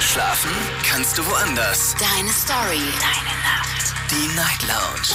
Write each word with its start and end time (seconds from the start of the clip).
Schlafen 0.00 0.50
kannst 0.82 1.18
du 1.18 1.26
woanders. 1.26 1.94
Deine 1.98 2.32
Story. 2.32 2.80
Deine 3.00 3.34
Nacht. 3.44 3.92
Die 4.10 4.28
Night 4.34 4.62
Lounge. 4.62 5.10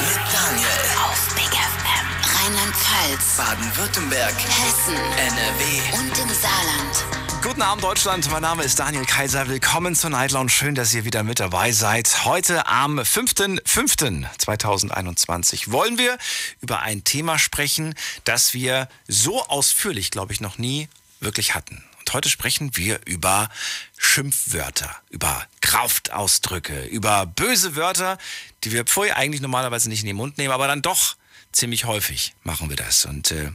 Mit 0.00 0.16
Daniel. 0.32 0.66
Auf 1.04 1.34
Big 1.34 1.52
FM. 1.52 2.06
Rheinland-Pfalz. 2.34 3.36
Baden-Württemberg. 3.36 4.34
Hessen. 4.34 4.94
NRW. 4.94 5.82
Und 5.98 6.18
im 6.18 6.30
Saarland. 6.34 7.04
Guten 7.42 7.60
Abend 7.60 7.84
Deutschland, 7.84 8.30
mein 8.30 8.40
Name 8.40 8.62
ist 8.64 8.78
Daniel 8.78 9.04
Kaiser. 9.04 9.48
Willkommen 9.48 9.94
zur 9.94 10.08
Night 10.08 10.32
Lounge. 10.32 10.48
Schön, 10.48 10.74
dass 10.74 10.94
ihr 10.94 11.04
wieder 11.04 11.22
mit 11.22 11.38
dabei 11.38 11.72
seid. 11.72 12.24
Heute 12.24 12.66
am 12.66 12.98
5.5.2021 12.98 15.70
wollen 15.70 15.98
wir 15.98 16.16
über 16.62 16.80
ein 16.80 17.04
Thema 17.04 17.38
sprechen, 17.38 17.94
das 18.24 18.54
wir 18.54 18.88
so 19.06 19.46
ausführlich, 19.46 20.10
glaube 20.10 20.32
ich, 20.32 20.40
noch 20.40 20.56
nie 20.56 20.88
wirklich 21.20 21.54
hatten. 21.54 21.84
Und 22.06 22.14
heute 22.14 22.30
sprechen 22.30 22.76
wir 22.76 23.00
über 23.04 23.50
Schimpfwörter, 23.98 24.94
über 25.10 25.44
Kraftausdrücke, 25.60 26.84
über 26.84 27.26
böse 27.26 27.74
Wörter, 27.74 28.18
die 28.62 28.70
wir 28.70 28.86
vorher 28.86 29.16
eigentlich 29.16 29.40
normalerweise 29.40 29.88
nicht 29.88 30.02
in 30.02 30.06
den 30.06 30.14
Mund 30.14 30.38
nehmen, 30.38 30.52
aber 30.52 30.68
dann 30.68 30.82
doch 30.82 31.16
ziemlich 31.50 31.84
häufig 31.84 32.36
machen 32.44 32.70
wir 32.70 32.76
das. 32.76 33.06
Und 33.06 33.32
äh, 33.32 33.50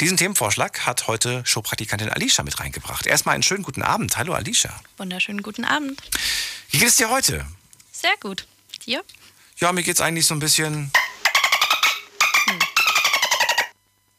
diesen 0.00 0.16
Themenvorschlag 0.16 0.86
hat 0.86 1.08
heute 1.08 1.44
Showpraktikantin 1.44 2.08
Alicia 2.08 2.44
mit 2.44 2.60
reingebracht. 2.60 3.06
Erstmal 3.06 3.34
einen 3.34 3.42
schönen 3.42 3.64
guten 3.64 3.82
Abend. 3.82 4.16
Hallo 4.16 4.34
Alicia. 4.34 4.72
Wunderschönen 4.98 5.42
guten 5.42 5.64
Abend. 5.64 6.00
Wie 6.70 6.78
geht 6.78 6.88
es 6.88 6.94
dir 6.94 7.10
heute? 7.10 7.44
Sehr 7.90 8.14
gut. 8.20 8.46
Dir? 8.86 9.02
Ja, 9.58 9.72
mir 9.72 9.82
geht's 9.82 10.00
eigentlich 10.00 10.26
so 10.26 10.34
ein 10.34 10.38
bisschen. 10.38 10.92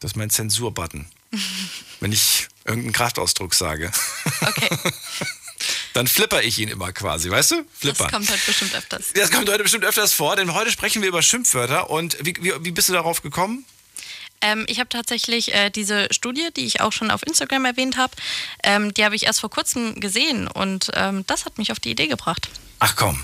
Das 0.02 0.12
ist 0.12 0.18
mein 0.18 0.30
Zensurbutton. 0.30 1.08
Wenn 2.02 2.12
ich 2.12 2.50
irgendeinen 2.68 2.94
Kraftausdruck 2.94 3.54
sage, 3.54 3.92
Okay, 4.42 4.70
dann 5.94 6.08
flipper 6.08 6.44
ich 6.44 6.60
ihn 6.60 6.70
immer 6.70 6.92
quasi, 6.92 7.30
weißt 7.30 7.52
du? 7.52 7.56
das 7.56 7.66
Flipper. 7.80 8.08
kommt 8.10 8.30
heute 8.30 8.42
bestimmt 8.46 8.76
öfters. 8.76 9.06
Das 9.14 9.32
kommt 9.32 9.50
heute 9.50 9.64
bestimmt 9.64 9.86
öfters 9.86 10.14
vor, 10.14 10.36
denn 10.36 10.54
heute 10.54 10.72
sprechen 10.72 11.02
wir 11.02 11.10
über 11.10 11.22
Schimpfwörter. 11.22 11.90
Und 11.90 12.18
wie, 12.22 12.36
wie, 12.40 12.54
wie 12.64 12.72
bist 12.72 12.90
du 12.90 12.94
darauf 12.94 13.22
gekommen? 13.22 13.66
Ähm, 14.42 14.66
ich 14.68 14.80
habe 14.80 14.90
tatsächlich 14.90 15.54
äh, 15.54 15.72
diese 15.72 16.08
Studie, 16.12 16.50
die 16.56 16.66
ich 16.66 16.82
auch 16.82 16.92
schon 16.92 17.10
auf 17.10 17.24
Instagram 17.26 17.66
erwähnt 17.66 17.98
habe, 17.98 18.14
ähm, 18.64 18.94
die 18.94 19.04
habe 19.04 19.16
ich 19.16 19.26
erst 19.26 19.40
vor 19.40 19.50
kurzem 19.50 20.00
gesehen 20.00 20.48
und 20.48 20.92
ähm, 20.94 21.24
das 21.26 21.46
hat 21.46 21.58
mich 21.58 21.72
auf 21.72 21.80
die 21.80 21.90
Idee 21.90 22.08
gebracht. 22.08 22.48
Ach 22.80 22.96
komm, 22.96 23.20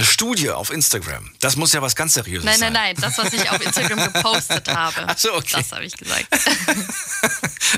eine 0.00 0.06
Studie 0.06 0.50
auf 0.50 0.70
Instagram. 0.70 1.30
Das 1.40 1.56
muss 1.56 1.74
ja 1.74 1.82
was 1.82 1.94
ganz 1.94 2.14
Seriöses 2.14 2.44
Nein, 2.46 2.58
sein. 2.58 2.72
nein, 2.72 2.94
nein, 2.96 3.02
das, 3.02 3.18
was 3.18 3.32
ich 3.34 3.50
auf 3.50 3.60
Instagram 3.64 4.12
gepostet 4.12 4.66
habe. 4.68 5.04
Ach 5.06 5.18
so, 5.18 5.34
okay. 5.34 5.56
Das 5.58 5.72
habe 5.72 5.84
ich 5.84 5.96
gesagt. 5.96 6.26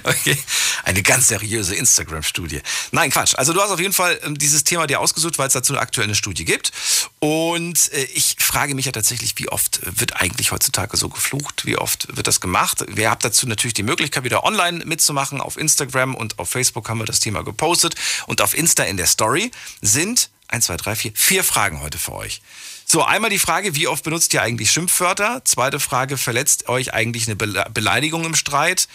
Okay, 0.05 0.39
eine 0.84 1.03
ganz 1.03 1.29
seriöse 1.29 1.75
Instagram-Studie. 1.75 2.62
Nein, 2.92 3.11
Quatsch. 3.11 3.34
Also 3.37 3.53
du 3.53 3.61
hast 3.61 3.70
auf 3.70 3.79
jeden 3.79 3.92
Fall 3.92 4.19
ähm, 4.25 4.39
dieses 4.39 4.64
Thema 4.64 4.87
dir 4.87 5.01
ausgesucht, 5.01 5.39
weil 5.39 5.48
es 5.48 5.53
dazu 5.53 5.77
aktuell 5.79 6.06
eine 6.06 6.14
Studie 6.14 6.45
gibt. 6.45 6.73
Und 7.19 7.92
äh, 7.92 8.05
ich 8.14 8.36
frage 8.39 8.75
mich 8.75 8.86
ja 8.86 8.92
tatsächlich, 8.92 9.34
wie 9.36 9.48
oft 9.48 9.81
wird 9.83 10.17
eigentlich 10.20 10.51
heutzutage 10.51 10.97
so 10.97 11.09
geflucht? 11.09 11.67
Wie 11.67 11.77
oft 11.77 12.17
wird 12.17 12.27
das 12.27 12.41
gemacht? 12.41 12.84
Wir 12.89 13.11
haben 13.11 13.20
dazu 13.20 13.47
natürlich 13.47 13.75
die 13.75 13.83
Möglichkeit, 13.83 14.25
wieder 14.25 14.45
online 14.45 14.84
mitzumachen. 14.86 15.41
Auf 15.41 15.59
Instagram 15.59 16.14
und 16.14 16.39
auf 16.39 16.48
Facebook 16.48 16.89
haben 16.89 16.98
wir 16.98 17.07
das 17.07 17.20
Thema 17.20 17.45
gepostet. 17.45 17.95
Und 18.27 18.41
auf 18.41 18.55
Insta 18.57 18.84
in 18.84 18.97
der 18.97 19.07
Story 19.07 19.51
sind, 19.83 20.31
eins, 20.53 20.67
zwei, 20.67 20.77
drei, 20.77 20.95
vier, 20.95 21.12
vier 21.14 21.45
Fragen 21.45 21.81
heute 21.81 21.98
für 21.98 22.12
euch. 22.12 22.42
So, 22.84 23.03
einmal 23.03 23.31
die 23.31 23.39
Frage, 23.39 23.75
wie 23.75 23.89
oft 23.89 24.05
benutzt 24.05 24.34
ihr 24.34 24.42
eigentlich 24.42 24.70
Schimpfwörter? 24.70 25.42
Zweite 25.45 25.81
Frage, 25.81 26.19
verletzt 26.19 26.69
euch 26.69 26.92
eigentlich 26.92 27.27
eine 27.27 27.36
Bele- 27.36 27.67
Beleidigung 27.72 28.25
im 28.25 28.34
Streit? 28.34 28.86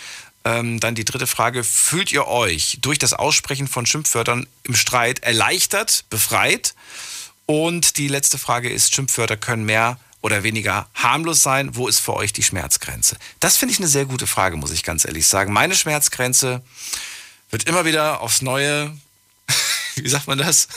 Ähm, 0.46 0.80
dann 0.80 0.94
die 0.94 1.06
dritte 1.06 1.26
Frage, 1.28 1.64
fühlt 1.64 2.12
ihr 2.12 2.28
euch 2.28 2.78
durch 2.82 3.00
das 3.00 3.14
Aussprechen 3.14 3.68
von 3.68 3.86
Schimpfwörtern 3.86 4.48
im 4.64 4.76
Streit 4.76 5.20
erleichtert, 5.24 6.06
befreit? 6.10 6.76
Und 7.48 7.98
die 7.98 8.08
letzte 8.08 8.38
Frage 8.38 8.70
ist, 8.70 8.94
Schimpfwörter 8.94 9.38
können 9.38 9.66
mehr 9.66 10.00
oder 10.22 10.44
weniger 10.44 10.88
harmlos 10.94 11.42
sein. 11.42 11.76
Wo 11.76 11.88
ist 11.88 12.00
für 12.00 12.14
euch 12.14 12.34
die 12.34 12.44
Schmerzgrenze? 12.44 13.18
Das 13.40 13.58
finde 13.58 13.74
ich 13.74 13.80
eine 13.80 13.88
sehr 13.88 14.06
gute 14.06 14.28
Frage, 14.28 14.58
muss 14.58 14.72
ich 14.72 14.84
ganz 14.84 15.06
ehrlich 15.06 15.28
sagen. 15.28 15.54
Meine 15.54 15.76
Schmerzgrenze 15.76 16.62
wird 17.50 17.64
immer 17.64 17.86
wieder 17.86 18.22
aufs 18.22 18.42
Neue, 18.42 18.96
wie 19.96 20.10
sagt 20.10 20.28
man 20.28 20.38
das? 20.38 20.68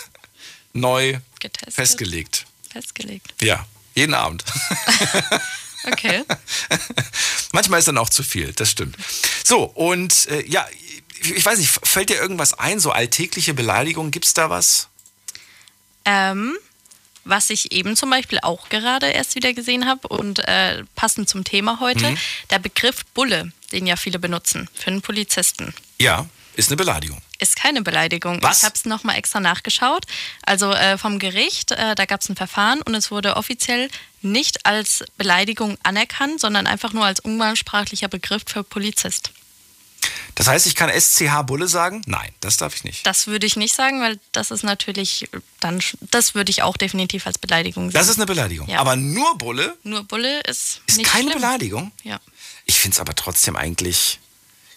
Neu 0.72 1.18
Getestet. 1.40 1.74
festgelegt. 1.74 2.46
Festgelegt. 2.70 3.34
Ja, 3.42 3.66
jeden 3.94 4.14
Abend. 4.14 4.44
Okay. 5.84 6.24
Manchmal 7.52 7.78
ist 7.78 7.88
dann 7.88 7.98
auch 7.98 8.10
zu 8.10 8.22
viel, 8.22 8.52
das 8.52 8.70
stimmt. 8.70 8.96
So, 9.44 9.62
und 9.62 10.28
äh, 10.28 10.44
ja, 10.46 10.66
ich 11.22 11.44
weiß 11.44 11.58
nicht, 11.58 11.70
fällt 11.82 12.10
dir 12.10 12.16
irgendwas 12.16 12.54
ein, 12.54 12.80
so 12.80 12.90
alltägliche 12.90 13.54
Beleidigungen, 13.54 14.10
gibt's 14.10 14.34
da 14.34 14.50
was? 14.50 14.88
Ähm, 16.04 16.56
was 17.24 17.50
ich 17.50 17.72
eben 17.72 17.96
zum 17.96 18.10
Beispiel 18.10 18.38
auch 18.42 18.68
gerade 18.68 19.06
erst 19.08 19.34
wieder 19.34 19.52
gesehen 19.52 19.86
habe 19.86 20.08
und 20.08 20.40
äh, 20.40 20.84
passend 20.96 21.28
zum 21.28 21.44
Thema 21.44 21.80
heute, 21.80 22.14
der 22.50 22.58
Begriff 22.58 23.04
Bulle, 23.14 23.52
den 23.72 23.86
ja 23.86 23.96
viele 23.96 24.18
benutzen 24.18 24.68
für 24.74 24.88
einen 24.88 25.02
Polizisten. 25.02 25.74
Ja, 25.98 26.26
ist 26.56 26.68
eine 26.68 26.76
Beleidigung. 26.76 27.20
Ist 27.38 27.56
keine 27.56 27.82
Beleidigung. 27.82 28.38
Was? 28.42 28.58
Ich 28.58 28.64
habe 28.64 28.74
es 28.74 28.84
nochmal 28.84 29.16
extra 29.16 29.40
nachgeschaut. 29.40 30.04
Also 30.42 30.72
äh, 30.72 30.98
vom 30.98 31.18
Gericht, 31.18 31.72
äh, 31.72 31.94
da 31.94 32.04
gab 32.04 32.20
es 32.20 32.28
ein 32.28 32.36
Verfahren 32.36 32.82
und 32.82 32.94
es 32.94 33.10
wurde 33.10 33.36
offiziell 33.36 33.88
nicht 34.22 34.66
als 34.66 35.04
Beleidigung 35.16 35.78
anerkannt, 35.82 36.40
sondern 36.40 36.66
einfach 36.66 36.92
nur 36.92 37.04
als 37.04 37.20
umgangssprachlicher 37.20 38.08
Begriff 38.08 38.42
für 38.46 38.62
Polizist. 38.62 39.32
Das 40.34 40.46
heißt, 40.46 40.66
ich 40.66 40.74
kann 40.74 40.88
SCH 40.88 41.42
Bulle 41.44 41.68
sagen? 41.68 42.02
Nein, 42.06 42.30
das 42.40 42.56
darf 42.56 42.74
ich 42.74 42.84
nicht. 42.84 43.06
Das 43.06 43.26
würde 43.26 43.46
ich 43.46 43.56
nicht 43.56 43.74
sagen, 43.74 44.00
weil 44.00 44.18
das 44.32 44.50
ist 44.50 44.62
natürlich 44.62 45.28
dann, 45.58 45.82
das 46.00 46.34
würde 46.34 46.50
ich 46.50 46.62
auch 46.62 46.76
definitiv 46.76 47.26
als 47.26 47.38
Beleidigung 47.38 47.90
sehen. 47.90 47.94
Das 47.94 48.08
ist 48.08 48.16
eine 48.16 48.26
Beleidigung. 48.26 48.68
Ja. 48.68 48.78
Aber 48.78 48.96
nur 48.96 49.36
Bulle 49.36 49.76
nur 49.82 50.04
Bulle 50.04 50.40
ist, 50.40 50.80
ist 50.86 51.02
keine 51.04 51.30
schlimm. 51.30 51.40
Beleidigung. 51.40 51.92
Ja. 52.04 52.20
Ich 52.64 52.78
finde 52.78 52.94
es 52.94 53.00
aber 53.00 53.14
trotzdem 53.14 53.56
eigentlich. 53.56 54.18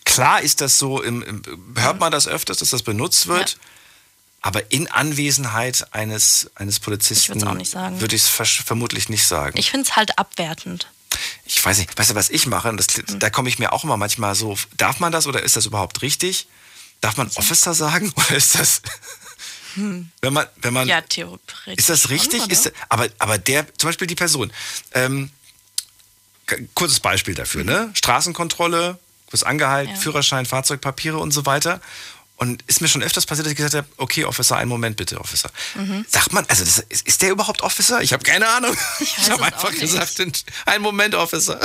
Klar 0.06 0.41
ist 0.41 0.62
das 0.62 0.78
so, 0.78 1.02
im, 1.02 1.22
im, 1.22 1.41
hört 1.75 2.00
man 2.00 2.12
das 2.12 2.28
öfters, 2.28 2.58
dass 2.58 2.69
das 2.72 2.84
benutzt 2.84 3.28
wird. 3.28 3.52
Ja. 3.52 3.58
Aber 4.41 4.72
in 4.74 4.90
Anwesenheit 4.90 5.88
eines, 5.94 6.52
eines 6.56 6.80
Polizisten 6.81 7.41
würde 7.41 8.16
ich 8.16 8.24
es 8.24 8.28
vermutlich 8.66 9.08
nicht 9.08 9.25
sagen. 9.25 9.58
Ich 9.58 9.72
finde 9.72 9.88
es 9.90 9.96
halt 9.96 10.18
abwertend. 10.19 10.88
ich 11.46 11.63
weiß 11.63 11.78
nicht, 11.78 11.97
weißt 11.97 12.09
du, 12.12 12.16
was 12.16 12.30
ich 12.30 12.46
mache? 12.47 12.75
Das, 12.75 12.88
Hm. 12.88 13.19
Da 13.19 13.30
komme 13.30 13.47
ich 13.47 13.58
mir 13.58 13.72
auch 13.72 13.86
immer 13.86 13.96
manchmal 13.96 14.36
so, 14.36 14.58
darf 14.75 15.00
man 15.00 15.13
das 15.13 15.28
oder 15.28 15.42
ist 15.44 15.56
das 15.56 15.66
überhaupt 15.66 16.02
richtig? 16.02 16.47
Darf 17.00 17.16
man 17.16 17.30
Officer 17.36 17.74
sagen 17.74 18.12
oder 18.18 18.36
ist 18.36 18.56
das, 18.56 18.81
wenn 19.75 20.34
man, 20.34 20.46
wenn 20.58 20.74
man, 20.74 20.84
Hm. 20.84 20.90
Ja, 20.90 21.02
theoretisch. 21.02 21.78
ist 21.78 21.90
das 21.90 22.09
richtig? 22.09 22.42
Schon, 22.42 22.50
ist, 22.50 22.72
aber, 22.90 23.08
aber 23.19 23.38
der, 23.38 23.66
zum 23.78 23.88
Beispiel 23.88 24.08
die 24.08 24.16
Person, 24.16 24.52
ähm, 24.94 25.31
kurzes 26.75 27.00
Beispiel 27.00 27.34
dafür, 27.36 27.63
ne? 27.63 27.92
Straßenkontrolle, 27.94 29.00
wirst 29.34 29.46
angehalten. 29.46 29.94
Ja. 29.94 30.00
Führerschein, 30.00 30.46
Fahrzeugpapiere 30.46 31.18
und 31.18 31.32
so 31.32 31.46
weiter. 31.46 31.82
Und 32.36 32.64
ist 32.64 32.82
mir 32.82 32.88
schon 32.88 33.04
öfters 33.04 33.26
passiert, 33.26 33.46
dass 33.46 33.52
ich 33.52 33.58
gesagt 33.58 33.76
habe, 33.76 33.88
okay, 33.98 34.26
Officer, 34.26 34.58
einen 34.58 34.68
Moment 34.68 34.98
bitte, 34.98 35.20
Officer. 35.20 35.50
Mhm. 35.76 36.06
Sagt 36.10 36.34
man, 36.34 36.46
also 36.48 36.64
das, 36.66 36.80
ist, 36.90 37.08
ist 37.08 37.22
der 37.22 37.30
überhaupt 37.30 37.62
Officer? 37.62 38.02
Ich 38.02 38.12
habe 38.12 38.24
keine 38.24 38.48
Ahnung. 38.48 38.76
Ich, 39.00 39.18
weiß 39.18 39.30
habe 39.30 39.46
einfach 39.46 39.72
gesagt, 39.72 40.22
einen 40.66 40.82
Moment, 40.82 41.16
Officer. 41.16 41.60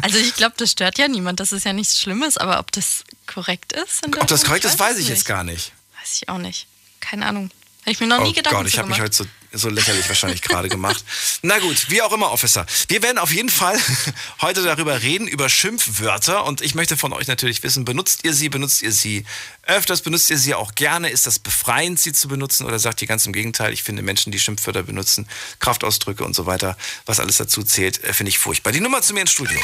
Also 0.00 0.18
ich 0.18 0.34
glaube, 0.34 0.54
das 0.58 0.72
stört 0.72 0.98
ja 0.98 1.08
niemand. 1.08 1.40
Das 1.40 1.52
ist 1.52 1.64
ja 1.64 1.72
nichts 1.72 1.98
Schlimmes, 1.98 2.36
aber 2.36 2.58
ob 2.58 2.72
das 2.72 3.04
korrekt 3.26 3.72
ist? 3.72 4.04
Ob 4.04 4.26
das 4.26 4.44
korrekt 4.44 4.64
ist, 4.64 4.78
weiß 4.78 4.98
ich 4.98 5.08
jetzt 5.08 5.18
nicht. 5.18 5.28
gar 5.28 5.44
nicht. 5.44 5.72
Weiß 6.00 6.16
ich 6.20 6.28
auch 6.28 6.38
nicht. 6.38 6.66
Keine 7.00 7.26
Ahnung. 7.26 7.50
Habe 7.82 7.90
ich 7.90 7.98
mir 7.98 8.06
noch 8.06 8.22
nie 8.22 8.30
oh 8.30 8.32
Gedanken 8.32 8.58
Gott, 8.58 8.68
ich 8.68 8.78
habe 8.78 8.88
mich 8.88 9.00
heute 9.00 9.12
so, 9.12 9.24
so 9.52 9.68
lächerlich 9.68 10.08
wahrscheinlich 10.08 10.40
gerade 10.40 10.68
gemacht. 10.68 11.04
Na 11.42 11.58
gut, 11.58 11.90
wie 11.90 12.00
auch 12.00 12.12
immer, 12.12 12.30
Officer. 12.30 12.64
Wir 12.86 13.02
werden 13.02 13.18
auf 13.18 13.32
jeden 13.32 13.48
Fall 13.48 13.76
heute 14.40 14.62
darüber 14.62 15.02
reden, 15.02 15.26
über 15.26 15.48
Schimpfwörter. 15.48 16.44
Und 16.44 16.60
ich 16.60 16.76
möchte 16.76 16.96
von 16.96 17.12
euch 17.12 17.26
natürlich 17.26 17.60
wissen, 17.64 17.84
benutzt 17.84 18.20
ihr 18.22 18.34
sie, 18.34 18.48
benutzt 18.48 18.82
ihr 18.82 18.92
sie 18.92 19.24
öfters, 19.64 20.02
benutzt 20.02 20.30
ihr 20.30 20.38
sie 20.38 20.54
auch 20.54 20.76
gerne? 20.76 21.10
Ist 21.10 21.26
das 21.26 21.40
befreiend, 21.40 22.00
sie 22.00 22.12
zu 22.12 22.28
benutzen? 22.28 22.66
Oder 22.66 22.78
sagt 22.78 23.02
ihr 23.02 23.08
ganz 23.08 23.26
im 23.26 23.32
Gegenteil, 23.32 23.72
ich 23.72 23.82
finde 23.82 24.02
Menschen, 24.02 24.30
die 24.30 24.38
Schimpfwörter 24.38 24.84
benutzen, 24.84 25.26
Kraftausdrücke 25.58 26.22
und 26.22 26.36
so 26.36 26.46
weiter, 26.46 26.76
was 27.06 27.18
alles 27.18 27.38
dazu 27.38 27.64
zählt, 27.64 28.04
äh, 28.04 28.12
finde 28.12 28.30
ich 28.30 28.38
furchtbar. 28.38 28.70
Die 28.70 28.80
Nummer 28.80 29.02
zu 29.02 29.12
mir 29.12 29.22
ins 29.22 29.32
Studio. 29.32 29.58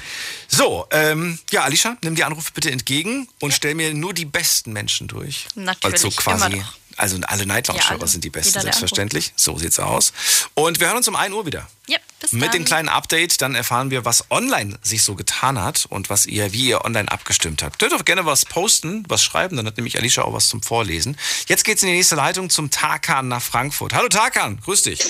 So, 0.55 0.87
ähm, 0.93 1.39
ja, 1.51 1.65
Alicia, 1.65 1.97
nimm 2.05 2.15
die 2.15 2.23
Anrufe 2.23 2.53
bitte 2.55 2.71
entgegen 2.71 3.29
und 3.41 3.53
stell 3.53 3.75
mir 3.75 3.93
nur 3.93 4.15
die 4.15 4.25
besten 4.25 4.73
Menschen 4.73 5.09
durch. 5.09 5.47
Natürlich, 5.57 5.95
Also 5.95 6.11
quasi, 6.11 6.63
also 6.97 7.19
alle 7.27 7.45
Night 7.45 7.67
Lounge 7.67 7.81
Ja, 7.83 7.91
Hörer 7.91 8.07
sind 8.07 8.23
die 8.23 8.31
besten, 8.31 8.61
selbstverständlich. 8.61 9.33
So 9.35 9.59
sieht's 9.59 9.81
aus. 9.81 10.13
Und 10.55 10.79
wir 10.79 10.87
hören 10.87 10.99
uns 10.99 11.09
um 11.09 11.17
1 11.17 11.35
Uhr 11.35 11.45
wieder. 11.45 11.69
Ja, 11.89 11.99
bis 12.21 12.31
Mit 12.31 12.45
dann. 12.45 12.53
dem 12.53 12.65
kleinen 12.67 12.89
Update, 12.89 13.43
dann 13.43 13.57
erfahren 13.57 13.91
wir, 13.91 14.05
was 14.05 14.31
online 14.31 14.79
sich 14.81 15.03
so 15.03 15.17
getan 15.17 15.61
hat 15.61 15.87
und 15.89 16.09
was 16.09 16.25
ihr, 16.27 16.53
wie 16.53 16.67
ihr 16.69 16.85
online 16.85 17.11
abgestimmt 17.11 17.65
habt. 17.65 17.81
Könnt 17.81 17.91
doch 17.93 18.05
gerne 18.05 18.25
was 18.25 18.45
posten, 18.45 19.03
was 19.09 19.25
schreiben, 19.25 19.57
dann 19.57 19.67
hat 19.67 19.77
nämlich 19.77 19.99
Alicia 19.99 20.23
auch 20.23 20.35
was 20.35 20.49
zum 20.49 20.63
Vorlesen. 20.63 21.17
Jetzt 21.49 21.65
geht's 21.65 21.83
in 21.83 21.89
die 21.89 21.97
nächste 21.97 22.15
Leitung 22.15 22.49
zum 22.49 22.71
Tarkan 22.71 23.27
nach 23.27 23.43
Frankfurt. 23.43 23.93
Hallo 23.93 24.09
Tarkan, 24.09 24.61
grüß 24.61 24.83
dich. 24.83 25.01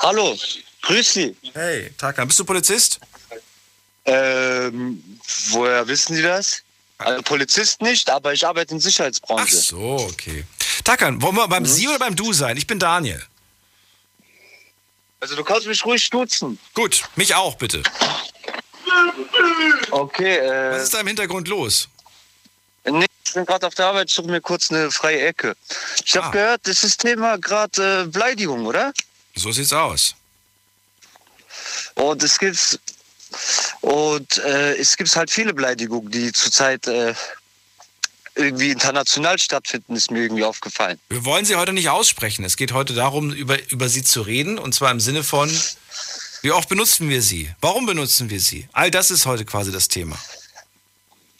Hallo, 0.00 0.36
grüß 0.82 1.12
Sie. 1.12 1.36
Hey, 1.54 1.92
Tarkan, 1.96 2.26
bist 2.26 2.40
du 2.40 2.44
Polizist? 2.44 2.98
Ähm, 4.12 5.02
woher 5.50 5.86
wissen 5.86 6.16
Sie 6.16 6.22
das? 6.22 6.62
Also 6.98 7.22
Polizist 7.22 7.80
nicht, 7.80 8.10
aber 8.10 8.32
ich 8.32 8.44
arbeite 8.46 8.72
in 8.74 8.78
Ach 8.78 8.82
Sicherheitsbranche. 8.82 9.56
so, 9.56 10.08
okay. 10.10 10.44
Takan, 10.84 11.22
wollen 11.22 11.36
wir 11.36 11.46
beim 11.48 11.64
Sie 11.64 11.86
oder 11.88 11.98
beim 11.98 12.16
Du 12.16 12.32
sein? 12.32 12.56
Ich 12.56 12.66
bin 12.66 12.78
Daniel. 12.78 13.22
Also 15.20 15.36
du 15.36 15.44
kannst 15.44 15.66
mich 15.66 15.84
ruhig 15.84 16.02
stutzen. 16.04 16.58
Gut, 16.74 17.02
mich 17.14 17.34
auch 17.34 17.54
bitte. 17.56 17.82
Okay, 19.90 20.36
äh, 20.38 20.72
Was 20.72 20.84
ist 20.84 20.94
da 20.94 21.00
im 21.00 21.06
Hintergrund 21.06 21.48
los? 21.48 21.88
nee, 22.84 23.06
ich 23.24 23.34
bin 23.34 23.44
gerade 23.46 23.66
auf 23.66 23.74
der 23.74 23.86
Arbeit, 23.86 24.08
ich 24.08 24.14
suche 24.14 24.28
mir 24.28 24.40
kurz 24.40 24.70
eine 24.70 24.90
freie 24.90 25.20
Ecke. 25.26 25.54
Ich 26.04 26.16
habe 26.16 26.26
Ah. 26.26 26.30
gehört, 26.30 26.66
das 26.66 26.82
ist 26.82 27.00
Thema 27.00 27.36
gerade 27.38 28.02
äh, 28.02 28.06
Beleidigung, 28.06 28.66
oder? 28.66 28.92
So 29.36 29.52
sieht's 29.52 29.72
aus. 29.72 30.14
Und 31.94 32.22
es 32.22 32.38
gibt 32.38 32.80
und 33.80 34.38
äh, 34.38 34.76
es 34.76 34.96
gibt 34.96 35.14
halt 35.16 35.30
viele 35.30 35.54
Beleidigungen, 35.54 36.10
die 36.10 36.32
zurzeit 36.32 36.86
äh, 36.86 37.14
irgendwie 38.34 38.70
international 38.70 39.38
stattfinden, 39.38 39.96
ist 39.96 40.10
mir 40.10 40.22
irgendwie 40.22 40.44
aufgefallen. 40.44 40.98
Wir 41.08 41.24
wollen 41.24 41.44
sie 41.44 41.56
heute 41.56 41.72
nicht 41.72 41.88
aussprechen. 41.88 42.44
Es 42.44 42.56
geht 42.56 42.72
heute 42.72 42.94
darum, 42.94 43.32
über, 43.32 43.58
über 43.70 43.88
sie 43.88 44.02
zu 44.02 44.22
reden. 44.22 44.58
Und 44.58 44.74
zwar 44.74 44.90
im 44.90 45.00
Sinne 45.00 45.22
von, 45.22 45.50
wie 46.42 46.52
oft 46.52 46.68
benutzen 46.68 47.08
wir 47.08 47.22
sie? 47.22 47.50
Warum 47.60 47.86
benutzen 47.86 48.30
wir 48.30 48.40
sie? 48.40 48.68
All 48.72 48.90
das 48.90 49.10
ist 49.10 49.26
heute 49.26 49.44
quasi 49.44 49.72
das 49.72 49.88
Thema. 49.88 50.16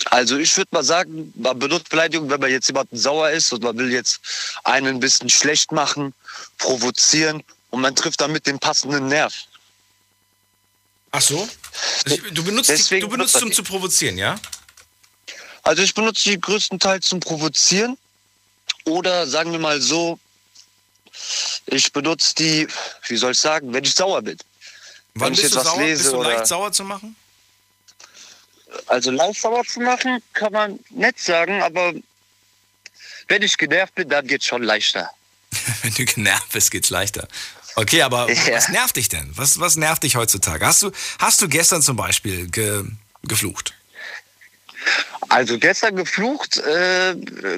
Also 0.06 0.38
ich 0.38 0.56
würde 0.56 0.68
mal 0.72 0.82
sagen, 0.82 1.32
man 1.36 1.58
benutzt 1.58 1.90
Beleidigung, 1.90 2.30
wenn 2.30 2.40
man 2.40 2.50
jetzt 2.50 2.66
jemanden 2.68 2.96
sauer 2.96 3.30
ist 3.30 3.52
und 3.52 3.62
man 3.62 3.76
will 3.76 3.92
jetzt 3.92 4.20
einen 4.64 4.96
ein 4.96 5.00
bisschen 5.00 5.28
schlecht 5.28 5.72
machen, 5.72 6.14
provozieren 6.58 7.42
und 7.68 7.82
man 7.82 7.94
trifft 7.94 8.20
damit 8.20 8.46
den 8.46 8.58
passenden 8.58 9.08
Nerv. 9.08 9.34
Ach 11.12 11.20
so? 11.20 11.48
Also, 12.04 12.16
Du 12.30 12.44
benutzt, 12.44 12.68
die, 12.70 12.74
Deswegen 12.74 13.00
du 13.02 13.08
benutzt 13.08 13.34
benutzt 13.34 13.46
um 13.46 13.52
zu 13.52 13.62
provozieren, 13.62 14.18
ja? 14.18 14.38
Also 15.62 15.82
ich 15.82 15.94
benutze 15.94 16.24
die 16.30 16.40
größtenteils 16.40 17.06
zum 17.06 17.20
Provozieren 17.20 17.98
oder 18.84 19.26
sagen 19.26 19.52
wir 19.52 19.58
mal 19.58 19.80
so, 19.80 20.18
ich 21.66 21.92
benutze 21.92 22.34
die, 22.34 22.66
wie 23.08 23.16
soll 23.16 23.32
ich 23.32 23.38
sagen, 23.38 23.72
wenn 23.72 23.84
ich 23.84 23.94
sauer 23.94 24.22
bin. 24.22 24.38
Wann 25.14 25.32
ich 25.32 25.42
bist 25.42 25.54
jetzt 25.54 25.54
du 25.54 25.58
was 25.58 25.66
sauer? 25.66 25.82
lese 25.82 26.02
bist 26.02 26.12
du 26.14 26.18
oder- 26.18 26.30
leicht 26.34 26.46
sauer 26.46 26.72
zu 26.72 26.84
machen? 26.84 27.14
Also 28.86 29.10
leicht 29.10 29.40
sauer 29.40 29.64
zu 29.64 29.80
machen, 29.80 30.22
kann 30.32 30.52
man 30.52 30.78
nett 30.90 31.18
sagen, 31.18 31.60
aber 31.60 31.92
wenn 33.28 33.42
ich 33.42 33.56
genervt 33.58 33.94
bin, 33.96 34.08
dann 34.08 34.26
geht's 34.26 34.46
schon 34.46 34.62
leichter. 34.62 35.10
Wenn 35.82 35.92
du 35.94 36.04
genervt 36.04 36.52
bist, 36.52 36.70
geht's 36.70 36.90
leichter. 36.90 37.26
Okay, 37.76 38.02
aber 38.02 38.30
Ja. 38.46 38.54
was 38.56 38.68
nervt 38.68 38.96
dich 38.96 39.08
denn? 39.08 39.30
Was, 39.36 39.58
was 39.60 39.76
nervt 39.76 40.02
dich 40.02 40.16
heutzutage? 40.16 40.66
Hast 40.66 40.82
du, 40.82 40.90
hast 41.18 41.40
du 41.42 41.48
gestern 41.48 41.82
zum 41.82 41.96
Beispiel 41.96 42.48
ge, 42.50 42.84
geflucht? 43.22 43.74
Also 45.28 45.58
gestern 45.58 45.94
geflucht, 45.94 46.56
äh, 46.56 47.14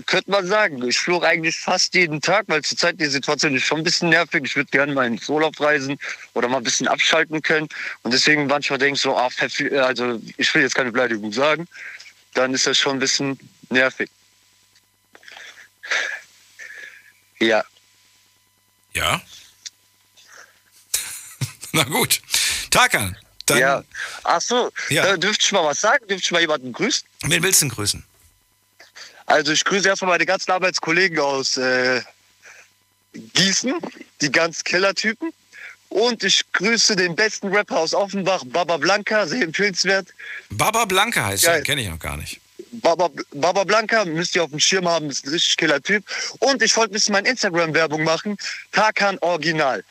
könnte 0.07 0.31
man 0.31 0.47
sagen. 0.47 0.87
Ich 0.87 0.99
fluche 0.99 1.27
eigentlich 1.27 1.57
fast 1.57 1.95
jeden 1.95 2.21
Tag, 2.21 2.45
weil 2.49 2.63
zurzeit 2.63 3.01
die 3.01 3.07
Situation 3.07 3.55
ist 3.57 3.65
schon 3.65 3.79
ein 3.79 3.85
bisschen 3.85 4.11
nervig. 4.11 4.43
Ich 4.45 4.57
würde 4.57 4.71
gerne 4.71 4.93
mal 4.93 5.07
ins 5.07 5.29
Urlaub 5.29 5.59
reisen 5.61 5.99
oder 6.35 6.49
mal 6.49 6.59
ein 6.59 6.65
bisschen 6.65 6.89
abschalten 6.89 7.41
können. 7.41 7.69
Und 8.03 8.13
deswegen 8.13 8.47
manchmal 8.49 8.79
denke 8.79 8.97
ich 8.97 9.01
so, 9.01 9.17
ah, 9.17 9.29
verfl- 9.29 9.79
also 9.79 10.21
ich 10.37 10.53
will 10.55 10.63
jetzt 10.63 10.75
keine 10.75 10.93
Beleidigung 10.93 11.33
sagen, 11.33 11.67
dann 12.35 12.53
ist 12.53 12.67
das 12.67 12.77
schon 12.77 12.95
ein 12.97 12.99
bisschen 12.99 13.39
nervig. 13.71 14.11
Ja, 17.39 17.65
Ja. 18.95 19.23
Na 21.75 21.85
gut. 21.85 22.21
Takan, 22.71 23.17
dann, 23.47 23.59
ja. 23.59 23.85
Ach 24.25 24.41
so, 24.41 24.71
Ja. 24.89 25.07
äh, 25.07 25.19
dürfte 25.19 25.45
ich 25.45 25.53
mal 25.53 25.65
was 25.65 25.81
sagen? 25.81 26.07
Dürfte 26.09 26.25
ich 26.25 26.31
mal 26.33 26.41
jemanden 26.41 26.73
grüßen? 26.73 27.07
wen 27.25 27.43
willst 27.43 27.61
du 27.63 27.67
denn 27.67 27.75
grüßen? 27.75 28.05
Also 29.27 29.53
ich 29.53 29.65
grüße 29.65 29.89
erstmal 29.89 30.13
meine 30.13 30.27
ganzen 30.27 30.51
Arbeitskollegen 30.51 31.19
aus 31.19 31.57
äh, 31.57 32.03
Gießen, 33.15 33.75
die 34.21 34.33
ganz 34.33 34.65
Killer-Typen. 34.65 35.33
Und 35.89 36.25
ich 36.25 36.51
grüße 36.53 36.97
den 36.97 37.15
besten 37.15 37.49
Rapper 37.55 37.79
aus 37.79 37.93
Offenbach, 37.95 38.43
Baba 38.47 38.79
Blanca, 38.79 39.27
sehr 39.27 39.43
empfehlenswert. 39.43 40.09
Baba 40.51 40.87
Blanca 40.87 41.27
heißt 41.27 41.45
er, 41.45 41.61
kenne 41.63 41.83
ich 41.83 41.89
noch 41.89 41.99
gar 41.99 42.17
nicht. 42.17 42.41
Baba, 42.73 43.11
Baba 43.33 43.65
Blanca, 43.65 44.05
müsst 44.07 44.35
ihr 44.35 44.43
auf 44.45 44.51
dem 44.51 44.59
Schirm 44.61 44.89
haben, 44.89 45.11
ist 45.11 45.27
ein 45.27 45.31
richtig 45.33 45.59
Killer-Typ. 45.59 46.03
Und 46.39 46.63
ich 46.63 46.75
wollte 46.77 46.93
ein 46.93 46.95
bisschen 46.95 47.13
meine 47.13 47.29
Instagram-Werbung 47.29 48.03
machen. 48.05 48.39
Tarkan 48.73 49.19
Original. 49.21 49.85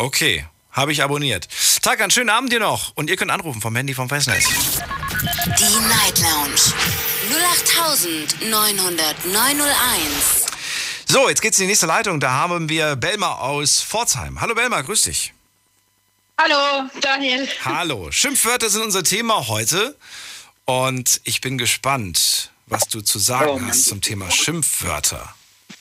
Okay, 0.00 0.46
habe 0.72 0.92
ich 0.92 1.02
abonniert. 1.02 1.46
Takan, 1.82 2.10
schönen 2.10 2.30
Abend 2.30 2.50
dir 2.50 2.58
noch. 2.58 2.92
Und 2.96 3.10
ihr 3.10 3.16
könnt 3.16 3.30
anrufen 3.30 3.60
vom 3.60 3.76
Handy 3.76 3.92
vom 3.92 4.08
Festnetz. 4.08 4.46
Die 4.46 5.78
Night 5.88 6.18
Lounge 6.20 6.54
08900 7.28 9.26
901. 9.26 10.46
So, 11.06 11.28
jetzt 11.28 11.42
geht's 11.42 11.58
in 11.58 11.64
die 11.64 11.68
nächste 11.68 11.84
Leitung. 11.84 12.18
Da 12.18 12.30
haben 12.30 12.70
wir 12.70 12.96
Belma 12.96 13.34
aus 13.34 13.82
Pforzheim. 13.82 14.40
Hallo 14.40 14.54
Belma, 14.54 14.80
grüß 14.80 15.02
dich. 15.02 15.34
Hallo, 16.38 16.88
Daniel. 17.02 17.46
Hallo. 17.66 18.08
Schimpfwörter 18.10 18.70
sind 18.70 18.80
unser 18.80 19.04
Thema 19.04 19.48
heute. 19.48 19.94
Und 20.64 21.20
ich 21.24 21.42
bin 21.42 21.58
gespannt, 21.58 22.52
was 22.64 22.88
du 22.88 23.02
zu 23.02 23.18
sagen 23.18 23.50
Oh 23.50 23.60
hast 23.60 23.84
zum 23.84 24.00
Thema 24.00 24.30
Schimpfwörter. 24.30 25.34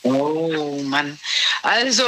Oh 0.03 0.81
Mann. 0.83 1.19
Also 1.61 2.03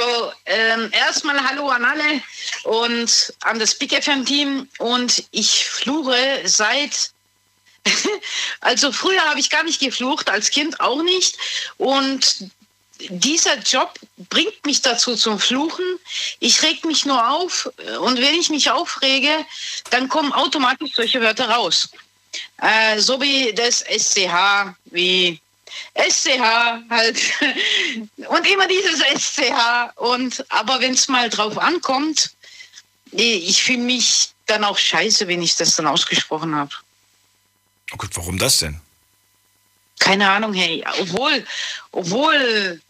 ähm, 0.45 0.89
erstmal 0.93 1.41
Hallo 1.47 1.67
an 1.69 1.83
alle 1.83 2.21
und 2.63 3.33
an 3.41 3.59
das 3.59 3.75
Big 3.75 3.91
FM 3.91 4.25
Team. 4.25 4.69
Und 4.79 5.23
ich 5.31 5.65
fluche 5.65 6.41
seit. 6.45 7.11
also 8.61 8.91
früher 8.91 9.21
habe 9.21 9.39
ich 9.39 9.49
gar 9.49 9.63
nicht 9.63 9.79
geflucht, 9.79 10.29
als 10.29 10.51
Kind 10.51 10.79
auch 10.79 11.01
nicht. 11.01 11.37
Und 11.77 12.51
dieser 13.09 13.57
Job 13.57 13.99
bringt 14.29 14.65
mich 14.65 14.81
dazu 14.81 15.15
zum 15.15 15.39
Fluchen. 15.39 15.85
Ich 16.39 16.61
reg 16.61 16.85
mich 16.85 17.05
nur 17.05 17.29
auf 17.29 17.69
und 17.99 18.19
wenn 18.19 18.35
ich 18.35 18.49
mich 18.49 18.69
aufrege, 18.69 19.45
dann 19.89 20.07
kommen 20.07 20.31
automatisch 20.31 20.91
solche 20.93 21.21
Wörter 21.21 21.49
raus. 21.49 21.89
Äh, 22.61 22.99
so 22.99 23.19
wie 23.19 23.53
das 23.53 23.81
SCH, 23.81 24.75
wie 24.85 25.41
SCH 25.95 26.41
halt. 26.89 27.19
Und 28.27 28.47
immer 28.47 28.67
dieses 28.67 28.99
SCH. 28.99 29.95
Und, 29.95 30.45
aber 30.49 30.79
wenn 30.79 30.93
es 30.93 31.07
mal 31.07 31.29
drauf 31.29 31.57
ankommt, 31.57 32.31
ich 33.11 33.63
fühle 33.63 33.79
mich 33.79 34.29
dann 34.45 34.63
auch 34.63 34.77
scheiße, 34.77 35.27
wenn 35.27 35.41
ich 35.41 35.55
das 35.55 35.75
dann 35.75 35.87
ausgesprochen 35.87 36.55
habe. 36.55 36.71
Oh 37.93 37.97
gut, 37.97 38.15
warum 38.15 38.37
das 38.37 38.57
denn? 38.57 38.79
Keine 39.99 40.29
Ahnung, 40.29 40.53
hey. 40.53 40.83
Obwohl, 40.99 41.45
obwohl, 41.91 42.81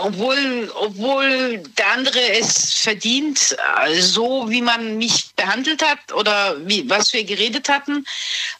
obwohl, 0.00 0.70
obwohl 0.74 1.58
der 1.78 1.92
andere 1.92 2.20
es 2.38 2.74
verdient, 2.74 3.56
äh, 3.82 4.00
so 4.00 4.48
wie 4.50 4.60
man 4.60 4.98
mich 4.98 5.30
behandelt 5.36 5.82
hat 5.82 6.12
oder 6.12 6.56
wie, 6.66 6.88
was 6.88 7.12
wir 7.12 7.24
geredet 7.24 7.68
hatten. 7.68 8.04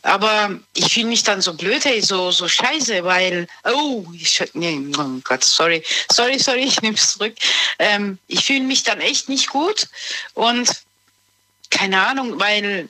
Aber 0.02 0.58
ich 0.74 0.94
fühle 0.94 1.06
mich 1.06 1.22
dann 1.22 1.42
so 1.42 1.52
blöd, 1.54 1.84
hey, 1.84 2.00
so, 2.00 2.30
so 2.30 2.48
scheiße, 2.48 3.04
weil, 3.04 3.46
oh, 3.64 4.04
ich, 4.14 4.42
nee, 4.54 4.80
oh 4.98 5.20
Gott, 5.24 5.44
sorry, 5.44 5.82
sorry, 6.10 6.38
sorry, 6.38 6.64
ich 6.64 6.80
nehme 6.80 6.96
es 6.96 7.12
zurück. 7.12 7.34
Ähm, 7.78 8.18
ich 8.26 8.44
fühle 8.44 8.60
mich 8.60 8.82
dann 8.82 9.00
echt 9.00 9.28
nicht 9.28 9.48
gut 9.48 9.88
und 10.34 10.70
keine 11.70 12.04
Ahnung, 12.06 12.40
weil 12.40 12.88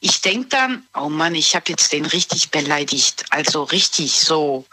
ich 0.00 0.20
denke 0.20 0.48
dann, 0.48 0.86
oh 0.94 1.08
Mann, 1.08 1.34
ich 1.34 1.54
habe 1.54 1.66
jetzt 1.68 1.92
den 1.92 2.06
richtig 2.06 2.50
beleidigt. 2.50 3.24
Also 3.30 3.64
richtig 3.64 4.12
so. 4.12 4.64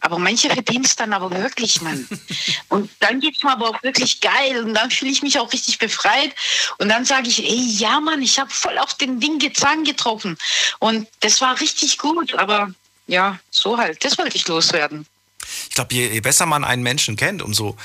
Aber 0.00 0.18
manche 0.18 0.48
verdienen 0.50 0.84
es 0.84 0.96
dann 0.96 1.12
aber 1.12 1.30
wirklich, 1.30 1.80
Mann. 1.80 2.06
Und 2.68 2.90
dann 3.00 3.20
geht's 3.20 3.42
mir 3.42 3.52
aber 3.52 3.70
auch 3.70 3.82
wirklich 3.82 4.20
geil. 4.20 4.64
Und 4.64 4.74
dann 4.74 4.90
fühle 4.90 5.10
ich 5.10 5.22
mich 5.22 5.38
auch 5.38 5.52
richtig 5.52 5.78
befreit. 5.78 6.34
Und 6.78 6.88
dann 6.88 7.04
sage 7.04 7.28
ich, 7.28 7.42
ey, 7.42 7.70
ja, 7.78 8.00
Mann, 8.00 8.22
ich 8.22 8.38
habe 8.38 8.50
voll 8.50 8.78
auf 8.78 8.94
den 8.94 9.20
Ding 9.20 9.38
Zahn 9.54 9.84
getroffen. 9.84 10.36
Und 10.78 11.08
das 11.20 11.40
war 11.40 11.60
richtig 11.60 11.98
gut. 11.98 12.34
Aber 12.34 12.72
ja, 13.06 13.38
so 13.50 13.78
halt. 13.78 14.04
Das 14.04 14.18
wollte 14.18 14.36
ich 14.36 14.46
loswerden. 14.46 15.06
Ich 15.68 15.74
glaube, 15.74 15.94
je, 15.94 16.08
je 16.08 16.20
besser 16.20 16.46
man 16.46 16.64
einen 16.64 16.82
Menschen 16.82 17.16
kennt, 17.16 17.42
umso, 17.42 17.76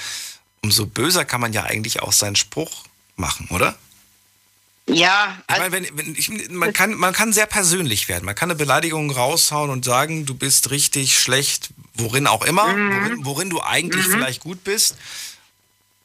umso 0.61 0.85
böser 0.85 1.25
kann 1.25 1.41
man 1.41 1.53
ja 1.53 1.63
eigentlich 1.63 2.01
auch 2.01 2.11
seinen 2.11 2.35
Spruch 2.35 2.83
machen, 3.15 3.47
oder? 3.49 3.77
Ja, 4.87 5.37
Ich 5.47 5.55
also, 5.55 5.61
meine, 5.69 5.87
wenn, 5.87 5.97
wenn 5.97 6.15
ich, 6.15 6.49
man, 6.49 6.73
kann, 6.73 6.93
man 6.93 7.13
kann 7.13 7.31
sehr 7.31 7.45
persönlich 7.45 8.09
werden. 8.09 8.25
Man 8.25 8.35
kann 8.35 8.49
eine 8.49 8.57
Beleidigung 8.57 9.11
raushauen 9.11 9.69
und 9.69 9.85
sagen, 9.85 10.25
du 10.25 10.33
bist 10.33 10.71
richtig 10.71 11.17
schlecht, 11.17 11.69
worin 11.93 12.27
auch 12.27 12.43
immer, 12.43 12.67
worin, 12.67 13.25
worin 13.25 13.49
du 13.49 13.61
eigentlich 13.61 14.05
vielleicht 14.05 14.41
gut 14.41 14.63
bist. 14.63 14.97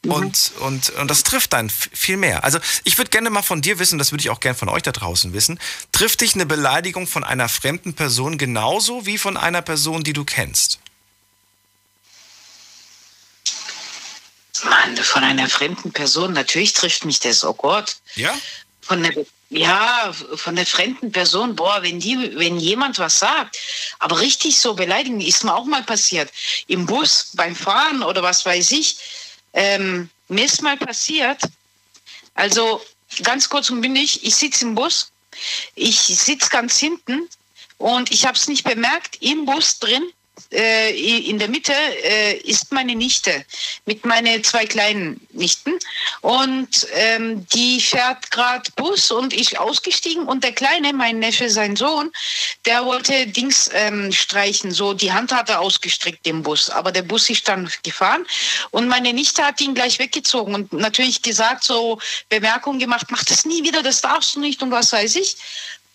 Und, 0.07 0.53
und, 0.61 0.91
und 0.91 1.11
das 1.11 1.25
trifft 1.25 1.53
dann 1.53 1.69
viel 1.71 2.17
mehr. 2.17 2.45
Also 2.45 2.61
ich 2.85 2.97
würde 2.99 3.11
gerne 3.11 3.31
mal 3.31 3.43
von 3.43 3.61
dir 3.61 3.81
wissen, 3.81 3.99
das 3.99 4.13
würde 4.13 4.23
ich 4.23 4.31
auch 4.31 4.39
gerne 4.39 4.57
von 4.57 4.69
euch 4.69 4.83
da 4.83 4.93
draußen 4.93 5.33
wissen, 5.33 5.59
trifft 5.91 6.21
dich 6.21 6.35
eine 6.35 6.47
Beleidigung 6.47 7.09
von 7.09 7.25
einer 7.25 7.49
fremden 7.49 7.95
Person 7.95 8.39
genauso 8.39 9.07
wie 9.07 9.19
von 9.19 9.37
einer 9.37 9.61
Person, 9.61 10.05
die 10.05 10.13
du 10.13 10.25
kennst? 10.25 10.79
Mann, 14.65 14.97
von 14.97 15.25
einer 15.25 15.49
fremden 15.49 15.93
Person. 15.93 16.33
Natürlich 16.33 16.73
trifft 16.73 17.05
mich 17.05 17.21
das, 17.21 17.45
oh 17.45 17.55
Gott. 17.55 17.97
Ja? 18.15 18.35
Von 18.89 19.05
einer, 19.05 19.13
ja, 19.51 20.13
von 20.37 20.57
der 20.57 20.65
fremden 20.65 21.13
Person, 21.13 21.55
boah, 21.55 21.83
wenn 21.83 22.01
die, 22.01 22.17
wenn 22.37 22.59
jemand 22.59 22.99
was 22.99 23.19
sagt, 23.19 23.59
aber 23.99 24.19
richtig 24.19 24.59
so 24.59 24.73
beleidigen, 24.75 25.21
ist 25.21 25.45
mir 25.45 25.55
auch 25.55 25.67
mal 25.67 25.83
passiert. 25.83 26.31
Im 26.69 26.87
Bus, 26.87 27.31
beim 27.35 27.55
Fahren 27.55 28.03
oder 28.03 28.23
was 28.23 28.47
weiß 28.47 28.73
ich. 28.73 28.97
Ähm, 29.53 30.09
mir 30.29 30.47
ist 30.47 30.63
mal 30.63 30.79
passiert, 30.79 31.43
also 32.35 32.83
ganz 33.23 33.49
kurz 33.49 33.69
und 33.69 33.83
bündig, 33.83 34.25
ich 34.25 34.37
sitze 34.37 34.65
im 34.65 34.75
Bus, 34.75 35.11
ich 35.75 36.01
sitze 36.01 36.49
ganz 36.49 36.79
hinten 36.79 37.29
und 37.77 38.11
ich 38.11 38.25
habe 38.25 38.37
es 38.37 38.49
nicht 38.49 38.65
bemerkt, 38.65 39.19
im 39.21 39.45
Bus 39.45 39.79
drin 39.79 40.03
äh, 40.53 41.29
in 41.29 41.39
der 41.39 41.49
Mitte 41.49 41.73
äh, 42.03 42.37
ist 42.39 42.73
meine 42.73 42.95
Nichte 42.95 43.45
mit 43.85 44.05
meinen 44.05 44.43
zwei 44.45 44.65
kleinen 44.67 45.21
Nichten 45.33 45.73
und 46.23 46.87
ähm, 46.95 47.47
die 47.49 47.81
fährt 47.81 48.31
gerade 48.31 48.71
Bus 48.77 49.11
und 49.11 49.33
ich 49.33 49.59
ausgestiegen 49.59 50.25
und 50.25 50.45
der 50.45 50.53
Kleine, 50.53 50.93
mein 50.93 51.19
Neffe, 51.19 51.51
sein 51.51 51.77
Sohn, 51.77 52.11
der 52.65 52.85
wollte 52.85 53.27
Dings 53.27 53.71
ähm, 53.73 54.11
streichen, 54.13 54.73
so 54.73 54.95
die 54.95 55.13
Hand 55.13 55.33
hat 55.33 55.51
er 55.51 55.61
ausgestreckt 55.61 56.27
im 56.27 56.43
Bus, 56.43 56.71
aber 56.71 56.93
der 56.93 57.03
Bus 57.03 57.29
ist 57.29 57.49
dann 57.49 57.71
gefahren 57.83 58.27
und 58.71 58.89
meine 58.89 59.13
Nichte 59.13 59.45
hat 59.45 59.61
ihn 59.61 59.75
gleich 59.75 59.99
weggezogen 59.99 60.55
und 60.55 60.73
natürlich 60.73 61.23
gesagt, 61.23 61.65
so 61.65 61.99
Bemerkungen 62.29 62.79
gemacht, 62.79 63.07
mach 63.11 63.25
das 63.25 63.45
nie 63.45 63.63
wieder, 63.63 63.83
das 63.83 64.01
darfst 64.01 64.37
du 64.37 64.41
nicht 64.41 64.63
und 64.63 64.71
was 64.71 64.93
weiß 64.93 65.17
ich. 65.17 65.37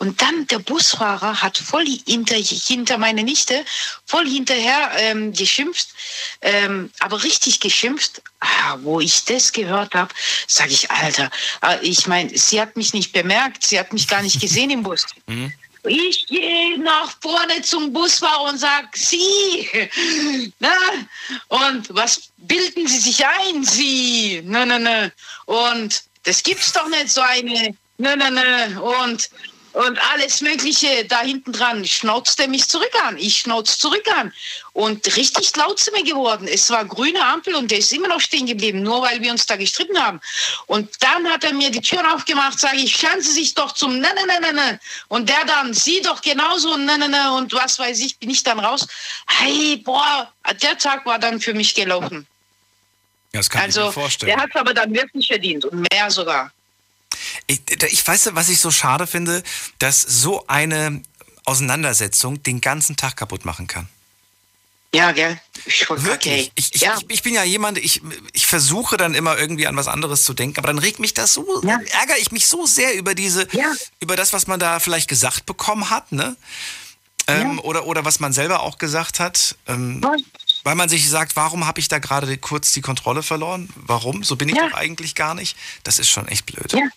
Und 0.04 0.22
dann 0.22 0.46
der 0.48 0.60
Busfahrer 0.60 1.42
hat 1.42 1.58
voll 1.58 1.86
hinter, 2.06 2.36
hinter 2.36 2.98
meine 2.98 3.24
Nichte, 3.24 3.64
voll 4.06 4.28
hinterher 4.28 4.92
ähm, 4.98 5.32
geschimpft, 5.32 5.88
ähm, 6.42 6.92
aber 7.00 7.24
richtig 7.24 7.62
geschimpft. 7.62 8.22
Ah, 8.42 8.76
wo 8.82 9.00
ich 9.00 9.24
das 9.24 9.54
gehört 9.54 9.96
habe, 9.96 10.14
sage 10.46 10.72
ich, 10.72 10.92
Alter, 10.92 11.32
ah, 11.62 11.78
ich 11.82 12.06
meine, 12.06 12.38
sie 12.38 12.60
hat 12.60 12.76
mich 12.76 12.94
nicht 12.94 13.14
bemerkt, 13.14 13.66
sie 13.66 13.80
hat 13.80 13.94
mich 13.94 14.10
gar 14.10 14.22
nicht 14.22 14.42
gesehen 14.42 14.72
im 14.72 14.84
Bus. 14.84 15.06
Mhm. 15.28 15.54
Ich 15.86 16.28
gehe 16.28 16.80
nach 16.80 17.14
vorne 17.22 17.62
zum 17.62 17.92
Busfahrer 17.92 18.50
und 18.50 18.58
sage, 18.58 18.88
Sie, 18.94 19.70
na, 20.60 20.76
und 21.48 21.94
was 21.94 22.30
bilden 22.38 22.88
Sie 22.88 23.00
sich 23.00 23.26
ein, 23.26 23.64
Sie, 23.64 24.42
ne, 24.46 24.66
ne, 24.66 24.80
ne, 24.80 25.12
und 25.46 26.04
das 26.24 26.42
gibt's 26.42 26.72
doch 26.72 26.88
nicht 26.88 27.10
so 27.10 27.22
eine, 27.22 27.76
ne, 27.98 28.18
ne, 28.18 28.32
ne, 28.32 28.82
und 28.82 29.30
und 29.74 30.00
alles 30.12 30.42
Mögliche 30.42 31.06
da 31.06 31.22
hinten 31.22 31.52
dran 31.52 31.84
schnauzt 31.86 32.40
er 32.40 32.48
mich 32.48 32.68
zurück 32.68 32.92
an. 33.08 33.18
Ich 33.18 33.40
schnauze 33.40 33.78
zurück 33.78 34.06
an. 34.20 34.32
Und 34.74 35.16
richtig 35.18 35.56
laut 35.56 35.80
sind 35.80 35.96
wir 35.96 36.04
geworden. 36.04 36.48
Es 36.48 36.70
war 36.70 36.86
grüne 36.86 37.24
Ampel 37.26 37.56
und 37.56 37.72
der 37.72 37.80
ist 37.80 37.92
immer 37.92 38.08
noch 38.08 38.22
stehen 38.22 38.46
geblieben, 38.46 38.84
nur 38.84 39.02
weil 39.02 39.22
wir 39.22 39.32
uns 39.32 39.46
da 39.46 39.56
gestritten 39.56 40.00
haben. 40.00 40.22
Und 40.68 40.90
dann 41.00 41.28
hat 41.28 41.44
er 41.44 41.54
mir 41.54 41.72
die 41.72 41.82
Tür 41.82 42.02
aufgemacht, 42.14 42.60
sage 42.60 42.78
ich, 42.78 42.96
schauen 42.96 43.22
Sie 43.22 43.32
sich 43.32 43.56
doch 43.56 43.72
zum 43.72 44.00
ne, 44.00 44.10
ne, 44.14 44.26
ne, 44.28 44.40
ne, 44.42 44.54
ne. 44.54 44.80
Und 45.08 45.28
der 45.28 45.44
dann, 45.46 45.74
Sie 45.74 46.02
doch 46.02 46.22
genauso, 46.22 46.78
ne, 46.78 46.98
ne, 46.98 47.10
ne. 47.10 47.34
Und 47.34 47.52
was 47.54 47.80
weiß 47.80 48.00
ich, 48.00 48.18
bin 48.18 48.30
ich 48.30 48.44
dann 48.44 48.60
raus. 48.60 48.88
Hey, 49.28 49.78
boah, 49.78 50.32
der 50.62 50.78
Tag 50.78 51.06
war 51.06 51.18
dann 51.18 51.40
für 51.42 51.54
mich 51.54 51.74
gelaufen. 51.74 52.28
Das 53.32 53.50
kann 53.50 53.64
also, 53.64 53.82
ich 53.82 53.86
mir 53.88 53.94
vorstellen. 53.94 54.32
Der 54.32 54.44
hat 54.44 54.50
es 54.52 54.56
aber 54.56 54.74
dann 54.74 54.94
wirklich 54.94 55.28
verdient 55.28 55.66
und 55.66 55.88
mehr 55.92 56.12
sogar. 56.12 56.52
Ich, 57.48 57.62
ich 57.90 58.08
weiß, 58.08 58.30
was 58.34 58.50
ich 58.50 58.60
so 58.60 58.72
schade 58.72 59.08
finde, 59.08 59.44
dass 59.80 60.02
so 60.02 60.48
eine 60.48 61.02
Auseinandersetzung 61.46 62.42
den 62.44 62.62
ganzen 62.62 62.96
Tag 62.96 63.18
kaputt 63.18 63.46
machen 63.46 63.68
kann. 63.68 63.88
Ja, 64.96 65.12
gell? 65.12 65.40
Ich 65.66 65.90
Wirklich. 65.90 66.52
Ich, 66.54 66.76
ich, 66.76 66.82
ja. 66.82 66.96
ich, 66.98 67.06
ich, 67.10 67.24
bin 67.24 67.34
ja 67.34 67.44
jemand, 67.44 67.80
ich, 67.80 68.02
ich 68.32 68.46
versuche 68.46 68.96
dann 68.96 69.16
immer 69.16 69.38
irgendwie 69.40 69.66
an 69.66 69.76
was 69.76 69.88
anderes 69.88 70.24
zu 70.24 70.36
denken, 70.36 70.60
aber 70.60 70.68
dann 70.68 70.78
regt 70.78 71.00
mich 71.00 71.16
das 71.16 71.34
so, 71.34 71.64
ja. 71.64 71.80
ärgere 72.00 72.20
ich 72.20 72.32
mich 72.32 72.48
so 72.48 72.68
sehr 72.68 72.94
über 72.94 73.16
diese, 73.16 73.48
ja. 73.54 73.74
über 74.00 74.16
das, 74.16 74.34
was 74.34 74.46
man 74.46 74.60
da 74.60 74.80
vielleicht 74.80 75.10
gesagt 75.10 75.48
bekommen 75.48 75.90
hat, 75.90 76.12
ne? 76.12 76.36
Ähm, 77.26 77.60
oder, 77.62 77.88
oder 77.88 78.06
was 78.06 78.20
man 78.20 78.34
selber 78.34 78.62
auch 78.62 78.78
gesagt 78.78 79.20
hat. 79.20 79.56
Ähm, 79.66 80.06
weil 80.64 80.76
man 80.76 80.90
sich 80.90 81.10
sagt, 81.10 81.38
warum 81.38 81.66
habe 81.66 81.80
ich 81.80 81.88
da 81.88 82.00
gerade 82.00 82.38
kurz 82.38 82.74
die 82.74 82.82
Kontrolle 82.82 83.24
verloren? 83.24 83.70
Warum? 83.76 84.24
So 84.24 84.36
bin 84.36 84.50
ich 84.50 84.56
doch 84.56 84.74
eigentlich 84.74 85.16
gar 85.16 85.34
nicht. 85.34 85.58
Das 85.84 86.00
ist 86.00 86.10
schon 86.10 86.28
echt 86.28 86.46
blöd. 86.46 86.74
Ja 86.74 86.88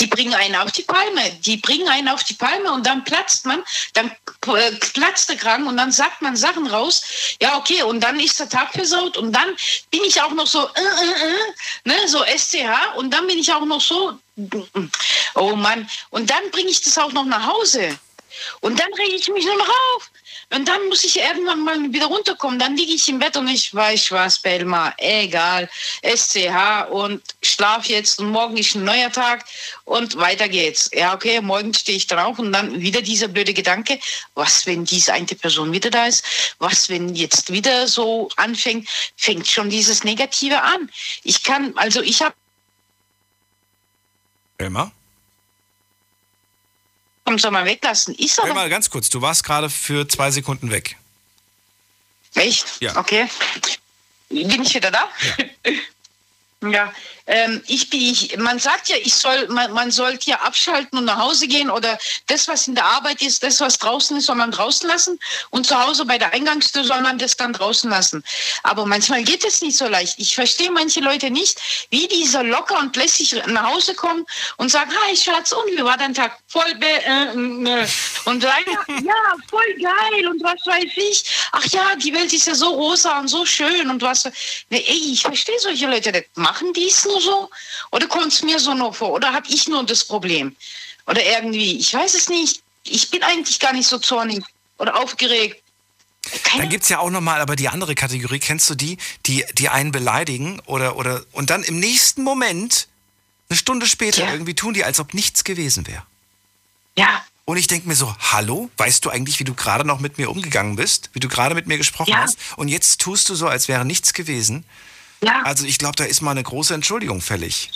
die 0.00 0.06
bringen 0.06 0.34
einen 0.34 0.56
auf 0.56 0.72
die 0.72 0.82
Palme. 0.82 1.30
Die 1.40 1.58
bringen 1.58 1.88
einen 1.88 2.08
auf 2.08 2.24
die 2.24 2.34
Palme 2.34 2.72
und 2.72 2.86
dann 2.86 3.04
platzt 3.04 3.44
man, 3.46 3.62
dann 3.92 4.10
äh, 4.46 4.72
platzt 4.94 5.28
der 5.28 5.36
Kragen 5.36 5.66
und 5.66 5.76
dann 5.76 5.92
sagt 5.92 6.22
man 6.22 6.36
Sachen 6.36 6.66
raus. 6.66 7.02
Ja, 7.40 7.58
okay, 7.58 7.82
und 7.82 8.00
dann 8.00 8.18
ist 8.18 8.40
der 8.40 8.48
Tag 8.48 8.72
versaut 8.72 9.16
und 9.16 9.32
dann 9.32 9.54
bin 9.90 10.02
ich 10.04 10.20
auch 10.20 10.32
noch 10.32 10.46
so, 10.46 10.66
äh, 10.66 10.80
äh, 10.80 11.28
äh, 11.28 11.34
ne, 11.84 12.08
so 12.08 12.24
SCH 12.24 12.96
und 12.96 13.10
dann 13.10 13.26
bin 13.26 13.38
ich 13.38 13.52
auch 13.52 13.64
noch 13.64 13.80
so, 13.80 14.18
oh 15.34 15.54
Mann, 15.54 15.88
und 16.10 16.30
dann 16.30 16.50
bringe 16.50 16.70
ich 16.70 16.80
das 16.80 16.96
auch 16.98 17.12
noch 17.12 17.26
nach 17.26 17.46
Hause. 17.46 17.98
Und 18.60 18.78
dann 18.78 18.92
rege 18.94 19.16
ich 19.16 19.28
mich 19.28 19.44
nur 19.44 19.56
noch 19.56 19.68
auf. 19.68 20.10
Und 20.52 20.66
dann 20.66 20.88
muss 20.88 21.04
ich 21.04 21.16
irgendwann 21.16 21.62
mal 21.62 21.92
wieder 21.92 22.06
runterkommen. 22.06 22.58
Dann 22.58 22.76
liege 22.76 22.92
ich 22.92 23.08
im 23.08 23.20
Bett 23.20 23.36
und 23.36 23.46
ich 23.46 23.72
weiß 23.72 24.10
was, 24.10 24.38
Belma, 24.40 24.92
egal, 24.98 25.68
SCH 26.02 26.88
und 26.90 27.22
schlaf 27.42 27.86
jetzt 27.86 28.18
und 28.18 28.30
morgen 28.30 28.56
ist 28.56 28.74
ein 28.74 28.84
neuer 28.84 29.12
Tag 29.12 29.44
und 29.84 30.16
weiter 30.16 30.48
geht's. 30.48 30.90
Ja, 30.92 31.14
okay, 31.14 31.40
morgen 31.40 31.72
stehe 31.72 31.96
ich 31.96 32.08
drauf 32.08 32.38
und 32.40 32.52
dann 32.52 32.80
wieder 32.80 33.00
dieser 33.00 33.28
blöde 33.28 33.54
Gedanke, 33.54 34.00
was, 34.34 34.66
wenn 34.66 34.84
diese 34.84 35.12
eine 35.12 35.26
Person 35.26 35.72
wieder 35.72 35.90
da 35.90 36.06
ist? 36.06 36.24
Was, 36.58 36.88
wenn 36.88 37.14
jetzt 37.14 37.52
wieder 37.52 37.86
so 37.86 38.28
anfängt? 38.36 38.88
Fängt 39.16 39.46
schon 39.46 39.70
dieses 39.70 40.02
Negative 40.02 40.60
an. 40.60 40.90
Ich 41.22 41.44
kann, 41.44 41.72
also 41.76 42.00
ich 42.02 42.22
habe 42.22 42.34
Belma? 44.58 44.92
Komm, 47.30 47.38
soll 47.38 47.52
man 47.52 47.64
weglassen. 47.64 48.12
Ist 48.16 48.40
aber. 48.40 48.54
mal 48.54 48.68
ganz 48.68 48.90
kurz, 48.90 49.08
du 49.08 49.22
warst 49.22 49.44
gerade 49.44 49.70
für 49.70 50.08
zwei 50.08 50.32
Sekunden 50.32 50.72
weg. 50.72 50.96
Echt? 52.34 52.80
Ja. 52.80 52.96
Okay. 52.96 53.28
Bin 54.28 54.62
ich 54.62 54.74
wieder 54.74 54.90
da? 54.90 55.08
Ja. 55.64 55.72
Ja, 56.62 56.92
ähm, 57.30 57.62
ich 57.66 57.88
bin, 57.90 58.00
ich, 58.00 58.36
man 58.38 58.58
sagt 58.58 58.88
ja, 58.88 58.96
ich 59.02 59.14
soll, 59.14 59.48
man, 59.48 59.72
man 59.72 59.90
sollte 59.90 60.30
ja 60.30 60.40
abschalten 60.40 60.98
und 60.98 61.04
nach 61.04 61.18
Hause 61.18 61.46
gehen 61.46 61.70
oder 61.70 61.98
das, 62.26 62.48
was 62.48 62.66
in 62.66 62.74
der 62.74 62.84
Arbeit 62.84 63.22
ist, 63.22 63.42
das, 63.42 63.60
was 63.60 63.78
draußen 63.78 64.16
ist, 64.16 64.26
soll 64.26 64.36
man 64.36 64.50
draußen 64.50 64.88
lassen 64.88 65.18
und 65.50 65.66
zu 65.66 65.80
Hause 65.80 66.04
bei 66.04 66.18
der 66.18 66.32
Eingangstür 66.32 66.84
soll 66.84 67.00
man 67.00 67.18
das 67.18 67.36
dann 67.36 67.52
draußen 67.52 67.88
lassen. 67.88 68.24
Aber 68.64 68.84
manchmal 68.84 69.22
geht 69.22 69.44
es 69.44 69.60
nicht 69.60 69.76
so 69.76 69.86
leicht. 69.86 70.14
Ich 70.18 70.34
verstehe 70.34 70.70
manche 70.70 71.00
Leute 71.00 71.30
nicht, 71.30 71.60
wie 71.90 72.08
die 72.08 72.26
so 72.26 72.42
locker 72.42 72.78
und 72.78 72.96
lässig 72.96 73.40
nach 73.46 73.72
Hause 73.72 73.94
kommen 73.94 74.26
und 74.56 74.70
sagen, 74.70 74.90
hi 75.06 75.16
Schatz, 75.16 75.52
und 75.52 75.70
wie 75.76 75.84
war 75.84 75.96
dein 75.96 76.14
Tag? 76.14 76.38
Voll 76.48 76.74
be 76.74 76.86
äh, 76.86 77.82
äh. 77.82 77.86
und 78.24 78.42
sagen, 78.42 78.76
ja, 79.04 79.36
voll 79.48 79.74
geil 79.80 80.26
und 80.26 80.42
was 80.42 80.66
weiß 80.66 80.92
ich. 80.96 81.24
Ach 81.52 81.66
ja, 81.66 81.94
die 81.96 82.12
Welt 82.12 82.32
ist 82.32 82.46
ja 82.46 82.54
so 82.54 82.70
rosa 82.70 83.20
und 83.20 83.28
so 83.28 83.44
schön 83.44 83.88
und 83.88 84.02
was. 84.02 84.24
Nee, 84.68 84.84
ey, 84.86 85.12
ich 85.12 85.22
verstehe 85.22 85.58
solche 85.60 85.86
Leute 85.86 86.10
nicht 86.10 86.26
machen 86.34 86.72
die 86.72 86.86
es 86.86 87.02
nur 87.20 87.34
so? 87.34 87.50
Oder 87.90 88.06
kommt 88.06 88.32
es 88.32 88.42
mir 88.42 88.58
so 88.58 88.74
noch 88.74 88.94
vor? 88.94 89.10
Oder 89.10 89.32
habe 89.32 89.46
ich 89.48 89.68
nur 89.68 89.84
das 89.84 90.04
Problem? 90.04 90.56
Oder 91.06 91.24
irgendwie, 91.24 91.78
ich 91.78 91.92
weiß 91.92 92.14
es 92.14 92.28
nicht. 92.28 92.62
Ich 92.84 93.10
bin 93.10 93.22
eigentlich 93.22 93.58
gar 93.60 93.72
nicht 93.72 93.88
so 93.88 93.98
zornig 93.98 94.42
oder 94.78 94.96
aufgeregt. 94.96 95.62
Keine 96.42 96.64
dann 96.64 96.70
gibt 96.70 96.82
es 96.82 96.88
ja 96.88 96.98
auch 96.98 97.10
nochmal 97.10 97.40
aber 97.40 97.56
die 97.56 97.68
andere 97.68 97.94
Kategorie. 97.94 98.38
Kennst 98.38 98.68
du 98.70 98.74
die, 98.74 98.98
die, 99.26 99.44
die 99.54 99.68
einen 99.68 99.92
beleidigen 99.92 100.60
oder, 100.66 100.96
oder 100.96 101.24
und 101.32 101.50
dann 101.50 101.62
im 101.62 101.78
nächsten 101.78 102.22
Moment, 102.22 102.88
eine 103.48 103.56
Stunde 103.56 103.86
später, 103.86 104.24
ja. 104.24 104.32
irgendwie 104.32 104.54
tun 104.54 104.74
die, 104.74 104.84
als 104.84 105.00
ob 105.00 105.14
nichts 105.14 105.44
gewesen 105.44 105.86
wäre. 105.86 106.04
Ja. 106.96 107.24
Und 107.46 107.56
ich 107.56 107.66
denke 107.66 107.88
mir 107.88 107.96
so, 107.96 108.14
hallo, 108.20 108.70
weißt 108.76 109.04
du 109.04 109.10
eigentlich, 109.10 109.40
wie 109.40 109.44
du 109.44 109.54
gerade 109.54 109.84
noch 109.84 109.98
mit 109.98 110.18
mir 110.18 110.30
umgegangen 110.30 110.76
bist? 110.76 111.10
Wie 111.14 111.20
du 111.20 111.28
gerade 111.28 111.56
mit 111.56 111.66
mir 111.66 111.78
gesprochen 111.78 112.10
ja. 112.10 112.18
hast? 112.18 112.38
Und 112.56 112.68
jetzt 112.68 113.00
tust 113.00 113.28
du 113.28 113.34
so, 113.34 113.48
als 113.48 113.66
wäre 113.66 113.84
nichts 113.84 114.14
gewesen. 114.14 114.64
Ja. 115.22 115.42
Also 115.42 115.64
ich 115.64 115.78
glaube, 115.78 115.96
da 115.96 116.04
ist 116.04 116.22
mal 116.22 116.32
eine 116.32 116.42
große 116.42 116.74
Entschuldigung 116.74 117.20
fällig. 117.20 117.70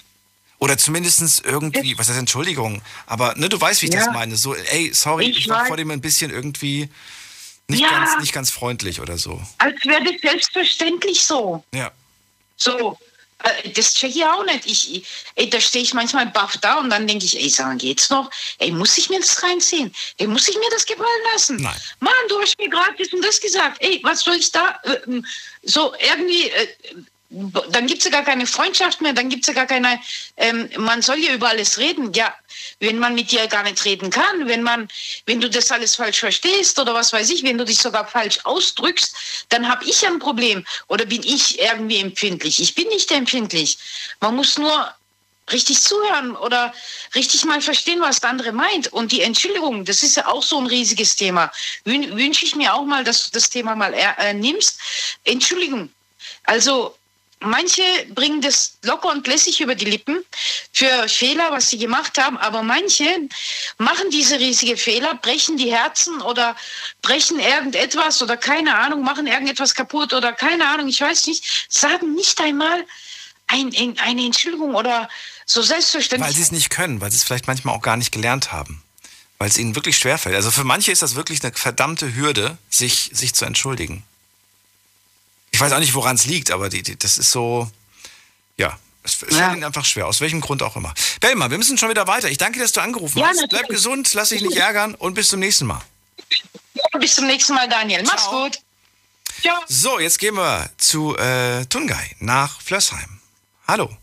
Oder 0.58 0.78
zumindest 0.78 1.44
irgendwie, 1.44 1.98
was 1.98 2.08
heißt 2.08 2.18
Entschuldigung? 2.18 2.80
Aber 3.06 3.34
ne, 3.36 3.48
du 3.48 3.60
weißt, 3.60 3.82
wie 3.82 3.86
ich 3.86 3.92
ja. 3.92 4.04
das 4.04 4.14
meine. 4.14 4.36
So, 4.36 4.54
ey, 4.54 4.92
sorry, 4.94 5.26
ich, 5.26 5.38
ich 5.38 5.48
war 5.48 5.66
vor 5.66 5.76
dem 5.76 5.90
ein 5.90 6.00
bisschen 6.00 6.30
irgendwie 6.30 6.88
nicht, 7.68 7.80
ja. 7.80 7.90
ganz, 7.90 8.18
nicht 8.20 8.32
ganz 8.32 8.50
freundlich 8.50 9.00
oder 9.00 9.18
so. 9.18 9.42
Als 9.58 9.76
wäre 9.84 10.04
das 10.04 10.20
selbstverständlich 10.20 11.22
so. 11.22 11.64
Ja. 11.74 11.90
So, 12.56 12.98
äh, 13.42 13.70
das 13.70 13.94
check 13.94 14.14
ich 14.14 14.24
auch 14.24 14.44
nicht. 14.44 14.66
Ich, 14.66 15.06
ey, 15.34 15.50
da 15.50 15.60
stehe 15.60 15.82
ich 15.82 15.94
manchmal 15.94 16.26
baff 16.26 16.56
da 16.58 16.78
und 16.78 16.90
dann 16.90 17.06
denke 17.06 17.24
ich, 17.24 17.38
ey, 17.38 17.48
sag 17.48 17.66
mal, 17.66 17.76
geht's 17.76 18.10
noch? 18.10 18.30
Ey, 18.58 18.70
muss 18.70 18.96
ich 18.96 19.08
mir 19.10 19.18
das 19.18 19.42
reinziehen? 19.42 19.94
Ey, 20.18 20.26
muss 20.26 20.48
ich 20.48 20.56
mir 20.56 20.70
das 20.70 20.86
gefallen 20.86 21.08
lassen? 21.32 21.56
Nein. 21.56 21.76
Mann, 22.00 22.12
du 22.28 22.40
hast 22.40 22.58
mir 22.58 22.68
gerade 22.68 22.94
das 22.98 23.12
und 23.12 23.22
das 23.22 23.40
gesagt. 23.40 23.78
Ey, 23.80 24.00
was 24.02 24.20
soll 24.20 24.36
ich 24.36 24.52
da? 24.52 24.78
Äh, 24.84 25.20
so 25.62 25.94
irgendwie, 25.98 26.50
äh, 26.50 26.68
dann 27.31 27.87
gibt 27.87 27.99
es 27.99 28.04
ja 28.04 28.11
gar 28.11 28.23
keine 28.23 28.47
Freundschaft 28.47 29.00
mehr, 29.00 29.12
dann 29.12 29.28
gibt 29.28 29.43
es 29.43 29.49
ja 29.49 29.54
gar 29.54 29.66
keine, 29.66 30.00
ähm, 30.37 30.69
man 30.76 31.02
soll 31.02 31.19
ja 31.19 31.33
über 31.33 31.49
alles 31.49 31.78
reden. 31.78 32.12
Ja, 32.12 32.33
wenn 32.81 32.99
man 32.99 33.14
mit 33.14 33.33
dir 33.33 33.47
gar 33.49 33.62
nicht 33.64 33.85
reden 33.85 34.11
kann, 34.11 34.47
wenn 34.47 34.62
man, 34.62 34.88
wenn 35.26 35.40
du 35.40 35.50
das 35.50 35.73
alles 35.73 35.97
falsch 35.97 36.21
verstehst 36.21 36.78
oder 36.78 36.95
was 36.95 37.12
weiß 37.12 37.31
ich, 37.31 37.43
wenn 37.43 37.59
du 37.59 37.64
dich 37.64 37.78
sogar 37.78 38.07
falsch 38.07 38.38
ausdrückst, 38.45 39.47
dann 39.49 39.69
habe 39.69 39.85
ich 39.85 40.07
ein 40.07 40.19
Problem 40.19 40.64
oder 40.87 41.07
bin 41.07 41.23
ich 41.23 41.59
irgendwie 41.59 41.99
empfindlich. 41.99 42.61
Ich 42.61 42.75
bin 42.75 42.88
nicht 42.88 43.11
empfindlich. 43.11 43.78
Man 44.21 44.37
muss 44.37 44.59
nur 44.59 44.95
richtig 45.52 45.81
zuhören 45.83 46.37
oder 46.37 46.73
richtig 47.14 47.45
mal 47.45 47.61
verstehen, 47.61 48.00
was 48.00 48.21
der 48.21 48.31
andere 48.31 48.52
meint. 48.52 48.93
Und 48.93 49.12
die 49.12 49.23
Entschuldigung, 49.23 49.85
das 49.85 50.02
ist 50.02 50.16
ja 50.16 50.26
auch 50.26 50.43
so 50.43 50.59
ein 50.59 50.66
riesiges 50.66 51.16
Thema. 51.16 51.50
Wün 51.85 52.16
Wünsche 52.16 52.45
ich 52.45 52.54
mir 52.54 52.75
auch 52.75 52.85
mal, 52.85 53.04
dass 53.04 53.25
du 53.25 53.31
das 53.33 53.50
Thema 53.50 53.75
mal 53.75 53.93
äh, 53.93 54.33
nimmst. 54.33 54.78
Entschuldigung. 55.25 55.90
Also 56.45 56.97
manche 57.44 57.82
bringen 58.14 58.40
das 58.40 58.78
locker 58.82 59.10
und 59.10 59.26
lässig 59.26 59.60
über 59.60 59.74
die 59.74 59.84
Lippen 59.84 60.24
für 60.72 61.08
Fehler, 61.08 61.50
was 61.50 61.68
sie 61.68 61.78
gemacht 61.78 62.18
haben, 62.18 62.36
aber 62.38 62.62
manche 62.62 63.04
machen 63.78 64.10
diese 64.10 64.38
riesige 64.38 64.76
Fehler, 64.76 65.14
brechen 65.14 65.56
die 65.56 65.72
Herzen 65.72 66.20
oder 66.22 66.56
brechen 67.02 67.38
irgendetwas 67.38 68.22
oder 68.22 68.36
keine 68.36 68.76
Ahnung, 68.76 69.02
machen 69.02 69.26
irgendetwas 69.26 69.74
kaputt 69.74 70.12
oder 70.12 70.32
keine 70.32 70.68
Ahnung, 70.68 70.88
ich 70.88 71.00
weiß 71.00 71.26
nicht, 71.26 71.66
sagen 71.68 72.14
nicht 72.14 72.40
einmal 72.40 72.84
ein, 73.46 73.72
ein, 73.76 73.98
eine 73.98 74.24
Entschuldigung 74.24 74.74
oder 74.74 75.08
so 75.46 75.62
selbstverständlich. 75.62 76.28
Weil 76.28 76.34
sie 76.34 76.42
es 76.42 76.52
nicht 76.52 76.70
können, 76.70 77.00
weil 77.00 77.10
sie 77.10 77.18
es 77.18 77.24
vielleicht 77.24 77.46
manchmal 77.46 77.74
auch 77.74 77.82
gar 77.82 77.96
nicht 77.96 78.12
gelernt 78.12 78.52
haben. 78.52 78.82
Weil 79.38 79.48
es 79.48 79.58
ihnen 79.58 79.74
wirklich 79.74 79.98
schwerfällt. 79.98 80.34
Also 80.34 80.50
für 80.50 80.64
manche 80.64 80.92
ist 80.92 81.02
das 81.02 81.16
wirklich 81.16 81.42
eine 81.42 81.52
verdammte 81.52 82.14
Hürde, 82.14 82.56
sich, 82.70 83.10
sich 83.12 83.34
zu 83.34 83.44
entschuldigen. 83.44 84.04
Ich 85.54 85.61
weiß 85.61 85.70
auch 85.73 85.78
nicht, 85.78 85.94
woran 85.94 86.16
es 86.16 86.26
liegt, 86.26 86.50
aber 86.50 86.68
die, 86.68 86.82
die, 86.82 86.99
das 86.99 87.16
ist 87.16 87.30
so, 87.30 87.70
ja, 88.56 88.76
es 89.04 89.14
fällt 89.14 89.30
ja. 89.34 89.52
ihnen 89.52 89.62
einfach 89.62 89.84
schwer, 89.84 90.08
aus 90.08 90.20
welchem 90.20 90.40
Grund 90.40 90.64
auch 90.64 90.75
immer. 90.75 90.92
Bellmann, 91.20 91.49
wir 91.49 91.58
müssen 91.58 91.78
schon 91.78 91.90
wieder 91.90 92.08
weiter. 92.08 92.28
Ich 92.28 92.38
danke 92.38 92.58
dir, 92.58 92.64
dass 92.64 92.73
du 92.73 92.80
angerufen 92.80 93.20
ja, 93.20 93.28
hast. 93.28 93.37
Natürlich. 93.37 93.61
Bleib 93.61 93.68
gesund, 93.68 94.12
lass 94.14 94.30
dich 94.30 94.42
nicht 94.42 94.56
ärgern 94.56 94.96
und 94.96 95.14
bis 95.14 95.28
zum 95.28 95.38
nächsten 95.38 95.66
Mal. 95.66 95.80
Bis 96.99 97.14
zum 97.14 97.28
nächsten 97.28 97.54
Mal, 97.54 97.68
Daniel. 97.68 98.02
Mach's 98.02 98.25
Ciao. 98.25 98.42
gut. 98.42 98.58
Ja. 99.42 99.61
So, 99.68 100.00
jetzt 100.00 100.18
gehen 100.18 100.34
wir 100.34 100.68
zu 100.76 101.16
äh, 101.18 101.64
Tungay 101.66 102.16
nach 102.18 102.61
Flössheim. 102.61 103.20
Hallo. 103.68 103.96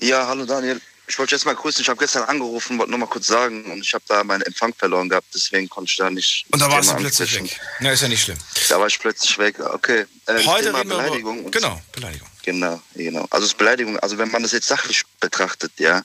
Ja, 0.00 0.26
hallo 0.26 0.44
Daniel. 0.44 0.82
Ich 1.10 1.18
wollte 1.18 1.34
jetzt 1.34 1.44
mal 1.44 1.56
grüßen. 1.56 1.82
Ich 1.82 1.88
habe 1.88 1.98
gestern 1.98 2.22
angerufen, 2.22 2.78
wollte 2.78 2.90
nur 2.92 3.00
mal 3.00 3.06
kurz 3.06 3.26
sagen 3.26 3.64
und 3.64 3.80
ich 3.80 3.92
habe 3.94 4.04
da 4.06 4.22
meinen 4.22 4.42
Empfang 4.42 4.72
verloren 4.72 5.08
gehabt, 5.08 5.26
deswegen 5.34 5.68
konnte 5.68 5.90
ich 5.90 5.96
da 5.96 6.08
nicht. 6.08 6.46
Und 6.52 6.62
da 6.62 6.70
warst 6.70 6.92
du 6.92 6.94
plötzlich 6.94 7.34
weg. 7.34 7.60
Na, 7.80 7.90
ist 7.90 8.02
ja 8.02 8.08
nicht 8.08 8.22
schlimm. 8.22 8.38
Da 8.68 8.78
war 8.78 8.86
ich 8.86 8.96
plötzlich 8.96 9.36
weg. 9.36 9.58
Okay. 9.58 10.06
Äh, 10.26 10.44
Heute 10.44 10.66
Thema 10.66 10.78
reden 10.78 10.88
Beleidigung. 10.90 11.40
Über, 11.40 11.50
genau, 11.50 11.82
Beleidigung. 11.90 12.28
Genau, 12.44 12.80
genau. 12.94 13.26
Also 13.30 13.44
das 13.44 13.54
Beleidigung, 13.54 13.98
also 13.98 14.18
wenn 14.18 14.30
man 14.30 14.44
das 14.44 14.52
jetzt 14.52 14.68
sachlich 14.68 15.02
betrachtet, 15.18 15.72
ja, 15.78 16.02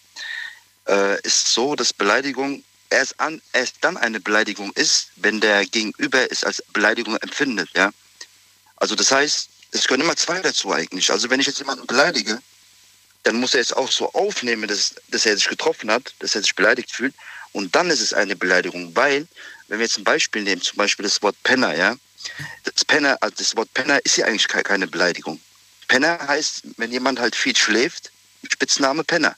äh, 0.87 1.21
ist 1.21 1.53
so, 1.53 1.75
dass 1.75 1.93
Beleidigung 1.93 2.63
erst, 2.89 3.19
an, 3.19 3.39
erst 3.53 3.75
dann 3.81 3.97
eine 3.97 4.19
Beleidigung 4.19 4.71
ist, 4.73 5.09
wenn 5.17 5.39
der 5.39 5.67
Gegenüber 5.67 6.31
es 6.31 6.43
als 6.43 6.63
Beleidigung 6.73 7.15
empfindet, 7.17 7.69
ja. 7.75 7.91
Also 8.77 8.95
das 8.95 9.11
heißt, 9.11 9.49
es 9.69 9.83
gehören 9.83 10.01
immer 10.01 10.15
zwei 10.15 10.39
dazu 10.39 10.73
eigentlich. 10.73 11.11
Also 11.11 11.29
wenn 11.29 11.39
ich 11.39 11.45
jetzt 11.45 11.59
jemanden 11.59 11.85
beleidige, 11.85 12.41
dann 13.25 13.37
muss 13.37 13.55
er 13.55 13.61
es 13.61 13.73
auch 13.73 13.91
so 13.91 14.13
aufnehmen, 14.13 14.67
dass, 14.67 14.95
dass 15.09 15.25
er 15.25 15.35
sich 15.35 15.49
getroffen 15.49 15.91
hat, 15.91 16.13
dass 16.19 16.35
er 16.35 16.41
sich 16.41 16.55
beleidigt 16.55 16.91
fühlt. 16.91 17.13
Und 17.53 17.75
dann 17.75 17.89
ist 17.89 18.01
es 18.01 18.13
eine 18.13 18.35
Beleidigung, 18.35 18.95
weil, 18.95 19.27
wenn 19.67 19.79
wir 19.79 19.85
jetzt 19.85 19.97
ein 19.97 20.03
Beispiel 20.03 20.43
nehmen, 20.43 20.61
zum 20.61 20.77
Beispiel 20.77 21.03
das 21.03 21.21
Wort 21.23 21.35
Penner, 21.43 21.75
ja, 21.75 21.95
das 22.63 22.85
Penner, 22.85 23.17
also 23.21 23.35
das 23.37 23.55
Wort 23.55 23.73
Penner 23.73 23.99
ist 24.03 24.17
ja 24.17 24.27
eigentlich 24.27 24.47
keine 24.47 24.87
Beleidigung. 24.87 25.39
Penner 25.87 26.19
heißt, 26.27 26.63
wenn 26.77 26.91
jemand 26.91 27.19
halt 27.19 27.35
viel 27.35 27.55
schläft, 27.55 28.11
Spitzname 28.51 29.03
Penner. 29.03 29.35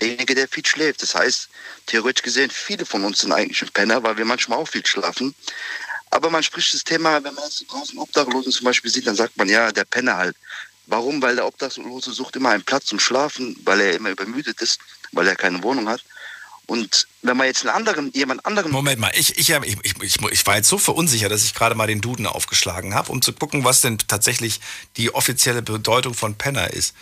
Derjenige, 0.00 0.34
der 0.34 0.48
viel 0.48 0.66
schläft. 0.66 1.02
Das 1.02 1.14
heißt, 1.14 1.48
theoretisch 1.86 2.22
gesehen, 2.22 2.50
viele 2.50 2.86
von 2.86 3.04
uns 3.04 3.20
sind 3.20 3.32
eigentlich 3.32 3.62
ein 3.62 3.70
Penner, 3.70 4.02
weil 4.02 4.16
wir 4.16 4.24
manchmal 4.24 4.58
auch 4.58 4.68
viel 4.68 4.84
schlafen. 4.84 5.34
Aber 6.10 6.30
man 6.30 6.42
spricht 6.42 6.74
das 6.74 6.82
Thema, 6.82 7.22
wenn 7.22 7.34
man 7.34 7.44
jetzt 7.44 7.64
draußen 7.68 7.98
Obdachlosen 7.98 8.50
zum 8.50 8.64
Beispiel 8.64 8.90
sieht, 8.90 9.06
dann 9.06 9.16
sagt 9.16 9.36
man, 9.36 9.48
ja, 9.48 9.70
der 9.70 9.84
Penner 9.84 10.16
halt. 10.16 10.36
Warum? 10.88 11.20
Weil 11.20 11.36
der 11.36 11.46
Obdachlose 11.46 12.12
sucht 12.12 12.36
immer 12.36 12.50
einen 12.50 12.64
Platz 12.64 12.86
zum 12.86 12.98
Schlafen, 12.98 13.56
weil 13.64 13.80
er 13.80 13.94
immer 13.94 14.10
übermüdet 14.10 14.60
ist, 14.62 14.80
weil 15.12 15.28
er 15.28 15.36
keine 15.36 15.62
Wohnung 15.62 15.88
hat. 15.88 16.02
Und 16.66 17.06
wenn 17.22 17.36
man 17.36 17.46
jetzt 17.46 17.62
einen 17.64 17.74
anderen, 17.74 18.10
jemand 18.12 18.44
anderen. 18.44 18.72
Moment 18.72 18.98
mal, 18.98 19.12
ich, 19.14 19.38
ich, 19.38 19.50
ich, 19.50 20.02
ich, 20.02 20.22
ich 20.30 20.46
war 20.46 20.56
jetzt 20.56 20.68
so 20.68 20.76
verunsichert, 20.76 21.30
dass 21.30 21.44
ich 21.44 21.54
gerade 21.54 21.74
mal 21.74 21.86
den 21.86 22.00
Duden 22.00 22.26
aufgeschlagen 22.26 22.94
habe, 22.94 23.12
um 23.12 23.22
zu 23.22 23.32
gucken, 23.32 23.64
was 23.64 23.80
denn 23.80 23.98
tatsächlich 23.98 24.60
die 24.96 25.14
offizielle 25.14 25.62
Bedeutung 25.62 26.14
von 26.14 26.34
Penner 26.34 26.70
ist. 26.72 26.94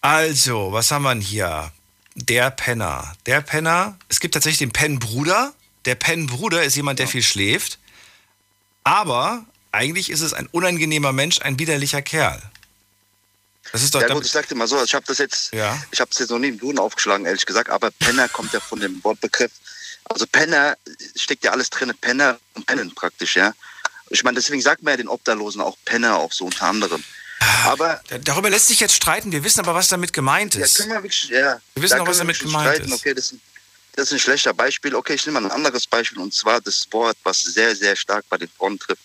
Also, 0.00 0.72
was 0.72 0.90
haben 0.90 1.02
wir 1.02 1.14
denn 1.14 1.20
hier? 1.20 1.70
Der 2.14 2.50
Penner. 2.50 3.14
Der 3.26 3.40
Penner, 3.40 3.96
es 4.08 4.20
gibt 4.20 4.34
tatsächlich 4.34 4.58
den 4.58 4.72
Pennbruder. 4.72 5.52
Der 5.84 5.94
Pennbruder 5.94 6.62
ist 6.62 6.76
jemand, 6.76 6.98
der 6.98 7.08
viel 7.08 7.22
schläft. 7.22 7.78
Aber 8.84 9.44
eigentlich 9.70 10.10
ist 10.10 10.20
es 10.20 10.34
ein 10.34 10.48
unangenehmer 10.48 11.12
Mensch, 11.12 11.40
ein 11.40 11.58
widerlicher 11.58 12.02
Kerl. 12.02 12.42
Das 13.72 13.82
ist 13.82 13.94
doch 13.94 14.02
ja 14.02 14.08
gut, 14.08 14.24
ich 14.24 14.30
sagte 14.30 14.54
mal 14.54 14.68
so, 14.68 14.82
ich 14.84 14.94
habe 14.94 15.06
das 15.06 15.16
jetzt, 15.16 15.52
ja? 15.54 15.82
ich 15.90 16.00
habe 16.00 16.10
es 16.10 16.18
jetzt 16.18 16.30
noch 16.30 16.38
nie 16.38 16.48
im 16.48 16.58
Duden 16.58 16.78
aufgeschlagen, 16.78 17.24
ehrlich 17.24 17.46
gesagt, 17.46 17.70
aber 17.70 17.90
Penner 17.90 18.28
kommt 18.28 18.52
ja 18.52 18.60
von 18.60 18.78
dem 18.78 19.02
Wortbegriff. 19.02 19.50
Also 20.04 20.26
Penner 20.26 20.76
steckt 21.16 21.42
ja 21.44 21.52
alles 21.52 21.70
drin, 21.70 21.92
Penner 21.98 22.38
und 22.54 22.66
Pennen 22.66 22.94
praktisch, 22.94 23.36
ja. 23.36 23.54
Ich 24.10 24.22
meine, 24.24 24.34
deswegen 24.34 24.60
sagt 24.60 24.82
man 24.82 24.92
ja 24.92 24.96
den 24.98 25.08
Obdachlosen 25.08 25.62
auch 25.62 25.78
Penner, 25.86 26.18
auch 26.18 26.32
so 26.32 26.44
unter 26.44 26.66
anderem. 26.66 27.02
Aber 27.64 28.00
darüber 28.24 28.50
lässt 28.50 28.68
sich 28.68 28.78
jetzt 28.78 28.94
streiten. 28.94 29.32
Wir 29.32 29.42
wissen 29.42 29.60
aber, 29.60 29.74
was 29.74 29.88
damit 29.88 30.12
gemeint 30.12 30.54
ist. 30.54 30.78
Ja, 30.78 30.84
können 30.84 30.96
wir 30.96 31.02
wirklich, 31.02 31.28
ja. 31.30 31.60
Wir 31.74 31.82
wissen 31.82 31.98
auch, 31.98 32.06
was 32.06 32.18
damit 32.18 32.38
gemeint 32.38 32.74
streiten. 32.74 32.92
ist. 32.92 33.00
Okay, 33.00 33.14
das, 33.14 33.34
das 33.94 34.08
ist 34.08 34.12
ein 34.12 34.18
schlechter 34.18 34.52
Beispiel. 34.52 34.94
Okay, 34.94 35.14
ich 35.14 35.24
nehme 35.24 35.40
mal 35.40 35.50
ein 35.50 35.56
anderes 35.56 35.86
Beispiel 35.86 36.18
und 36.18 36.34
zwar 36.34 36.60
das 36.60 36.86
Wort, 36.90 37.16
was 37.24 37.40
sehr, 37.40 37.74
sehr 37.74 37.96
stark 37.96 38.26
bei 38.28 38.36
den 38.36 38.48
Frauen 38.48 38.78
trifft. 38.78 39.02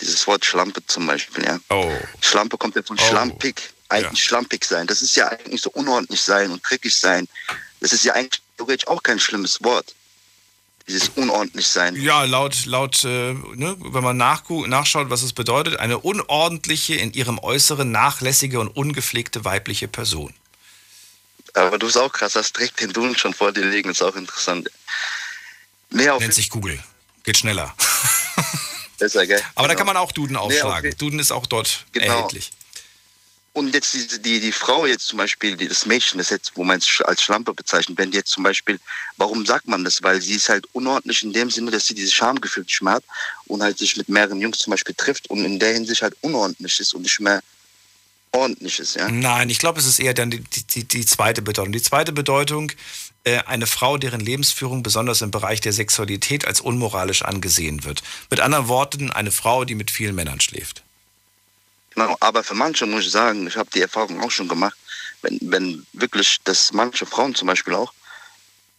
Dieses 0.00 0.26
Wort 0.26 0.44
Schlampe 0.44 0.84
zum 0.86 1.06
Beispiel, 1.06 1.44
ja. 1.44 1.60
Oh. 1.68 1.92
Schlampe 2.20 2.58
kommt 2.58 2.74
ja 2.74 2.82
von 2.82 2.98
oh. 2.98 3.08
schlampig 3.08 3.70
eigentlich 3.90 4.20
ja. 4.20 4.28
schlampig 4.28 4.64
sein. 4.64 4.86
Das 4.86 5.02
ist 5.02 5.16
ja 5.16 5.28
eigentlich 5.28 5.60
so 5.60 5.70
unordentlich 5.70 6.20
sein 6.20 6.50
und 6.50 6.62
dreckig 6.68 6.94
sein. 6.96 7.28
Das 7.80 7.92
ist 7.92 8.04
ja 8.04 8.14
eigentlich 8.14 8.42
theoretisch 8.56 8.88
auch 8.88 9.02
kein 9.02 9.18
schlimmes 9.18 9.62
Wort. 9.62 9.94
Dieses 10.88 11.10
unordentlich 11.10 11.68
sein. 11.68 11.94
Ja, 11.96 12.24
laut, 12.24 12.66
laut 12.66 13.04
äh, 13.04 13.32
ne, 13.32 13.76
wenn 13.78 14.02
man 14.02 14.16
nachschaut, 14.16 15.10
was 15.10 15.22
es 15.22 15.32
bedeutet, 15.32 15.78
eine 15.78 15.98
unordentliche, 15.98 16.94
in 16.94 17.12
ihrem 17.12 17.38
Äußeren 17.38 17.92
nachlässige 17.92 18.58
und 18.58 18.68
ungepflegte 18.68 19.44
weibliche 19.44 19.86
Person. 19.86 20.34
Aber 21.54 21.78
du 21.78 21.86
bist 21.86 21.98
auch 21.98 22.12
krass, 22.12 22.34
hast 22.34 22.56
direkt 22.56 22.80
den 22.80 22.92
Duden 22.92 23.16
schon 23.16 23.34
vor 23.34 23.52
dir 23.52 23.64
liegen, 23.64 23.90
ist 23.90 24.02
auch 24.02 24.16
interessant. 24.16 24.70
Nee, 25.90 26.06
Nennt 26.06 26.34
sich 26.34 26.50
Google. 26.50 26.82
Geht 27.24 27.38
schneller. 27.38 27.74
Besser, 28.98 29.26
gell? 29.26 29.40
Aber 29.54 29.66
genau. 29.66 29.68
da 29.68 29.74
kann 29.74 29.86
man 29.86 29.96
auch 29.96 30.12
Duden 30.12 30.36
aufschlagen. 30.36 30.90
Nee, 30.90 30.96
Duden 30.96 31.18
ist 31.18 31.32
auch 31.32 31.46
dort 31.46 31.86
genau. 31.92 32.06
erhältlich. 32.06 32.50
Und 33.52 33.74
jetzt 33.74 33.94
die, 33.94 34.22
die, 34.22 34.40
die 34.40 34.52
Frau 34.52 34.86
jetzt 34.86 35.08
zum 35.08 35.16
Beispiel, 35.16 35.56
die, 35.56 35.66
das 35.66 35.84
Mädchen, 35.84 36.18
das 36.18 36.30
jetzt, 36.30 36.52
wo 36.54 36.62
man 36.62 36.78
es 36.78 37.00
als 37.00 37.22
Schlampe 37.22 37.52
bezeichnet, 37.52 37.98
wenn 37.98 38.12
die 38.12 38.18
jetzt 38.18 38.30
zum 38.30 38.44
Beispiel, 38.44 38.78
warum 39.16 39.44
sagt 39.44 39.66
man 39.66 39.82
das? 39.82 40.02
Weil 40.02 40.20
sie 40.20 40.34
ist 40.34 40.48
halt 40.48 40.66
unordentlich 40.72 41.24
in 41.24 41.32
dem 41.32 41.50
Sinne, 41.50 41.72
dass 41.72 41.86
sie 41.86 41.94
dieses 41.94 42.14
Schamgefühl 42.14 42.62
nicht 42.62 42.80
mehr 42.80 42.94
hat 42.94 43.04
und 43.46 43.62
halt 43.62 43.76
sich 43.78 43.96
mit 43.96 44.08
mehreren 44.08 44.40
Jungs 44.40 44.58
zum 44.58 44.70
Beispiel 44.70 44.94
trifft 44.94 45.28
und 45.30 45.44
in 45.44 45.58
der 45.58 45.74
Hinsicht 45.74 46.02
halt 46.02 46.16
unordentlich 46.20 46.78
ist 46.78 46.94
und 46.94 47.02
nicht 47.02 47.18
mehr 47.18 47.42
ordentlich 48.32 48.78
ist, 48.78 48.94
ja? 48.94 49.10
Nein, 49.10 49.50
ich 49.50 49.58
glaube, 49.58 49.80
es 49.80 49.86
ist 49.86 49.98
eher 49.98 50.14
dann 50.14 50.30
die, 50.30 50.40
die, 50.42 50.84
die 50.84 51.04
zweite 51.04 51.42
Bedeutung. 51.42 51.72
Die 51.72 51.82
zweite 51.82 52.12
Bedeutung, 52.12 52.70
äh, 53.24 53.38
eine 53.46 53.66
Frau, 53.66 53.98
deren 53.98 54.20
Lebensführung 54.20 54.84
besonders 54.84 55.22
im 55.22 55.32
Bereich 55.32 55.60
der 55.60 55.72
Sexualität 55.72 56.46
als 56.46 56.60
unmoralisch 56.60 57.22
angesehen 57.22 57.82
wird. 57.82 58.02
Mit 58.30 58.38
anderen 58.38 58.68
Worten, 58.68 59.10
eine 59.10 59.32
Frau, 59.32 59.64
die 59.64 59.74
mit 59.74 59.90
vielen 59.90 60.14
Männern 60.14 60.40
schläft. 60.40 60.84
Genau, 61.94 62.16
aber 62.20 62.42
für 62.44 62.54
manche 62.54 62.86
muss 62.86 63.06
ich 63.06 63.10
sagen, 63.10 63.46
ich 63.46 63.56
habe 63.56 63.70
die 63.74 63.80
Erfahrung 63.80 64.20
auch 64.22 64.30
schon 64.30 64.48
gemacht, 64.48 64.76
wenn, 65.22 65.38
wenn 65.42 65.86
wirklich, 65.92 66.38
dass 66.44 66.72
manche 66.72 67.06
Frauen 67.06 67.34
zum 67.34 67.48
Beispiel 67.48 67.74
auch 67.74 67.92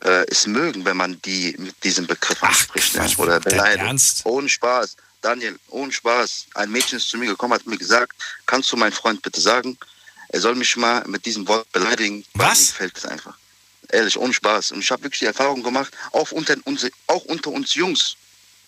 äh, 0.04 0.26
es 0.30 0.48
mögen, 0.48 0.86
wenn 0.86 0.98
man 0.98 1.22
die 1.22 1.56
mit 1.58 1.84
diesem 1.84 2.08
Begriff 2.08 2.42
anspricht 2.44 2.96
ne? 2.96 3.08
oder 3.18 3.40
beleidigt. 3.40 4.22
Ohne 4.24 4.50
Spaß. 4.50 4.96
Daniel, 5.22 5.60
ohne 5.70 5.92
Spaß. 5.92 6.48
Ein 6.56 6.72
Mädchen 6.72 6.98
ist 6.98 7.10
zu 7.10 7.18
mir 7.18 7.28
gekommen, 7.28 7.54
hat 7.54 7.68
mir 7.68 7.78
gesagt, 7.78 8.14
kannst 8.46 8.72
du 8.72 8.78
meinen 8.78 8.92
Freund 8.92 9.22
bitte 9.22 9.40
sagen, 9.40 9.78
er 10.30 10.42
soll 10.42 10.56
mich 10.56 10.76
mal 10.78 11.04
mit 11.08 11.26
diesem 11.26 11.48
Wort 11.48 11.72
beleidigen. 11.72 12.26
Was? 12.34 12.60
Mir 12.60 12.68
gefällt 12.68 12.98
es 12.98 13.06
einfach. 13.06 13.38
Ehrlich, 13.90 14.18
ohne 14.18 14.34
Spaß. 14.34 14.72
Und 14.72 14.80
ich 14.80 14.90
habe 14.90 15.04
wirklich 15.04 15.20
die 15.20 15.26
Erfahrung 15.26 15.62
gemacht, 15.62 15.94
auch 16.14 16.32
unter, 16.32 16.56
uns, 16.64 16.88
auch 17.08 17.26
unter 17.26 17.52
uns 17.52 17.76
Jungs 17.76 18.16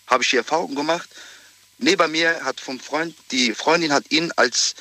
habe 0.06 0.22
ich 0.22 0.30
die 0.30 0.36
Erfahrung 0.36 0.74
gemacht, 0.74 1.08
neben 1.84 2.10
mir 2.10 2.44
hat 2.44 2.60
vom 2.60 2.80
Freund, 2.80 3.14
die 3.30 3.54
Freundin 3.54 3.92
hat 3.92 4.10
ihn 4.10 4.32
als 4.36 4.74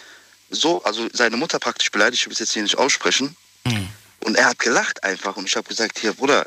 so, 0.49 0.83
also 0.83 1.07
seine 1.13 1.37
Mutter 1.37 1.59
praktisch 1.59 1.91
beleidigt, 1.91 2.21
ich 2.21 2.25
will 2.27 2.33
es 2.33 2.39
jetzt 2.39 2.53
hier 2.53 2.63
nicht 2.63 2.77
aussprechen. 2.77 3.35
Mhm. 3.65 3.89
Und 4.21 4.35
er 4.35 4.45
hat 4.45 4.59
gelacht 4.59 5.03
einfach 5.03 5.35
und 5.35 5.45
ich 5.45 5.55
habe 5.55 5.67
gesagt, 5.67 5.99
hier 5.99 6.13
Bruder, 6.13 6.45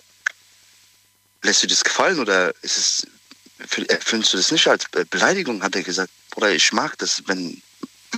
lässt 1.42 1.62
du 1.62 1.66
das 1.66 1.84
gefallen 1.84 2.18
oder 2.18 2.54
ist 2.62 2.78
es, 2.78 3.06
findest 3.68 4.32
du 4.32 4.36
das 4.38 4.50
nicht 4.50 4.66
als 4.66 4.86
Beleidigung? 5.10 5.62
Hat 5.62 5.76
er 5.76 5.82
gesagt, 5.82 6.10
Bruder, 6.30 6.50
ich 6.50 6.72
mag 6.72 6.96
das, 6.98 7.22
wenn 7.26 7.62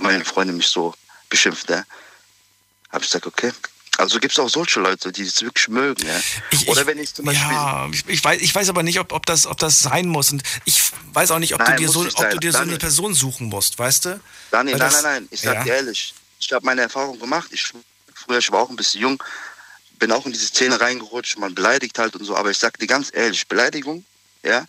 meine 0.01 0.23
Freundin 0.23 0.57
mich 0.57 0.67
so 0.67 0.93
beschimpft. 1.29 1.69
Ja. 1.69 1.83
Habe 2.91 3.03
ich 3.03 3.09
gesagt, 3.09 3.27
okay, 3.27 3.51
also 3.99 4.19
gibt 4.19 4.31
es 4.31 4.39
auch 4.39 4.49
solche 4.49 4.79
Leute, 4.79 5.11
die 5.11 5.23
es 5.23 5.41
wirklich 5.41 5.67
mögen. 5.67 6.05
Ja? 6.05 6.19
Ich, 6.51 6.67
Oder 6.67 6.87
wenn 6.87 6.97
ich 6.97 7.13
zum 7.13 7.25
Beispiel. 7.25 7.51
Ja, 7.51 7.89
ich, 7.91 8.07
ich, 8.07 8.23
weiß, 8.23 8.41
ich 8.41 8.55
weiß 8.55 8.69
aber 8.69 8.81
nicht, 8.81 8.99
ob, 8.99 9.11
ob, 9.11 9.25
das, 9.25 9.45
ob 9.45 9.57
das 9.57 9.81
sein 9.81 10.07
muss. 10.07 10.31
Und 10.31 10.41
ich 10.65 10.81
weiß 11.13 11.31
auch 11.31 11.39
nicht, 11.39 11.53
ob 11.53 11.59
Nein, 11.59 11.75
du 11.75 11.83
dir, 11.83 11.89
so, 11.89 12.01
ob 12.01 12.29
du 12.29 12.39
dir 12.39 12.51
so 12.51 12.59
eine 12.59 12.77
Person 12.77 13.13
suchen 13.13 13.47
musst, 13.47 13.77
weißt 13.77 14.05
du? 14.05 14.21
Daniel, 14.51 14.77
nein, 14.77 14.91
nein, 14.91 15.03
nein. 15.03 15.27
Ich 15.31 15.41
sag 15.41 15.55
ja. 15.55 15.63
dir 15.63 15.73
ehrlich, 15.75 16.13
ich 16.39 16.51
habe 16.53 16.65
meine 16.65 16.81
Erfahrung 16.81 17.19
gemacht. 17.19 17.49
Ich 17.51 17.73
früher, 18.15 18.37
ich 18.37 18.51
war 18.51 18.61
auch 18.61 18.69
ein 18.69 18.75
bisschen 18.75 19.01
jung, 19.01 19.23
bin 19.97 20.11
auch 20.11 20.25
in 20.25 20.31
diese 20.31 20.47
Szene 20.47 20.79
reingerutscht, 20.79 21.37
man 21.37 21.53
beleidigt 21.53 21.99
halt 21.99 22.15
und 22.15 22.23
so, 22.23 22.35
aber 22.35 22.51
ich 22.51 22.57
sag 22.57 22.77
dir 22.79 22.87
ganz 22.87 23.11
ehrlich, 23.13 23.47
Beleidigung, 23.47 24.05
ja, 24.43 24.65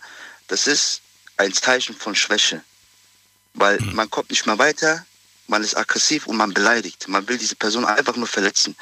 das 0.47 0.67
ist 0.67 1.01
ein 1.37 1.53
Zeichen 1.53 1.95
von 1.95 2.15
Schwäche. 2.15 2.61
Weil 3.53 3.79
Mhm. 3.79 3.95
man 3.95 4.09
kommt 4.09 4.29
nicht 4.29 4.45
mehr 4.45 4.57
weiter, 4.57 5.05
man 5.47 5.63
ist 5.63 5.75
aggressiv 5.75 6.27
und 6.27 6.37
man 6.37 6.53
beleidigt. 6.53 7.07
Man 7.07 7.27
will 7.27 7.37
diese 7.37 7.55
Person 7.55 7.85
einfach 7.85 8.15
nur 8.15 8.27
verletzen. 8.27 8.75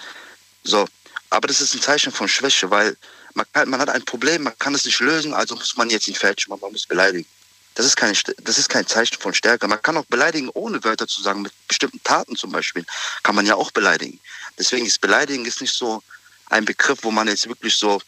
So, 0.63 0.87
aber 1.29 1.47
das 1.47 1.61
ist 1.61 1.73
ein 1.73 1.81
Zeichen 1.81 2.11
von 2.11 2.27
Schwäche, 2.27 2.69
weil 2.69 2.97
man, 3.33 3.45
kann, 3.53 3.69
man 3.69 3.79
hat 3.79 3.89
ein 3.89 4.03
Problem, 4.03 4.43
man 4.43 4.57
kann 4.59 4.75
es 4.75 4.85
nicht 4.85 4.99
lösen, 4.99 5.33
also 5.33 5.55
muss 5.55 5.77
man 5.77 5.89
jetzt 5.89 6.07
ihn 6.07 6.15
machen, 6.21 6.59
man 6.61 6.71
muss 6.71 6.85
beleidigen. 6.85 7.27
Das 7.75 7.85
ist, 7.85 7.95
keine, 7.95 8.13
das 8.43 8.57
ist 8.57 8.67
kein 8.67 8.85
Zeichen 8.87 9.17
von 9.21 9.33
Stärke. 9.33 9.67
Man 9.67 9.81
kann 9.81 9.95
auch 9.95 10.05
beleidigen, 10.05 10.49
ohne 10.49 10.83
Wörter 10.83 11.07
zu 11.07 11.21
sagen, 11.21 11.43
mit 11.43 11.53
bestimmten 11.67 12.03
Taten 12.03 12.35
zum 12.35 12.51
Beispiel, 12.51 12.85
kann 13.23 13.35
man 13.35 13.45
ja 13.45 13.55
auch 13.55 13.71
beleidigen. 13.71 14.19
Deswegen 14.57 14.85
ist 14.85 14.99
Beleidigen 14.99 15.45
ist 15.45 15.61
nicht 15.61 15.73
so 15.73 16.03
ein 16.47 16.65
Begriff, 16.65 16.99
wo 17.03 17.11
man 17.11 17.27
jetzt 17.27 17.47
wirklich 17.47 17.77
so, 17.77 18.01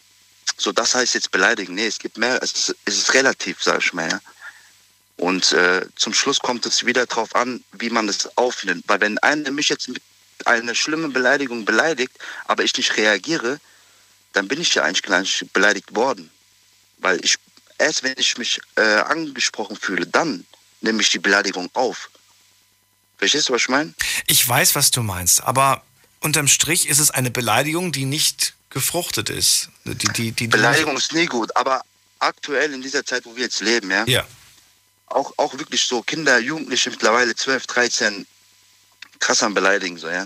so 0.58 0.72
das 0.72 0.96
heißt 0.96 1.14
jetzt 1.14 1.32
beleidigen. 1.32 1.76
Nee, 1.76 1.88
es 1.88 2.00
gibt 2.00 2.18
mehr, 2.18 2.42
es 2.44 2.52
ist, 2.52 2.76
es 2.84 2.98
ist 2.98 3.14
relativ, 3.14 3.64
sag 3.64 3.80
ich 3.82 3.94
mal. 3.94 4.10
Ja. 4.10 4.20
Und 5.16 5.54
äh, 5.54 5.86
zum 5.96 6.14
Schluss 6.14 6.40
kommt 6.40 6.66
es 6.66 6.86
wieder 6.86 7.06
darauf 7.06 7.36
an, 7.36 7.64
wie 7.74 7.92
man 7.92 8.10
es 8.10 8.36
aufnimmt. 8.38 8.84
Weil 8.88 9.00
wenn 9.00 9.20
einer 9.20 9.52
mich 9.52 9.70
jetzt 9.70 9.88
mit 9.88 10.02
einer 10.48 10.76
schlimmen 10.76 11.14
Beleidigung 11.14 11.66
beleidigt, 11.66 12.14
aber 12.46 12.64
ich 12.64 12.76
nicht 12.78 12.96
reagiere, 12.98 13.60
dann 14.34 14.48
bin 14.48 14.62
ich 14.62 14.74
ja 14.76 14.84
eigentlich 14.84 15.04
gar 15.04 15.20
nicht 15.22 15.52
beleidigt 15.54 15.96
worden. 15.96 16.30
Weil 16.98 17.24
ich, 17.26 17.36
erst 17.78 18.04
wenn 18.04 18.14
ich 18.18 18.38
mich 18.38 18.60
äh, 18.76 18.82
angesprochen 18.82 19.76
fühle, 19.76 20.06
dann 20.06 20.46
nehme 20.82 21.02
ich 21.02 21.10
die 21.10 21.20
Beleidigung 21.20 21.70
auf. 21.74 22.10
Verstehst 23.18 23.50
du, 23.50 23.54
was 23.54 23.62
ich 23.64 23.70
meine? 23.70 23.94
Ich 24.28 24.48
weiß, 24.48 24.76
was 24.76 24.92
du 24.92 25.04
meinst, 25.04 25.44
aber 25.44 25.84
unterm 26.22 26.48
Strich 26.48 26.88
ist 26.88 27.00
es 27.00 27.12
eine 27.12 27.30
Beleidigung, 27.32 27.92
die 27.92 28.06
nicht 28.06 28.56
gefruchtet 28.70 29.30
ist. 29.30 29.70
Die, 29.86 30.08
die, 30.14 30.32
die 30.32 30.48
Beleidigung 30.48 30.96
ist 30.98 31.14
nie 31.14 31.26
gut, 31.26 31.56
aber 31.56 31.82
aktuell 32.20 32.74
in 32.74 32.82
dieser 32.82 33.06
Zeit, 33.06 33.26
wo 33.26 33.36
wir 33.36 33.44
jetzt 33.44 33.62
leben, 33.62 33.92
ja, 33.92 34.06
Ja. 34.06 34.26
auch, 35.08 35.34
auch 35.38 35.58
wirklich 35.58 35.84
so 35.86 36.02
Kinder, 36.02 36.40
Jugendliche 36.40 36.90
mittlerweile 36.90 37.36
12, 37.36 37.68
13 37.68 38.26
krass 39.22 39.42
am 39.44 39.54
Beleidigen, 39.54 39.98
so, 39.98 40.10
ja. 40.10 40.26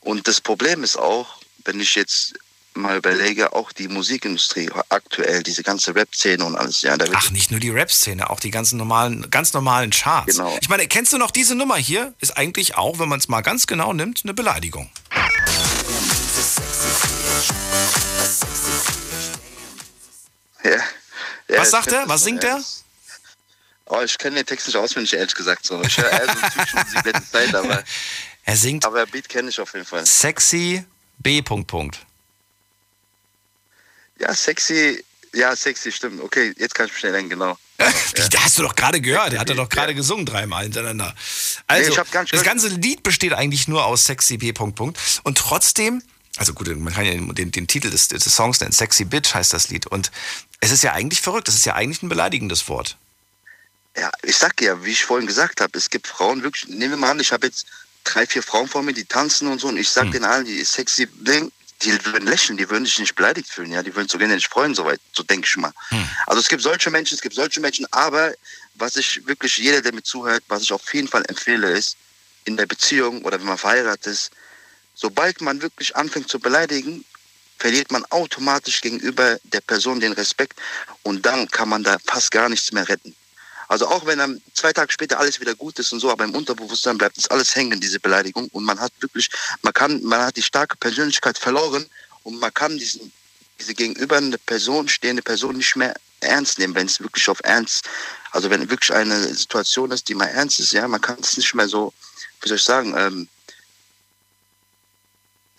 Und 0.00 0.26
das 0.26 0.40
Problem 0.40 0.82
ist 0.82 0.96
auch, 0.96 1.38
wenn 1.64 1.80
ich 1.80 1.94
jetzt 1.94 2.34
mal 2.74 2.96
überlege, 2.96 3.52
auch 3.52 3.72
die 3.72 3.88
Musikindustrie 3.88 4.70
aktuell, 4.88 5.42
diese 5.42 5.62
ganze 5.62 5.94
Rap-Szene 5.94 6.44
und 6.44 6.56
alles, 6.56 6.82
ja, 6.82 6.96
Ach, 7.14 7.30
nicht 7.30 7.50
nur 7.50 7.60
die 7.60 7.70
Rap-Szene, 7.70 8.28
auch 8.28 8.40
die 8.40 8.50
ganzen 8.50 8.76
normalen, 8.76 9.30
ganz 9.30 9.52
normalen 9.52 9.90
Charts. 9.90 10.36
Genau. 10.36 10.56
Ich 10.60 10.68
meine, 10.68 10.86
kennst 10.86 11.12
du 11.12 11.18
noch 11.18 11.30
diese 11.30 11.54
Nummer 11.54 11.76
hier? 11.76 12.14
Ist 12.20 12.36
eigentlich 12.36 12.76
auch, 12.76 12.98
wenn 12.98 13.08
man 13.08 13.18
es 13.18 13.28
mal 13.28 13.40
ganz 13.40 13.66
genau 13.66 13.92
nimmt, 13.92 14.20
eine 14.24 14.34
Beleidigung. 14.34 14.90
ja, 20.62 20.70
ja, 21.48 21.60
Was 21.60 21.70
sagt 21.70 21.92
er? 21.92 22.08
Was 22.08 22.24
singt 22.24 22.44
er? 22.44 22.60
Oh, 23.86 24.00
ich 24.02 24.18
kenne 24.18 24.36
den 24.36 24.46
Text 24.46 24.66
nicht 24.66 24.76
auswendig, 24.76 25.12
ehrlich 25.14 25.34
gesagt. 25.34 25.64
So. 25.64 25.80
Ich 25.82 25.96
höre 25.96 26.10
eher 26.10 26.26
so 26.26 26.32
Musik 26.34 27.04
letzte 27.04 27.30
Zeit, 27.30 27.54
aber, 27.54 27.84
Er 28.44 28.56
singt 28.56 28.84
aber 28.84 29.06
Beat 29.06 29.28
kenne 29.28 29.48
ich 29.48 29.60
auf 29.60 29.72
jeden 29.74 29.86
Fall. 29.86 30.04
sexy 30.04 30.84
B. 31.18 31.40
Punkt, 31.42 31.68
Punkt. 31.68 31.98
Ja, 34.18 34.34
sexy, 34.34 35.04
ja, 35.34 35.54
sexy, 35.54 35.92
stimmt. 35.92 36.20
Okay, 36.20 36.52
jetzt 36.56 36.74
kann 36.74 36.86
ich 36.86 36.92
mich 36.92 37.00
schnell 37.00 37.12
denken, 37.12 37.30
genau. 37.30 37.58
Wie, 37.78 38.28
da 38.30 38.40
hast 38.42 38.58
du 38.58 38.62
doch 38.62 38.74
gerade 38.74 39.00
gehört. 39.00 39.34
Er 39.34 39.40
hat 39.40 39.50
doch 39.50 39.68
gerade 39.68 39.94
gesungen 39.94 40.24
dreimal 40.24 40.64
hintereinander. 40.64 41.14
Also, 41.66 41.90
nicht 41.90 41.98
das 41.98 42.10
gehört. 42.10 42.44
ganze 42.44 42.68
Lied 42.68 43.02
besteht 43.02 43.34
eigentlich 43.34 43.68
nur 43.68 43.84
aus 43.84 44.06
Sexy 44.06 44.38
B. 44.38 44.52
Punkt, 44.52 44.76
Punkt. 44.76 44.98
Und 45.24 45.36
trotzdem, 45.38 46.02
also 46.38 46.54
gut, 46.54 46.68
man 46.76 46.92
kann 46.92 47.04
ja 47.04 47.12
den, 47.12 47.52
den 47.52 47.66
Titel 47.66 47.90
des, 47.90 48.08
des 48.08 48.24
Songs 48.24 48.60
nennen. 48.60 48.72
Sexy 48.72 49.04
Bitch 49.04 49.34
heißt 49.34 49.52
das 49.52 49.68
Lied. 49.68 49.86
Und 49.86 50.10
es 50.60 50.70
ist 50.70 50.82
ja 50.82 50.92
eigentlich 50.92 51.20
verrückt. 51.20 51.48
Das 51.48 51.54
ist 51.54 51.66
ja 51.66 51.74
eigentlich 51.74 52.02
ein 52.02 52.08
beleidigendes 52.08 52.68
Wort. 52.68 52.96
Ja, 53.98 54.10
ich 54.22 54.36
sag 54.36 54.60
ja, 54.60 54.84
wie 54.84 54.90
ich 54.90 55.04
vorhin 55.04 55.26
gesagt 55.26 55.60
habe, 55.60 55.76
es 55.78 55.88
gibt 55.88 56.06
Frauen 56.06 56.42
wirklich, 56.42 56.68
nehmen 56.68 56.92
wir 56.92 56.96
mal 56.98 57.10
an, 57.12 57.20
ich 57.20 57.32
habe 57.32 57.46
jetzt 57.46 57.66
drei, 58.04 58.26
vier 58.26 58.42
Frauen 58.42 58.68
vor 58.68 58.82
mir, 58.82 58.92
die 58.92 59.04
tanzen 59.04 59.48
und 59.48 59.60
so, 59.60 59.68
und 59.68 59.78
ich 59.78 59.88
sag 59.88 60.10
denen 60.12 60.24
allen, 60.24 60.44
die 60.44 60.62
sexy 60.64 61.06
Ding, 61.06 61.50
die 61.82 61.92
würden 62.04 62.26
lächeln, 62.26 62.56
die 62.56 62.68
würden 62.68 62.84
sich 62.84 62.98
nicht 62.98 63.14
beleidigt 63.14 63.48
fühlen, 63.48 63.72
ja, 63.72 63.82
die 63.82 63.94
würden 63.94 64.08
so 64.08 64.18
gerne 64.18 64.34
nicht 64.34 64.48
freuen, 64.48 64.74
soweit, 64.74 65.00
so 65.12 65.22
denke 65.22 65.46
ich 65.48 65.56
mal. 65.56 65.72
Also 66.26 66.40
es 66.40 66.48
gibt 66.48 66.62
solche 66.62 66.90
Menschen, 66.90 67.14
es 67.14 67.20
gibt 67.22 67.34
solche 67.34 67.60
Menschen, 67.60 67.86
aber 67.90 68.34
was 68.74 68.96
ich 68.96 69.26
wirklich, 69.26 69.56
jeder, 69.56 69.80
der 69.80 69.92
mir 69.92 70.02
zuhört, 70.02 70.44
was 70.48 70.62
ich 70.62 70.72
auf 70.72 70.92
jeden 70.92 71.08
Fall 71.08 71.24
empfehle, 71.28 71.70
ist, 71.70 71.96
in 72.44 72.56
der 72.56 72.66
Beziehung 72.66 73.22
oder 73.22 73.38
wenn 73.38 73.46
man 73.46 73.58
verheiratet 73.58 74.06
ist, 74.06 74.30
sobald 74.94 75.40
man 75.40 75.60
wirklich 75.62 75.96
anfängt 75.96 76.28
zu 76.28 76.38
beleidigen, 76.38 77.04
verliert 77.58 77.90
man 77.90 78.04
automatisch 78.06 78.80
gegenüber 78.82 79.38
der 79.44 79.60
Person 79.62 80.00
den 80.00 80.12
Respekt 80.12 80.58
und 81.02 81.24
dann 81.24 81.48
kann 81.50 81.68
man 81.68 81.82
da 81.82 81.96
fast 82.06 82.30
gar 82.30 82.48
nichts 82.48 82.72
mehr 82.72 82.88
retten. 82.88 83.14
Also 83.68 83.86
auch 83.88 84.06
wenn 84.06 84.18
dann 84.18 84.40
zwei 84.54 84.72
Tage 84.72 84.92
später 84.92 85.18
alles 85.18 85.40
wieder 85.40 85.54
gut 85.54 85.78
ist 85.78 85.92
und 85.92 86.00
so, 86.00 86.10
aber 86.10 86.24
im 86.24 86.34
Unterbewusstsein 86.34 86.98
bleibt 86.98 87.16
das 87.16 87.28
alles 87.28 87.54
hängen, 87.56 87.80
diese 87.80 88.00
Beleidigung. 88.00 88.48
Und 88.52 88.64
man 88.64 88.78
hat 88.80 88.92
wirklich, 89.00 89.30
man 89.62 89.72
kann, 89.72 90.02
man 90.02 90.20
hat 90.20 90.36
die 90.36 90.42
starke 90.42 90.76
Persönlichkeit 90.76 91.38
verloren 91.38 91.86
und 92.22 92.38
man 92.38 92.52
kann 92.54 92.76
diesen, 92.76 93.12
diese 93.58 93.74
gegenüber 93.74 94.16
eine 94.16 94.38
Person 94.38 94.88
stehende 94.88 95.22
Person 95.22 95.56
nicht 95.56 95.76
mehr 95.76 95.94
ernst 96.20 96.58
nehmen, 96.58 96.74
wenn 96.74 96.86
es 96.86 97.00
wirklich 97.00 97.28
auf 97.28 97.40
ernst, 97.44 97.88
also 98.32 98.50
wenn 98.50 98.68
wirklich 98.70 98.92
eine 98.92 99.34
Situation 99.34 99.90
ist, 99.90 100.08
die 100.08 100.14
mal 100.14 100.26
ernst 100.26 100.60
ist, 100.60 100.72
ja, 100.72 100.86
man 100.88 101.00
kann 101.00 101.18
es 101.20 101.36
nicht 101.36 101.54
mehr 101.54 101.68
so, 101.68 101.92
wie 102.40 102.48
soll 102.48 102.56
ich 102.56 102.64
sagen, 102.64 102.94
ähm, 102.96 103.28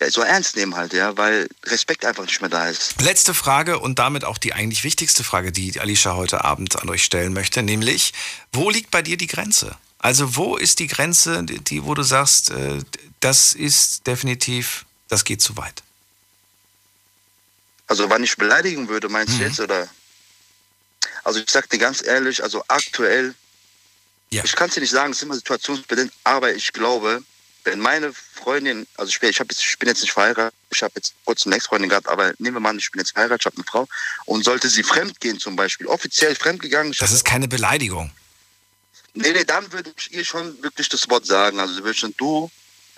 ja, 0.00 0.10
so 0.10 0.20
ernst 0.22 0.56
nehmen 0.56 0.76
halt, 0.76 0.92
ja, 0.92 1.16
weil 1.16 1.48
Respekt 1.64 2.04
einfach 2.04 2.24
nicht 2.24 2.40
mehr 2.40 2.50
da 2.50 2.68
ist. 2.68 3.00
Letzte 3.02 3.34
Frage 3.34 3.78
und 3.80 3.98
damit 3.98 4.24
auch 4.24 4.38
die 4.38 4.52
eigentlich 4.52 4.84
wichtigste 4.84 5.24
Frage, 5.24 5.50
die 5.52 5.80
Alicia 5.80 6.14
heute 6.14 6.44
Abend 6.44 6.80
an 6.80 6.88
euch 6.88 7.02
stellen 7.04 7.32
möchte, 7.32 7.62
nämlich, 7.62 8.12
wo 8.52 8.70
liegt 8.70 8.90
bei 8.90 9.02
dir 9.02 9.16
die 9.16 9.26
Grenze? 9.26 9.76
Also 9.98 10.36
wo 10.36 10.56
ist 10.56 10.78
die 10.78 10.86
Grenze, 10.86 11.42
die, 11.44 11.84
wo 11.84 11.94
du 11.94 12.02
sagst, 12.04 12.50
äh, 12.50 12.78
das 13.20 13.54
ist 13.54 14.06
definitiv, 14.06 14.84
das 15.08 15.24
geht 15.24 15.42
zu 15.42 15.56
weit? 15.56 15.82
Also 17.88 18.08
wann 18.08 18.22
ich 18.22 18.36
beleidigen 18.36 18.88
würde, 18.88 19.08
meinst 19.08 19.38
du 19.38 19.42
jetzt, 19.42 19.58
oder? 19.58 19.88
Also 21.24 21.40
ich 21.40 21.50
sag 21.50 21.68
dir 21.70 21.78
ganz 21.78 22.02
ehrlich, 22.02 22.42
also 22.42 22.62
aktuell, 22.68 23.34
Ja. 24.30 24.44
ich 24.44 24.54
kann 24.54 24.68
es 24.68 24.74
dir 24.74 24.80
nicht 24.82 24.90
sagen, 24.90 25.10
es 25.10 25.18
ist 25.18 25.22
immer 25.24 25.34
situationsbedingt, 25.34 26.12
aber 26.22 26.54
ich 26.54 26.72
glaube, 26.72 27.22
wenn 27.64 27.80
meine 27.80 28.12
Freundin, 28.38 28.86
also 28.96 29.10
ich, 29.10 29.20
bin- 29.20 29.30
ich, 29.30 29.40
hab 29.40 29.50
jetzt, 29.50 29.62
ich 29.64 29.78
bin 29.78 29.88
jetzt 29.88 30.00
nicht 30.02 30.12
verheiratet, 30.12 30.54
ich 30.70 30.82
habe 30.82 30.92
jetzt 30.96 31.14
kurz 31.24 31.44
eine 31.46 31.56
Ex-Freundin 31.56 31.88
gehabt, 31.90 32.08
aber 32.08 32.32
nehmen 32.38 32.56
wir 32.56 32.60
mal 32.60 32.70
an, 32.70 32.78
ich 32.78 32.90
bin 32.90 33.00
jetzt 33.00 33.12
verheiratet, 33.12 33.42
ich 33.42 33.46
habe 33.46 33.56
eine 33.56 33.64
Frau 33.64 33.88
und 34.26 34.44
sollte 34.44 34.68
sie 34.68 34.82
fremd 34.82 35.20
gehen 35.20 35.38
zum 35.38 35.56
Beispiel, 35.56 35.86
offiziell 35.86 36.34
fremdgegangen, 36.34 36.94
Das 36.98 37.12
ist 37.12 37.24
keine 37.24 37.48
Beleidigung. 37.48 38.10
nee, 39.14 39.32
nee, 39.32 39.44
dann 39.44 39.70
würde 39.72 39.92
ich 39.98 40.12
ihr 40.12 40.24
schon 40.24 40.62
wirklich 40.62 40.88
das 40.88 41.08
Wort 41.10 41.26
sagen, 41.26 41.58
also 41.60 41.74
würde 41.76 41.90
ich 41.92 41.98
schon 41.98 42.14
du, 42.16 42.50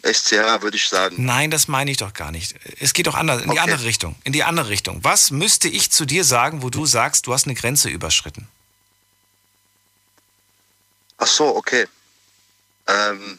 SCA, 0.03 0.63
würde 0.63 0.77
ich 0.79 0.89
sagen. 0.89 1.17
Nein, 1.25 1.51
das 1.51 1.69
meine 1.69 1.91
ich 1.91 1.99
doch 1.99 2.15
gar 2.15 2.31
nicht. 2.31 2.55
Es 2.81 2.95
geht 2.95 3.07
doch 3.07 3.15
anders, 3.15 3.43
in 3.43 3.51
die 3.51 3.59
Okay. 3.59 3.61
andere 3.71 3.85
Richtung. 3.85 4.17
In 4.25 4.33
die 4.33 4.45
andere 4.45 4.69
Richtung. 4.71 5.05
Was 5.05 5.31
müsste 5.31 5.69
ich 5.69 5.91
zu 5.93 6.07
dir 6.07 6.25
sagen, 6.25 6.63
wo 6.63 6.71
du 6.71 6.87
sagst, 6.87 7.27
du 7.27 7.35
hast 7.35 7.45
eine 7.45 7.55
Grenze 7.55 7.91
überschritten? 7.91 8.49
Ach 11.19 11.27
so, 11.27 11.55
okay. 11.55 11.87
Ähm, 12.87 13.39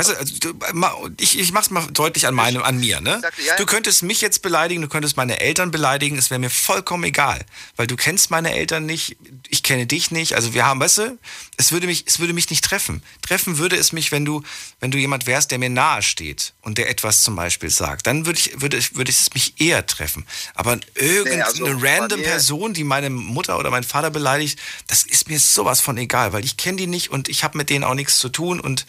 Weißt 0.00 0.10
du, 0.10 0.18
also, 0.18 0.34
du, 0.40 1.10
ich, 1.18 1.38
ich 1.38 1.52
mach's 1.52 1.70
mal 1.70 1.86
deutlich 1.92 2.26
an, 2.26 2.34
meinem, 2.34 2.62
an 2.62 2.78
mir, 2.78 3.00
ne? 3.00 3.20
Du 3.56 3.66
könntest 3.66 4.02
mich 4.02 4.20
jetzt 4.20 4.42
beleidigen, 4.42 4.82
du 4.82 4.88
könntest 4.88 5.16
meine 5.16 5.40
Eltern 5.40 5.70
beleidigen, 5.70 6.18
es 6.18 6.30
wäre 6.30 6.38
mir 6.40 6.50
vollkommen 6.50 7.04
egal. 7.04 7.40
Weil 7.76 7.86
du 7.86 7.96
kennst 7.96 8.30
meine 8.30 8.52
Eltern 8.54 8.86
nicht, 8.86 9.16
ich 9.48 9.62
kenne 9.62 9.86
dich 9.86 10.10
nicht. 10.10 10.34
Also 10.34 10.54
wir 10.54 10.64
haben, 10.66 10.80
weißt 10.80 10.98
du, 10.98 11.18
es 11.56 11.72
würde 11.72 11.86
mich, 11.86 12.04
es 12.06 12.18
würde 12.18 12.32
mich 12.32 12.50
nicht 12.50 12.64
treffen. 12.64 13.02
Treffen 13.22 13.58
würde 13.58 13.76
es 13.76 13.92
mich, 13.92 14.10
wenn 14.12 14.24
du, 14.24 14.42
wenn 14.80 14.90
du 14.90 14.98
jemand 14.98 15.26
wärst, 15.26 15.50
der 15.50 15.58
mir 15.58 15.70
nahe 15.70 16.02
steht 16.02 16.54
und 16.62 16.78
der 16.78 16.88
etwas 16.90 17.22
zum 17.22 17.36
Beispiel 17.36 17.70
sagt. 17.70 18.06
Dann 18.06 18.26
würde 18.26 18.38
ich, 18.38 18.60
würde, 18.60 18.76
ich- 18.76 18.96
würde 18.96 19.10
es 19.10 19.32
mich 19.34 19.60
eher 19.60 19.86
treffen. 19.86 20.26
Aber 20.54 20.78
irgendeine 20.94 21.36
Nee, 21.36 21.42
also 21.42 21.64
random 21.86 22.20
Person, 22.22 22.74
die 22.74 22.84
meine 22.84 23.10
Mutter 23.10 23.58
oder 23.58 23.70
meinen 23.70 23.84
Vater 23.84 24.10
beleidigt, 24.10 24.58
das 24.86 25.02
ist 25.02 25.28
mir 25.28 25.38
sowas 25.38 25.80
von 25.80 25.96
egal, 25.98 26.32
weil 26.32 26.44
ich 26.44 26.56
kenne 26.56 26.76
die 26.78 26.86
nicht 26.86 27.10
und 27.10 27.28
ich 27.28 27.44
habe 27.44 27.58
mit 27.58 27.70
denen 27.70 27.84
auch 27.84 27.94
nichts 27.94 28.18
zu 28.18 28.28
tun 28.28 28.60
und 28.60 28.86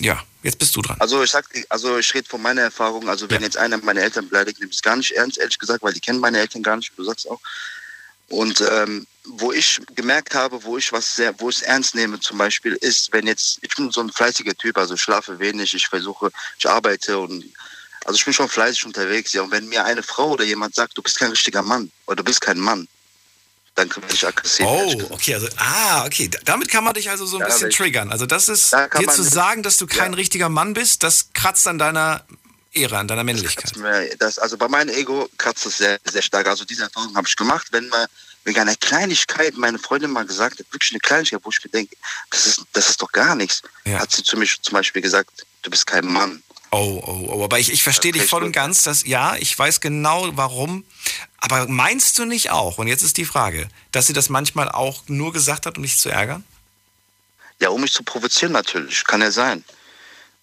ja, 0.00 0.22
jetzt 0.42 0.58
bist 0.58 0.74
du 0.74 0.82
dran. 0.82 0.96
Also 0.98 1.22
ich 1.22 1.30
sag, 1.30 1.46
also 1.68 1.98
ich 1.98 2.12
rede 2.14 2.28
von 2.28 2.42
meiner 2.42 2.62
Erfahrung. 2.62 3.08
Also 3.08 3.28
wenn 3.30 3.40
Ja. 3.40 3.46
jetzt 3.46 3.56
einer 3.56 3.78
meine 3.78 4.00
Eltern 4.00 4.28
beleidigt, 4.28 4.58
nehme 4.58 4.70
ich 4.70 4.76
es 4.76 4.82
gar 4.82 4.96
nicht 4.96 5.12
ernst, 5.12 5.38
ehrlich 5.38 5.58
gesagt, 5.58 5.82
weil 5.82 5.92
die 5.92 6.00
kennen 6.00 6.20
meine 6.20 6.38
Eltern 6.38 6.62
gar 6.62 6.76
nicht, 6.76 6.92
du 6.96 7.04
sagst 7.04 7.28
auch. 7.30 7.40
Und 8.28 8.60
ähm, 8.60 9.06
wo 9.24 9.52
ich 9.52 9.80
gemerkt 9.94 10.34
habe, 10.34 10.62
wo 10.64 10.78
ich 10.78 10.92
was 10.92 11.16
sehr, 11.16 11.38
wo 11.40 11.50
ich 11.50 11.56
es 11.56 11.62
ernst 11.62 11.94
nehme, 11.94 12.18
zum 12.20 12.38
Beispiel, 12.38 12.74
ist, 12.80 13.12
wenn 13.12 13.26
jetzt, 13.26 13.58
ich 13.62 13.74
bin 13.74 13.90
so 13.90 14.00
ein 14.00 14.10
fleißiger 14.12 14.54
Typ, 14.54 14.78
also 14.78 14.94
ich 14.94 15.02
schlafe 15.02 15.38
wenig, 15.38 15.74
ich 15.74 15.88
versuche, 15.88 16.30
ich 16.58 16.68
arbeite 16.68 17.18
und 17.18 17.44
also 18.04 18.16
ich 18.16 18.24
bin 18.24 18.32
schon 18.32 18.48
fleißig 18.48 18.86
unterwegs, 18.86 19.32
ja. 19.32 19.42
Und 19.42 19.50
wenn 19.50 19.68
mir 19.68 19.84
eine 19.84 20.02
Frau 20.02 20.30
oder 20.30 20.44
jemand 20.44 20.74
sagt, 20.74 20.96
du 20.96 21.02
bist 21.02 21.18
kein 21.18 21.30
richtiger 21.30 21.62
Mann 21.62 21.90
oder 22.06 22.16
du 22.16 22.24
bist 22.24 22.40
kein 22.40 22.58
Mann, 22.58 22.88
dann 23.74 23.88
werde 23.94 24.14
ich 24.14 24.26
aggressiv. 24.26 24.66
Oh, 24.66 25.02
okay, 25.10 25.34
also, 25.34 25.48
ah, 25.56 26.04
okay. 26.04 26.30
Damit 26.44 26.68
kann 26.68 26.84
man 26.84 26.94
dich 26.94 27.08
also 27.10 27.24
so 27.26 27.36
ein 27.36 27.40
Ja, 27.40 27.46
bisschen 27.46 27.70
triggern. 27.70 28.10
Also 28.10 28.26
das 28.26 28.48
ist, 28.48 28.72
Da 28.72 28.88
dir 28.88 29.06
man 29.06 29.14
zu 29.14 29.22
sagen, 29.22 29.62
dass 29.62 29.76
du 29.78 29.86
kein 29.86 30.12
Ja. 30.12 30.16
richtiger 30.16 30.48
Mann 30.48 30.74
bist, 30.74 31.02
das 31.02 31.28
kratzt 31.34 31.66
an 31.66 31.78
deiner 31.78 32.24
Ehre, 32.72 32.98
an 32.98 33.08
deiner 33.08 33.24
Männlichkeit. 33.24 33.76
Mir- 33.76 34.14
Das, 34.18 34.38
also 34.38 34.56
bei 34.58 34.68
meinem 34.68 34.90
Ego 34.94 35.28
kratzt 35.38 35.66
es 35.66 35.78
sehr, 35.78 35.98
sehr 36.10 36.22
stark. 36.22 36.46
Also 36.46 36.64
diese 36.64 36.84
Erfahrung 36.84 37.14
habe 37.16 37.26
ich 37.26 37.36
gemacht, 37.36 37.68
wenn 37.72 37.88
mal 37.88 38.06
wegen 38.44 38.58
einer 38.60 38.76
Kleinigkeit 38.76 39.56
meine 39.56 39.78
Freundin 39.78 40.10
mal 40.10 40.24
gesagt 40.26 40.58
hat, 40.60 40.66
wirklich 40.72 40.92
eine 40.92 41.00
Kleinigkeit, 41.00 41.40
wo 41.42 41.50
ich 41.50 41.62
mir 41.64 41.70
denke, 41.70 41.94
das 42.30 42.46
ist, 42.46 42.62
das 42.72 42.88
ist 42.90 43.02
doch 43.02 43.12
gar 43.12 43.34
nichts, 43.34 43.62
Ja. 43.84 43.98
hat 44.00 44.10
sie 44.12 44.22
zu 44.22 44.36
mir 44.36 44.46
zum 44.46 44.72
Beispiel 44.72 45.02
gesagt, 45.02 45.30
du 45.62 45.70
bist 45.70 45.86
kein 45.86 46.06
Mann. 46.06 46.42
Oh, 46.72 47.02
oh, 47.04 47.26
oh, 47.32 47.44
aber 47.44 47.58
ich, 47.58 47.72
ich 47.72 47.82
verstehe 47.82 48.12
dich 48.12 48.26
voll 48.26 48.44
und 48.44 48.52
ganz, 48.52 48.82
dass, 48.82 49.04
ja, 49.04 49.34
ich 49.36 49.58
weiß 49.58 49.80
genau 49.80 50.28
warum, 50.36 50.84
aber 51.38 51.66
meinst 51.66 52.16
du 52.18 52.24
nicht 52.24 52.50
auch, 52.50 52.78
und 52.78 52.86
jetzt 52.86 53.02
ist 53.02 53.16
die 53.16 53.24
Frage, 53.24 53.68
dass 53.90 54.06
sie 54.06 54.12
das 54.12 54.28
manchmal 54.28 54.68
auch 54.68 55.02
nur 55.08 55.32
gesagt 55.32 55.66
hat, 55.66 55.76
um 55.76 55.82
dich 55.82 55.98
zu 55.98 56.10
ärgern? 56.10 56.44
Ja, 57.60 57.70
um 57.70 57.80
mich 57.80 57.92
zu 57.92 58.04
provozieren 58.04 58.52
natürlich, 58.52 59.04
kann 59.04 59.20
ja 59.20 59.30
sein. 59.30 59.64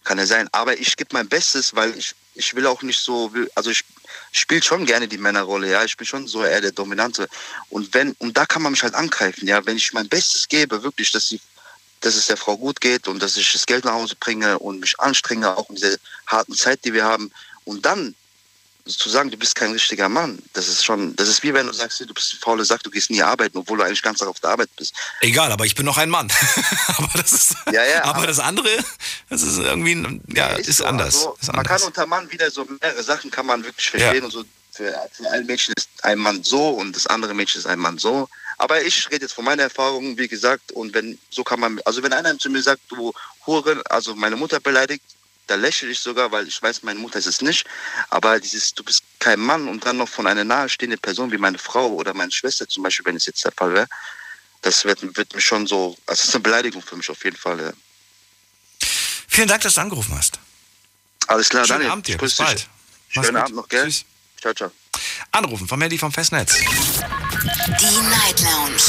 Kann 0.04 0.18
ja 0.18 0.26
sein. 0.26 0.48
Aber 0.52 0.78
ich 0.78 0.96
gebe 0.98 1.10
mein 1.13 1.28
Bestes, 1.28 1.76
weil 1.76 1.98
ich, 1.98 2.13
ich 2.36 2.54
will 2.56 2.68
auch 2.68 2.82
nicht 2.82 3.00
so, 3.00 3.32
also 3.56 3.72
ich 3.72 3.84
spiele 4.32 4.63
schon 4.63 4.86
gerne 4.86 5.08
die 5.08 5.18
Männerrolle, 5.18 5.70
ja. 5.72 5.84
Ich 5.84 5.98
bin 5.98 6.06
schon 6.06 6.28
so 6.28 6.44
eher 6.44 6.62
der 6.62 6.72
Dominante. 6.72 7.28
Und 7.70 7.94
wenn, 7.94 8.12
und 8.20 8.38
da 8.38 8.46
kann 8.46 8.62
man 8.62 8.72
mich 8.72 8.84
halt 8.84 8.94
angreifen, 8.94 9.48
ja. 9.48 9.66
Wenn 9.66 9.78
ich 9.78 9.94
mein 9.94 10.08
Bestes 10.08 10.48
gebe, 10.48 10.84
wirklich, 10.84 11.12
dass 11.12 11.28
sie, 11.30 11.42
dass 12.08 12.15
es 12.15 12.28
der 12.28 12.38
Frau 12.38 12.58
gut 12.58 12.80
geht 12.80 13.08
und 13.10 13.22
dass 13.22 13.36
ich 13.36 13.52
das 13.52 13.65
Geld 13.65 13.84
nach 13.84 13.93
Hause 13.93 14.15
bringe 14.17 14.58
und 14.60 14.80
mich 14.80 14.98
anstrenge, 15.00 15.56
auch 15.58 15.70
in 15.70 15.76
dieser 15.76 15.98
harten 16.26 16.54
Zeit, 16.56 16.84
die 16.86 16.93
wir 16.93 17.04
haben. 17.04 17.32
Und 17.65 17.86
dann 17.86 18.15
zu 18.86 19.10
sagen, 19.10 19.30
du 19.30 19.36
bist 19.36 19.54
kein 19.54 19.74
richtiger 19.74 20.08
Mann, 20.08 20.39
das 20.54 20.70
ist 20.70 20.86
schon, 20.86 21.13
das 21.17 21.28
ist 21.28 21.43
wie 21.43 21.54
wenn 21.54 21.67
du 21.67 21.74
sagst, 21.74 22.00
du 22.00 22.13
bist 22.13 22.36
ein 22.36 22.39
fauler 22.39 22.63
Sack, 22.63 22.82
du 22.84 22.89
gehst 22.89 23.10
nie 23.10 23.22
arbeiten, 23.22 23.58
obwohl 23.58 23.78
du 23.80 23.84
eigentlich 23.84 24.02
ganz 24.02 24.22
auf 24.22 24.39
der 24.39 24.52
Arbeit 24.52 24.70
bist. 24.78 24.93
Egal, 25.20 25.52
aber 25.52 25.65
ich 25.65 25.76
bin 25.76 25.86
noch 25.86 25.98
ein 25.98 26.10
Mann. 26.10 26.32
aber 26.96 27.10
das 27.17 27.34
ist, 27.34 27.56
Ja, 27.74 27.84
ja, 27.84 28.04
aber 28.06 28.20
aber- 28.20 28.28
das 28.28 28.39
andere, 28.39 28.70
das 29.30 29.41
ist 29.41 29.58
irgendwie, 29.58 30.22
ja, 30.34 30.56
ist, 30.56 30.78
so. 30.78 30.86
anders. 30.86 31.15
Also, 31.17 31.38
ist 31.41 31.48
man 31.48 31.58
anders. 31.60 31.82
kann 31.82 31.88
unter 31.88 32.06
Mann 32.06 32.32
wieder 32.32 32.50
so 32.50 32.65
mehrere 32.80 33.04
Sachen 33.04 33.30
kann 33.30 33.46
man 33.46 33.62
wirklich 33.65 33.89
verstehen 33.89 34.20
Ja. 34.20 34.24
und 34.24 34.32
so. 34.32 34.46
Für, 34.72 34.93
für 35.12 35.30
ein 35.32 35.46
Mädchen 35.48 35.74
ist 35.76 35.89
ein 36.04 36.20
Mann 36.20 36.43
so 36.43 36.70
und 36.70 36.96
das 36.96 37.08
andere 37.08 37.34
Mädchen 37.34 37.60
ist 37.60 37.65
ein 37.67 37.80
Mann 37.80 37.98
so. 37.98 38.30
Aber 38.58 38.82
ich 38.82 39.10
rede 39.12 39.26
jetzt 39.26 39.34
von 39.34 39.46
meiner 39.46 39.63
Erfahrung, 39.63 40.17
wie 40.17 40.28
gesagt, 40.28 40.72
und 40.72 40.93
wenn 40.93 41.17
so 41.30 41.43
kann 41.43 41.60
man, 41.60 41.80
also 41.86 42.02
wenn 42.02 42.13
einer 42.13 42.38
zu 42.38 42.50
mir 42.50 42.62
sagt, 42.62 42.82
du 42.89 43.13
Hure, 43.46 43.84
also 43.89 44.15
meine 44.15 44.36
Mutter 44.36 44.60
beleidigt, 44.60 45.04
da 45.46 45.56
lächle 45.56 45.89
ich 45.89 46.00
sogar, 46.00 46.32
weil 46.32 46.48
ich 46.48 46.62
weiß, 46.62 46.84
meine 46.84 47.00
Mutter 47.00 47.20
ist 47.20 47.28
es 47.28 47.41
nicht. 47.41 47.65
Aber 48.10 48.39
dieses, 48.39 48.74
du 48.74 48.84
bist 48.84 49.04
kein 49.20 49.39
Mann 49.39 49.67
und 49.67 49.86
dann 49.86 49.98
noch 49.98 50.10
von 50.10 50.28
einer 50.28 50.43
nahestehenden 50.43 51.00
Person 51.00 51.32
wie 51.32 51.38
meine 51.38 51.58
Frau 51.58 51.88
oder 51.88 52.13
meine 52.13 52.32
Schwester 52.32 52.67
zum 52.67 52.84
Beispiel, 52.84 53.06
wenn 53.06 53.15
es 53.15 53.26
jetzt 53.26 53.46
der 53.46 53.54
Fall 53.54 53.74
wäre, 53.74 53.88
das 54.62 54.84
wird, 54.84 55.15
wird 55.15 55.34
mich 55.34 55.46
schon 55.46 55.65
so, 55.67 55.96
also 56.06 56.22
das 56.22 56.26
ist 56.26 56.36
eine 56.36 56.43
Beleidigung 56.43 56.82
für 56.82 56.98
mich 56.98 57.10
auf 57.10 57.24
jeden 57.24 57.38
Fall. 57.38 57.60
Ja. 57.62 57.74
Vielen 59.28 59.48
Dank, 59.48 59.62
dass 59.62 59.76
du 59.76 59.82
angerufen 59.82 60.17
hast. 60.17 60.39
Alles 61.28 61.50
klar, 61.50 61.65
Schönen 61.65 61.80
Daniel. 61.80 61.91
Abend 61.91 62.08
dir. 62.08 62.17
Bis 62.17 62.36
bald. 62.36 62.67
Schönen. 63.10 63.38
Abend 63.38 63.56
noch, 63.56 63.70
gell? 63.70 63.86
Tschüss. 63.86 64.06
Ciao, 64.41 64.54
ciao. 64.54 64.72
Anrufen 65.32 65.67
vom 65.67 65.82
Handy 65.82 65.98
vom 65.98 66.12
Festnetz. 66.12 66.56
Die 67.39 68.02
Night 68.10 68.41
Lounge 68.41 68.82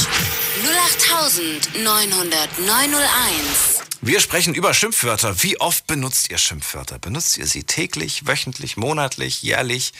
0890901. 1.75 3.83
Wir 4.01 4.19
sprechen 4.19 4.55
über 4.55 4.73
Schimpfwörter. 4.73 5.43
Wie 5.43 5.59
oft 5.59 5.85
benutzt 5.85 6.31
ihr 6.31 6.39
Schimpfwörter? 6.39 6.97
Benutzt 6.97 7.37
ihr 7.37 7.45
sie 7.45 7.63
täglich, 7.63 8.25
wöchentlich, 8.25 8.75
monatlich, 8.75 9.43
jährlich? 9.43 9.93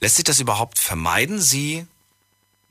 Lässt 0.00 0.16
sich 0.16 0.24
das 0.24 0.40
überhaupt 0.40 0.80
vermeiden, 0.80 1.40
sie 1.40 1.86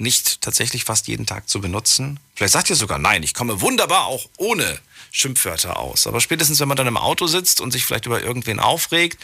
nicht 0.01 0.41
tatsächlich 0.41 0.83
fast 0.83 1.07
jeden 1.07 1.25
Tag 1.25 1.47
zu 1.47 1.61
benutzen? 1.61 2.19
Vielleicht 2.35 2.53
sagt 2.53 2.69
ihr 2.69 2.75
sogar, 2.75 2.99
nein, 2.99 3.23
ich 3.23 3.33
komme 3.33 3.61
wunderbar 3.61 4.05
auch 4.05 4.27
ohne 4.37 4.79
Schimpfwörter 5.11 5.77
aus. 5.77 6.07
Aber 6.07 6.21
spätestens, 6.21 6.59
wenn 6.59 6.67
man 6.67 6.77
dann 6.77 6.87
im 6.87 6.97
Auto 6.97 7.27
sitzt 7.27 7.61
und 7.61 7.71
sich 7.71 7.85
vielleicht 7.85 8.05
über 8.05 8.21
irgendwen 8.21 8.59
aufregt 8.59 9.21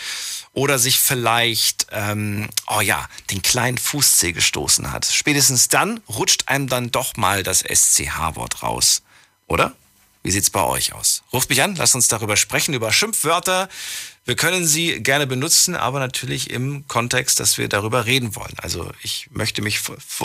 oder 0.53 0.77
sich 0.79 0.99
vielleicht, 0.99 1.87
ähm, 1.91 2.49
oh 2.67 2.81
ja, 2.81 3.07
den 3.31 3.41
kleinen 3.41 3.77
Fußzeh 3.77 4.33
gestoßen 4.33 4.91
hat, 4.91 5.05
spätestens 5.05 5.69
dann 5.69 6.01
rutscht 6.09 6.47
einem 6.47 6.67
dann 6.67 6.91
doch 6.91 7.15
mal 7.15 7.43
das 7.43 7.61
SCH-Wort 7.61 8.63
raus. 8.63 9.01
Oder? 9.47 9.73
Wie 10.27 10.31
sieht's 10.31 10.49
bei 10.49 10.61
euch 10.61 10.91
aus? 10.91 11.23
Ruft 11.31 11.49
mich 11.49 11.61
an, 11.63 11.77
lasst 11.77 11.95
uns 11.95 12.09
darüber 12.09 12.35
sprechen, 12.35 12.73
über 12.73 12.91
Schimpfwörter. 12.91 13.69
Wir 14.25 14.35
können 14.35 14.67
sie 14.67 15.01
gerne 15.01 15.25
benutzen, 15.25 15.73
aber 15.73 15.99
natürlich 16.01 16.49
im 16.49 16.85
Kontext, 16.89 17.39
dass 17.39 17.57
wir 17.57 17.69
darüber 17.69 18.05
reden 18.05 18.35
wollen. 18.35 18.53
Also 18.61 18.91
ich 19.03 19.29
möchte 19.31 19.61
mich 19.61 19.79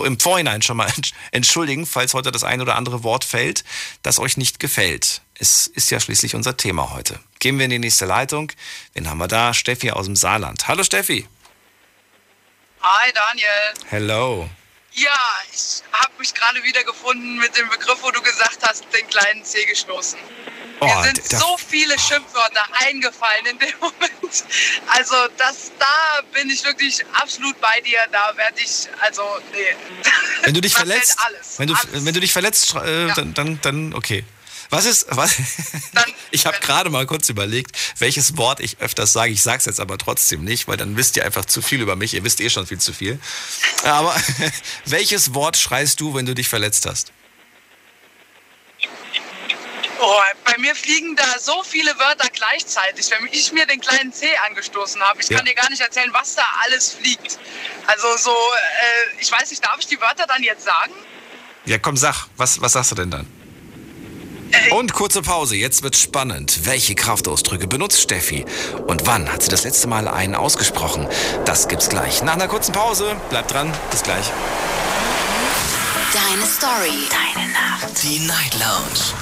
im 0.05 0.19
Vorhinein 0.19 0.61
schon 0.61 0.77
mal 0.77 0.89
entsch- 0.97 1.13
entschuldigen, 1.31 1.87
falls 1.87 2.15
heute 2.15 2.33
das 2.33 2.43
ein 2.43 2.61
oder 2.61 2.75
andere 2.75 3.05
Wort 3.05 3.23
fällt, 3.23 3.63
das 4.03 4.19
euch 4.19 4.37
nicht 4.37 4.59
gefällt. 4.59 5.21
Es 5.39 5.69
ist 5.69 5.93
ja 5.93 6.01
schließlich 6.01 6.35
unser 6.35 6.57
Thema 6.57 6.91
heute. 6.91 7.21
Gehen 7.39 7.59
wir 7.59 7.67
in 7.67 7.71
die 7.71 7.79
nächste 7.79 8.05
Leitung. 8.07 8.51
Wen 8.95 9.09
haben 9.09 9.19
wir 9.19 9.29
da? 9.29 9.55
Steffi 9.55 9.93
aus 9.93 10.07
dem 10.07 10.17
Saarland. 10.17 10.67
Hallo 10.67 10.83
Steffi. 10.83 11.29
Hi 12.81 13.13
Daniel. 13.15 13.87
Hello. 13.89 14.51
Ja, 14.95 15.11
ich 15.53 15.83
habe 15.93 16.13
mich 16.19 16.35
gerade 16.35 16.63
wieder 16.63 16.85
gefunden 16.85 17.37
mit 17.39 17.57
dem 17.57 17.69
Begriff, 17.71 17.99
wo 18.03 18.11
du 18.11 18.21
gesagt 18.21 18.59
hast, 18.63 18.85
den 18.93 19.07
kleinen 19.09 19.43
Zeh 19.45 19.65
gestoßen. 19.65 20.19
Oh, 20.81 20.87
Mir 20.87 21.05
sind 21.05 21.23
so 21.31 21.57
viele 21.57 21.99
Schimpfwörter 21.99 22.65
eingefallen 22.85 23.47
in 23.47 23.59
dem 23.59 23.73
Moment. 23.81 24.45
Also 24.89 25.15
das, 25.39 25.71
da 25.79 26.21
bin 26.33 26.51
ich 26.51 26.65
wirklich 26.65 27.05
absolut 27.15 27.59
bei 27.61 27.81
dir. 27.81 27.99
Da 28.11 28.37
werde 28.37 28.61
ich, 28.61 28.89
also 29.01 29.23
nee. 29.53 29.77
Wenn 30.43 30.55
du 30.55 30.61
dich 30.61 30.75
verletzt, 30.83 31.17
alles, 31.25 31.59
wenn 31.59 31.69
du, 31.69 31.75
alles. 31.75 32.05
wenn 32.05 32.13
du 32.15 32.21
dich 32.21 32.33
verletzt, 32.33 32.75
äh, 32.75 33.07
Ja. 33.09 33.15
dann, 33.15 33.33
dann, 33.35 33.61
dann, 33.63 33.95
okay. 33.95 34.25
Was 34.73 34.87
ist, 34.87 35.07
was? 35.11 35.37
Ich 36.35 36.47
habe 36.47 36.59
gerade 36.61 36.89
mal 36.89 37.05
kurz 37.05 37.29
überlegt, 37.29 37.77
welches 37.99 38.39
Wort 38.39 38.59
ich 38.59 38.79
öfters 38.81 39.13
sage. 39.13 39.31
Ich 39.33 39.43
sage 39.43 39.59
es 39.59 39.67
jetzt 39.67 39.81
aber 39.81 39.99
trotzdem 39.99 40.45
nicht, 40.45 40.67
weil 40.67 40.79
dann 40.79 40.97
wisst 40.97 41.15
ihr 41.19 41.27
einfach 41.27 41.45
zu 41.45 41.61
viel 41.61 41.83
über 41.83 41.95
mich. 41.95 42.15
Ihr 42.15 42.25
wisst 42.25 42.41
eh 42.41 42.49
schon 42.49 42.67
viel 42.67 42.79
zu 42.79 42.95
viel. 42.95 43.21
Aber 43.85 44.17
welches 44.87 45.35
Wort 45.35 45.59
schreist 45.59 46.01
du, 46.01 46.15
wenn 46.15 46.25
du 46.25 46.35
dich 46.35 46.49
verletzt 46.49 46.87
hast? 46.87 47.13
Oh, 50.01 50.21
bei 50.47 50.57
mir 50.57 50.75
fliegen 50.75 51.17
da 51.17 51.39
so 51.39 51.63
viele 51.63 51.91
Wörter 51.99 52.31
gleichzeitig. 52.33 53.11
Wenn 53.11 53.29
ich 53.31 53.53
mir 53.53 53.67
den 53.67 53.81
kleinen 53.83 54.11
Zeh 54.11 54.35
angestoßen 54.49 55.03
habe, 55.03 55.21
ich 55.21 55.29
Ja. 55.29 55.37
kann 55.37 55.45
dir 55.47 55.55
gar 55.55 55.69
nicht 55.69 55.83
erzählen, 55.83 56.11
was 56.15 56.35
da 56.35 56.45
alles 56.65 56.95
fliegt. 56.95 57.39
Also 57.87 58.07
so, 58.17 58.31
äh, 58.31 59.21
ich 59.21 59.31
weiß 59.31 59.51
nicht, 59.51 59.63
darf 59.63 59.77
ich 59.81 59.87
die 59.87 60.01
Wörter 60.01 60.27
dann 60.27 60.43
jetzt 60.43 60.65
sagen? 60.65 60.95
Ja, 61.67 61.77
komm, 61.79 61.99
sag. 61.99 62.27
Was, 62.39 62.59
was 62.63 62.73
sagst 62.73 62.93
du 62.93 62.95
denn 62.95 63.11
dann? 63.11 63.42
Und 64.71 64.93
kurze 64.93 65.23
Pause, 65.23 65.57
jetzt 65.57 65.83
wird's 65.83 66.01
spannend. 66.01 66.65
Welche 66.65 66.95
Kraftausdrücke 66.95 67.67
benutzt 67.67 68.01
Steffi? 68.01 68.45
Und 68.87 69.07
wann 69.07 69.31
hat 69.33 69.43
sie 69.43 69.51
das 69.51 69.65
letzte 69.65 69.89
Mal 69.89 70.09
einen 70.09 70.35
ausgesprochen? 70.35 71.07
Das 71.45 71.69
gibt's 71.69 71.89
gleich. 71.89 72.23
Nach 72.23 72.35
einer 72.35 72.49
kurzen 72.49 72.73
Pause. 72.73 73.17
Bleibt 73.31 73.53
dran, 73.53 73.73
bis 73.91 74.03
gleich. 74.03 74.31
Deine 76.13 76.47
Story. 76.47 77.09
Deine 77.11 77.53
Nacht. 77.53 78.03
Die 78.03 78.19
Night 78.21 78.55
Lounge. 78.55 79.22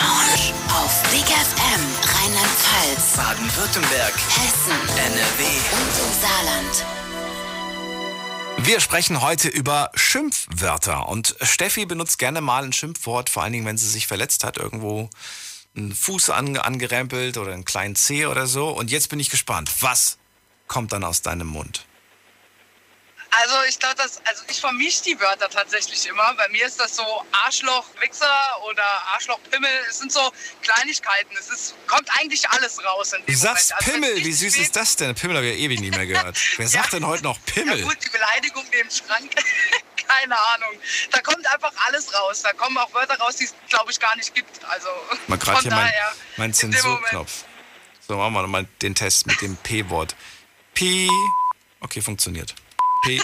Lounge. 0.00 0.54
Auf 0.68 1.02
Big 1.10 1.26
FM 1.26 1.82
Rheinland-Pfalz, 2.14 3.16
Baden-Württemberg. 3.16 4.14
Hessen 4.14 4.78
NRW. 4.96 5.44
und 5.76 5.94
im 5.98 6.12
Saarland. 6.20 6.86
Wir 8.66 8.80
sprechen 8.80 9.20
heute 9.20 9.48
über 9.48 9.90
Schimpfwörter. 9.94 11.08
Und 11.08 11.36
Steffi 11.42 11.86
benutzt 11.86 12.18
gerne 12.18 12.40
mal 12.40 12.64
ein 12.64 12.72
Schimpfwort, 12.72 13.30
vor 13.30 13.42
allen 13.42 13.52
Dingen, 13.52 13.66
wenn 13.66 13.78
sie 13.78 13.88
sich 13.88 14.06
verletzt 14.06 14.44
hat, 14.44 14.56
irgendwo 14.56 15.10
einen 15.76 15.94
Fuß 15.94 16.30
ange 16.30 16.64
angerempelt 16.64 17.36
oder 17.36 17.52
einen 17.52 17.64
kleinen 17.64 17.96
Zeh 17.96 18.26
oder 18.26 18.46
so. 18.46 18.68
Und 18.68 18.90
jetzt 18.90 19.08
bin 19.08 19.20
ich 19.20 19.30
gespannt. 19.30 19.70
Was 19.80 20.18
kommt 20.66 20.92
dann 20.92 21.04
aus 21.04 21.22
deinem 21.22 21.48
Mund? 21.48 21.84
Also 23.32 23.54
ich 23.68 23.78
glaube, 23.78 23.94
dass 23.96 24.20
also 24.26 24.42
ich 24.48 24.60
vermische 24.60 25.02
die 25.04 25.20
Wörter 25.20 25.48
tatsächlich 25.48 26.06
immer. 26.06 26.34
Bei 26.34 26.48
mir 26.48 26.66
ist 26.66 26.80
das 26.80 26.96
so 26.96 27.04
Arschloch, 27.32 27.86
Wichser 28.00 28.26
oder 28.68 28.84
Arschloch, 29.14 29.38
Pimmel. 29.50 29.70
Es 29.88 29.98
sind 29.98 30.12
so 30.12 30.32
Kleinigkeiten. 30.62 31.36
Es 31.38 31.48
ist, 31.48 31.74
kommt 31.86 32.08
eigentlich 32.18 32.48
alles 32.50 32.82
raus 32.84 33.12
in 33.12 33.20
Du 33.20 33.26
dem 33.26 33.36
sagst 33.36 33.70
Moment. 33.70 33.88
Also 33.88 33.92
Pimmel, 33.92 34.24
wie 34.24 34.32
süß 34.32 34.56
ist 34.56 34.74
das 34.74 34.96
denn? 34.96 35.14
Pimmel 35.14 35.36
habe 35.36 35.46
ich 35.46 35.58
ja 35.58 35.64
ewig 35.64 35.80
nicht 35.80 35.94
mehr 35.94 36.06
gehört. 36.06 36.36
Wer 36.56 36.68
sagt 36.68 36.92
denn 36.92 37.06
heute 37.06 37.22
noch 37.22 37.38
Pimmel? 37.46 37.78
Ja 37.78 37.84
gut, 37.84 37.98
die 38.04 38.10
Beleidigung, 38.10 38.64
im 38.72 38.90
Schrank 38.90 39.30
keine 40.10 40.36
Ahnung. 40.36 40.80
Da 41.12 41.20
kommt 41.20 41.46
einfach 41.52 41.72
alles 41.86 42.12
raus. 42.12 42.42
Da 42.42 42.52
kommen 42.52 42.76
auch 42.78 42.92
Wörter 42.92 43.16
raus, 43.18 43.36
die 43.36 43.44
es, 43.44 43.54
glaube 43.68 43.90
ich, 43.90 44.00
gar 44.00 44.16
nicht 44.16 44.34
gibt. 44.34 44.64
Also 44.64 44.88
Mal 45.28 45.38
gerade 45.38 45.60
hier 45.62 45.70
mein, 45.70 45.92
mein 46.36 46.54
Zensurknopf. 46.54 47.44
So, 48.06 48.16
machen 48.16 48.34
wir 48.34 48.46
mal 48.48 48.66
den 48.82 48.94
Test 48.94 49.26
mit 49.26 49.40
dem 49.40 49.56
P-Wort. 49.56 50.16
P. 50.74 51.08
Okay, 51.80 52.02
funktioniert. 52.02 52.54
P. 53.02 53.22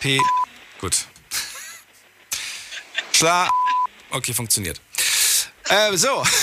P. 0.00 0.20
Gut. 0.80 1.06
Schla. 3.12 3.50
Okay, 4.10 4.32
funktioniert. 4.34 4.80
Äh, 5.68 5.96
so. 5.96 6.24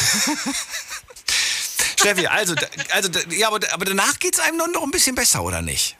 Steffi, 1.99 2.27
also, 2.27 2.55
also 2.91 3.09
ja, 3.29 3.47
aber, 3.47 3.59
aber 3.73 3.85
danach 3.85 4.19
geht 4.19 4.35
es 4.35 4.39
einem 4.39 4.57
noch 4.71 4.83
ein 4.83 4.91
bisschen 4.91 5.15
besser, 5.15 5.41
oder 5.43 5.61
nicht? 5.61 5.97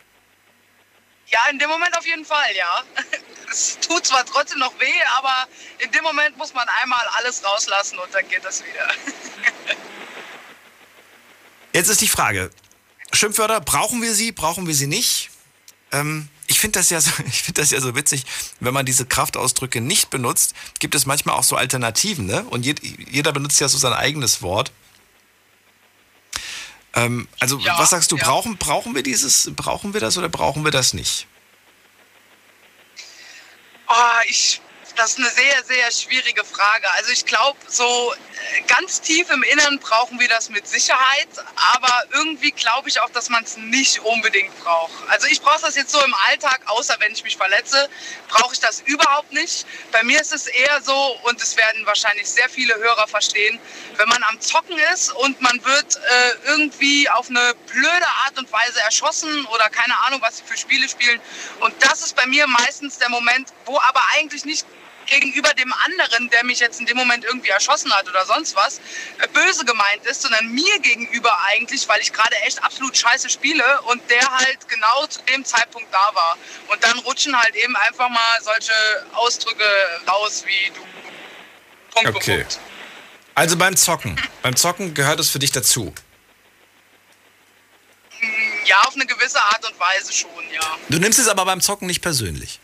Ja, 1.27 1.39
in 1.51 1.59
dem 1.59 1.69
Moment 1.69 1.97
auf 1.97 2.05
jeden 2.05 2.25
Fall, 2.25 2.55
ja. 2.55 2.83
Es 3.49 3.79
tut 3.79 4.05
zwar 4.05 4.25
trotzdem 4.25 4.59
noch 4.59 4.77
weh, 4.77 5.01
aber 5.17 5.47
in 5.79 5.89
dem 5.91 6.03
Moment 6.03 6.35
muss 6.35 6.53
man 6.53 6.67
einmal 6.81 6.99
alles 7.17 7.41
rauslassen 7.45 7.97
und 7.97 8.13
dann 8.13 8.27
geht 8.27 8.43
das 8.43 8.61
wieder. 8.61 8.87
Jetzt 11.73 11.87
ist 11.87 12.01
die 12.01 12.09
Frage: 12.09 12.51
Schimpfwörter, 13.13 13.61
brauchen 13.61 14.01
wir 14.01 14.13
sie, 14.13 14.33
brauchen 14.33 14.67
wir 14.67 14.75
sie 14.75 14.87
nicht? 14.87 15.29
Ähm, 15.91 16.27
ich 16.47 16.59
finde 16.59 16.79
das, 16.79 16.89
ja 16.89 16.99
so, 17.01 17.11
ich 17.27 17.43
find 17.43 17.57
das 17.57 17.71
ja 17.71 17.79
so 17.81 17.95
witzig, 17.95 18.25
wenn 18.59 18.73
man 18.73 18.85
diese 18.85 19.05
Kraftausdrücke 19.05 19.81
nicht 19.81 20.09
benutzt, 20.09 20.53
gibt 20.79 20.95
es 20.95 21.05
manchmal 21.05 21.35
auch 21.35 21.43
so 21.43 21.55
Alternativen, 21.55 22.25
ne? 22.25 22.43
Und 22.45 22.65
jed, 22.65 22.81
jeder 22.83 23.31
benutzt 23.31 23.59
ja 23.59 23.67
so 23.67 23.77
sein 23.77 23.93
eigenes 23.93 24.41
Wort. 24.41 24.71
Ähm, 26.93 27.27
also, 27.39 27.59
Ja, 27.59 27.77
was 27.77 27.91
sagst 27.91 28.11
du, 28.11 28.17
ja. 28.17 28.23
brauchen, 28.23 28.57
brauchen 28.57 28.95
wir 28.95 29.03
dieses, 29.03 29.51
brauchen 29.55 29.93
wir 29.93 30.01
das 30.01 30.17
oder 30.17 30.29
brauchen 30.29 30.63
wir 30.63 30.71
das 30.71 30.93
nicht? 30.93 31.27
Oh, 33.89 33.93
ich, 34.27 34.61
das 34.97 35.11
ist 35.11 35.19
eine 35.19 35.29
sehr, 35.29 35.63
sehr 35.63 35.91
schwierige 35.91 36.43
Frage. 36.43 36.89
Also 36.91 37.11
ich 37.11 37.25
glaube, 37.25 37.57
so 37.67 38.13
äh, 38.13 38.61
ganz 38.63 38.99
tief 38.99 39.29
im 39.29 39.43
Innern 39.43 39.79
brauchen 39.79 40.19
wir 40.19 40.27
das 40.27 40.49
mit 40.49 40.67
Sicherheit, 40.67 41.27
aber 41.73 42.03
irgendwie 42.13 42.51
glaube 42.51 42.89
ich 42.89 42.99
auch, 42.99 43.09
dass 43.11 43.29
man 43.29 43.43
es 43.43 43.57
nicht 43.57 43.99
unbedingt 43.99 44.57
braucht. 44.63 44.91
Also 45.09 45.27
ich 45.27 45.41
brauche 45.41 45.61
das 45.61 45.75
jetzt 45.75 45.91
so 45.91 46.03
im 46.03 46.13
Alltag, 46.27 46.61
außer 46.65 46.95
wenn 46.99 47.13
ich 47.13 47.23
mich 47.23 47.37
verletze, 47.37 47.89
brauche 48.27 48.53
ich 48.53 48.59
das 48.59 48.81
überhaupt 48.81 49.31
nicht. 49.33 49.67
Bei 49.91 50.03
mir 50.03 50.19
ist 50.19 50.33
es 50.33 50.47
eher 50.47 50.81
so, 50.81 51.17
und 51.23 51.41
es 51.41 51.55
werden 51.57 51.85
wahrscheinlich 51.85 52.27
sehr 52.27 52.49
viele 52.49 52.75
Hörer 52.75 53.07
verstehen, 53.07 53.59
wenn 53.97 54.09
man 54.09 54.23
am 54.23 54.41
Zocken 54.41 54.77
ist 54.93 55.11
und 55.11 55.39
man 55.41 55.63
wird 55.63 55.95
äh, 55.95 56.49
irgendwie 56.49 57.07
auf 57.09 57.29
eine 57.29 57.53
blöde 57.71 58.07
Art 58.25 58.37
und 58.37 58.51
Weise 58.51 58.79
erschossen 58.81 59.45
oder 59.47 59.69
keine 59.69 59.95
Ahnung, 60.05 60.21
was 60.21 60.37
sie 60.37 60.43
für 60.43 60.57
Spiele 60.57 60.89
spielen. 60.89 61.21
Und 61.59 61.73
das 61.81 62.01
ist 62.01 62.15
bei 62.15 62.25
mir 62.25 62.47
meistens 62.47 62.97
der 62.97 63.09
Moment, 63.09 63.49
wo 63.65 63.79
aber 63.79 64.01
eigentlich 64.15 64.43
nicht 64.43 64.65
gegenüber 65.07 65.53
dem 65.53 65.73
anderen, 65.85 66.29
der 66.29 66.43
mich 66.45 66.59
jetzt 66.59 66.79
in 66.79 66.85
dem 66.85 66.97
Moment 66.97 67.25
irgendwie 67.25 67.49
erschossen 67.49 67.91
hat 67.93 68.07
oder 68.07 68.25
sonst 68.25 68.55
was, 68.55 68.79
äh, 69.19 69.27
böse 69.33 69.65
gemeint 69.65 70.05
ist, 70.05 70.21
sondern 70.21 70.47
mir 70.49 70.79
gegenüber 70.79 71.35
eigentlich, 71.45 71.87
weil 71.87 72.01
ich 72.01 72.13
gerade 72.13 72.35
echt 72.45 72.63
absolut 72.63 72.95
scheiße 72.95 73.29
spiele 73.29 73.81
und 73.83 74.01
der 74.09 74.29
halt 74.29 74.67
genau 74.67 75.07
zu 75.07 75.21
dem 75.23 75.43
Zeitpunkt 75.43 75.91
da 75.93 76.11
war. 76.13 76.37
Und 76.67 76.83
dann 76.83 76.99
rutschen 76.99 77.35
halt 77.37 77.55
eben 77.55 77.75
einfach 77.75 78.09
mal 78.09 78.41
solche 78.41 78.73
Ausdrücke 79.13 79.65
raus 80.07 80.43
wie 80.45 80.67
du. 80.67 80.81
Punkt, 81.91 82.11
Punkt, 82.11 82.15
Okay. 82.17 82.39
Punkt. 82.41 82.59
Also 83.35 83.55
beim 83.57 83.75
Zocken. 83.77 84.19
beim 84.41 84.55
Zocken 84.55 84.93
gehört 84.93 85.19
es 85.19 85.29
für 85.29 85.39
dich 85.39 85.51
dazu. 85.51 85.93
Ja, 88.65 88.81
auf 88.81 88.95
eine 88.95 89.05
gewisse 89.05 89.41
Art 89.41 89.63
und 89.63 89.79
Weise 89.79 90.11
schon, 90.11 90.29
ja. 90.51 90.77
Du 90.89 90.99
nimmst 90.99 91.19
es 91.19 91.27
aber 91.27 91.45
beim 91.45 91.61
Zocken 91.61 91.87
nicht 91.87 92.01
persönlich. 92.01 92.59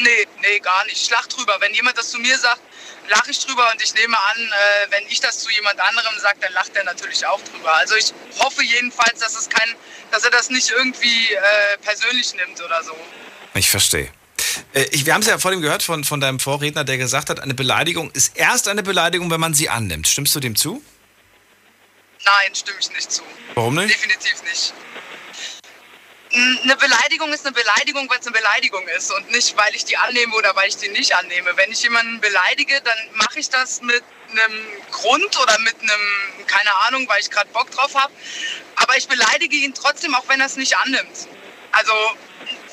Nee, 0.00 0.26
nee, 0.40 0.58
gar 0.60 0.84
nicht. 0.84 1.02
Ich 1.02 1.10
lach 1.10 1.26
drüber. 1.26 1.56
Wenn 1.60 1.74
jemand 1.74 1.98
das 1.98 2.10
zu 2.10 2.18
mir 2.18 2.38
sagt, 2.38 2.60
lache 3.08 3.30
ich 3.30 3.38
drüber 3.44 3.70
und 3.72 3.82
ich 3.82 3.92
nehme 3.94 4.16
an, 4.18 4.40
äh, 4.40 4.90
wenn 4.90 5.06
ich 5.08 5.20
das 5.20 5.40
zu 5.40 5.50
jemand 5.50 5.78
anderem 5.80 6.18
sage, 6.18 6.38
dann 6.40 6.52
lacht 6.52 6.74
er 6.74 6.84
natürlich 6.84 7.26
auch 7.26 7.40
drüber. 7.42 7.74
Also 7.74 7.96
ich 7.96 8.12
hoffe 8.38 8.62
jedenfalls, 8.62 9.20
dass 9.20 9.36
es 9.36 9.48
kein, 9.48 9.74
dass 10.10 10.24
er 10.24 10.30
das 10.30 10.50
nicht 10.50 10.70
irgendwie 10.70 11.32
äh, 11.32 11.78
persönlich 11.82 12.34
nimmt 12.34 12.60
oder 12.62 12.82
so. 12.82 12.96
Ich 13.54 13.68
verstehe. 13.68 14.10
Äh, 14.72 14.84
Ich, 14.92 15.04
wir 15.06 15.14
haben 15.14 15.22
es 15.22 15.28
ja 15.28 15.38
vorhin 15.38 15.60
gehört 15.60 15.82
von, 15.82 16.04
von 16.04 16.20
deinem 16.20 16.40
Vorredner, 16.40 16.84
der 16.84 16.98
gesagt 16.98 17.30
hat, 17.30 17.40
eine 17.40 17.54
Beleidigung 17.54 18.10
ist 18.12 18.36
erst 18.36 18.68
eine 18.68 18.82
Beleidigung, 18.82 19.30
wenn 19.30 19.40
man 19.40 19.54
sie 19.54 19.68
annimmt. 19.68 20.08
Stimmst 20.08 20.34
du 20.34 20.40
dem 20.40 20.56
zu? 20.56 20.82
Nein, 22.24 22.54
stimme 22.54 22.78
ich 22.80 22.90
nicht 22.90 23.10
zu. 23.10 23.22
Warum 23.54 23.74
nicht? 23.74 23.94
Definitiv 23.94 24.42
nicht. 24.44 24.72
Eine 26.32 26.76
Beleidigung 26.76 27.32
ist 27.32 27.44
eine 27.44 27.54
Beleidigung, 27.54 28.08
weil 28.08 28.20
es 28.20 28.26
eine 28.26 28.36
Beleidigung 28.36 28.86
ist 28.96 29.10
und 29.12 29.30
nicht, 29.32 29.56
weil 29.56 29.74
ich 29.74 29.84
die 29.84 29.96
annehme 29.96 30.32
oder 30.36 30.54
weil 30.54 30.68
ich 30.68 30.76
die 30.76 30.88
nicht 30.88 31.16
annehme. 31.16 31.56
Wenn 31.56 31.72
ich 31.72 31.82
jemanden 31.82 32.20
beleidige, 32.20 32.80
dann 32.82 32.98
mache 33.14 33.40
ich 33.40 33.50
das 33.50 33.80
mit 33.82 34.04
einem 34.30 34.66
Grund 34.92 35.36
oder 35.40 35.58
mit 35.58 35.74
einem, 35.80 36.46
keine 36.46 36.72
Ahnung, 36.86 37.08
weil 37.08 37.20
ich 37.20 37.30
gerade 37.30 37.50
Bock 37.50 37.70
drauf 37.72 37.96
habe. 37.96 38.12
Aber 38.76 38.96
ich 38.96 39.08
beleidige 39.08 39.56
ihn 39.56 39.74
trotzdem, 39.74 40.14
auch 40.14 40.28
wenn 40.28 40.38
er 40.38 40.46
es 40.46 40.56
nicht 40.56 40.76
annimmt. 40.76 41.28
Also 41.72 41.92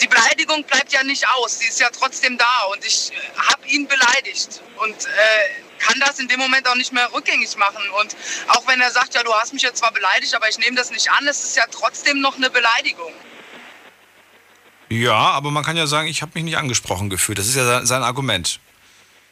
die 0.02 0.08
Beleidigung 0.08 0.64
bleibt 0.64 0.92
ja 0.92 1.04
nicht 1.04 1.28
aus, 1.28 1.58
sie 1.58 1.68
ist 1.68 1.80
ja 1.80 1.90
trotzdem 1.90 2.38
da 2.38 2.64
und 2.72 2.86
ich 2.86 3.12
habe 3.38 3.68
ihn 3.68 3.88
beleidigt 3.88 4.62
und 4.78 5.06
äh, 5.06 5.80
kann 5.80 6.00
das 6.00 6.20
in 6.20 6.28
dem 6.28 6.40
Moment 6.40 6.68
auch 6.68 6.76
nicht 6.76 6.94
mehr 6.94 7.12
rückgängig 7.12 7.56
machen. 7.58 7.90
Und 8.02 8.16
auch 8.50 8.68
wenn 8.68 8.82
er 8.82 8.92
sagt, 8.92 9.16
ja, 9.16 9.24
du 9.24 9.34
hast 9.34 9.54
mich 9.54 9.64
jetzt 9.64 9.80
zwar 9.80 9.92
beleidigt, 9.92 10.36
aber 10.36 10.48
ich 10.48 10.60
nehme 10.60 10.76
das 10.76 10.92
nicht 10.92 11.10
an, 11.12 11.28
es 11.28 11.44
ist 11.44 11.56
ja 11.56 11.66
trotzdem 11.72 12.22
noch 12.22 12.36
eine 12.36 12.52
Beleidigung. 12.52 13.14
Ja, 14.90 15.16
aber 15.16 15.52
man 15.52 15.64
kann 15.64 15.76
ja 15.76 15.88
sagen, 15.88 16.08
ich 16.08 16.22
habe 16.22 16.32
mich 16.36 16.44
nicht 16.44 16.58
angesprochen 16.58 17.10
gefühlt. 17.10 17.38
Das 17.38 17.48
ist 17.48 17.56
ja 17.56 17.66
sein, 17.66 17.86
sein 17.86 18.04
Argument. 18.04 18.60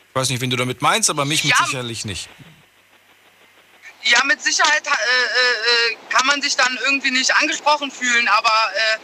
Ich 0.09 0.15
weiß 0.15 0.29
nicht, 0.29 0.41
wen 0.41 0.49
du 0.49 0.57
damit 0.57 0.81
meinst, 0.81 1.09
aber 1.09 1.25
mich 1.25 1.43
mit 1.43 1.57
Ja. 1.57 1.65
sicherlich 1.65 2.05
nicht. 2.05 2.29
Ja, 4.03 4.23
mit 4.25 4.41
Sicherheit 4.41 4.85
äh, 4.85 4.89
äh, 4.89 5.97
kann 6.09 6.27
man 6.27 6.41
sich 6.41 6.55
dann 6.55 6.77
irgendwie 6.85 7.11
nicht 7.11 7.33
angesprochen 7.35 7.89
fühlen, 7.89 8.27
aber 8.27 8.51
äh, 8.75 8.99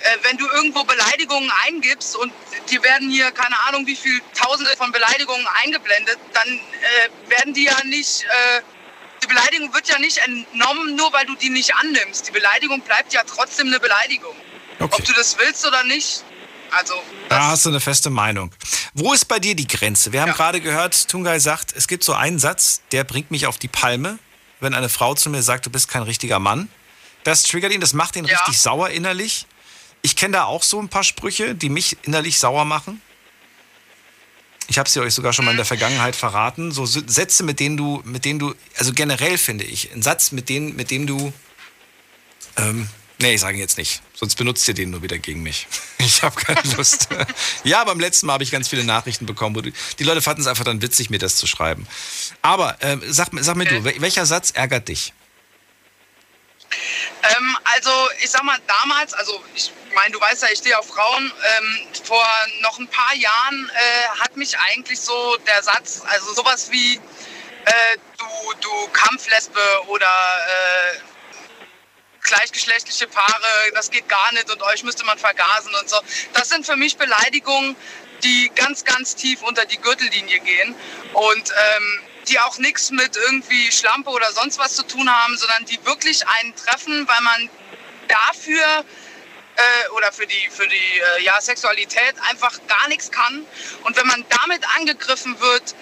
äh, 0.00 0.18
wenn 0.22 0.36
du 0.36 0.46
irgendwo 0.48 0.84
Beleidigungen 0.84 1.50
eingibst 1.66 2.14
und 2.16 2.32
dir 2.70 2.82
werden 2.82 3.10
hier 3.10 3.32
keine 3.32 3.58
Ahnung 3.66 3.86
wie 3.86 3.96
viel 3.96 4.20
Tausende 4.34 4.70
von 4.76 4.92
Beleidigungen 4.92 5.46
eingeblendet, 5.64 6.18
dann 6.32 6.46
äh, 6.48 7.30
werden 7.30 7.54
die 7.54 7.64
ja 7.64 7.76
nicht, 7.84 8.22
äh, 8.24 8.60
die 9.22 9.26
Beleidigung 9.26 9.74
wird 9.74 9.88
ja 9.88 9.98
nicht 9.98 10.18
entnommen, 10.18 10.94
nur 10.94 11.12
weil 11.12 11.26
du 11.26 11.34
die 11.34 11.50
nicht 11.50 11.74
annimmst. 11.74 12.28
Die 12.28 12.32
Beleidigung 12.32 12.80
bleibt 12.82 13.12
ja 13.12 13.22
trotzdem 13.24 13.66
eine 13.68 13.80
Beleidigung. 13.80 14.36
Okay. 14.78 14.94
Ob 14.98 15.04
du 15.04 15.12
das 15.14 15.36
willst 15.38 15.66
oder 15.66 15.82
nicht. 15.84 16.22
Also, 16.70 16.94
Da 17.28 17.46
hast 17.48 17.64
du 17.64 17.70
eine 17.70 17.80
feste 17.80 18.10
Meinung. 18.10 18.52
Wo 18.94 19.12
ist 19.12 19.26
bei 19.26 19.38
dir 19.38 19.54
die 19.54 19.66
Grenze? 19.66 20.12
Wir 20.12 20.20
haben 20.20 20.28
Ja. 20.28 20.34
gerade 20.34 20.60
gehört, 20.60 21.08
Tungai 21.08 21.38
sagt, 21.38 21.72
es 21.76 21.86
gibt 21.88 22.02
so 22.04 22.12
einen 22.12 22.38
Satz, 22.38 22.82
der 22.92 23.04
bringt 23.04 23.30
mich 23.30 23.46
auf 23.46 23.56
die 23.58 23.68
Palme, 23.68 24.18
wenn 24.60 24.74
eine 24.74 24.88
Frau 24.88 25.14
zu 25.14 25.30
mir 25.30 25.42
sagt, 25.42 25.66
du 25.66 25.70
bist 25.70 25.88
kein 25.88 26.02
richtiger 26.02 26.38
Mann. 26.38 26.68
Das 27.24 27.44
triggert 27.44 27.72
ihn, 27.72 27.80
das 27.80 27.92
macht 27.92 28.16
ihn 28.16 28.24
Ja. 28.24 28.36
richtig 28.38 28.58
sauer 28.60 28.90
innerlich. 28.90 29.46
Ich 30.02 30.16
kenne 30.16 30.32
da 30.34 30.44
auch 30.44 30.62
so 30.62 30.80
ein 30.80 30.88
paar 30.88 31.04
Sprüche, 31.04 31.54
die 31.54 31.68
mich 31.68 31.96
innerlich 32.02 32.38
sauer 32.38 32.64
machen. 32.64 33.00
Ich 34.68 34.78
habe 34.78 34.88
sie 34.88 35.00
euch 35.00 35.14
sogar 35.14 35.32
schon 35.32 35.44
mal 35.44 35.52
in 35.52 35.56
der 35.56 35.66
Vergangenheit 35.66 36.16
verraten. 36.16 36.72
So 36.72 36.84
Sätze, 36.86 37.44
mit 37.44 37.60
denen 37.60 37.76
du, 37.76 38.02
mit 38.04 38.24
denen 38.24 38.40
du, 38.40 38.54
also 38.76 38.92
generell 38.92 39.38
finde 39.38 39.64
ich, 39.64 39.92
ein 39.92 40.02
Satz, 40.02 40.32
mit, 40.32 40.48
denen, 40.48 40.74
mit 40.74 40.90
dem 40.90 41.06
du, 41.06 41.32
ähm, 42.56 42.88
nee, 43.18 43.34
ich 43.34 43.40
sage 43.40 43.56
ihn 43.56 43.60
jetzt 43.60 43.78
nicht, 43.78 44.02
sonst 44.14 44.36
benutzt 44.36 44.66
ihr 44.68 44.74
den 44.74 44.90
nur 44.90 45.02
wieder 45.02 45.18
gegen 45.18 45.42
mich. 45.42 45.66
Ich 45.98 46.22
habe 46.22 46.36
keine 46.40 46.62
Lust. 46.76 47.08
ja, 47.64 47.82
beim 47.82 47.98
letzten 47.98 48.26
Mal 48.26 48.34
habe 48.34 48.44
ich 48.44 48.52
ganz 48.52 48.68
viele 48.68 48.84
Nachrichten 48.84 49.26
bekommen, 49.26 49.56
wo 49.56 49.60
die, 49.60 49.72
die 49.98 50.04
Leute 50.04 50.22
fanden 50.22 50.42
es 50.42 50.46
einfach 50.46 50.64
dann 50.64 50.80
witzig, 50.80 51.10
mir 51.10 51.18
das 51.18 51.34
zu 51.36 51.46
schreiben. 51.48 51.86
Aber 52.42 52.76
ähm, 52.80 53.02
sag, 53.06 53.32
mir- 53.32 53.42
sag 53.42 53.56
mir 53.56 53.64
du, 53.64 53.82
wel- 53.84 54.00
welcher 54.00 54.24
Satz 54.24 54.52
ärgert 54.52 54.86
dich? 54.88 55.12
Ähm, 57.22 57.56
also 57.64 57.90
ich 58.22 58.30
sag 58.30 58.44
mal, 58.44 58.56
damals, 58.66 59.14
also 59.14 59.42
ich 59.54 59.72
meine, 59.94 60.12
du 60.12 60.20
weißt 60.20 60.42
ja, 60.42 60.48
ich 60.52 60.58
stehe 60.58 60.78
auf 60.78 60.86
Frauen. 60.86 61.32
Ähm, 61.58 61.78
vor 62.04 62.24
noch 62.60 62.78
ein 62.78 62.88
paar 62.88 63.14
Jahren 63.14 63.70
äh, 63.74 64.20
hat 64.20 64.36
mich 64.36 64.56
eigentlich 64.58 65.00
so 65.00 65.36
der 65.48 65.62
Satz, 65.62 66.02
also 66.06 66.34
sowas 66.34 66.70
wie 66.70 66.96
äh, 66.96 67.96
du, 68.18 68.24
du 68.60 68.88
Kampflesbe 68.92 69.60
oder 69.88 70.06
äh, 70.06 70.98
gleichgeschlechtliche 72.26 73.06
Paare, 73.06 73.72
das 73.74 73.90
geht 73.90 74.08
gar 74.08 74.32
nicht 74.32 74.50
und 74.50 74.62
euch 74.62 74.82
müsste 74.82 75.04
man 75.04 75.18
vergasen 75.18 75.74
und 75.80 75.88
so. 75.88 75.96
Das 76.34 76.48
sind 76.48 76.66
für 76.66 76.76
mich 76.76 76.96
Beleidigungen, 76.96 77.76
die 78.22 78.50
ganz, 78.54 78.84
ganz 78.84 79.14
tief 79.14 79.42
unter 79.42 79.64
die 79.64 79.78
Gürtellinie 79.78 80.40
gehen 80.40 80.74
und 81.14 81.50
ähm, 81.50 82.00
die 82.28 82.38
auch 82.40 82.58
nichts 82.58 82.90
mit 82.90 83.16
irgendwie 83.16 83.70
Schlampe 83.70 84.10
oder 84.10 84.32
sonst 84.32 84.58
was 84.58 84.74
zu 84.74 84.82
tun 84.82 85.08
haben, 85.10 85.36
sondern 85.36 85.64
die 85.66 85.84
wirklich 85.84 86.26
einen 86.26 86.54
treffen, 86.56 87.06
weil 87.06 87.20
man 87.20 87.50
dafür 88.08 88.84
äh, 89.56 89.88
oder 89.96 90.12
für 90.12 90.26
die, 90.26 90.48
für 90.50 90.66
die 90.66 91.00
äh, 91.18 91.24
ja, 91.24 91.40
Sexualität 91.40 92.14
einfach 92.28 92.58
gar 92.66 92.88
nichts 92.88 93.10
kann. 93.10 93.46
Und 93.84 93.96
wenn 93.96 94.06
man 94.06 94.24
damit 94.28 94.62
angegriffen 94.76 95.40
wird, 95.40 95.74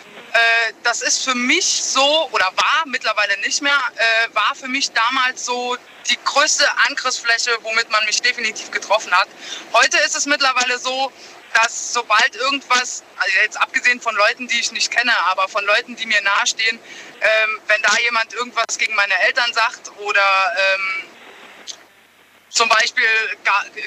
das 0.83 1.03
ist 1.03 1.25
für 1.25 1.35
mich 1.35 1.83
so, 1.83 2.29
oder 2.33 2.47
war 2.57 2.85
mittlerweile 2.87 3.39
nicht 3.41 3.63
mehr, 3.63 3.79
äh, 3.97 4.35
war 4.35 4.55
für 4.55 4.69
mich 4.69 4.91
damals 4.93 5.45
so 5.45 5.77
die 6.11 6.19
größte 6.25 6.67
Angriffsfläche, 6.89 7.51
womit 7.63 7.91
man 7.91 8.05
mich 8.05 8.21
definitiv 8.21 8.71
getroffen 8.71 9.13
hat. 9.13 9.29
Heute 9.73 9.97
ist 9.99 10.15
es 10.15 10.27
mittlerweile 10.27 10.79
so, 10.79 11.13
dass 11.55 11.93
sobald 11.93 12.35
irgendwas, 12.35 13.03
also 13.17 13.33
jetzt 13.45 13.57
abgesehen 13.57 14.01
von 14.01 14.15
Leuten, 14.17 14.49
die 14.49 14.59
ich 14.59 14.73
nicht 14.73 14.91
kenne, 14.91 15.13
aber 15.27 15.49
von 15.49 15.65
Leuten, 15.65 15.97
die 15.97 16.07
mir 16.07 16.21
nahestehen, 16.21 16.79
ähm, 17.21 17.61
wenn 17.69 17.81
da 17.83 17.97
jemand 18.03 18.35
irgendwas 18.35 18.77
gegen 18.77 18.95
meine 18.95 19.19
Eltern 19.21 19.53
sagt 19.53 19.93
oder 19.99 20.55
ähm, 20.75 21.05
zum 22.55 22.69
Beispiel 22.69 23.05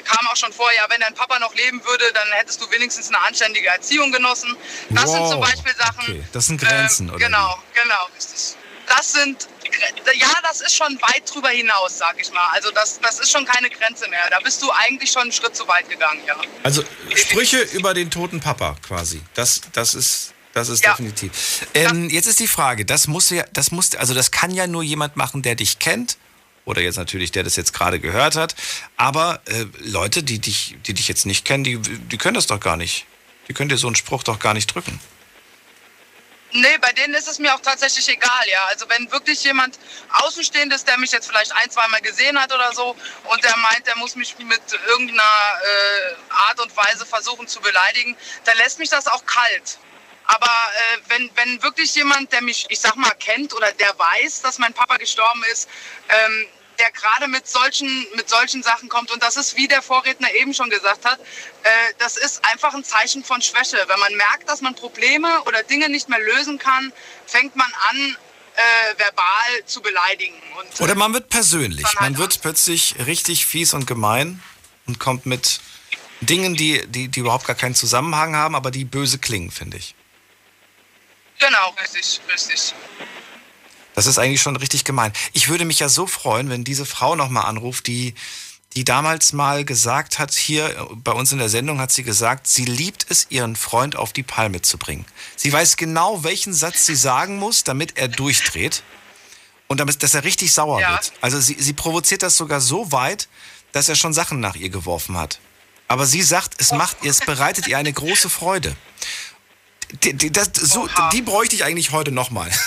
kam 0.04 0.26
auch 0.28 0.36
schon 0.36 0.52
vor, 0.52 0.68
ja, 0.76 0.84
wenn 0.90 1.00
dein 1.00 1.14
Papa 1.14 1.38
noch 1.38 1.54
leben 1.54 1.82
würde, 1.84 2.04
dann 2.12 2.28
hättest 2.32 2.60
du 2.60 2.70
wenigstens 2.70 3.08
eine 3.08 3.18
anständige 3.20 3.66
Erziehung 3.68 4.12
genossen. 4.12 4.54
Das 4.90 5.10
sind 5.10 5.26
zum 5.28 5.40
Wow, 5.40 5.50
Beispiel 5.50 5.74
Sachen. 5.74 6.02
okay. 6.02 6.24
Das 6.32 6.46
sind 6.46 6.60
Grenzen, 6.60 7.08
ähm, 7.08 7.14
oder 7.14 7.24
Genau, 7.26 7.58
genau, 7.74 8.08
richtig. 8.14 8.56
Das 8.86 9.12
sind, 9.12 9.48
ja, 10.18 10.28
das 10.42 10.60
ist 10.62 10.74
schon 10.74 10.98
weit 11.02 11.22
drüber 11.32 11.48
hinaus, 11.50 11.98
sag 11.98 12.18
ich 12.20 12.30
mal. 12.32 12.46
Also 12.52 12.70
das, 12.70 12.98
das 13.00 13.18
ist 13.18 13.30
schon 13.30 13.44
keine 13.44 13.68
Grenze 13.70 14.08
mehr. 14.08 14.28
Da 14.30 14.40
bist 14.40 14.62
du 14.62 14.70
eigentlich 14.70 15.10
schon 15.10 15.22
einen 15.22 15.32
Schritt 15.32 15.54
zu 15.56 15.66
weit 15.68 15.88
gegangen, 15.90 16.20
ja. 16.26 16.36
Also 16.62 16.82
Sprüche 17.14 17.60
über 17.72 17.92
den 17.94 18.10
toten 18.10 18.40
Papa 18.40 18.76
quasi. 18.86 19.20
Das, 19.34 19.60
das 19.72 19.94
ist, 19.94 20.32
das 20.54 20.68
ist 20.70 20.84
Ja. 20.84 20.92
definitiv. 20.92 21.66
Ähm, 21.74 22.08
jetzt 22.10 22.26
ist 22.26 22.40
die 22.40 22.48
Frage, 22.48 22.84
das 22.86 23.06
muss 23.08 23.28
ja, 23.30 23.44
das 23.52 23.70
muss, 23.70 23.94
also 23.94 24.14
das 24.14 24.30
kann 24.30 24.50
ja 24.50 24.66
nur 24.66 24.82
jemand 24.82 25.16
machen, 25.16 25.42
der 25.42 25.54
dich 25.54 25.78
kennt. 25.78 26.16
Oder 26.68 26.82
jetzt 26.82 26.98
natürlich, 26.98 27.32
der 27.32 27.44
das 27.44 27.56
jetzt 27.56 27.72
gerade 27.72 27.98
gehört 27.98 28.36
hat. 28.36 28.54
Aber 28.98 29.40
äh, 29.46 29.64
Leute, 29.78 30.22
die 30.22 30.38
dich, 30.38 30.76
die 30.86 30.92
dich 30.92 31.08
jetzt 31.08 31.24
nicht 31.24 31.46
kennen, 31.46 31.64
die, 31.64 31.78
die 31.78 32.18
können 32.18 32.34
das 32.34 32.46
doch 32.46 32.60
gar 32.60 32.76
nicht. 32.76 33.06
Die 33.48 33.54
können 33.54 33.70
dir 33.70 33.78
so 33.78 33.86
einen 33.86 33.96
Spruch 33.96 34.22
doch 34.22 34.38
gar 34.38 34.52
nicht 34.52 34.66
drücken. 34.74 35.00
Nee, 36.52 36.76
bei 36.82 36.92
denen 36.92 37.14
ist 37.14 37.26
es 37.26 37.38
mir 37.38 37.54
auch 37.54 37.60
tatsächlich 37.60 38.06
egal, 38.10 38.44
ja. 38.50 38.66
Also 38.66 38.86
wenn 38.90 39.10
wirklich 39.10 39.42
jemand 39.44 39.78
Außenstehendes, 40.10 40.84
der 40.84 40.98
mich 40.98 41.10
jetzt 41.10 41.28
vielleicht 41.28 41.52
ein, 41.52 41.70
zweimal 41.70 42.02
gesehen 42.02 42.38
hat 42.38 42.52
oder 42.52 42.70
so 42.74 42.94
und 43.24 43.42
der 43.42 43.56
meint, 43.56 43.86
der 43.86 43.96
muss 43.96 44.14
mich 44.14 44.36
mit 44.38 44.60
irgendeiner 44.88 45.22
äh, 45.22 46.14
Art 46.48 46.60
und 46.60 46.76
Weise 46.76 47.06
versuchen 47.06 47.48
zu 47.48 47.62
beleidigen, 47.62 48.14
dann 48.44 48.58
lässt 48.58 48.78
mich 48.78 48.90
das 48.90 49.06
auch 49.06 49.24
kalt. 49.24 49.78
Aber 50.24 50.44
äh, 50.44 50.98
wenn, 51.08 51.30
wenn 51.34 51.62
wirklich 51.62 51.94
jemand, 51.94 52.30
der 52.30 52.42
mich, 52.42 52.66
ich 52.68 52.80
sag 52.80 52.96
mal, 52.96 53.10
kennt 53.18 53.54
oder 53.54 53.72
der 53.72 53.98
weiß, 53.98 54.42
dass 54.42 54.58
mein 54.58 54.74
Papa 54.74 54.98
gestorben 54.98 55.42
ist, 55.50 55.70
ähm, 56.10 56.46
der 56.78 56.90
gerade 56.92 57.28
mit 57.28 57.48
solchen, 57.48 58.06
mit 58.14 58.28
solchen 58.28 58.62
Sachen 58.62 58.88
kommt. 58.88 59.10
Und 59.10 59.22
das 59.22 59.36
ist, 59.36 59.56
wie 59.56 59.68
der 59.68 59.82
Vorredner 59.82 60.32
eben 60.34 60.54
schon 60.54 60.70
gesagt 60.70 61.04
hat, 61.04 61.18
äh, 61.18 61.70
das 61.98 62.16
ist 62.16 62.44
einfach 62.44 62.74
ein 62.74 62.84
Zeichen 62.84 63.24
von 63.24 63.42
Schwäche. 63.42 63.78
Wenn 63.88 63.98
man 63.98 64.14
merkt, 64.14 64.48
dass 64.48 64.60
man 64.60 64.74
Probleme 64.74 65.42
oder 65.42 65.62
Dinge 65.62 65.88
nicht 65.88 66.08
mehr 66.08 66.20
lösen 66.20 66.58
kann, 66.58 66.92
fängt 67.26 67.56
man 67.56 67.72
an, 67.90 68.16
äh, 68.58 68.98
verbal 68.98 69.64
zu 69.66 69.80
beleidigen. 69.80 70.34
Und, 70.58 70.80
Oder 70.80 70.94
man 70.94 71.12
wird 71.14 71.28
persönlich. 71.28 71.84
Halt 71.84 72.00
Man 72.00 72.18
wird 72.18 72.40
plötzlich 72.42 72.96
richtig 73.06 73.46
fies 73.46 73.72
und 73.72 73.86
gemein 73.86 74.42
und 74.86 74.98
kommt 74.98 75.26
mit 75.26 75.60
Dingen, 76.20 76.56
die, 76.56 76.84
die, 76.88 77.08
die 77.08 77.20
überhaupt 77.20 77.46
gar 77.46 77.54
keinen 77.54 77.76
Zusammenhang 77.76 78.34
haben, 78.34 78.56
aber 78.56 78.70
die 78.70 78.84
böse 78.84 79.18
klingen, 79.18 79.50
finde 79.50 79.76
ich. 79.76 79.94
Genau, 81.38 81.74
richtig, 81.80 82.20
richtig. 82.32 82.74
Das 83.98 84.06
ist 84.06 84.18
eigentlich 84.18 84.40
schon 84.40 84.54
richtig 84.54 84.84
gemein. 84.84 85.12
Ich 85.32 85.48
würde 85.48 85.64
mich 85.64 85.80
ja 85.80 85.88
so 85.88 86.06
freuen, 86.06 86.50
wenn 86.50 86.62
diese 86.62 86.86
Frau 86.86 87.16
nochmal 87.16 87.46
anruft, 87.46 87.88
die, 87.88 88.14
die 88.76 88.84
damals 88.84 89.32
mal 89.32 89.64
gesagt 89.64 90.20
hat, 90.20 90.32
hier 90.34 90.88
bei 91.02 91.10
uns 91.10 91.32
in 91.32 91.38
der 91.38 91.48
Sendung 91.48 91.80
hat 91.80 91.90
sie 91.90 92.04
gesagt, 92.04 92.46
sie 92.46 92.64
liebt 92.64 93.06
es, 93.08 93.26
ihren 93.28 93.56
Freund 93.56 93.96
auf 93.96 94.12
die 94.12 94.22
Palme 94.22 94.62
zu 94.62 94.78
bringen. 94.78 95.04
Sie 95.34 95.52
weiß 95.52 95.76
genau, 95.76 96.22
welchen 96.22 96.54
Satz 96.54 96.86
sie 96.86 96.94
sagen 96.94 97.40
muss, 97.40 97.64
damit 97.64 97.98
er 97.98 98.06
durchdreht 98.06 98.84
und 99.66 99.80
damit, 99.80 100.00
dass 100.04 100.14
er 100.14 100.22
richtig 100.22 100.54
sauer 100.54 100.80
Ja. 100.80 100.92
wird. 100.92 101.12
Also 101.20 101.40
sie, 101.40 101.56
sie 101.58 101.72
provoziert 101.72 102.22
das 102.22 102.36
sogar 102.36 102.60
so 102.60 102.92
weit, 102.92 103.26
dass 103.72 103.88
er 103.88 103.96
schon 103.96 104.12
Sachen 104.12 104.38
nach 104.38 104.54
ihr 104.54 104.70
geworfen 104.70 105.18
hat. 105.18 105.40
Aber 105.88 106.06
sie 106.06 106.22
sagt, 106.22 106.54
es 106.60 106.70
macht 106.70 106.98
ihr, 107.02 107.10
es 107.10 107.18
bereitet 107.18 107.66
ihr 107.66 107.76
eine 107.76 107.92
große 107.92 108.30
Freude. 108.30 108.76
Die, 110.04 110.12
die, 110.12 110.30
das, 110.30 110.50
so, 110.54 110.88
die 111.12 111.22
bräuchte 111.22 111.56
ich 111.56 111.64
eigentlich 111.64 111.90
heute 111.90 112.12
nochmal. 112.12 112.48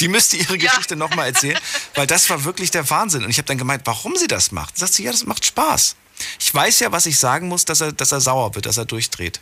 die 0.00 0.08
müsste 0.08 0.36
ihre 0.36 0.56
Ja. 0.56 0.70
Geschichte 0.70 0.96
nochmal 0.96 1.28
erzählen, 1.28 1.58
weil 1.94 2.06
das 2.06 2.28
war 2.30 2.44
wirklich 2.44 2.70
der 2.70 2.88
Wahnsinn. 2.90 3.24
Und 3.24 3.30
ich 3.30 3.38
habe 3.38 3.46
dann 3.46 3.58
gemeint, 3.58 3.82
warum 3.84 4.16
sie 4.16 4.26
das 4.28 4.52
macht. 4.52 4.78
Sagt 4.78 4.94
sie, 4.94 5.04
ja, 5.04 5.12
das 5.12 5.24
macht 5.24 5.44
Spaß. 5.44 5.96
Ich 6.38 6.54
weiß 6.54 6.80
ja, 6.80 6.92
was 6.92 7.06
ich 7.06 7.18
sagen 7.18 7.48
muss, 7.48 7.64
dass 7.64 7.80
er, 7.80 7.92
dass 7.92 8.12
er 8.12 8.20
sauer 8.20 8.54
wird, 8.54 8.66
dass 8.66 8.76
er 8.76 8.84
durchdreht. 8.84 9.40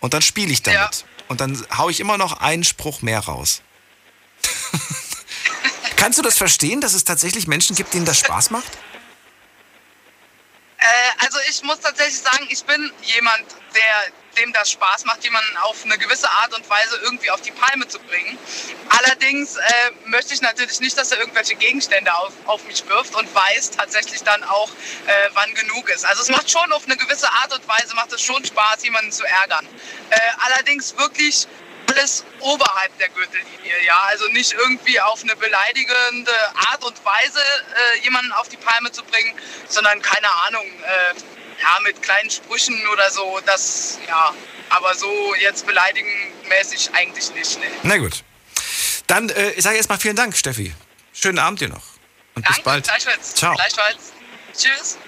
Und 0.00 0.14
dann 0.14 0.22
spiele 0.22 0.52
ich 0.52 0.62
damit. 0.62 0.78
Ja. 0.78 0.90
Und 1.28 1.40
dann 1.40 1.60
hau 1.76 1.88
ich 1.88 2.00
immer 2.00 2.18
noch 2.18 2.40
einen 2.40 2.64
Spruch 2.64 3.02
mehr 3.02 3.20
raus. 3.20 3.62
Kannst 5.96 6.18
du 6.18 6.22
das 6.22 6.36
verstehen, 6.36 6.80
dass 6.80 6.92
es 6.92 7.04
tatsächlich 7.04 7.46
Menschen 7.46 7.74
gibt, 7.74 7.94
denen 7.94 8.04
das 8.04 8.18
Spaß 8.18 8.50
macht? 8.50 8.78
Äh, 10.86 11.24
also 11.24 11.38
ich 11.48 11.62
muss 11.62 11.80
tatsächlich 11.80 12.20
sagen, 12.20 12.46
ich 12.48 12.64
bin 12.64 12.92
jemand, 13.02 13.44
der 13.74 14.12
dem 14.36 14.52
das 14.52 14.70
Spaß 14.70 15.06
macht, 15.06 15.24
jemanden 15.24 15.56
auf 15.58 15.84
eine 15.84 15.96
gewisse 15.96 16.28
Art 16.28 16.54
und 16.54 16.68
Weise 16.68 16.96
irgendwie 17.02 17.30
auf 17.30 17.40
die 17.40 17.52
Palme 17.52 17.88
zu 17.88 17.98
bringen. 18.00 18.38
Allerdings 18.90 19.56
äh, 19.56 19.62
möchte 20.04 20.34
ich 20.34 20.42
natürlich 20.42 20.80
nicht, 20.80 20.96
dass 20.98 21.10
er 21.10 21.18
irgendwelche 21.18 21.54
Gegenstände 21.54 22.14
auf, 22.14 22.32
auf 22.44 22.62
mich 22.64 22.86
wirft 22.86 23.14
und 23.14 23.34
weiß 23.34 23.70
tatsächlich 23.70 24.22
dann 24.22 24.44
auch, 24.44 24.68
äh, 25.06 25.30
wann 25.32 25.54
genug 25.54 25.88
ist. 25.88 26.04
Also 26.04 26.22
es 26.22 26.28
macht 26.28 26.50
schon 26.50 26.70
auf 26.72 26.84
eine 26.84 26.96
gewisse 26.96 27.28
Art 27.30 27.54
und 27.54 27.66
Weise, 27.66 27.94
macht 27.94 28.12
es 28.12 28.22
schon 28.22 28.44
Spaß, 28.44 28.84
jemanden 28.84 29.10
zu 29.10 29.24
ärgern. 29.24 29.66
Äh, 30.10 30.18
allerdings 30.44 30.96
wirklich 30.98 31.48
alles 31.88 32.24
oberhalb 32.40 32.96
der 32.98 33.08
Gürtellinie, 33.10 33.84
ja. 33.84 34.00
Also 34.08 34.26
nicht 34.28 34.52
irgendwie 34.52 35.00
auf 35.00 35.22
eine 35.22 35.36
beleidigende 35.36 36.32
Art 36.70 36.84
und 36.84 37.04
Weise 37.04 37.40
äh, 37.40 38.04
jemanden 38.04 38.32
auf 38.32 38.48
die 38.48 38.56
Palme 38.56 38.90
zu 38.92 39.02
bringen, 39.04 39.34
sondern 39.68 40.00
keine 40.02 40.30
Ahnung, 40.46 40.64
äh, 40.64 41.62
ja, 41.62 41.80
mit 41.82 42.02
kleinen 42.02 42.30
Sprüchen 42.30 42.86
oder 42.88 43.10
so, 43.10 43.40
das, 43.46 43.98
ja. 44.06 44.34
Aber 44.68 44.94
so 44.94 45.34
jetzt 45.36 45.66
beleidigenmäßig 45.66 46.90
eigentlich 46.92 47.32
nicht, 47.34 47.58
ne. 47.60 47.66
Na 47.82 47.96
gut. 47.98 48.22
Dann 49.06 49.28
äh, 49.28 49.50
ich 49.52 49.62
sage 49.62 49.76
erstmal 49.76 49.98
vielen 49.98 50.16
Dank, 50.16 50.36
Steffi. 50.36 50.74
Schönen 51.12 51.38
Abend 51.38 51.60
dir 51.60 51.68
noch. 51.68 51.84
Und 52.34 52.46
bis 52.46 52.56
Danke, 52.56 52.62
bald. 52.62 52.84
gleichfalls. 52.84 53.34
Ciao. 53.34 53.54
Gleichfalls. 53.54 54.12
Tschüss. 54.56 54.98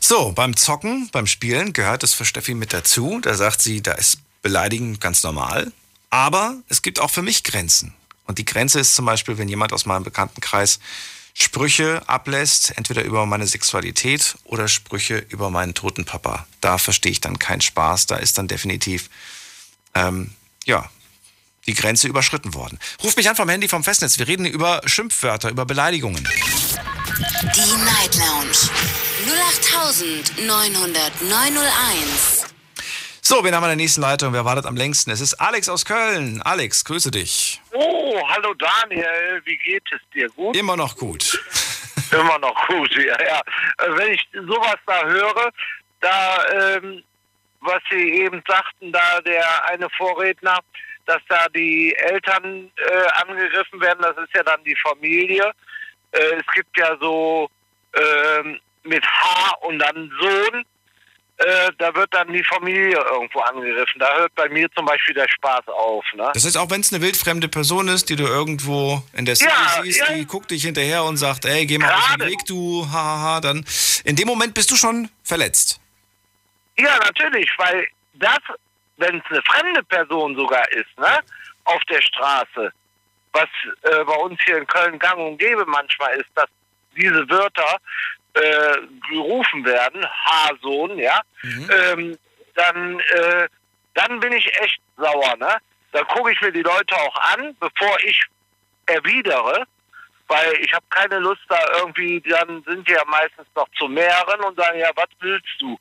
So, 0.00 0.32
beim 0.32 0.56
Zocken, 0.56 1.08
beim 1.10 1.26
Spielen 1.26 1.72
gehört 1.72 2.02
es 2.02 2.12
für 2.12 2.24
Steffi 2.24 2.54
mit 2.54 2.72
dazu. 2.72 3.20
Da 3.22 3.34
sagt 3.34 3.62
sie, 3.62 3.82
da 3.82 3.92
ist 3.92 4.18
Beleidigen 4.42 5.00
ganz 5.00 5.22
normal. 5.22 5.72
Aber 6.14 6.62
es 6.68 6.82
gibt 6.82 7.00
auch 7.00 7.10
für 7.10 7.22
mich 7.22 7.42
Grenzen. 7.42 7.92
Und 8.24 8.38
die 8.38 8.44
Grenze 8.44 8.78
ist 8.78 8.94
zum 8.94 9.04
Beispiel, 9.04 9.36
wenn 9.36 9.48
jemand 9.48 9.72
aus 9.72 9.84
meinem 9.84 10.04
Bekanntenkreis 10.04 10.78
Sprüche 11.34 12.08
ablässt, 12.08 12.72
entweder 12.76 13.02
über 13.02 13.26
meine 13.26 13.48
Sexualität 13.48 14.36
oder 14.44 14.68
Sprüche 14.68 15.18
über 15.30 15.50
meinen 15.50 15.74
toten 15.74 16.04
Papa. 16.04 16.46
Da 16.60 16.78
verstehe 16.78 17.10
ich 17.10 17.20
dann 17.20 17.40
keinen 17.40 17.62
Spaß. 17.62 18.06
Da 18.06 18.14
ist 18.14 18.38
dann 18.38 18.46
definitiv, 18.46 19.10
ähm, 19.94 20.30
ja, 20.66 20.88
die 21.66 21.74
Grenze 21.74 22.06
überschritten 22.06 22.54
worden. 22.54 22.78
Ruf 23.02 23.16
mich 23.16 23.28
an 23.28 23.34
vom 23.34 23.48
Handy 23.48 23.66
vom 23.66 23.82
Festnetz. 23.82 24.16
Wir 24.16 24.28
reden 24.28 24.46
über 24.46 24.82
Schimpfwörter, 24.86 25.50
über 25.50 25.66
Beleidigungen. 25.66 26.22
Die 27.56 27.76
Night 27.84 28.14
Lounge 28.14 28.70
0890901. 30.38 32.33
So, 33.26 33.42
wen 33.42 33.54
haben 33.54 33.62
wir 33.62 33.72
in 33.72 33.78
der 33.78 33.82
nächsten 33.82 34.02
Leitung? 34.02 34.34
Wer 34.34 34.44
wartet 34.44 34.66
am 34.66 34.76
längsten? 34.76 35.10
Es 35.10 35.22
ist 35.22 35.40
Alex 35.40 35.70
aus 35.70 35.86
Köln. 35.86 36.42
Alex, 36.42 36.84
grüße 36.84 37.10
dich. 37.10 37.58
Oh, 37.72 38.20
hallo 38.28 38.52
Daniel, 38.52 39.40
wie 39.46 39.56
geht 39.56 39.82
es 39.92 40.00
dir? 40.12 40.28
Gut? 40.28 40.54
Immer 40.54 40.76
noch 40.76 40.94
gut. 40.94 41.42
Immer 42.12 42.38
noch 42.38 42.68
gut, 42.68 42.94
ja, 42.96 43.18
ja. 43.22 43.40
Äh, 43.78 43.96
Wenn 43.96 44.12
ich 44.12 44.28
sowas 44.34 44.76
da 44.86 45.06
höre, 45.06 45.50
da, 46.02 46.48
ähm, 46.52 47.02
was 47.60 47.80
Sie 47.90 47.96
eben 47.96 48.42
sagten, 48.46 48.92
da 48.92 49.22
der 49.22 49.70
eine 49.70 49.88
Vorredner, 49.96 50.58
dass 51.06 51.22
da 51.30 51.46
die 51.48 51.96
Eltern 51.96 52.70
äh, 52.76 53.22
angegriffen 53.22 53.80
werden, 53.80 54.02
das 54.02 54.18
ist 54.18 54.34
ja 54.34 54.42
dann 54.42 54.62
die 54.64 54.76
Familie. 54.82 55.50
Äh, 56.12 56.18
es 56.36 56.46
gibt 56.54 56.76
ja 56.76 56.94
so 57.00 57.48
ähm, 57.94 58.60
mit 58.82 59.02
H 59.02 59.54
und 59.62 59.78
dann 59.78 60.12
Sohn, 60.20 60.66
äh, 61.38 61.72
da 61.78 61.94
wird 61.94 62.14
dann 62.14 62.32
die 62.32 62.44
Familie 62.44 62.96
irgendwo 62.96 63.40
angegriffen. 63.40 63.98
Da 63.98 64.08
hört 64.18 64.34
bei 64.36 64.48
mir 64.48 64.70
zum 64.72 64.86
Beispiel 64.86 65.14
der 65.14 65.28
Spaß 65.28 65.66
auf. 65.68 66.04
Ne? 66.14 66.30
Das 66.32 66.44
heißt, 66.44 66.56
auch 66.56 66.70
wenn 66.70 66.80
es 66.80 66.92
eine 66.92 67.02
wildfremde 67.02 67.48
Person 67.48 67.88
ist, 67.88 68.08
die 68.08 68.16
du 68.16 68.24
irgendwo 68.24 69.02
in 69.14 69.24
der 69.24 69.34
City 69.34 69.50
Ja, 69.50 69.82
siehst, 69.82 70.00
ja. 70.00 70.12
die 70.14 70.26
guckt 70.26 70.50
dich 70.52 70.62
hinterher 70.62 71.02
und 71.04 71.16
sagt, 71.16 71.44
ey, 71.44 71.66
geh 71.66 71.78
mal 71.78 71.92
aus 71.92 72.04
dem 72.06 72.18
Gerade. 72.18 72.30
Weg, 72.30 72.38
du, 72.46 72.86
hahaha, 72.90 73.40
dann 73.40 73.64
in 74.04 74.14
dem 74.14 74.28
Moment 74.28 74.54
bist 74.54 74.70
du 74.70 74.76
schon 74.76 75.10
verletzt. 75.24 75.80
Ja, 76.78 76.98
natürlich, 76.98 77.50
weil 77.58 77.88
das, 78.14 78.38
wenn 78.96 79.16
es 79.18 79.24
eine 79.30 79.42
fremde 79.42 79.82
Person 79.84 80.36
sogar 80.36 80.70
ist, 80.72 80.98
ne, 80.98 81.20
auf 81.64 81.82
der 81.84 82.00
Straße, 82.00 82.72
was 83.32 83.48
äh, 83.82 84.04
bei 84.04 84.14
uns 84.14 84.38
hier 84.44 84.58
in 84.58 84.66
Köln 84.66 84.98
gang 85.00 85.18
und 85.18 85.38
gäbe 85.38 85.64
manchmal 85.66 86.14
ist, 86.16 86.30
dass 86.36 86.46
diese 86.96 87.28
Wörter 87.28 87.78
äh, 88.34 88.76
gerufen 89.08 89.64
werden, 89.64 90.04
Haarsohn, 90.06 90.98
ja, 90.98 91.20
ähm, 91.70 92.18
dann, 92.54 93.00
äh, 93.00 93.48
dann 93.94 94.20
bin 94.20 94.32
ich 94.32 94.46
echt 94.60 94.80
sauer, 94.96 95.36
ne? 95.38 95.56
Da 95.92 96.02
gucke 96.02 96.32
ich 96.32 96.40
mir 96.40 96.50
die 96.50 96.62
Leute 96.62 96.96
auch 96.96 97.16
an, 97.32 97.56
bevor 97.60 97.96
ich 98.02 98.20
erwidere, 98.86 99.64
weil 100.26 100.54
ich 100.60 100.72
habe 100.72 100.84
keine 100.90 101.18
Lust 101.18 101.42
da 101.48 101.58
irgendwie, 101.78 102.20
dann 102.20 102.62
sind 102.64 102.88
die 102.88 102.92
ja 102.92 103.04
meistens 103.06 103.46
noch 103.54 103.68
zu 103.78 103.86
mehreren 103.88 104.40
und 104.40 104.56
sagen, 104.56 104.78
ja, 104.78 104.90
was 104.96 105.08
willst 105.20 105.54
du? 105.60 105.78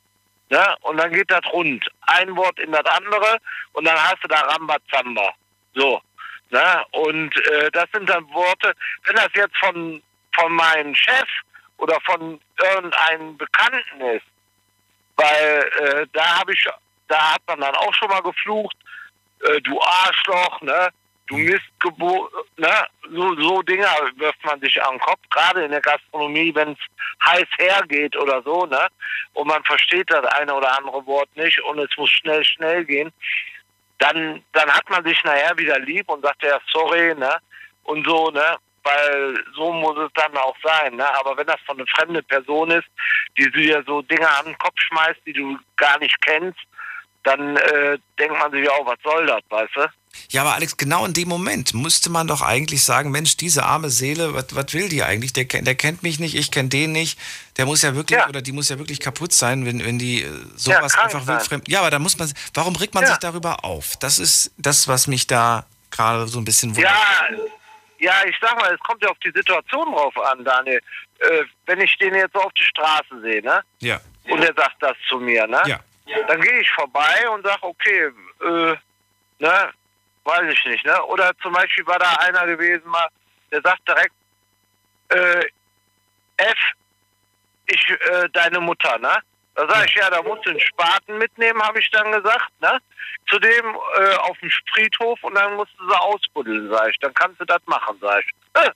Ne? 0.50 0.76
Und 0.82 0.98
dann 0.98 1.12
geht 1.12 1.32
das 1.32 1.42
rund. 1.52 1.84
Ein 2.02 2.36
Wort 2.36 2.60
in 2.60 2.72
das 2.72 2.86
andere 2.86 3.38
und 3.72 3.86
dann 3.86 3.98
hast 3.98 4.24
du 4.24 4.28
da 4.28 4.40
Rambazamba. 4.42 5.34
So. 5.74 6.02
Ne? 6.52 6.86
Und 6.92 7.36
äh, 7.48 7.72
das 7.72 7.86
sind 7.94 8.08
dann 8.08 8.30
Worte, 8.32 8.74
wenn 9.06 9.16
das 9.16 9.30
jetzt 9.34 9.58
von, 9.58 10.04
von 10.36 10.54
meinem 10.54 10.94
Chef 10.94 11.28
oder 11.84 12.00
von 12.06 12.40
irgendeinem 12.62 13.38
Bekannten 13.38 14.02
ist, 14.02 14.26
weil 15.18 15.72
äh, 15.80 16.08
da 16.14 16.40
habe 16.40 16.54
ich, 16.54 16.66
da 17.10 17.34
hat 17.34 17.42
man 17.48 17.60
dann 17.60 17.76
auch 17.76 17.94
schon 17.94 18.08
mal 18.08 18.22
geflucht, 18.22 18.78
äh, 19.42 19.60
du 19.62 19.80
Arschloch, 19.82 20.62
ne? 20.62 20.90
Du 21.28 21.38
Mistgeburt, 21.38 22.32
ne? 22.58 22.88
So, 23.12 23.36
so 23.36 23.62
Dinge 23.64 23.86
wirft 24.16 24.44
man 24.46 24.62
sich 24.62 24.82
an 24.82 24.96
den 24.96 25.00
Kopf, 25.02 25.20
gerade 25.30 25.66
in 25.66 25.72
der 25.72 25.82
Gastronomie, 25.82 26.56
wenn 26.56 26.72
es 26.72 26.80
heiß 27.26 27.48
hergeht 27.58 28.16
oder 28.16 28.42
so, 28.44 28.66
ne? 28.66 28.88
Und 29.34 29.48
man 29.48 29.64
versteht 29.66 30.10
das 30.10 30.26
eine 30.26 30.54
oder 30.54 30.78
andere 30.78 31.06
Wort 31.06 31.36
nicht 31.36 31.62
und 31.64 31.80
es 31.80 31.96
muss 31.98 32.12
schnell, 32.12 32.46
schnell 32.46 32.86
gehen, 32.86 33.12
dann, 34.00 34.42
dann 34.54 34.72
hat 34.72 34.90
man 34.90 35.04
sich 35.04 35.22
nachher 35.26 35.58
wieder 35.58 35.80
lieb 35.80 36.10
und 36.10 36.22
sagt 36.22 36.44
ja 36.44 36.60
sorry, 36.72 37.14
ne? 37.16 37.36
Und 37.84 38.06
so, 38.08 38.32
ne? 38.32 38.58
Weil 38.84 39.36
so 39.56 39.72
muss 39.72 39.98
es 39.98 40.12
dann 40.16 40.36
auch 40.38 40.56
sein, 40.64 40.96
ne? 40.96 41.06
Aber 41.20 41.38
wenn 41.38 41.48
das 41.48 41.60
von 41.66 41.78
einer 41.78 41.88
fremden 41.96 42.24
Person 42.26 42.70
ist, 42.72 42.88
die 43.38 43.50
dir 43.52 43.84
so 43.88 44.02
Dinge 44.02 44.30
an 44.30 44.46
den 44.46 44.58
Kopf 44.58 44.76
schmeißt, 44.78 45.20
die 45.26 45.34
du 45.34 45.58
gar 45.78 45.98
nicht 46.00 46.20
kennst, 46.22 46.60
dann 47.24 47.56
äh, 47.56 47.98
denkt 48.20 48.38
man 48.38 48.52
sich 48.52 48.70
auch, 48.70 48.86
was 48.86 48.98
soll 49.02 49.26
das, 49.26 49.40
weißt 49.50 49.72
du? 49.76 49.88
Ja, 50.30 50.42
aber 50.42 50.54
Alex, 50.56 50.76
genau 50.76 51.06
in 51.06 51.14
dem 51.14 51.30
Moment 51.30 51.74
müsste 51.74 52.10
man 52.10 52.28
doch 52.28 52.42
eigentlich 52.42 52.84
sagen, 52.84 53.12
Mensch, 53.12 53.38
diese 53.38 53.64
arme 53.64 53.90
Seele, 53.90 54.34
was, 54.34 54.74
will 54.74 54.90
die 54.90 55.02
eigentlich? 55.04 55.32
Der, 55.32 55.46
kennt- 55.46 55.66
der 55.66 55.76
kennt 55.76 56.04
mich 56.04 56.20
nicht, 56.20 56.36
ich 56.36 56.52
kenne 56.52 56.68
den 56.70 56.92
nicht. 56.92 57.18
Der 57.58 57.66
muss 57.66 57.82
ja 57.82 57.96
wirklich, 57.96 58.20
Ja. 58.20 58.28
oder 58.28 58.42
die 58.42 58.52
muss 58.52 58.68
ja 58.68 58.78
wirklich 58.78 59.00
kaputt 59.00 59.32
sein, 59.32 59.66
wenn, 59.66 59.84
wenn 59.86 59.98
die 59.98 60.24
äh, 60.24 60.30
sowas 60.58 60.94
krank 60.94 61.06
einfach 61.16 61.26
wildfremd. 61.26 61.70
Ja, 61.70 61.80
aber 61.80 61.90
da 61.92 62.00
muss 62.00 62.18
man, 62.20 62.32
warum 62.54 62.76
regt 62.76 62.94
man 62.94 63.04
Ja. 63.04 63.10
sich 63.12 63.18
darüber 63.20 63.64
auf? 63.64 63.96
Das 64.02 64.20
ist 64.20 64.52
das, 64.58 64.90
was 64.90 65.08
mich 65.08 65.26
da 65.26 65.66
gerade 65.90 66.28
so 66.28 66.40
ein 66.40 66.46
bisschen 66.46 66.76
wundert. 66.76 66.92
Ja, 66.92 67.38
ja, 68.04 68.14
ich 68.28 68.36
sag 68.42 68.56
mal, 68.60 68.74
es 68.74 68.80
kommt 68.82 69.02
ja 69.02 69.10
auf 69.10 69.20
die 69.20 69.32
Situation 69.32 69.92
drauf 69.94 70.18
an, 70.18 70.44
Daniel. 70.44 70.82
Äh, 71.20 71.44
wenn 71.66 71.80
ich 71.80 71.98
den 71.98 72.14
jetzt 72.14 72.36
auf 72.36 72.52
der 72.54 72.64
Straße 72.66 73.22
sehe, 73.22 73.42
ne? 73.42 73.62
Ja. 73.80 74.00
Und 74.30 74.44
er 74.44 74.54
sagt 74.54 74.76
das 74.82 74.98
zu 75.08 75.20
mir, 75.20 75.48
ne? 75.48 75.62
Ja. 75.66 75.80
Dann 76.28 76.42
gehe 76.42 76.60
ich 76.60 76.70
vorbei 76.72 77.30
und 77.30 77.46
sag, 77.46 77.64
okay, 77.64 78.12
äh, 78.42 78.76
ne, 79.40 79.70
weiß 80.26 80.52
ich 80.52 80.66
nicht, 80.66 80.86
ne? 80.86 81.02
Oder 81.06 81.32
zum 81.42 81.54
Beispiel 81.54 81.88
war 81.88 81.98
da 81.98 82.12
einer 82.28 82.46
gewesen 82.46 82.88
mal, 82.90 83.08
der 83.52 83.62
sagt 83.62 83.88
direkt, 83.88 84.14
äh, 85.10 85.46
F, 86.38 86.58
ich, 87.68 87.90
äh, 87.90 88.28
deine 88.34 88.60
Mutter, 88.60 88.98
ne? 89.00 89.18
Da 89.56 89.68
sag 89.70 89.86
ich, 89.88 89.96
ja, 89.96 90.10
da 90.10 90.22
musst 90.24 90.46
du 90.46 90.50
einen 90.52 90.60
Spaten 90.60 91.18
mitnehmen, 91.18 91.62
habe 91.62 91.80
ich 91.80 91.90
dann 91.92 92.12
gesagt, 92.12 92.50
ne? 92.62 92.80
Zudem 93.30 93.66
äh, 94.00 94.16
auf 94.16 94.38
dem 94.40 94.50
Friedhof 94.74 95.24
und 95.24 95.36
dann 95.36 95.54
musst 95.56 95.72
du 95.80 95.88
sie 95.88 95.96
ausbuddeln, 96.00 96.70
sag 96.70 96.90
ich. 96.90 96.98
Dann 97.00 97.14
kannst 97.14 97.40
du 97.40 97.46
das 97.46 97.62
machen, 97.68 97.98
sag 98.02 98.24
ich. 98.26 98.32
Äh, 98.62 98.72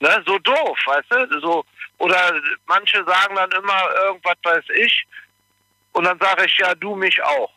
ne? 0.00 0.22
So 0.26 0.38
doof, 0.40 0.78
weißt 0.86 1.10
du? 1.30 1.40
So, 1.40 1.64
oder 1.98 2.32
manche 2.66 3.02
sagen 3.04 3.34
dann 3.36 3.50
immer 3.52 3.80
irgendwas 4.04 4.36
weiß 4.42 4.64
ich 4.76 5.04
und 5.92 6.04
dann 6.04 6.18
sage 6.18 6.44
ich, 6.46 6.58
ja, 6.58 6.74
du 6.74 6.94
mich 6.96 7.22
auch 7.22 7.50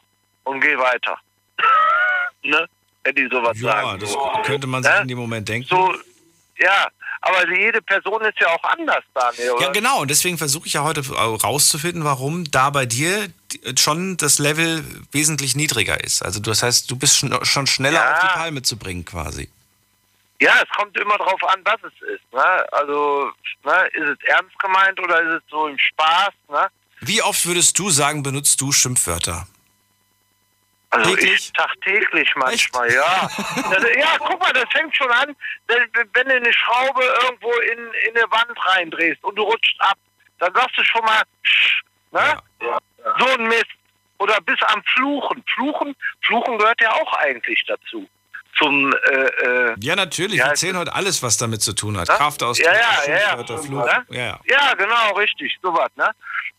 und 0.43 0.62
geh 0.62 0.78
weiter. 0.78 1.18
ne? 2.43 2.68
Wenn 3.03 3.16
die 3.16 3.28
sowas 3.32 3.59
Ja, 3.59 3.72
sagen. 3.72 3.99
das 3.99 4.12
so. 4.14 4.20
könnte 4.45 4.68
man 4.68 4.84
sich 4.84 4.91
Ne? 4.93 5.01
in 5.01 5.07
dem 5.07 5.18
Moment 5.18 5.49
denken. 5.49 5.68
So, 5.68 5.93
ja, 6.62 6.88
aber 7.22 7.47
jede 7.55 7.82
Person 7.82 8.22
ist 8.22 8.39
ja 8.39 8.47
auch 8.49 8.64
anders, 8.64 9.03
Daniel. 9.14 9.51
Oder? 9.51 9.66
Ja, 9.68 9.72
genau. 9.72 10.01
Und 10.01 10.09
deswegen 10.09 10.38
versuche 10.38 10.68
ich 10.68 10.74
ja 10.74 10.84
heute 10.84 11.07
rauszufinden, 11.09 12.03
warum 12.03 12.49
da 12.49 12.70
bei 12.72 12.86
dir 12.86 13.28
schon 13.78 14.18
das 14.18 14.39
Level 14.39 14.84
wesentlich 15.12 15.55
niedriger 15.55 16.03
ist. 16.03 16.24
Also 16.24 16.39
das 16.39 16.64
heißt, 16.64 16.89
du 16.89 16.95
bist 16.95 17.18
schon, 17.43 17.68
schneller 17.68 17.99
Ja. 18.01 18.14
auf 18.14 18.20
die 18.22 18.38
Palme 18.39 18.62
zu 18.64 18.78
bringen 18.78 19.05
quasi. 19.05 19.49
Ja, 20.39 20.53
es 20.64 20.70
kommt 20.76 20.97
immer 20.97 21.18
drauf 21.20 21.43
an, 21.43 21.62
was 21.64 21.80
es 21.84 21.93
ist. 22.16 22.34
Ne? 22.34 22.43
Also, 22.72 23.30
ne, 23.64 23.88
ist 23.93 24.09
es 24.09 24.28
ernst 24.28 24.57
gemeint 24.57 24.99
oder 24.99 25.22
ist 25.22 25.43
es 25.43 25.49
so 25.51 25.68
im 25.68 25.78
Spaß? 25.78 26.32
Ne? 26.49 26.68
Wie 27.01 27.22
oft 27.22 27.45
würdest 27.45 27.78
du 27.78 27.91
sagen, 27.91 28.24
benutzt 28.24 28.59
du 28.59 28.72
Schimpfwörter? 28.72 29.45
Also 30.91 31.15
Täglich? 31.15 31.33
ich 31.33 31.53
tagtäglich 31.53 32.35
manchmal, 32.35 32.91
ja. 32.93 33.29
Das, 33.71 33.83
ja, 33.95 34.17
guck 34.19 34.39
mal, 34.41 34.51
das 34.53 34.65
fängt 34.71 34.95
schon 34.95 35.09
an, 35.09 35.35
wenn, 35.67 35.89
wenn 36.13 36.27
du 36.27 36.35
eine 36.35 36.53
Schraube 36.53 37.01
irgendwo 37.23 37.51
in, 37.51 37.79
in 38.07 38.17
eine 38.17 38.29
Wand 38.29 38.65
reindrehst 38.65 39.23
und 39.23 39.35
du 39.35 39.43
rutscht 39.43 39.79
ab, 39.79 39.97
dann 40.39 40.53
sagst 40.53 40.77
du 40.77 40.83
schon 40.83 41.03
mal, 41.05 41.23
"Sch", 41.43 41.81
ne? 42.11 42.37
So 43.19 43.25
ein 43.27 43.47
Mist. 43.47 43.67
Oder 44.17 44.39
bis 44.41 44.61
am 44.63 44.83
Fluchen. 44.83 45.43
Fluchen, 45.55 45.95
Fluchen 46.21 46.57
gehört 46.59 46.79
ja 46.81 46.91
auch 46.93 47.13
eigentlich 47.13 47.63
dazu. 47.65 48.07
Zum, 48.57 48.93
äh, 48.93 49.09
äh, 49.09 49.75
Ja, 49.79 49.95
natürlich. 49.95 50.37
Ja, 50.37 50.45
Wir 50.45 50.53
es 50.53 50.61
erzählen 50.63 50.77
heute 50.77 50.93
alles, 50.93 51.23
was 51.23 51.37
damit 51.37 51.61
zu 51.61 51.73
tun 51.73 51.97
hat. 51.97 52.07
Ja? 52.09 52.15
Kraftausdruck, 52.17 52.67
Ja, 52.67 53.13
ja, 53.13 53.37
ja, 53.37 53.57
Fluch. 53.57 53.87
Ja, 54.09 54.39
ja. 54.45 54.73
genau, 54.75 55.13
richtig, 55.15 55.57
sowas, 55.61 55.89
ne? 55.95 56.11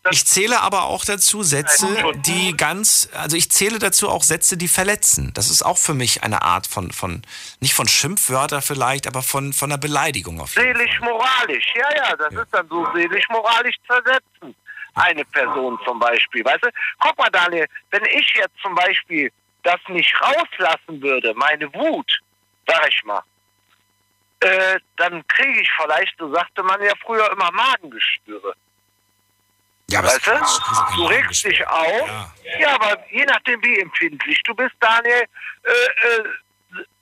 Das, 0.03 0.17
Ich 0.17 0.25
zähle 0.25 0.59
aber 0.59 0.83
auch 0.83 1.05
dazu 1.05 1.43
Sätze, 1.43 1.87
die 2.25 2.57
ganz, 2.57 3.09
also 3.13 3.37
ich 3.37 3.49
zähle 3.51 3.79
dazu 3.79 4.09
auch 4.09 4.21
Sätze, 4.21 4.57
die 4.57 4.67
verletzen. 4.67 5.31
Das 5.33 5.49
ist 5.49 5.63
auch 5.63 5.77
für 5.77 5.93
mich 5.93 6.23
eine 6.23 6.41
Art 6.41 6.67
von, 6.67 6.91
von 6.91 7.21
nicht 7.61 7.73
von 7.73 7.87
Schimpfwörter 7.87 8.61
vielleicht, 8.61 9.07
aber 9.07 9.23
von, 9.23 9.53
von 9.53 9.71
einer 9.71 9.77
Beleidigung 9.79 10.41
auf 10.41 10.57
jeden. 10.57 10.75
Seelisch-moralisch, 10.75 11.73
ja, 11.75 11.95
ja, 11.95 12.15
das 12.17 12.33
ist 12.33 12.47
dann 12.51 12.67
so 12.67 12.85
seelisch-moralisch 12.93 13.75
zersetzen. 13.87 14.55
Eine 14.95 15.23
Person 15.25 15.79
zum 15.85 15.99
Beispiel, 15.99 16.43
weißt 16.43 16.65
du? 16.65 16.69
Guck 16.99 17.17
mal, 17.17 17.29
Daniel, 17.29 17.65
wenn 17.91 18.03
ich 18.05 18.33
jetzt 18.35 18.57
zum 18.61 18.75
Beispiel 18.75 19.31
das 19.63 19.79
nicht 19.87 20.13
rauslassen 20.21 21.01
würde, 21.01 21.33
meine 21.35 21.73
Wut, 21.73 22.19
sag 22.67 22.87
ich 22.87 23.03
mal, 23.03 23.23
äh, 24.41 24.79
dann 24.97 25.25
kriege 25.27 25.61
ich 25.61 25.69
vielleicht, 25.79 26.17
so 26.17 26.33
sagte 26.33 26.63
man 26.63 26.81
ja 26.81 26.91
früher 27.01 27.31
immer 27.31 27.49
Magengeschwüre. 27.51 28.53
Ja, 29.89 29.99
aber 29.99 30.07
Weißt 30.09 30.27
du? 30.27 30.97
Du 30.97 31.05
regst 31.05 31.45
dich 31.45 31.65
auf. 31.67 32.07
Ja. 32.07 32.59
Ja. 32.59 32.75
aber 32.75 32.97
je 33.09 33.25
nachdem, 33.25 33.63
wie 33.63 33.79
empfindlich 33.79 34.41
du 34.43 34.53
bist, 34.55 34.73
Daniel, 34.79 35.23
äh, 35.63 35.71
äh, 35.71 36.23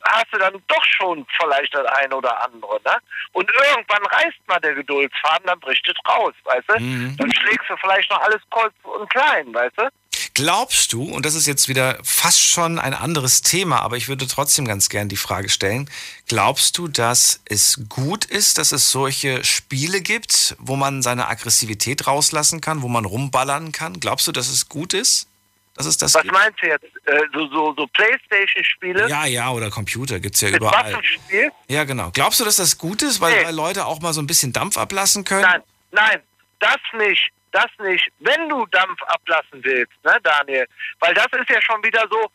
hast 0.03 0.28
du 0.32 0.38
dann 0.38 0.62
doch 0.68 0.84
schon 0.84 1.26
vielleicht 1.39 1.74
das 1.74 1.86
eine 1.86 2.16
oder 2.16 2.43
andere. 2.43 2.80
Ne? 2.86 2.97
Und 3.34 3.49
irgendwann 3.49 4.05
reißt 4.05 4.47
mal 4.47 4.59
der 4.59 4.76
Geduldsfaden, 4.76 5.47
dann 5.47 5.59
bricht 5.59 5.88
es 5.88 5.95
raus, 6.12 6.34
weißt 6.43 6.70
du? 6.70 6.80
Mhm. 6.80 7.18
Dann 7.18 7.34
schlägst 7.34 7.70
du 7.70 7.78
vielleicht 7.78 8.09
noch 8.09 8.22
alles 8.22 8.41
kurz 8.49 8.74
und 8.84 9.09
klein, 9.09 9.53
weißt 9.53 9.78
du? 9.78 9.89
Glaubst 10.34 10.93
du, 10.93 11.03
und 11.03 11.25
das 11.25 11.36
ist 11.36 11.45
jetzt 11.45 11.67
wieder 11.67 11.97
fast 12.03 12.41
schon 12.41 12.79
ein 12.79 12.93
anderes 12.93 13.41
Thema, 13.41 13.82
aber 13.82 13.97
ich 13.97 14.07
würde 14.07 14.27
trotzdem 14.27 14.65
ganz 14.65 14.88
gern 14.88 15.09
die 15.09 15.17
Frage 15.17 15.49
stellen, 15.49 15.89
glaubst 16.27 16.77
du, 16.77 16.88
dass 16.88 17.41
es 17.45 17.82
gut 17.89 18.23
ist, 18.25 18.57
dass 18.57 18.71
es 18.71 18.91
solche 18.91 19.43
Spiele 19.43 19.99
gibt, 20.01 20.55
wo 20.59 20.77
man 20.77 21.01
seine 21.01 21.27
Aggressivität 21.27 22.07
rauslassen 22.07 22.61
kann, 22.61 22.82
wo 22.82 22.88
man 22.88 23.03
rumballern 23.05 23.71
kann? 23.73 23.99
Glaubst 23.99 24.25
du, 24.27 24.32
dass 24.32 24.47
es 24.47 24.69
gut 24.69 24.93
ist, 24.93 25.27
dass 25.75 25.86
es 25.86 25.97
das 25.97 26.13
Was 26.13 26.21
gibt? 26.23 26.34
meinst 26.34 26.61
du 26.61 26.67
jetzt? 26.67 26.86
Äh, 27.05 27.19
so 27.34 27.47
so, 27.47 27.73
so 27.75 27.88
Playstation-Spiele? 27.88 29.09
Ja, 29.09 29.25
ja, 29.25 29.51
oder 29.51 29.69
Computer 29.69 30.19
gibt's 30.21 30.39
ja 30.41 30.49
Mit 30.49 30.61
überall. 30.61 30.93
Waffenspiel? 30.93 31.51
Ja, 31.67 31.84
genau. 31.84 32.09
Glaubst 32.13 32.39
du, 32.39 32.45
dass 32.45 32.55
das 32.55 32.77
gut 32.77 33.01
ist, 33.01 33.19
weil, 33.19 33.36
Nee. 33.38 33.45
weil 33.45 33.55
Leute 33.55 33.86
auch 33.86 33.99
mal 33.99 34.13
so 34.13 34.21
ein 34.21 34.27
bisschen 34.27 34.53
Dampf 34.53 34.77
ablassen 34.77 35.23
können? 35.25 35.41
Nein, 35.43 35.61
nein, 35.91 36.19
das 36.59 36.77
nicht, 36.97 37.32
das 37.52 37.70
nicht. 37.80 38.12
Wenn 38.20 38.49
du 38.49 38.66
Dampf 38.68 39.02
ablassen 39.04 39.64
willst, 39.64 39.93
ne, 40.04 40.18
Daniel, 40.24 40.68
weil 40.99 41.14
das 41.14 41.28
ist 41.34 41.49
ja 41.49 41.62
schon 41.62 41.84
wieder 41.84 42.06
so, 42.10 42.32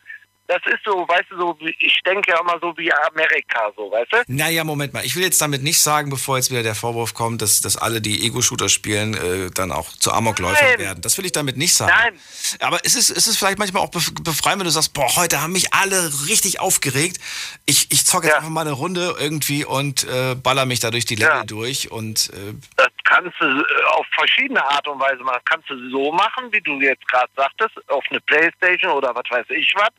das 0.49 0.61
ist 0.67 0.81
so, 0.85 1.07
weißt 1.09 1.27
du, 1.31 1.39
so, 1.39 1.59
ich 1.79 2.01
denke 2.07 2.31
ja 2.31 2.41
immer 2.41 2.59
so 2.61 2.73
wie 2.77 2.93
Amerika, 2.93 3.71
so, 3.77 3.91
weißt 3.91 4.13
du? 4.13 4.17
Naja, 4.29 4.65
Moment 4.65 4.93
mal. 4.93 5.05
Ich 5.05 5.17
will 5.17 5.23
jetzt 5.23 5.41
damit 5.41 5.63
nicht 5.63 5.81
sagen, 5.81 6.11
bevor 6.11 6.37
jetzt 6.37 6.51
wieder 6.51 6.63
der 6.63 6.75
Vorwurf 6.75 7.15
kommt, 7.15 7.43
dass, 7.43 7.61
dass 7.61 7.77
alle, 7.77 8.01
die 8.01 8.25
Ego-Shooter 8.27 8.69
spielen, 8.69 9.15
äh, 9.15 9.51
dann 9.51 9.73
auch 9.73 9.91
zu 9.91 10.13
Amokläufern 10.13 10.65
Nein. 10.71 10.79
werden. 10.79 11.01
Das 11.03 11.19
will 11.19 11.27
ich 11.27 11.33
damit 11.33 11.57
nicht 11.57 11.75
sagen. 11.75 11.93
Nein. 11.97 12.21
Aber 12.61 12.79
es 12.85 12.95
ist, 12.95 13.11
es 13.11 13.27
ist 13.27 13.37
vielleicht 13.39 13.59
manchmal 13.59 13.83
auch 13.83 13.91
bef- 13.91 14.23
befreiend, 14.23 14.61
wenn 14.61 14.67
du 14.67 14.71
sagst, 14.71 14.93
boah, 14.95 15.15
heute 15.17 15.41
haben 15.43 15.53
mich 15.53 15.73
alle 15.75 16.11
richtig 16.29 16.61
aufgeregt. 16.61 17.19
Ich, 17.67 17.91
ich 17.91 18.05
zocke 18.07 18.27
jetzt 18.27 18.33
Ja. 18.35 18.39
einfach 18.39 18.51
mal 18.51 18.61
eine 18.63 18.73
Runde 18.73 19.17
irgendwie 19.19 19.65
und 19.65 20.05
äh, 20.05 20.35
baller 20.35 20.67
mich 20.67 20.81
da 20.81 20.91
durch 20.91 21.05
die 21.07 21.17
Level 21.17 21.35
Ja. 21.39 21.45
durch. 21.45 21.91
Und 21.91 22.31
äh, 22.35 22.55
Das 22.77 22.89
kannst 23.05 23.35
du 23.41 23.45
äh, 23.47 23.65
auf 23.95 24.07
verschiedene 24.15 24.65
Art 24.65 24.87
und 24.89 24.99
Weise 25.01 25.23
machen. 25.23 25.37
Das 25.37 25.45
kannst 25.45 25.71
du 25.71 25.91
so 25.91 26.13
machen, 26.13 26.53
wie 26.53 26.61
du 26.61 26.81
jetzt 26.81 27.07
gerade 27.09 27.31
sagtest, 27.37 27.73
auf 27.91 28.05
eine 28.11 28.21
Playstation 28.21 28.93
oder 28.93 29.15
was 29.15 29.25
weiß 29.31 29.47
ich 29.51 29.73
was. 29.77 29.91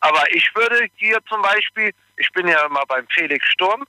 Aber 0.00 0.22
ich 0.34 0.54
würde 0.54 0.88
hier 0.96 1.18
zum 1.28 1.42
Beispiel, 1.42 1.92
ich 2.16 2.30
bin 2.32 2.48
ja 2.48 2.64
immer 2.66 2.84
beim 2.86 3.06
Felix 3.08 3.46
Sturm, 3.48 3.86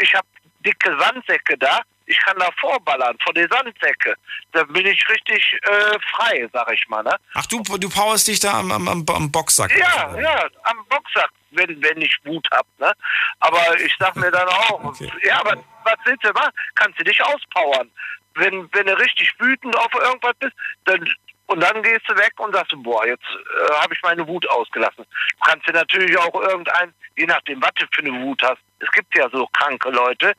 ich 0.00 0.14
habe 0.14 0.26
dicke 0.64 0.96
Sandsäcke 0.98 1.56
da, 1.58 1.82
ich 2.08 2.18
kann 2.20 2.38
da 2.38 2.48
vorballern 2.58 3.16
vor 3.22 3.34
die 3.34 3.46
Sandsäcke. 3.50 4.14
Da 4.52 4.64
bin 4.64 4.86
ich 4.86 5.08
richtig 5.08 5.58
äh, 5.62 5.98
frei, 6.10 6.48
sag 6.52 6.72
ich 6.72 6.88
mal. 6.88 7.02
Ne? 7.02 7.14
ach, 7.34 7.46
du, 7.46 7.62
du 7.62 7.88
powerst 7.88 8.28
dich 8.28 8.40
da 8.40 8.58
am, 8.60 8.72
am, 8.72 8.88
am, 8.88 9.30
Boxsack. 9.30 9.76
Ja, 9.76 10.18
ja, 10.18 10.48
am 10.64 10.84
Boxsack, 10.88 11.30
wenn, 11.50 11.80
wenn 11.82 12.00
ich 12.00 12.16
Wut 12.24 12.48
hab, 12.50 12.66
ne? 12.78 12.92
Aber 13.40 13.78
ich 13.80 13.94
sag 13.98 14.16
mir 14.16 14.30
dann 14.30 14.48
auch, 14.48 14.84
Okay. 14.84 15.10
ja, 15.22 15.40
aber 15.40 15.62
was 15.84 15.96
willst 16.04 16.24
du 16.24 16.32
machen? 16.32 16.52
Kannst 16.74 16.98
du 16.98 17.04
dich 17.04 17.22
auspowern. 17.22 17.90
Wenn, 18.34 18.72
wenn 18.72 18.86
du 18.86 18.98
richtig 18.98 19.34
wütend 19.38 19.76
auf 19.76 19.92
irgendwas 19.92 20.34
bist, 20.38 20.54
dann 20.84 21.06
Und 21.48 21.60
dann 21.60 21.82
gehst 21.82 22.02
du 22.06 22.14
weg 22.14 22.34
und 22.36 22.54
sagst, 22.54 22.74
boah, 22.76 23.06
jetzt 23.06 23.24
äh, 23.24 23.72
habe 23.80 23.94
ich 23.94 24.02
meine 24.02 24.26
Wut 24.28 24.46
ausgelassen. 24.50 25.04
Du 25.04 25.50
kannst 25.50 25.66
dir 25.66 25.72
natürlich 25.72 26.16
auch 26.18 26.34
irgendein, 26.42 26.92
je 27.16 27.24
nachdem, 27.24 27.60
was 27.62 27.72
du 27.76 27.86
für 27.90 28.02
eine 28.02 28.20
Wut 28.20 28.42
hast. 28.42 28.58
Es 28.80 28.90
gibt 28.92 29.16
ja 29.16 29.28
so 29.30 29.46
kranke 29.46 29.88
Leute, 29.88 30.34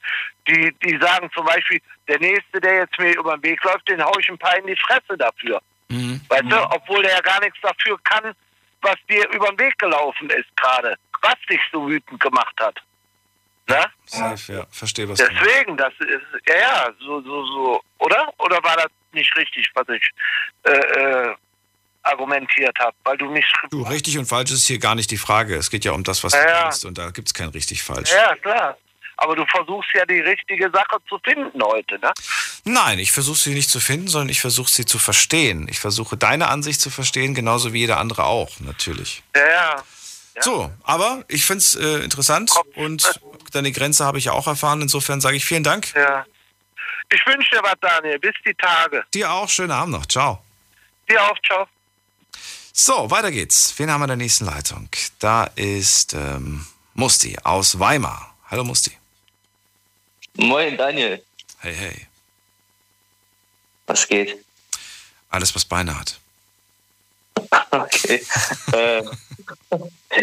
die, 0.47 0.71
die 0.83 0.99
sagen 1.01 1.29
zum 1.33 1.45
Beispiel, 1.47 1.81
der 2.07 2.19
Nächste, 2.19 2.61
der 2.61 2.81
jetzt 2.81 2.99
mir 2.99 3.17
über 3.17 3.35
den 3.37 3.43
Weg 3.43 3.63
läuft, 3.63 3.89
den 3.89 4.03
hau 4.03 4.13
ich 4.19 4.29
ein 4.29 4.37
paar 4.37 4.55
in 4.57 4.67
die 4.67 4.75
Fresse 4.75 5.17
dafür. 5.17 5.59
Mhm. 5.87 6.21
Weißt 6.29 6.43
du, 6.43 6.71
obwohl 6.75 7.01
der 7.01 7.13
ja 7.13 7.21
gar 7.21 7.39
nichts 7.39 7.57
dafür 7.61 7.99
kann, 8.03 8.35
was 8.81 8.95
dir 9.09 9.27
über 9.31 9.47
den 9.47 9.59
Weg 9.59 9.79
gelaufen 9.79 10.29
ist 10.29 10.55
gerade, 10.55 10.95
was 11.21 11.35
dich 11.49 11.59
so 11.71 11.89
wütend 11.89 12.19
gemacht 12.19 12.55
hat. 12.61 12.79
Ne? 13.67 13.85
Safe, 14.05 14.53
ja. 14.53 14.65
Verstehe, 14.71 15.09
was. 15.09 15.17
Deswegen, 15.17 15.75
das 15.75 15.93
ist, 15.99 16.47
ja, 16.47 16.55
ja, 16.55 16.89
so, 16.99 17.19
so, 17.21 17.45
so, 17.45 17.83
oder? 17.97 18.31
Oder 18.37 18.63
war 18.63 18.75
das 18.77 18.91
nicht 19.13 19.35
richtig, 19.35 19.69
was 19.73 19.87
ich 19.89 20.09
äh, 20.63 20.71
äh, 20.71 21.35
argumentiert 22.03 22.77
habe? 22.79 22.95
Weil 23.03 23.17
du 23.17 23.29
mich. 23.29 23.45
Du, 23.71 23.81
richtig 23.83 24.17
und 24.17 24.25
falsch 24.25 24.51
ist 24.51 24.67
hier 24.67 24.79
gar 24.79 24.95
nicht 24.95 25.11
die 25.11 25.17
Frage. 25.17 25.55
Es 25.55 25.69
geht 25.69 25.85
ja 25.85 25.91
um 25.91 26.03
das, 26.03 26.23
was 26.23 26.33
Ja, 26.33 26.43
du 26.43 26.61
denkst. 26.61 26.85
Und 26.85 26.97
da 26.97 27.11
gibt 27.11 27.27
es 27.27 27.33
kein 27.33 27.49
richtig 27.49 27.83
falsch. 27.83 28.11
Ja, 28.11 28.35
klar. 28.35 28.77
Aber 29.21 29.35
du 29.35 29.45
versuchst 29.47 29.89
ja 29.93 30.05
die 30.05 30.21
richtige 30.21 30.71
Sache 30.71 30.97
zu 31.09 31.19
finden 31.21 31.61
heute, 31.61 31.99
ne? 31.99 32.11
Nein, 32.63 32.99
ich 32.99 33.11
versuche 33.11 33.37
sie 33.37 33.53
nicht 33.53 33.69
zu 33.69 33.81
finden, 33.81 34.07
sondern 34.07 34.29
ich 34.29 34.39
versuche 34.39 34.71
sie 34.71 34.85
zu 34.85 34.97
verstehen. 34.97 35.67
Ich 35.69 35.79
versuche 35.79 36.15
deine 36.15 36.47
Ansicht 36.47 36.79
zu 36.79 36.89
verstehen, 36.89 37.35
genauso 37.35 37.73
wie 37.73 37.79
jeder 37.79 37.97
andere 37.97 38.23
auch, 38.23 38.61
natürlich. 38.61 39.21
Ja, 39.35 39.83
ja. 40.39 40.41
So, 40.41 40.71
aber 40.83 41.25
ich 41.27 41.43
finde 41.43 41.57
es 41.59 41.75
äh, 41.75 41.97
interessant 42.03 42.51
und 42.75 43.19
deine 43.51 43.73
Grenze 43.73 44.05
habe 44.05 44.19
ich 44.19 44.25
ja 44.25 44.31
auch 44.31 44.47
erfahren. 44.47 44.81
Insofern 44.81 45.19
sage 45.19 45.35
ich 45.35 45.43
vielen 45.43 45.63
Dank. 45.63 45.93
Ja. 45.95 46.25
Ich 47.11 47.25
wünsche 47.25 47.49
dir 47.51 47.63
was, 47.63 47.75
Daniel. 47.81 48.19
Bis 48.19 48.35
die 48.45 48.53
Tage. 48.53 49.03
Dir 49.13 49.31
auch. 49.31 49.49
Schönen 49.49 49.71
Abend 49.71 49.93
noch. 49.93 50.05
Ciao. 50.05 50.43
Dir 51.09 51.21
auch. 51.23 51.37
Ciao. 51.45 51.67
So, 52.71 53.09
weiter 53.09 53.31
geht's. 53.31 53.73
Wen 53.77 53.91
haben 53.91 54.01
wir 54.01 54.05
in 54.05 54.09
der 54.09 54.17
nächsten 54.17 54.45
Leitung? 54.45 54.89
Da 55.19 55.45
ist 55.55 56.13
ähm, 56.13 56.65
Musti 56.93 57.37
aus 57.43 57.79
Weimar. 57.79 58.35
Hallo 58.49 58.63
Musti. 58.63 58.91
Moin, 60.37 60.77
Daniel. 60.77 61.23
Hey, 61.59 61.75
hey. 61.75 62.07
Was 63.87 64.07
geht? 64.07 64.37
Alles, 65.29 65.53
was 65.55 65.65
Beine 65.65 65.99
hat. 65.99 66.19
Okay. 67.71 68.25
äh, 68.71 69.03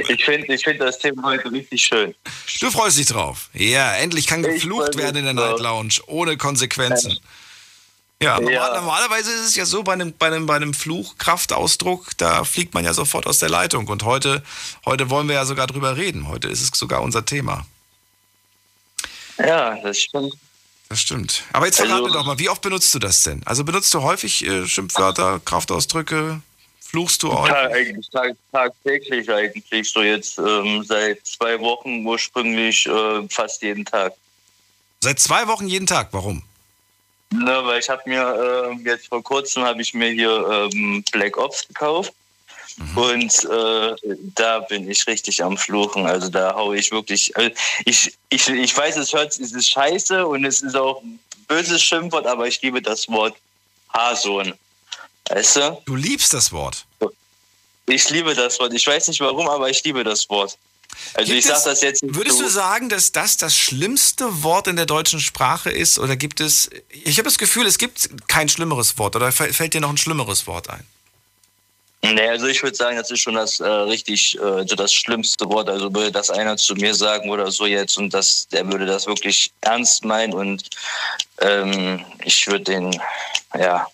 ich 0.09 0.24
finde 0.24 0.55
ich 0.55 0.62
find 0.64 0.81
das 0.81 0.99
Thema 0.99 1.22
heute 1.24 1.51
richtig 1.51 1.83
schön. 1.83 2.14
Du 2.61 2.70
freust 2.70 2.99
dich 2.99 3.07
drauf. 3.07 3.49
Ja, 3.55 3.95
endlich 3.95 4.27
kann 4.27 4.43
geflucht 4.43 4.97
werden 4.97 5.16
in 5.16 5.24
der. 5.24 5.35
Night 5.35 5.61
Lounge, 5.61 5.95
ohne 6.07 6.37
Konsequenzen. 6.37 7.18
Ja, 8.22 8.41
Ja. 8.41 8.74
normalerweise 8.74 9.31
ist 9.31 9.41
es 9.51 9.57
ja 9.57 9.66
so, 9.66 9.83
bei 9.83 9.93
einem, 9.93 10.14
bei, 10.16 10.29
einem, 10.29 10.47
bei 10.47 10.57
einem 10.57 10.72
Fluch, 10.72 11.18
Kraftausdruck, 11.18 12.16
da 12.16 12.45
fliegt 12.45 12.72
man 12.72 12.83
ja 12.85 12.95
sofort 12.95 13.27
aus 13.27 13.39
der 13.41 13.51
Leitung. 13.51 13.89
Und 13.89 14.05
heute, 14.05 14.43
heute 14.87 15.11
wollen 15.11 15.29
wir 15.29 15.35
ja 15.35 15.45
sogar 15.45 15.66
drüber 15.66 15.97
reden. 15.99 16.27
Heute 16.29 16.49
ist 16.49 16.62
es 16.62 16.70
sogar 16.79 17.03
unser 17.03 17.24
Thema. 17.27 17.66
Ja, 19.39 19.77
das 19.83 19.99
stimmt. 19.99 20.35
Das 20.89 21.01
stimmt. 21.01 21.43
Aber 21.53 21.66
jetzt 21.66 21.77
verrate 21.77 22.05
Also- 22.05 22.14
doch 22.14 22.24
mal, 22.27 22.39
wie 22.39 22.49
oft 22.49 22.62
benutzt 22.62 22.95
du 22.95 22.99
das 22.99 23.22
denn? 23.22 23.43
Also 23.45 23.64
benutzt 23.64 23.93
du 23.93 24.03
häufig 24.03 24.47
äh, 24.47 24.66
Schimpfwörter, 24.66 25.41
Kraftausdrücke? 25.45 26.41
Fluchst 26.89 27.22
du? 27.22 27.28
Tag, 27.28 27.72
eigentlich 27.72 28.09
tag, 28.11 28.37
tagtäglich 28.53 29.30
eigentlich. 29.30 29.91
So 29.91 30.03
jetzt 30.03 30.39
ähm, 30.39 30.84
seit 30.84 31.26
zwei 31.26 31.59
Wochen 31.61 32.07
ursprünglich 32.07 32.87
äh, 32.87 33.28
fast 33.28 33.62
jeden 33.62 33.84
Tag. 33.84 34.14
Seit 35.01 35.18
zwei 35.18 35.47
Wochen 35.49 35.66
jeden 35.68 35.87
Tag. 35.87 36.09
Warum? 36.12 36.43
Ne, 37.30 37.61
weil 37.64 37.80
ich 37.80 37.89
habe 37.89 38.03
mir 38.07 38.70
äh, 38.70 38.89
jetzt 38.89 39.09
vor 39.09 39.22
kurzem 39.22 39.64
habe 39.64 39.82
ich 39.82 39.95
mir 39.95 40.11
hier 40.11 40.70
ähm, 40.72 41.05
Black 41.12 41.37
Ops 41.37 41.66
gekauft. 41.66 42.12
Und 42.95 43.45
äh, 43.45 44.16
da 44.34 44.61
bin 44.61 44.91
ich 44.91 45.07
richtig 45.07 45.43
am 45.43 45.57
Fluchen. 45.57 46.07
Also 46.07 46.28
da 46.28 46.55
hau 46.55 46.72
ich 46.74 46.93
wirklich. 46.93 47.34
Also 47.37 47.51
ich, 47.87 48.12
ich, 48.28 48.49
ich 48.49 48.76
weiß, 48.76 48.97
es 48.99 49.12
hört, 49.12 49.39
es 49.39 49.53
ist 49.53 49.68
scheiße 49.70 50.26
und 50.26 50.45
es 50.45 50.61
ist 50.61 50.76
auch 50.76 51.03
ein 51.03 51.18
böses 51.49 51.82
Schimpfwort, 51.82 52.26
aber 52.26 52.47
ich 52.47 52.61
liebe 52.61 52.82
das 52.82 53.09
Wort 53.09 53.34
Haarsohn. 53.89 54.53
Weißt 55.31 55.57
du? 55.57 55.83
Du 55.87 55.97
liebst 55.97 56.33
das 56.35 56.53
Wort. 56.53 56.85
Ich 57.87 58.11
liebe 58.11 58.35
das 58.35 58.59
Wort. 58.59 58.72
Ich 58.74 58.87
weiß 58.87 59.09
nicht 59.09 59.20
warum, 59.20 59.49
aber 59.49 59.70
ich 59.70 59.83
liebe 59.85 60.03
das 60.05 60.29
Wort. 60.29 60.57
Also 61.14 61.27
Gibt 61.33 61.39
ich 61.41 61.47
sag 61.47 61.59
es- 61.59 61.64
das 61.64 61.83
jetzt 61.83 62.03
Würdest 62.03 62.39
so- 62.39 62.45
du 62.45 62.51
sagen, 62.51 62.89
dass 62.89 63.12
das 63.12 63.37
das 63.37 63.55
schlimmste 63.57 64.43
Wort 64.43 64.66
in 64.66 64.77
der 64.77 64.87
deutschen 64.87 65.20
Sprache 65.20 65.70
ist? 65.70 65.99
Oder 65.99 66.16
gibt 66.16 66.41
es. 66.41 66.70
Ich 66.91 67.18
habe 67.18 67.24
das 67.29 67.39
Gefühl, 67.39 67.66
es 67.66 67.79
gibt 67.79 68.29
kein 68.29 68.49
schlimmeres 68.49 68.97
Wort. 68.99 69.14
Oder 69.14 69.29
fä- 69.29 69.53
fällt 69.53 69.74
dir 69.74 69.81
noch 69.81 69.91
ein 69.91 69.99
schlimmeres 69.99 70.47
Wort 70.47 70.70
ein? 70.70 70.87
Nee, 72.03 72.29
also 72.29 72.47
ich 72.47 72.62
würde 72.62 72.77
sagen, 72.77 72.97
das 72.97 73.11
ist 73.11 73.20
schon 73.20 73.35
das 73.35 73.59
äh, 73.59 73.66
richtig, 73.66 74.39
äh, 74.39 74.64
das 74.64 74.93
schlimmste 74.93 75.45
Wort. 75.47 75.68
Also 75.68 75.93
würde 75.93 76.12
das 76.12 76.31
einer 76.31 76.57
zu 76.57 76.74
mir 76.74 76.95
sagen 76.95 77.31
oder 77.31 77.51
so 77.51 77.66
jetzt 77.66 77.99
und 77.99 78.14
das, 78.14 78.47
der 78.49 78.66
würde 78.70 78.87
das 78.87 79.07
wirklich 79.07 79.51
ernst 79.62 80.05
meinen 80.05 80.33
und 80.33 80.68
ähm, 81.41 82.05
ich 82.24 82.47
würde 82.47 82.64
den, 82.64 83.01
ja, 83.59 83.87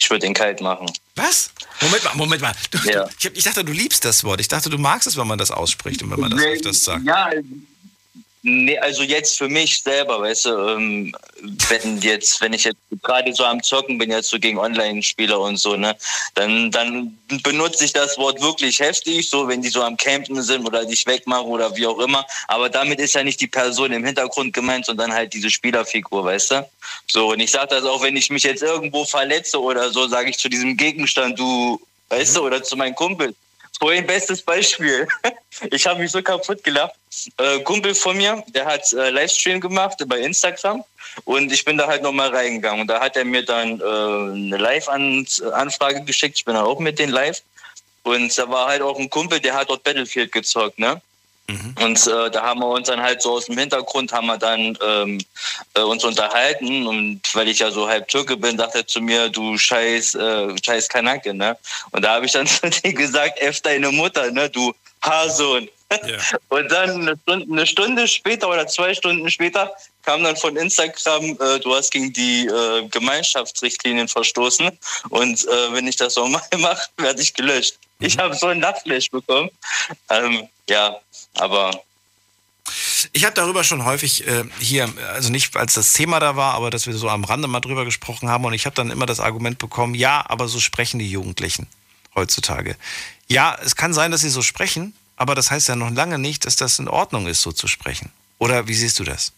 ich 0.00 0.08
würde 0.10 0.26
den 0.26 0.34
kalt 0.34 0.60
machen. 0.60 0.86
Was? 1.14 1.50
Moment 1.82 2.04
mal, 2.04 2.14
Moment 2.16 2.42
mal. 2.42 2.52
Du, 2.70 2.78
Ja. 2.88 3.04
du, 3.04 3.10
ich, 3.18 3.26
hab, 3.26 3.36
ich 3.36 3.44
dachte, 3.44 3.64
du 3.64 3.72
liebst 3.72 4.04
das 4.04 4.24
Wort. 4.24 4.40
Ich 4.40 4.48
dachte, 4.48 4.70
du 4.70 4.78
magst 4.78 5.06
es, 5.06 5.16
wenn 5.16 5.26
man 5.26 5.38
das 5.38 5.50
ausspricht 5.50 6.02
und 6.02 6.10
wenn 6.10 6.20
man 6.20 6.30
das 6.30 6.40
öfters 6.42 6.82
sagt. 6.84 7.04
Ja, 7.06 7.30
nee, 8.42 8.78
also 8.78 9.02
jetzt 9.02 9.38
für 9.38 9.48
mich 9.48 9.82
selber, 9.82 10.20
weißt 10.20 10.46
du, 10.46 10.50
ähm, 10.50 11.14
wenn 11.68 11.98
jetzt, 12.00 12.40
wenn 12.40 12.52
ich 12.52 12.64
jetzt 12.64 12.78
gerade 13.02 13.32
so 13.34 13.44
am 13.44 13.62
Zocken 13.62 13.98
bin, 13.98 14.10
jetzt 14.10 14.28
so 14.28 14.38
gegen 14.38 14.58
Online-Spieler 14.58 15.38
und 15.38 15.56
so, 15.56 15.76
ne, 15.76 15.96
dann, 16.34 16.70
dann 16.70 17.18
benutze 17.42 17.84
ich 17.84 17.92
das 17.92 18.16
Wort 18.18 18.40
wirklich 18.40 18.78
heftig, 18.80 19.28
so 19.28 19.46
wenn 19.48 19.62
die 19.62 19.68
so 19.68 19.82
am 19.82 19.96
Campen 19.96 20.42
sind 20.42 20.66
oder 20.66 20.84
dich 20.84 21.06
wegmachen 21.06 21.46
oder 21.46 21.74
wie 21.76 21.86
auch 21.86 21.98
immer. 21.98 22.24
Aber 22.48 22.68
damit 22.68 22.98
ist 22.98 23.14
ja 23.14 23.22
nicht 23.22 23.40
die 23.40 23.46
Person 23.46 23.92
im 23.92 24.04
Hintergrund 24.04 24.52
gemeint, 24.52 24.86
sondern 24.86 25.12
halt 25.12 25.32
diese 25.32 25.50
Spielerfigur, 25.50 26.24
weißt 26.24 26.50
du? 26.52 26.68
So, 27.06 27.32
und 27.32 27.40
ich 27.40 27.50
sage 27.50 27.68
das 27.68 27.84
auch, 27.84 28.02
wenn 28.02 28.16
ich 28.16 28.30
mich 28.30 28.42
jetzt 28.42 28.62
irgendwo 28.62 29.04
verletze 29.04 29.60
oder 29.60 29.90
so, 29.90 30.08
sage 30.08 30.30
ich 30.30 30.38
zu 30.38 30.48
diesem 30.48 30.76
Gegenstand, 30.76 31.38
du, 31.38 31.80
weißt 32.08 32.36
du, 32.36 32.42
oder 32.42 32.62
zu 32.62 32.76
meinem 32.76 32.94
Kumpel. 32.94 33.34
Vorhin 33.80 34.06
bestes 34.06 34.42
Beispiel. 34.42 35.08
Ich 35.72 35.86
habe 35.86 36.00
mich 36.00 36.10
so 36.10 36.22
kaputt 36.22 36.64
gelacht. 36.64 36.94
Äh, 37.36 37.60
Kumpel 37.60 37.94
von 37.94 38.16
mir, 38.16 38.42
der 38.54 38.64
hat 38.64 38.90
äh, 38.94 39.10
Livestream 39.10 39.60
gemacht 39.60 40.02
bei 40.06 40.20
Instagram 40.20 40.82
und 41.24 41.52
ich 41.52 41.66
bin 41.66 41.76
da 41.76 41.86
halt 41.86 42.02
nochmal 42.02 42.34
reingegangen. 42.34 42.82
Und 42.82 42.86
da 42.86 42.98
hat 42.98 43.14
er 43.14 43.26
mir 43.26 43.44
dann 43.44 43.78
äh, 43.78 43.84
eine 43.84 44.56
Live-Anfrage 44.56 46.02
geschickt. 46.04 46.38
Ich 46.38 46.44
bin 46.46 46.54
dann 46.54 46.64
auch 46.64 46.78
mit 46.78 46.98
den 46.98 47.10
live. 47.10 47.42
Und 48.04 48.38
da 48.38 48.48
war 48.48 48.68
halt 48.68 48.80
auch 48.80 48.98
ein 48.98 49.10
Kumpel, 49.10 49.38
der 49.38 49.54
hat 49.54 49.68
dort 49.68 49.82
Battlefield 49.82 50.32
gezockt, 50.32 50.78
ne? 50.78 51.02
Und 51.82 52.06
äh, 52.06 52.30
da 52.30 52.42
haben 52.42 52.60
wir 52.60 52.68
uns 52.68 52.88
dann 52.88 53.00
halt 53.00 53.22
so 53.22 53.32
aus 53.32 53.46
dem 53.46 53.58
Hintergrund 53.58 54.12
haben 54.12 54.26
wir 54.26 54.38
dann 54.38 54.76
ähm, 54.86 55.18
äh, 55.74 55.80
uns 55.80 56.04
unterhalten 56.04 56.86
und 56.86 57.20
weil 57.34 57.48
ich 57.48 57.60
ja 57.60 57.70
so 57.70 57.88
halb 57.88 58.08
Türke 58.08 58.36
bin, 58.36 58.56
dachte 58.56 58.78
er 58.78 58.86
zu 58.86 59.00
mir, 59.00 59.28
du 59.28 59.56
scheiß, 59.56 60.14
äh, 60.14 60.54
scheiß 60.64 60.88
Kanake, 60.88 61.34
ne? 61.34 61.56
Und 61.92 62.04
da 62.04 62.14
habe 62.14 62.26
ich 62.26 62.32
dann 62.32 62.46
zu 62.46 62.68
dir 62.68 62.92
gesagt, 62.92 63.40
F 63.40 63.60
deine 63.60 63.90
Mutter, 63.90 64.30
ne, 64.30 64.48
du 64.48 64.74
Haarsohn. 65.02 65.68
Und 66.50 66.70
dann 66.70 66.90
eine 67.00 67.16
Stunde, 67.16 67.46
eine 67.52 67.66
Stunde 67.66 68.06
später 68.06 68.48
oder 68.48 68.66
zwei 68.68 68.94
Stunden 68.94 69.28
später 69.28 69.72
kam 70.04 70.22
dann 70.22 70.36
von 70.36 70.56
Instagram, 70.56 71.36
äh, 71.40 71.58
du 71.58 71.74
hast 71.74 71.90
gegen 71.90 72.12
die 72.12 72.46
äh, 72.46 72.86
Gemeinschaftsrichtlinien 72.88 74.06
verstoßen 74.06 74.70
und 75.08 75.48
äh, 75.48 75.72
wenn 75.72 75.86
ich 75.86 75.96
das 75.96 76.16
nochmal 76.16 76.42
mache, 76.58 76.82
werde 76.96 77.20
ich 77.20 77.34
gelöscht. 77.34 77.76
Ich 78.00 78.18
habe 78.18 78.34
so 78.34 78.46
ein 78.48 78.60
Lachflash 78.60 79.10
bekommen. 79.10 79.50
Ähm, 80.08 80.48
ja, 80.68 80.96
aber 81.34 81.70
Ich 83.12 83.24
habe 83.24 83.34
darüber 83.34 83.64
schon 83.64 83.84
häufig 83.84 84.26
äh, 84.26 84.44
hier, 84.58 84.92
also 85.12 85.30
nicht 85.30 85.56
als 85.56 85.74
das 85.74 85.92
Thema 85.92 86.20
da 86.20 86.36
war, 86.36 86.54
aber 86.54 86.70
dass 86.70 86.86
wir 86.86 86.94
so 86.94 87.08
am 87.08 87.24
Rande 87.24 87.48
mal 87.48 87.60
drüber 87.60 87.84
gesprochen 87.84 88.28
haben 88.28 88.44
und 88.44 88.52
ich 88.52 88.66
habe 88.66 88.76
dann 88.76 88.90
immer 88.90 89.06
das 89.06 89.20
Argument 89.20 89.58
bekommen, 89.58 89.94
ja, 89.94 90.24
aber 90.28 90.48
so 90.48 90.60
sprechen 90.60 90.98
die 90.98 91.10
Jugendlichen 91.10 91.66
heutzutage. 92.14 92.76
Ja, 93.28 93.56
es 93.62 93.76
kann 93.76 93.92
sein, 93.94 94.10
dass 94.10 94.20
sie 94.20 94.30
so 94.30 94.42
sprechen, 94.42 94.94
aber 95.16 95.34
das 95.34 95.50
heißt 95.50 95.68
ja 95.68 95.76
noch 95.76 95.90
lange 95.90 96.18
nicht, 96.18 96.46
dass 96.46 96.56
das 96.56 96.78
in 96.78 96.88
Ordnung 96.88 97.26
ist, 97.26 97.42
so 97.42 97.52
zu 97.52 97.68
sprechen. 97.68 98.10
Oder 98.38 98.68
wie 98.68 98.74
siehst 98.74 98.98
du 98.98 99.04
das? 99.04 99.32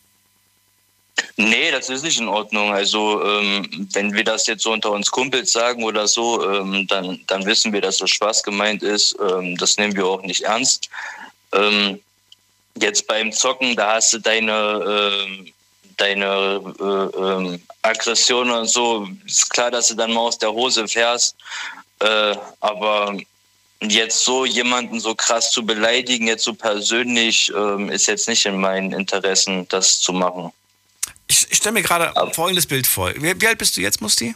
Nee, 1.36 1.70
das 1.70 1.88
ist 1.88 2.04
nicht 2.04 2.20
in 2.20 2.28
Ordnung. 2.28 2.72
Also 2.72 3.22
ähm, 3.24 3.88
wenn 3.92 4.12
wir 4.12 4.24
das 4.24 4.46
jetzt 4.46 4.62
so 4.62 4.72
unter 4.72 4.90
uns 4.90 5.10
Kumpels 5.10 5.52
sagen 5.52 5.82
oder 5.84 6.06
so, 6.06 6.48
ähm, 6.50 6.86
dann, 6.88 7.20
dann 7.26 7.46
wissen 7.46 7.72
wir, 7.72 7.80
dass 7.80 7.98
das 7.98 8.10
Spaß 8.10 8.42
gemeint 8.42 8.82
ist. 8.82 9.16
Ähm, 9.20 9.56
das 9.56 9.76
nehmen 9.76 9.96
wir 9.96 10.06
auch 10.06 10.22
nicht 10.22 10.42
ernst. 10.42 10.88
Ähm, 11.52 12.00
jetzt 12.78 13.06
beim 13.06 13.32
Zocken, 13.32 13.76
da 13.76 13.94
hast 13.94 14.12
du 14.12 14.18
deine, 14.18 15.14
ähm, 15.22 15.52
deine 15.96 16.74
äh, 16.80 17.18
ähm, 17.18 17.62
Aggression 17.82 18.50
und 18.50 18.68
so. 18.68 19.08
Ist 19.26 19.50
klar, 19.50 19.70
dass 19.70 19.88
du 19.88 19.94
dann 19.94 20.12
mal 20.12 20.20
aus 20.20 20.38
der 20.38 20.52
Hose 20.52 20.86
fährst. 20.88 21.36
Äh, 22.00 22.36
aber 22.60 23.16
jetzt 23.80 24.24
so 24.24 24.44
jemanden 24.44 25.00
so 25.00 25.14
krass 25.14 25.50
zu 25.50 25.64
beleidigen, 25.64 26.26
jetzt 26.26 26.44
so 26.44 26.54
persönlich, 26.54 27.52
ähm, 27.56 27.90
ist 27.90 28.06
jetzt 28.06 28.28
nicht 28.28 28.46
in 28.46 28.58
meinen 28.58 28.92
Interessen, 28.92 29.66
das 29.68 30.00
zu 30.00 30.12
machen. 30.12 30.52
Ich, 31.32 31.50
ich 31.50 31.56
stelle 31.56 31.72
mir 31.72 31.82
gerade 31.82 32.12
folgendes 32.34 32.66
Bild 32.66 32.86
vor. 32.86 33.10
Wie, 33.16 33.40
wie 33.40 33.46
alt 33.46 33.56
bist 33.56 33.76
du 33.76 33.80
jetzt, 33.80 34.02
Musti? 34.02 34.34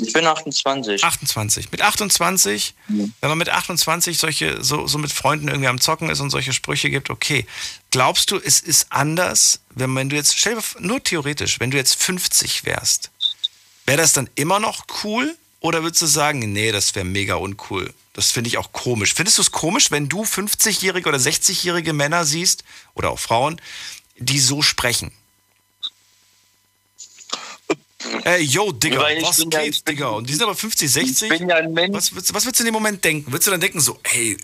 Ich 0.00 0.12
bin 0.12 0.24
28. 0.24 1.02
28. 1.02 1.72
Mit 1.72 1.82
28, 1.82 2.74
wenn 2.88 3.12
man 3.20 3.38
mit 3.38 3.48
28 3.48 4.18
solche, 4.18 4.62
so, 4.62 4.86
so 4.86 4.98
mit 4.98 5.12
Freunden 5.12 5.48
irgendwie 5.48 5.68
am 5.68 5.80
Zocken 5.80 6.10
ist 6.10 6.20
und 6.20 6.30
solche 6.30 6.52
Sprüche 6.52 6.90
gibt, 6.90 7.10
okay. 7.10 7.44
Glaubst 7.90 8.30
du, 8.30 8.38
es 8.38 8.60
ist 8.60 8.86
anders, 8.90 9.60
wenn, 9.70 9.94
wenn 9.96 10.08
du 10.08 10.16
jetzt, 10.16 10.38
stell 10.38 10.54
dir 10.54 10.62
nur 10.78 11.02
theoretisch, 11.02 11.58
wenn 11.58 11.72
du 11.72 11.76
jetzt 11.76 12.00
50 12.00 12.64
wärst, 12.64 13.10
wäre 13.84 13.98
das 13.98 14.12
dann 14.12 14.30
immer 14.36 14.60
noch 14.60 14.86
cool? 15.02 15.36
Oder 15.58 15.82
würdest 15.82 16.02
du 16.02 16.06
sagen, 16.06 16.38
nee, 16.52 16.70
das 16.70 16.94
wäre 16.94 17.04
mega 17.04 17.34
uncool? 17.34 17.92
Das 18.12 18.30
finde 18.30 18.48
ich 18.48 18.58
auch 18.58 18.72
komisch. 18.72 19.14
Findest 19.14 19.38
du 19.38 19.42
es 19.42 19.50
komisch, 19.50 19.90
wenn 19.90 20.08
du 20.08 20.22
50-jährige 20.22 21.08
oder 21.08 21.18
60-jährige 21.18 21.92
Männer 21.92 22.24
siehst, 22.24 22.62
oder 22.94 23.10
auch 23.10 23.18
Frauen, 23.18 23.60
die 24.18 24.38
so 24.38 24.62
sprechen? 24.62 25.10
Ey, 28.24 28.42
yo, 28.42 28.72
Digga, 28.72 29.00
was 29.22 29.38
bin 29.38 29.50
ja- 29.50 29.62
Digga? 29.88 30.08
Und 30.08 30.28
die 30.28 30.34
sind 30.34 30.42
aber 30.42 30.54
50, 30.54 30.90
60. 30.90 31.30
Ich 31.30 31.38
bin 31.38 31.48
ja 31.48 31.56
ein 31.56 31.72
Mensch. 31.72 31.94
Was 31.96 32.14
willst, 32.14 32.34
was 32.34 32.44
willst 32.46 32.60
du 32.60 32.62
in 32.62 32.66
dem 32.66 32.74
Moment 32.74 33.04
denken? 33.04 33.32
Willst 33.32 33.46
du 33.46 33.50
dann 33.50 33.60
denken 33.60 33.80
so, 33.80 33.98
hey, 34.04 34.36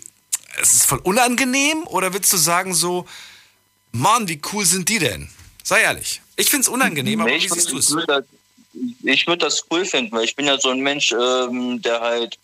es 0.61 0.74
ist 0.74 0.86
voll 0.86 0.98
unangenehm? 0.98 1.86
Oder 1.86 2.12
willst 2.12 2.32
du 2.32 2.36
sagen 2.36 2.74
so, 2.74 3.06
Mann, 3.92 4.28
wie 4.28 4.40
cool 4.52 4.64
sind 4.64 4.88
die 4.88 4.98
denn? 4.98 5.28
Sei 5.62 5.82
ehrlich. 5.82 6.20
Ich 6.36 6.48
find's 6.50 6.68
unangenehm, 6.68 7.20
aber 7.20 7.30
Nee, 7.30 7.36
wie 7.40 7.44
ich 7.46 7.52
siehst 7.52 7.70
du 7.70 7.78
es? 7.78 7.94
Ich 9.02 9.26
würde 9.26 9.44
das 9.46 9.64
cool 9.70 9.84
finden, 9.84 10.12
weil 10.12 10.24
ich 10.24 10.36
bin 10.36 10.46
ja 10.46 10.56
so 10.58 10.70
ein 10.70 10.78
Mensch, 10.78 11.11
ähm, 11.12 11.82
der 11.82 12.00
halt 12.00 12.38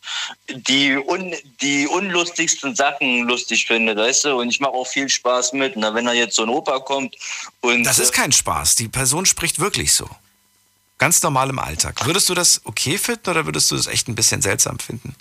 die, 0.49 0.97
un, 0.97 1.33
die 1.61 1.87
unlustigsten 1.87 2.75
Sachen 2.75 3.23
lustig 3.29 3.67
findet, 3.67 3.97
weißt 3.97 4.25
du? 4.25 4.41
Und 4.41 4.49
ich 4.49 4.59
mache 4.59 4.73
auch 4.73 4.87
viel 4.89 5.09
Spaß 5.09 5.53
mit. 5.53 5.77
Na, 5.77 5.95
wenn 5.95 6.05
da 6.05 6.12
jetzt 6.12 6.35
so 6.35 6.43
ein 6.43 6.49
Opa 6.49 6.81
kommt 6.81 7.14
und 7.61 7.85
Das 7.85 8.01
ist 8.01 8.11
äh, 8.11 8.12
kein 8.17 8.33
Spaß. 8.33 8.75
Die 8.75 8.89
Person 8.89 9.25
spricht 9.25 9.61
wirklich 9.61 9.93
so. 9.95 10.11
Ganz 10.99 11.23
normal 11.23 11.51
im 11.51 11.59
Alltag. 11.59 12.07
Würdest 12.07 12.29
du 12.29 12.35
das 12.35 12.61
okay 12.65 12.97
finden 12.97 13.29
oder 13.31 13.45
würdest 13.45 13.71
du 13.71 13.77
das 13.77 13.87
echt 13.87 14.09
ein 14.09 14.15
bisschen 14.15 14.41
seltsam 14.41 14.79
finden? 14.79 15.15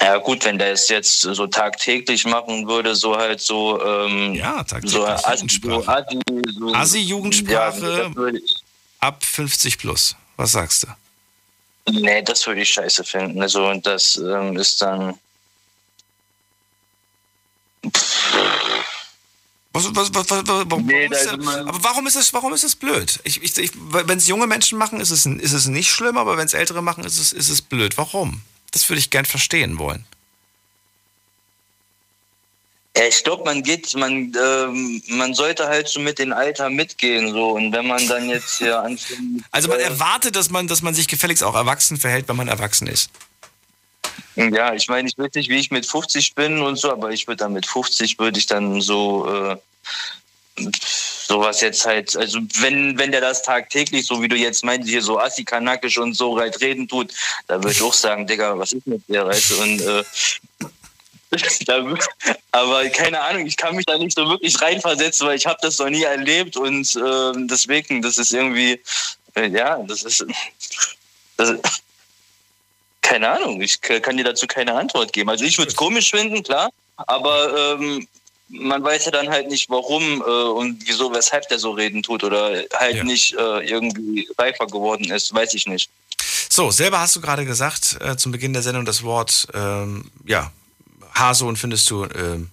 Ja 0.00 0.16
gut, 0.16 0.44
wenn 0.44 0.58
der 0.58 0.72
es 0.72 0.88
jetzt 0.88 1.20
so 1.20 1.46
tagtäglich 1.46 2.24
machen 2.24 2.66
würde, 2.66 2.94
so 2.94 3.16
halt 3.16 3.40
so 3.40 3.82
ähm, 3.84 4.34
Ja, 4.34 4.62
tagtäglich, 4.62 4.92
so 4.92 5.06
Jugendsprache. 5.06 6.04
So, 6.58 6.72
Assi-Jugendsprache. 6.74 7.90
Ja, 7.90 8.04
das 8.08 8.16
würde 8.16 8.38
ich, 8.38 8.54
Ab 9.00 9.24
50 9.24 9.78
plus. 9.78 10.16
Was 10.36 10.52
sagst 10.52 10.84
du? 10.84 10.88
nee, 11.92 12.22
das 12.22 12.46
würde 12.46 12.60
ich 12.62 12.70
scheiße 12.70 13.04
finden. 13.04 13.42
Also 13.42 13.66
und 13.66 13.84
das 13.86 14.16
ähm, 14.16 14.56
ist 14.56 14.80
dann 14.80 15.18
Was, 17.82 18.29
was, 19.72 19.94
was, 19.94 20.12
was, 20.14 20.28
warum, 20.46 20.86
Nee, 20.86 21.06
ist 21.06 21.26
da- 21.26 21.36
das, 21.36 21.46
aber 21.56 21.84
warum 21.84 22.06
ist 22.06 22.16
es, 22.16 22.32
warum 22.32 22.52
ist 22.52 22.64
es 22.64 22.74
blöd? 22.74 23.20
Ich, 23.24 23.42
ich, 23.42 23.56
ich, 23.56 23.70
wenn 23.74 24.18
es 24.18 24.26
junge 24.26 24.46
Menschen 24.46 24.78
machen, 24.78 25.00
ist 25.00 25.10
es, 25.10 25.26
ist 25.26 25.52
es 25.52 25.66
nicht 25.66 25.90
schlimm, 25.90 26.16
aber 26.18 26.36
wenn 26.36 26.46
es 26.46 26.54
ältere 26.54 26.82
machen, 26.82 27.04
ist 27.04 27.18
es, 27.18 27.32
ist 27.32 27.48
es 27.48 27.62
blöd. 27.62 27.96
Warum? 27.96 28.42
Das 28.72 28.88
würde 28.88 28.98
ich 28.98 29.10
gern 29.10 29.24
verstehen 29.24 29.78
wollen. 29.78 30.04
Ich 33.08 33.22
glaube, 33.22 33.44
man 33.44 33.62
geht, 33.62 33.94
man, 33.94 34.32
ähm, 34.36 35.02
man 35.08 35.32
sollte 35.32 35.68
halt 35.68 35.88
so 35.88 36.00
mit 36.00 36.18
dem 36.18 36.32
Alter 36.32 36.68
mitgehen, 36.68 37.30
so. 37.32 37.50
Und 37.50 37.72
wenn 37.72 37.86
man 37.86 38.06
dann 38.08 38.28
jetzt 38.28 38.58
hier 38.58 38.80
anfängt. 38.80 39.44
Also 39.52 39.68
man 39.68 39.78
äh, 39.78 39.84
erwartet, 39.84 40.34
dass 40.34 40.50
man, 40.50 40.66
dass 40.66 40.82
man 40.82 40.92
sich 40.94 41.06
gefälligst 41.06 41.44
auch 41.44 41.54
erwachsen 41.54 41.96
verhält, 41.98 42.28
wenn 42.28 42.36
man 42.36 42.48
erwachsen 42.48 42.88
ist. 42.88 43.10
Ja, 44.36 44.74
ich 44.74 44.88
meine, 44.88 45.08
ich 45.08 45.18
weiß 45.18 45.32
nicht, 45.34 45.48
wie 45.48 45.58
ich 45.58 45.70
mit 45.70 45.86
50 45.86 46.34
bin 46.34 46.60
und 46.60 46.76
so, 46.76 46.90
aber 46.90 47.10
ich 47.10 47.26
würde 47.26 47.38
dann 47.38 47.52
mit 47.52 47.66
50 47.66 48.18
würde 48.18 48.38
ich 48.38 48.46
dann 48.46 48.80
so 48.80 49.26
äh, 49.28 49.56
sowas 51.26 51.60
jetzt 51.60 51.86
halt, 51.86 52.16
also 52.16 52.40
wenn, 52.58 52.98
wenn 52.98 53.12
der 53.12 53.20
das 53.20 53.42
tagtäglich, 53.42 54.06
so 54.06 54.20
wie 54.22 54.28
du 54.28 54.36
jetzt 54.36 54.64
meinst, 54.64 54.88
hier 54.88 55.02
so 55.02 55.18
assikanakisch 55.18 55.98
und 55.98 56.14
so 56.14 56.38
halt 56.38 56.60
reden 56.60 56.88
tut, 56.88 57.12
da 57.46 57.56
würde 57.56 57.72
ich 57.72 57.82
auch 57.82 57.94
sagen, 57.94 58.26
Digga, 58.26 58.58
was 58.58 58.72
ist 58.72 58.86
mit 58.86 59.06
dir, 59.08 59.26
weißt 59.26 59.50
du? 59.50 59.62
Und 59.62 59.80
äh, 59.80 60.04
aber 62.50 62.88
keine 62.88 63.20
Ahnung, 63.20 63.46
ich 63.46 63.56
kann 63.56 63.76
mich 63.76 63.86
da 63.86 63.96
nicht 63.96 64.16
so 64.16 64.28
wirklich 64.28 64.60
reinversetzen, 64.60 65.26
weil 65.26 65.36
ich 65.36 65.46
habe 65.46 65.58
das 65.62 65.78
noch 65.78 65.88
nie 65.88 66.02
erlebt 66.02 66.56
und 66.56 66.96
äh, 66.96 67.32
deswegen, 67.48 68.02
das 68.02 68.18
ist 68.18 68.32
irgendwie, 68.32 68.80
äh, 69.36 69.46
ja, 69.48 69.78
das 69.84 70.02
ist, 70.02 70.26
das, 71.36 71.54
keine 73.02 73.28
Ahnung, 73.30 73.60
ich 73.60 73.80
kann 73.80 74.16
dir 74.16 74.24
dazu 74.24 74.46
keine 74.46 74.74
Antwort 74.74 75.12
geben. 75.12 75.30
Also 75.30 75.44
ich 75.44 75.58
würde 75.58 75.70
es 75.70 75.76
komisch 75.76 76.10
finden, 76.10 76.42
klar, 76.42 76.70
aber 76.96 77.78
ähm, 77.78 78.06
man 78.48 78.82
weiß 78.82 79.06
ja 79.06 79.10
dann 79.12 79.28
halt 79.28 79.48
nicht, 79.48 79.70
warum 79.70 80.22
äh, 80.22 80.24
und 80.24 80.82
wieso, 80.86 81.12
weshalb 81.14 81.48
der 81.48 81.58
so 81.58 81.70
reden 81.70 82.02
tut 82.02 82.24
oder 82.24 82.62
halt 82.74 82.96
Ja. 82.96 83.04
nicht 83.04 83.34
äh, 83.34 83.60
irgendwie 83.68 84.28
reifer 84.38 84.66
geworden 84.66 85.10
ist, 85.10 85.32
weiß 85.32 85.54
ich 85.54 85.66
nicht. 85.66 85.88
So, 86.48 86.70
selber 86.70 87.00
hast 87.00 87.14
du 87.16 87.20
gerade 87.20 87.44
gesagt, 87.44 87.96
äh, 88.00 88.16
zum 88.16 88.32
Beginn 88.32 88.52
der 88.52 88.62
Sendung 88.62 88.84
das 88.84 89.02
Wort, 89.04 89.46
ähm, 89.54 90.10
ja, 90.26 90.50
Haarsohn 91.14 91.56
findest 91.56 91.88
du 91.90 92.04
ähm, 92.04 92.50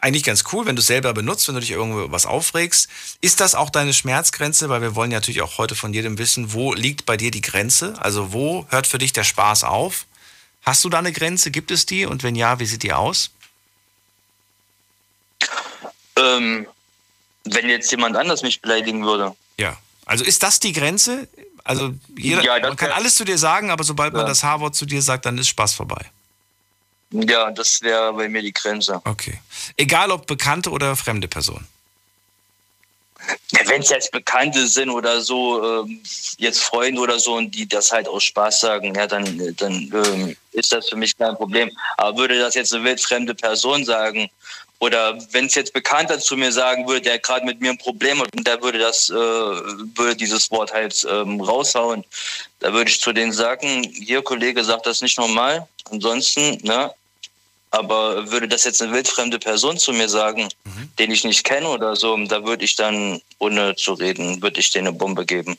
eigentlich 0.00 0.24
ganz 0.24 0.44
cool, 0.52 0.66
wenn 0.66 0.76
du 0.76 0.80
es 0.80 0.86
selber 0.86 1.12
benutzt, 1.14 1.48
wenn 1.48 1.54
du 1.54 1.60
dich 1.60 1.70
irgendwo 1.70 2.10
was 2.12 2.26
aufregst. 2.26 2.88
Ist 3.20 3.40
das 3.40 3.54
auch 3.54 3.70
deine 3.70 3.94
Schmerzgrenze? 3.94 4.68
Weil 4.68 4.82
wir 4.82 4.94
wollen 4.94 5.10
ja 5.10 5.18
natürlich 5.18 5.42
auch 5.42 5.58
heute 5.58 5.74
von 5.74 5.92
jedem 5.94 6.18
wissen, 6.18 6.52
wo 6.52 6.74
liegt 6.74 7.06
bei 7.06 7.16
dir 7.16 7.30
die 7.30 7.40
Grenze? 7.40 7.94
Also 8.00 8.32
wo 8.32 8.66
hört 8.70 8.86
für 8.86 8.98
dich 8.98 9.12
der 9.12 9.24
Spaß 9.24 9.64
auf? 9.64 10.06
Hast 10.62 10.84
du 10.84 10.88
da 10.88 10.98
eine 10.98 11.12
Grenze? 11.12 11.50
Gibt 11.50 11.70
es 11.70 11.86
die? 11.86 12.06
Und 12.06 12.22
wenn 12.22 12.34
ja, 12.34 12.58
wie 12.58 12.66
sieht 12.66 12.82
die 12.82 12.92
aus? 12.92 13.30
Ähm, 16.18 16.66
wenn 17.44 17.68
jetzt 17.68 17.90
jemand 17.90 18.16
anders 18.16 18.42
mich 18.42 18.60
beleidigen 18.60 19.04
würde. 19.04 19.34
Ja. 19.58 19.76
Also 20.04 20.24
ist 20.24 20.42
das 20.42 20.60
die 20.60 20.72
Grenze? 20.72 21.28
Also 21.64 21.92
jeder, 22.16 22.42
Ja, 22.42 22.58
man 22.60 22.76
kann 22.76 22.92
alles 22.92 23.16
zu 23.16 23.24
dir 23.24 23.38
sagen, 23.38 23.70
aber 23.70 23.82
sobald 23.84 24.12
man 24.12 24.22
Ja. 24.22 24.28
das 24.28 24.44
H-Wort 24.44 24.74
zu 24.74 24.86
dir 24.86 25.02
sagt, 25.02 25.26
dann 25.26 25.36
ist 25.38 25.48
Spaß 25.48 25.74
vorbei. 25.74 26.10
Ja, 27.22 27.50
das 27.50 27.82
wäre 27.82 28.12
bei 28.12 28.28
mir 28.28 28.42
die 28.42 28.52
Grenze. 28.52 29.00
Okay. 29.04 29.38
Egal 29.76 30.10
ob 30.10 30.26
bekannte 30.26 30.70
oder 30.70 30.96
fremde 30.96 31.28
Person. 31.28 31.66
Ja, 33.52 33.60
wenn 33.66 33.80
es 33.80 33.90
jetzt 33.90 34.12
Bekannte 34.12 34.66
sind 34.68 34.90
oder 34.90 35.20
so, 35.20 35.82
ähm, 35.82 36.00
jetzt 36.38 36.62
Freunde 36.62 37.00
oder 37.00 37.18
so, 37.18 37.34
und 37.34 37.50
die 37.52 37.68
das 37.68 37.90
halt 37.90 38.06
aus 38.08 38.24
Spaß 38.24 38.60
sagen, 38.60 38.94
ja, 38.94 39.06
dann, 39.06 39.54
dann 39.56 39.92
ähm, 39.92 40.36
ist 40.52 40.72
das 40.72 40.88
für 40.88 40.96
mich 40.96 41.16
kein 41.16 41.34
Problem. 41.34 41.70
Aber 41.96 42.18
würde 42.18 42.38
das 42.38 42.54
jetzt 42.54 42.72
eine 42.72 42.84
wildfremde 42.84 43.34
Person 43.34 43.84
sagen, 43.84 44.30
oder 44.78 45.18
wenn 45.32 45.46
es 45.46 45.54
jetzt 45.54 45.72
Bekannter 45.72 46.18
zu 46.18 46.36
mir 46.36 46.52
sagen 46.52 46.86
würde, 46.86 47.00
der 47.00 47.18
gerade 47.18 47.46
mit 47.46 47.60
mir 47.60 47.70
ein 47.70 47.78
Problem 47.78 48.20
hat 48.20 48.28
und 48.36 48.46
der 48.46 48.62
würde 48.62 48.78
das, 48.78 49.08
äh, 49.08 49.14
würde 49.14 50.14
dieses 50.16 50.50
Wort 50.50 50.72
halt 50.72 51.06
ähm, 51.10 51.40
raushauen, 51.40 52.04
da 52.60 52.72
würde 52.72 52.90
ich 52.90 53.00
zu 53.00 53.12
denen 53.12 53.32
sagen, 53.32 53.84
hier 53.84 54.22
Kollege, 54.22 54.62
sagt 54.62 54.86
das 54.86 55.00
nicht 55.00 55.18
normal. 55.18 55.66
Ansonsten, 55.90 56.58
ne, 56.62 56.92
aber 57.70 58.30
würde 58.30 58.48
das 58.48 58.64
jetzt 58.64 58.80
eine 58.80 58.92
wildfremde 58.92 59.38
Person 59.38 59.76
zu 59.78 59.92
mir 59.92 60.08
sagen, 60.08 60.48
den 60.98 61.10
ich 61.10 61.24
nicht 61.24 61.44
kenne 61.44 61.68
oder 61.68 61.96
so, 61.96 62.16
da 62.26 62.44
würde 62.44 62.64
ich 62.64 62.76
dann, 62.76 63.20
ohne 63.38 63.76
zu 63.76 63.92
reden, 63.94 64.40
würde 64.42 64.60
ich 64.60 64.70
denen 64.70 64.88
eine 64.88 64.96
Bombe 64.96 65.26
geben. 65.26 65.58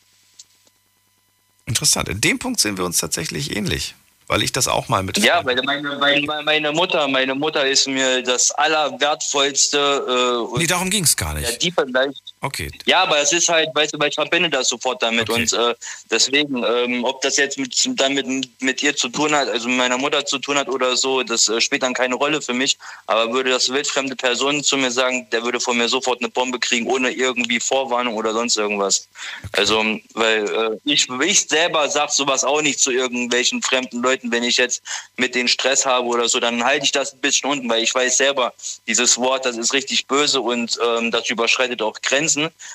Interessant. 1.65 2.07
In 2.09 2.21
dem 2.21 2.39
Punkt 2.39 2.59
sind 2.59 2.77
wir 2.77 2.85
uns 2.85 2.97
tatsächlich 2.97 3.55
ähnlich, 3.55 3.93
weil 4.27 4.41
ich 4.41 4.51
das 4.53 4.67
auch 4.67 4.87
mal 4.87 5.03
mit. 5.03 5.17
Ja, 5.17 5.43
weil 5.45 5.61
meine, 5.63 5.97
meine, 5.97 6.43
meine 6.43 6.71
Mutter, 6.71 7.07
meine 7.09 7.35
Mutter 7.35 7.67
ist 7.67 7.87
mir 7.87 8.23
das 8.23 8.51
allerwertvollste. 8.51 9.77
Äh, 9.77 10.51
und 10.53 10.59
Nee, 10.59 10.67
darum 10.67 10.89
ging 10.89 11.03
es 11.03 11.15
gar 11.15 11.37
ja, 11.37 11.41
nicht. 11.49 11.61
die 11.61 11.71
vielleicht. 11.71 12.21
Okay. 12.39 12.69
Ja, 12.85 13.01
aber 13.01 13.17
es 13.17 13.33
ist 13.33 13.49
halt, 13.49 13.69
weißt 13.73 13.95
du, 13.95 13.99
weil 13.99 14.09
ich 14.09 14.15
verbinde 14.15 14.49
das 14.49 14.69
sofort 14.69 15.01
damit. 15.01 15.27
Okay. 15.27 15.41
Und 15.41 15.53
äh, 15.53 15.73
deswegen, 16.11 16.63
ähm, 16.63 17.03
ob 17.03 17.19
das 17.21 17.37
jetzt 17.37 17.57
mit, 17.57 17.73
damit 17.99 18.27
mit 18.61 18.83
ihr 18.83 18.95
zu 18.95 19.09
tun 19.09 19.33
hat, 19.33 19.49
also 19.49 19.67
mit 19.67 19.77
meiner 19.77 19.97
Mutter 19.97 20.23
zu 20.23 20.37
tun 20.37 20.55
hat 20.55 20.69
oder 20.69 20.95
so, 20.95 21.23
das 21.23 21.49
äh, 21.49 21.59
spielt 21.59 21.81
dann 21.81 21.95
keine 21.95 22.13
Rolle 22.13 22.39
für 22.39 22.53
mich. 22.53 22.77
Aber 23.07 23.33
würde 23.33 23.49
das 23.49 23.69
wildfremde 23.69 24.15
Person 24.15 24.63
zu 24.63 24.77
mir 24.77 24.91
sagen, 24.91 25.27
der 25.31 25.43
würde 25.43 25.59
von 25.59 25.77
mir 25.77 25.89
sofort 25.89 26.19
eine 26.21 26.29
Bombe 26.29 26.59
kriegen, 26.59 26.85
ohne 26.85 27.09
irgendwie 27.09 27.59
Vorwarnung 27.59 28.13
oder 28.13 28.33
sonst 28.33 28.55
irgendwas. 28.55 29.07
Also, 29.53 29.83
weil 30.13 30.45
äh, 30.47 30.77
ich, 30.85 31.09
ich 31.09 31.47
selber 31.47 31.89
sag 31.89 32.11
sowas 32.11 32.43
auch 32.43 32.61
nicht 32.61 32.79
zu 32.79 32.91
irgendwelchen 32.91 33.63
fremden 33.63 34.03
Leuten, 34.03 34.31
wenn 34.31 34.43
ich 34.43 34.57
jetzt 34.57 34.83
mit 35.15 35.33
denen 35.33 35.47
Stress 35.47 35.87
habe 35.87 36.05
oder 36.05 36.29
so, 36.29 36.39
dann 36.39 36.63
halte 36.63 36.85
ich 36.85 36.91
das 36.91 37.13
ein 37.13 37.19
bisschen 37.19 37.49
unten, 37.49 37.67
weil 37.67 37.81
ich 37.81 37.95
weiß 37.95 38.17
selber, 38.17 38.53
dieses 38.85 39.17
Wort, 39.17 39.45
das 39.45 39.57
ist 39.57 39.73
richtig 39.73 40.05
böse 40.05 40.39
und 40.39 40.77
ähm, 40.85 41.09
das 41.09 41.27
überschreitet 41.31 41.81
auch 41.81 41.99
Grenzen. 41.99 42.26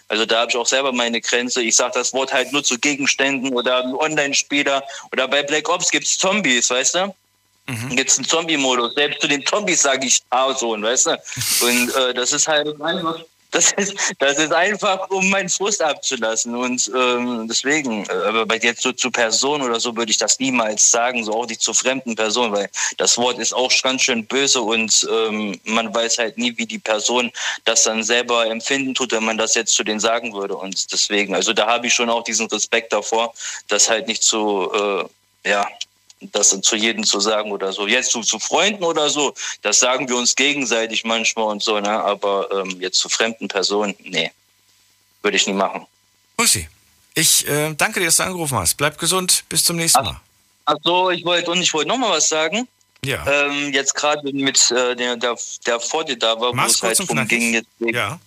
Also 0.08 0.24
da 0.24 0.40
habe 0.40 0.50
ich 0.50 0.56
auch 0.56 0.66
selber 0.66 0.92
meine 0.92 1.20
Grenze. 1.20 1.62
Ich 1.62 1.76
sage 1.76 1.92
das 1.94 2.12
Wort 2.12 2.32
halt 2.32 2.52
nur 2.52 2.64
zu 2.64 2.78
Gegenständen 2.78 3.52
oder 3.52 3.84
Online-Spieler 3.98 4.82
oder 5.12 5.28
bei 5.28 5.42
Black 5.42 5.68
Ops 5.68 5.90
gibt's 5.90 6.16
Zombies, 6.16 6.70
weißt 6.70 6.94
du? 6.94 7.14
Mhm. 7.66 7.96
Gibt's 7.96 8.18
einen 8.18 8.26
Zombie-Modus. 8.26 8.94
Selbst 8.94 9.20
zu 9.20 9.28
den 9.28 9.44
Zombies 9.46 9.82
sage 9.82 10.06
ich 10.06 10.20
Haarsohn, 10.30 10.82
weißt 10.82 11.06
du? 11.06 11.10
Und 11.60 11.94
äh, 11.94 12.14
das 12.14 12.32
ist 12.32 12.48
halt 12.48 12.80
einfach, 12.80 13.20
das 13.52 13.70
ist, 13.72 13.94
das 14.18 14.38
ist 14.38 14.52
einfach, 14.52 15.08
um 15.10 15.30
meinen 15.30 15.48
Frust 15.48 15.82
abzulassen. 15.82 16.56
Und 16.56 16.90
ähm, 16.96 17.46
deswegen, 17.48 18.04
äh, 18.06 18.12
aber 18.12 18.56
jetzt 18.62 18.82
so 18.82 18.92
zu 18.92 19.10
Personen 19.10 19.62
oder 19.62 19.78
so 19.78 19.94
würde 19.96 20.10
ich 20.10 20.18
das 20.18 20.38
niemals 20.40 20.90
sagen, 20.90 21.22
so 21.22 21.32
auch 21.32 21.46
nicht 21.46 21.60
zu 21.60 21.72
fremden 21.74 22.16
Personen, 22.16 22.52
weil 22.52 22.68
das 22.96 23.16
Wort 23.18 23.38
ist 23.38 23.52
auch 23.52 23.70
ganz 23.82 24.02
schön 24.02 24.24
böse 24.26 24.60
und 24.60 25.06
ähm, 25.10 25.60
man 25.64 25.94
weiß 25.94 26.18
halt 26.18 26.38
nie, 26.38 26.56
wie 26.56 26.66
die 26.66 26.78
Person 26.78 27.30
das 27.64 27.84
dann 27.84 28.02
selber 28.02 28.46
empfinden 28.46 28.94
tut, 28.94 29.12
wenn 29.12 29.24
man 29.24 29.38
das 29.38 29.54
jetzt 29.54 29.74
zu 29.74 29.84
denen 29.84 30.00
sagen 30.00 30.32
würde. 30.32 30.56
Und 30.56 30.90
deswegen, 30.92 31.34
also 31.34 31.52
da 31.52 31.66
habe 31.66 31.86
ich 31.86 31.94
schon 31.94 32.10
auch 32.10 32.24
diesen 32.24 32.46
Respekt 32.46 32.92
davor, 32.92 33.34
das 33.68 33.88
halt 33.88 34.08
nicht 34.08 34.22
zu, 34.22 34.70
äh, 35.44 35.48
ja, 35.50 35.68
das 36.32 36.50
zu 36.60 36.76
jedem 36.76 37.04
zu 37.04 37.20
sagen 37.20 37.50
oder 37.52 37.72
so. 37.72 37.86
Jetzt 37.86 38.10
zu, 38.10 38.20
zu 38.20 38.38
Freunden 38.38 38.84
oder 38.84 39.10
so, 39.10 39.34
das 39.62 39.80
sagen 39.80 40.08
wir 40.08 40.16
uns 40.16 40.34
gegenseitig 40.36 41.04
manchmal 41.04 41.46
und 41.46 41.62
so, 41.62 41.80
ne? 41.80 41.90
aber 41.90 42.48
ähm, 42.52 42.80
jetzt 42.80 42.98
zu 42.98 43.08
fremden 43.08 43.48
Personen, 43.48 43.94
nee, 44.04 44.30
würde 45.22 45.36
ich 45.36 45.46
nie 45.46 45.52
machen. 45.52 45.86
Mussi, 46.36 46.68
ich 47.14 47.46
äh, 47.48 47.74
danke 47.74 48.00
dir, 48.00 48.06
dass 48.06 48.16
du 48.16 48.24
angerufen 48.24 48.58
hast. 48.58 48.76
Bleib 48.76 48.98
gesund, 48.98 49.44
bis 49.48 49.64
zum 49.64 49.76
nächsten 49.76 50.02
Mal. 50.04 50.20
Ach 50.64 50.76
so, 50.82 51.10
ich 51.10 51.24
wollte 51.24 51.50
und 51.50 51.60
ich 51.60 51.74
wollte 51.74 51.88
noch 51.88 51.98
mal 51.98 52.10
was 52.10 52.28
sagen. 52.28 52.68
Ja. 53.04 53.26
Ähm, 53.26 53.72
jetzt 53.72 53.94
gerade 53.94 54.32
mit 54.32 54.70
äh, 54.70 54.94
der, 54.94 55.16
der, 55.16 55.36
der 55.66 55.80
vor 55.80 56.04
dir 56.04 56.16
da 56.16 56.40
war, 56.40 56.56
wo 56.56 56.60
es 56.62 56.80
halt 56.82 56.98
drum 57.00 57.26
ging, 57.26 57.54
jetzt 57.54 57.68
wegen, 57.80 57.96
Ja. 57.96 58.20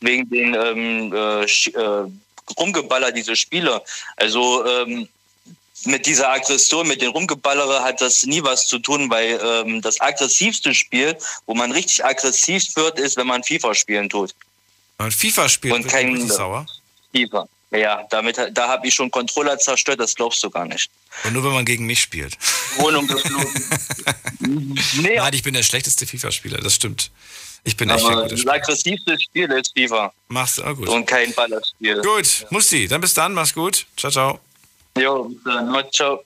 wegen 0.00 0.28
den 0.28 0.54
ähm, 0.54 1.12
äh, 1.14 1.44
äh, 1.44 2.10
Rumgeballer 2.58 3.12
dieser 3.12 3.34
Spieler. 3.34 3.82
Also 4.16 4.66
ähm, 4.66 5.08
mit 5.86 6.06
dieser 6.06 6.30
Aggression, 6.30 6.86
mit 6.88 7.00
den 7.02 7.10
Rumgeballere 7.10 7.82
hat 7.82 8.00
das 8.00 8.24
nie 8.24 8.42
was 8.42 8.66
zu 8.66 8.78
tun, 8.78 9.10
weil 9.10 9.40
ähm, 9.42 9.80
das 9.82 10.00
aggressivste 10.00 10.74
Spiel, 10.74 11.16
wo 11.46 11.54
man 11.54 11.72
richtig 11.72 12.04
aggressiv 12.04 12.76
wird, 12.76 12.98
ist, 12.98 13.16
wenn 13.16 13.26
man 13.26 13.42
FIFA 13.42 13.74
spielen 13.74 14.08
tut. 14.08 14.34
Man 14.98 15.10
FIFA 15.10 15.48
spielt, 15.48 15.74
Und 15.74 15.88
kein- 15.88 16.28
sauer. 16.28 16.66
FIFA. 17.14 17.48
Ja, 17.72 18.04
damit, 18.10 18.36
da 18.52 18.68
habe 18.68 18.86
ich 18.88 18.94
schon 18.94 19.10
Controller 19.12 19.56
zerstört, 19.58 20.00
das 20.00 20.14
glaubst 20.16 20.42
du 20.42 20.50
gar 20.50 20.64
nicht. 20.66 20.90
Und 21.24 21.34
nur 21.34 21.44
wenn 21.44 21.52
man 21.52 21.64
gegen 21.64 21.86
mich 21.86 22.00
spielt. 22.00 22.36
Wohnung 22.76 23.06
geflogen. 23.06 23.64
nee, 25.00 25.16
Nein, 25.16 25.34
ich 25.34 25.42
bin 25.44 25.54
der 25.54 25.62
schlechteste 25.62 26.04
FIFA-Spieler, 26.06 26.58
das 26.58 26.74
stimmt. 26.74 27.12
Ich 27.62 27.76
bin 27.76 27.88
echt 27.90 28.04
aber 28.04 28.22
ein 28.22 28.22
guter 28.28 28.36
das 28.36 28.46
aggressivste 28.46 29.16
Spiel 29.20 29.50
ist 29.52 29.72
FIFA. 29.76 30.12
Machst 30.28 30.58
du, 30.58 30.64
ah, 30.64 30.72
gut. 30.72 30.88
Und 30.88 31.06
kein 31.06 31.32
Ballerspiel. 31.32 32.00
Gut, 32.02 32.46
Musti, 32.50 32.88
dann 32.88 33.00
bis 33.00 33.14
dann, 33.14 33.34
mach's 33.34 33.54
gut. 33.54 33.86
Ciao, 33.96 34.10
ciao. 34.10 34.40
Jo, 34.98 35.30
bis. 35.44 35.90
Ciao. 35.92 36.24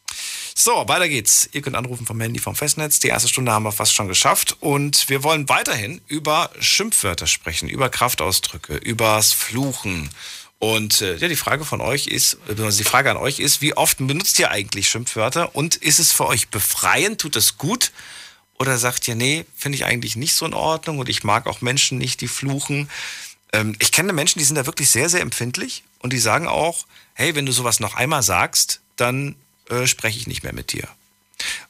So, 0.57 0.85
weiter 0.87 1.09
geht's. 1.09 1.49
Ihr 1.53 1.63
könnt 1.63 1.77
anrufen 1.77 2.07
vom 2.07 2.21
Handy 2.21 2.39
vom 2.39 2.55
Festnetz. 2.55 3.01
Die 3.01 3.09
erste 3.09 3.29
Stunde 3.29 3.53
haben 3.53 3.65
wir 3.65 3.73
fast 3.73 3.93
schon 3.93 4.09
geschafft. 4.09 4.57
Und 4.61 5.09
wir 5.09 5.25
wollen 5.25 5.49
weiterhin 5.49 6.01
über 6.07 6.51
Schimpfwörter 6.61 7.27
sprechen, 7.27 7.69
über 7.69 7.89
Kraftausdrücke, 7.89 8.77
übers 8.77 9.33
Fluchen. 9.33 10.09
Und 10.61 11.03
äh, 11.03 11.17
ja, 11.17 11.29
die 11.29 11.37
Frage 11.37 11.65
von 11.65 11.81
euch 11.81 12.07
ist, 12.07 12.39
beziehungsweise 12.47 12.79
die 12.79 12.89
Frage 12.89 13.11
an 13.11 13.17
euch 13.17 13.41
ist, 13.41 13.61
wie 13.61 13.77
oft 13.77 13.99
benutzt 13.99 14.39
ihr 14.39 14.51
eigentlich 14.51 14.89
Schimpfwörter? 14.89 15.55
Und 15.57 15.75
ist 15.77 15.99
es 15.99 16.13
für 16.13 16.27
euch 16.27 16.49
befreiend? 16.49 17.21
Tut 17.21 17.37
es 17.37 17.59
gut? 17.59 17.91
Oder 18.59 18.79
sagt 18.79 19.09
ihr, 19.09 19.17
nee, 19.17 19.45
finde 19.57 19.77
ich 19.77 19.85
eigentlich 19.85 20.15
nicht 20.15 20.35
so 20.35 20.47
in 20.47 20.55
Ordnung 20.55 21.01
und 21.01 21.09
ich 21.09 21.25
mag 21.25 21.49
auch 21.49 21.61
Menschen 21.61 21.99
nicht, 21.99 22.21
die 22.21 22.29
fluchen? 22.29 22.89
Ähm, 23.53 23.75
ich 23.81 23.91
kenne 23.91 24.13
Menschen, 24.13 24.39
die 24.39 24.45
sind 24.45 24.57
da 24.57 24.67
wirklich 24.67 24.89
sehr, 24.89 25.09
sehr 25.09 25.21
empfindlich 25.21 25.83
und 26.05 26.13
die 26.13 26.19
sagen 26.19 26.47
auch, 26.47 26.85
hey, 27.15 27.35
wenn 27.35 27.47
du 27.47 27.53
sowas 27.53 27.81
noch 27.81 27.95
einmal 27.95 28.23
sagst, 28.23 28.83
dann 28.97 29.37
äh, 29.71 29.87
spreche 29.87 30.19
ich 30.19 30.27
nicht 30.27 30.43
mehr 30.43 30.53
mit 30.53 30.73
dir. 30.73 30.87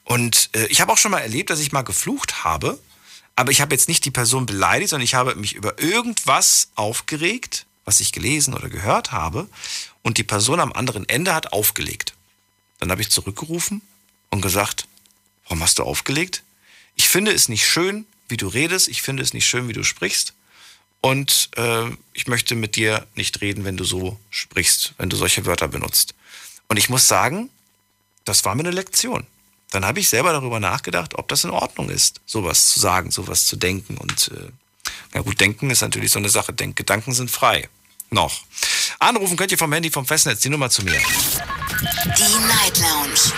Und 0.03 0.49
äh, 0.51 0.65
ich 0.65 0.81
habe 0.81 0.91
auch 0.91 0.97
schon 0.97 1.11
mal 1.11 1.21
erlebt, 1.21 1.49
dass 1.49 1.61
ich 1.61 1.71
mal 1.71 1.83
geflucht 1.83 2.43
habe, 2.43 2.77
aber 3.37 3.51
ich 3.51 3.61
habe 3.61 3.73
jetzt 3.73 3.87
nicht 3.87 4.03
die 4.03 4.11
Person 4.11 4.45
beleidigt, 4.45 4.89
sondern 4.89 5.05
ich 5.05 5.15
habe 5.15 5.35
mich 5.35 5.53
über 5.53 5.79
irgendwas 5.81 6.67
aufgeregt, 6.75 7.65
was 7.85 8.01
ich 8.01 8.11
gelesen 8.11 8.53
oder 8.53 8.67
gehört 8.67 9.13
habe, 9.13 9.47
und 10.01 10.17
die 10.17 10.23
Person 10.23 10.59
am 10.59 10.73
anderen 10.73 11.07
Ende 11.07 11.33
hat 11.33 11.53
aufgelegt. 11.53 12.13
Dann 12.79 12.91
habe 12.91 13.01
ich 13.01 13.11
zurückgerufen 13.11 13.81
und 14.31 14.41
gesagt, 14.41 14.85
warum 15.45 15.63
hast 15.63 15.79
du 15.79 15.83
aufgelegt? 15.83 16.43
Ich 16.97 17.07
finde 17.07 17.31
es 17.31 17.47
nicht 17.47 17.65
schön, 17.65 18.05
wie 18.27 18.35
du 18.35 18.49
redest, 18.49 18.89
ich 18.89 19.01
finde 19.01 19.23
es 19.23 19.33
nicht 19.33 19.45
schön, 19.45 19.69
wie 19.69 19.73
du 19.73 19.85
sprichst. 19.85 20.33
Und 21.01 21.49
äh, 21.55 21.85
ich 22.13 22.27
möchte 22.27 22.55
mit 22.55 22.75
dir 22.75 23.05
nicht 23.15 23.41
reden, 23.41 23.63
wenn 23.63 23.77
du 23.77 23.83
so 23.83 24.19
sprichst, 24.29 24.93
wenn 24.97 25.09
du 25.09 25.15
solche 25.15 25.45
Wörter 25.45 25.67
benutzt. 25.67 26.15
Und 26.67 26.77
ich 26.77 26.89
muss 26.89 27.07
sagen, 27.07 27.49
das 28.23 28.43
war 28.43 28.55
mir 28.55 28.63
eine 28.63 28.71
Lektion. 28.71 29.27
Dann 29.71 29.85
habe 29.85 29.99
ich 29.99 30.09
selber 30.09 30.31
darüber 30.31 30.59
nachgedacht, 30.59 31.15
ob 31.15 31.27
das 31.27 31.43
in 31.43 31.51
Ordnung 31.51 31.89
ist, 31.89 32.21
sowas 32.25 32.69
zu 32.69 32.79
sagen, 32.79 33.11
sowas 33.11 33.45
zu 33.45 33.55
denken. 33.55 33.97
Und 33.97 34.29
äh, 34.29 34.49
na 35.13 35.21
gut, 35.21 35.39
denken 35.39 35.69
ist 35.69 35.81
natürlich 35.81 36.11
so 36.11 36.19
eine 36.19 36.29
Sache. 36.29 36.53
Denk 36.53 36.75
Gedanken 36.75 37.13
sind 37.13 37.29
frei. 37.29 37.69
Noch. 38.09 38.41
Anrufen 38.99 39.37
könnt 39.37 39.51
ihr 39.51 39.57
vom 39.57 39.73
Handy 39.73 39.91
vom 39.91 40.05
Festnetz 40.05 40.41
die 40.41 40.49
Nummer 40.49 40.69
zu 40.69 40.83
mir. 40.83 40.93
Die 40.93 42.47
Night 42.47 42.79
Lounge 42.79 43.33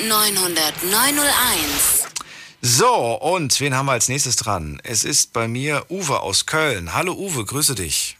0890901. 0.00 2.03
So, 2.66 3.16
und 3.16 3.60
wen 3.60 3.74
haben 3.74 3.84
wir 3.84 3.92
als 3.92 4.08
nächstes 4.08 4.36
dran? 4.36 4.80
Es 4.84 5.04
ist 5.04 5.34
bei 5.34 5.48
mir 5.48 5.84
Uwe 5.90 6.20
aus 6.20 6.46
Köln. 6.46 6.94
Hallo 6.94 7.12
Uwe, 7.12 7.44
grüße 7.44 7.74
dich. 7.74 8.16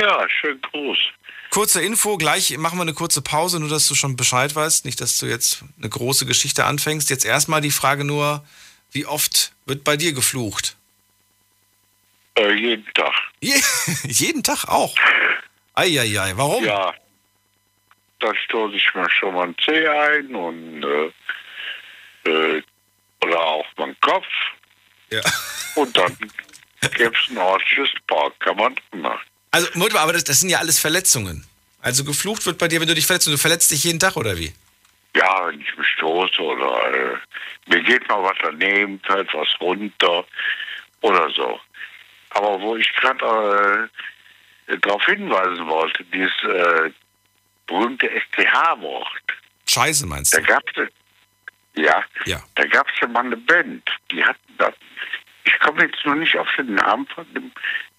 Ja, 0.00 0.28
schön 0.28 0.60
groß. 0.60 0.98
Kurze 1.50 1.80
Info, 1.82 2.16
gleich 2.16 2.58
machen 2.58 2.78
wir 2.78 2.82
eine 2.82 2.94
kurze 2.94 3.22
Pause, 3.22 3.60
nur 3.60 3.68
dass 3.68 3.86
du 3.86 3.94
schon 3.94 4.16
Bescheid 4.16 4.56
weißt. 4.56 4.84
Nicht, 4.86 5.00
dass 5.00 5.18
du 5.18 5.26
jetzt 5.26 5.62
eine 5.78 5.88
große 5.88 6.26
Geschichte 6.26 6.64
anfängst. 6.64 7.10
Jetzt 7.10 7.24
erstmal 7.24 7.60
die 7.60 7.70
Frage 7.70 8.02
nur, 8.02 8.44
wie 8.90 9.06
oft 9.06 9.52
wird 9.66 9.84
bei 9.84 9.96
dir 9.96 10.12
geflucht? 10.14 10.76
Äh, 12.36 12.54
jeden 12.54 12.92
Tag. 12.92 13.14
Je 13.40 13.54
jeden 14.02 14.42
Tag 14.42 14.64
auch? 14.64 14.96
Eieiei, 15.74 16.32
warum? 16.34 16.64
Ja. 16.64 16.92
Da 18.18 18.34
stoße 18.34 18.74
ich 18.74 18.94
mir 18.96 19.08
schon 19.10 19.32
mal 19.32 19.46
ein 19.46 19.54
Zeh 19.64 19.86
ein 19.86 20.34
und 20.34 20.82
äh, 20.82 22.28
äh, 22.28 22.62
oder 23.22 23.40
auch 23.40 23.66
meinen 23.76 23.96
Kopf. 24.00 24.26
Ja. 25.10 25.20
Und 25.74 25.96
dann 25.96 26.16
gäbe 26.96 27.14
es 27.14 27.30
ein 27.30 27.38
ordentliches 27.38 27.90
Park, 28.06 28.38
kann 28.40 28.56
man 28.56 28.74
machen. 28.92 29.26
Also, 29.50 29.68
Mutter, 29.74 30.00
aber 30.00 30.12
das, 30.12 30.24
das 30.24 30.40
sind 30.40 30.50
ja 30.50 30.58
alles 30.58 30.78
Verletzungen. 30.78 31.46
Also 31.80 32.04
geflucht 32.04 32.46
wird 32.46 32.58
bei 32.58 32.68
dir, 32.68 32.80
wenn 32.80 32.88
du 32.88 32.94
dich 32.94 33.06
verletzt 33.06 33.26
und 33.26 33.32
du 33.32 33.38
verletzt 33.38 33.70
dich 33.70 33.84
jeden 33.84 33.98
Tag, 33.98 34.16
oder 34.16 34.38
wie? 34.38 34.52
Ja, 35.16 35.48
wenn 35.48 35.60
ich 35.60 35.76
mich 35.76 35.88
stoße 35.88 36.40
oder 36.40 36.94
äh, 36.94 37.16
mir 37.66 37.82
geht 37.82 38.08
mal 38.08 38.22
was 38.22 38.36
daneben, 38.40 39.00
fällt 39.00 39.32
was 39.34 39.48
runter 39.60 40.24
oder 41.00 41.28
so. 41.30 41.60
Aber 42.30 42.60
wo 42.60 42.76
ich 42.76 42.90
gerade 42.94 43.90
äh, 44.68 44.78
darauf 44.78 45.04
hinweisen 45.04 45.66
wollte, 45.66 46.04
dieses 46.04 46.32
äh, 46.44 46.90
berühmte 47.66 48.08
STH-Wort, 48.08 49.22
Scheiße, 49.68 50.06
meinst 50.06 50.34
da 50.34 50.38
du? 50.38 50.44
gab 50.44 50.62
es 50.76 50.88
ja, 51.76 52.02
Ja. 52.26 52.42
da 52.54 52.66
gab 52.66 52.86
es 52.88 53.00
ja 53.00 53.08
mal 53.08 53.24
eine 53.24 53.36
Band, 53.36 53.88
die 54.10 54.24
hatten 54.24 54.54
das. 54.58 54.74
Ich 55.44 55.58
komme 55.60 55.82
jetzt 55.84 56.04
nur 56.04 56.14
nicht 56.16 56.36
auf 56.36 56.48
den 56.56 56.74
Namen 56.74 57.06
von 57.08 57.26
dem 57.34 57.50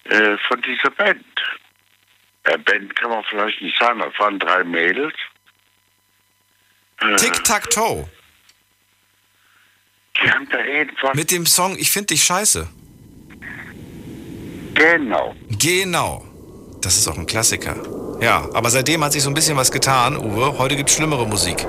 äh, 0.05 0.37
von 0.47 0.61
dieser 0.61 0.89
Band. 0.91 1.25
Äh, 2.43 2.57
Band 2.57 2.95
kann 2.95 3.09
man 3.09 3.23
vielleicht 3.25 3.61
nicht 3.61 3.77
sagen, 3.79 3.99
das 3.99 4.17
waren 4.19 4.37
drei 4.39 4.63
Mädels. 4.63 5.15
Äh, 6.99 7.15
Tic-Tac-Toe. 7.15 8.09
Die 10.21 10.31
haben 10.31 10.47
da 10.49 10.59
irgendwas. 10.63 11.15
Mit 11.15 11.31
dem 11.31 11.45
Song 11.45 11.77
Ich 11.77 11.89
find 11.91 12.09
dich 12.09 12.23
scheiße. 12.23 12.69
Genau. 14.75 15.35
Genau. 15.49 16.25
Das 16.83 16.97
ist 16.97 17.07
auch 17.07 17.17
ein 17.17 17.25
Klassiker. 17.25 17.75
Ja, 18.19 18.47
aber 18.53 18.69
seitdem 18.69 19.03
hat 19.05 19.13
sich 19.13 19.23
so 19.23 19.29
ein 19.29 19.33
bisschen 19.33 19.55
was 19.55 19.71
getan, 19.71 20.17
Uwe. 20.17 20.57
Heute 20.57 20.75
gibt's 20.75 20.93
schlimmere 20.93 21.25
Musik. 21.25 21.65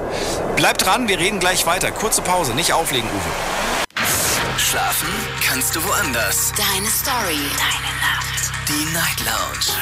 Bleib 0.57 0.79
dran, 0.79 1.07
wir 1.07 1.21
reden 1.21 1.39
gleich 1.39 1.67
weiter. 1.67 1.93
Kurze 1.93 2.21
Pause, 2.21 2.53
nicht 2.55 2.73
auflegen, 2.73 3.09
Uwe. 3.09 3.99
Schlafen 4.59 5.09
kannst 5.41 5.77
du 5.77 5.85
woanders. 5.85 6.53
Deine 6.57 6.89
Story. 6.89 7.39
Deine 7.57 7.93
Nacht. 8.03 8.51
Die 8.69 8.93
Night 8.93 9.21
Lounge. 9.21 9.79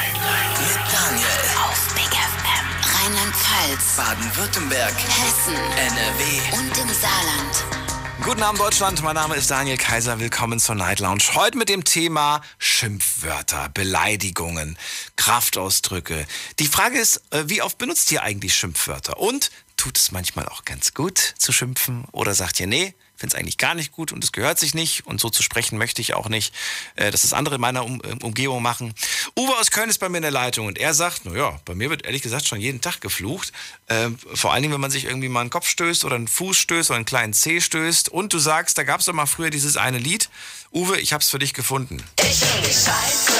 Mit 0.61 0.93
Daniel. 0.93 1.27
Auf 1.65 1.95
Big 1.95 2.13
FM. 2.13 2.67
Rheinland-Pfalz. 2.95 3.97
Baden-Württemberg. 3.97 4.95
Hessen. 4.95 5.55
NRW. 5.55 6.59
Und 6.59 6.79
im 6.79 6.89
Saarland. 6.95 7.82
Guten 8.25 8.45
Abend, 8.45 8.61
Deutschland. 8.61 9.03
Mein 9.03 9.17
Name 9.17 9.35
ist 9.35 9.51
Daniel 9.51 9.77
Kaiser. 9.77 10.21
Willkommen 10.21 10.61
zur 10.61 10.77
Night 10.77 11.01
Lounge. 11.01 11.25
Heute 11.35 11.59
mit 11.59 11.69
dem 11.69 11.83
Thema 11.83 12.41
Schimpfwörter, 12.57 13.69
Beleidigungen, 13.71 14.79
Kraftausdrücke. 15.17 16.25
Die 16.61 16.69
Frage 16.69 17.01
ist, 17.01 17.21
äh, 17.31 17.43
wie 17.47 17.63
oft 17.63 17.79
benutzt 17.79 18.13
ihr 18.13 18.23
eigentlich 18.23 18.55
Schimpfwörter? 18.55 19.19
Und 19.19 19.51
tut 19.77 19.99
es 19.99 20.13
manchmal 20.13 20.47
auch 20.47 20.65
ganz 20.65 20.95
gut 20.95 21.19
zu 21.19 21.51
schimpfen? 21.51 22.05
Oder 22.13 22.35
sagt 22.35 22.61
ihr, 22.61 22.69
nee, 22.69 22.95
finde 23.23 23.37
es 23.37 23.41
eigentlich 23.41 23.57
gar 23.57 23.77
nicht 23.77 23.93
gut 23.93 24.11
und 24.11 24.25
es 24.25 24.33
gehört 24.33 24.59
sich 24.59 24.75
nicht 24.75 25.07
und 25.07 25.21
so 25.21 25.31
zu 25.31 25.45
sprechen 25.45 25.79
möchte 25.79 26.03
ich 26.03 26.15
auch 26.15 26.29
nicht, 26.29 26.53
äh, 26.97 27.13
dass 27.13 27.23
das 27.23 27.33
andere 27.33 27.55
in 27.55 27.61
meiner 27.61 27.85
um 27.85 28.01
äh, 28.03 28.25
Umgebung 28.25 28.61
machen. 28.63 28.95
Uwe 29.39 29.57
aus 29.61 29.71
Köln 29.71 29.89
ist 29.89 29.99
bei 29.99 30.09
mir 30.09 30.17
in 30.17 30.23
der 30.23 30.33
Leitung 30.33 30.67
und 30.67 30.77
er 30.77 30.93
sagt, 30.93 31.25
naja, 31.25 31.61
bei 31.65 31.77
mir 31.77 31.89
wird 31.89 32.05
ehrlich 32.05 32.23
gesagt 32.23 32.49
schon 32.49 32.61
jeden 32.61 32.81
Tag 32.81 33.01
geflucht. 33.01 33.53
Äh, 33.87 34.11
vor 34.35 34.53
allen 34.53 34.63
Dingen, 34.63 34.75
wenn 34.75 34.81
man 34.81 34.91
sich 34.91 35.05
irgendwie 35.05 35.29
mal 35.29 35.41
einen 35.43 35.51
Kopf 35.51 35.69
stößt 35.69 36.05
oder 36.05 36.17
einen 36.17 36.27
Fuß 36.27 36.57
stößt 36.59 36.91
oder 36.91 36.97
einen 36.97 37.05
kleinen 37.05 37.33
Zeh 37.33 37.61
stößt 37.61 38.09
und 38.09 38.33
du 38.33 38.41
sagst, 38.41 38.77
da 38.77 38.83
gab 38.83 38.99
es 38.99 39.07
doch 39.07 39.13
mal 39.13 39.27
früher 39.27 39.51
dieses 39.51 39.77
eine 39.77 39.99
Lied. 39.99 40.29
Uwe, 40.73 40.99
ich 40.99 41.13
hab's 41.13 41.31
für 41.31 41.39
dich 41.39 41.55
gefunden. 41.55 42.03
Ich 42.19 42.41
bin 42.41 42.49
die 42.63 42.73
Scheiße. 42.73 43.33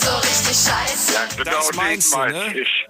So 0.00 0.16
richtig 0.16 0.56
scheiße. 0.56 1.12
Ja, 1.12 1.26
genau 1.36 1.50
Das 1.50 1.74
meinst 1.74 2.14
du, 2.14 2.18
ne? 2.24 2.54
ich. 2.58 2.89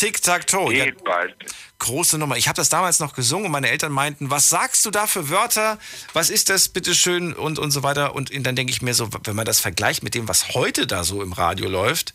Tic-Tac-Toe. 0.00 0.72
Ja, 0.72 0.84
Geht 0.86 1.04
bald. 1.04 1.34
große 1.78 2.16
Nummer. 2.18 2.36
Ich 2.36 2.48
habe 2.48 2.56
das 2.56 2.70
damals 2.70 3.00
noch 3.00 3.14
gesungen 3.14 3.46
und 3.46 3.52
meine 3.52 3.68
Eltern 3.68 3.92
meinten, 3.92 4.30
was 4.30 4.48
sagst 4.48 4.86
du 4.86 4.90
da 4.90 5.06
für 5.06 5.28
Wörter? 5.28 5.78
Was 6.14 6.30
ist 6.30 6.48
das 6.48 6.70
bitteschön? 6.70 7.34
Und, 7.34 7.58
und 7.58 7.70
so 7.70 7.82
weiter. 7.82 8.14
Und 8.14 8.30
dann 8.46 8.56
denke 8.56 8.72
ich 8.72 8.80
mir 8.80 8.94
so, 8.94 9.10
wenn 9.24 9.36
man 9.36 9.44
das 9.44 9.60
vergleicht 9.60 10.02
mit 10.02 10.14
dem, 10.14 10.26
was 10.26 10.54
heute 10.54 10.86
da 10.86 11.04
so 11.04 11.22
im 11.22 11.34
Radio 11.34 11.68
läuft, 11.68 12.14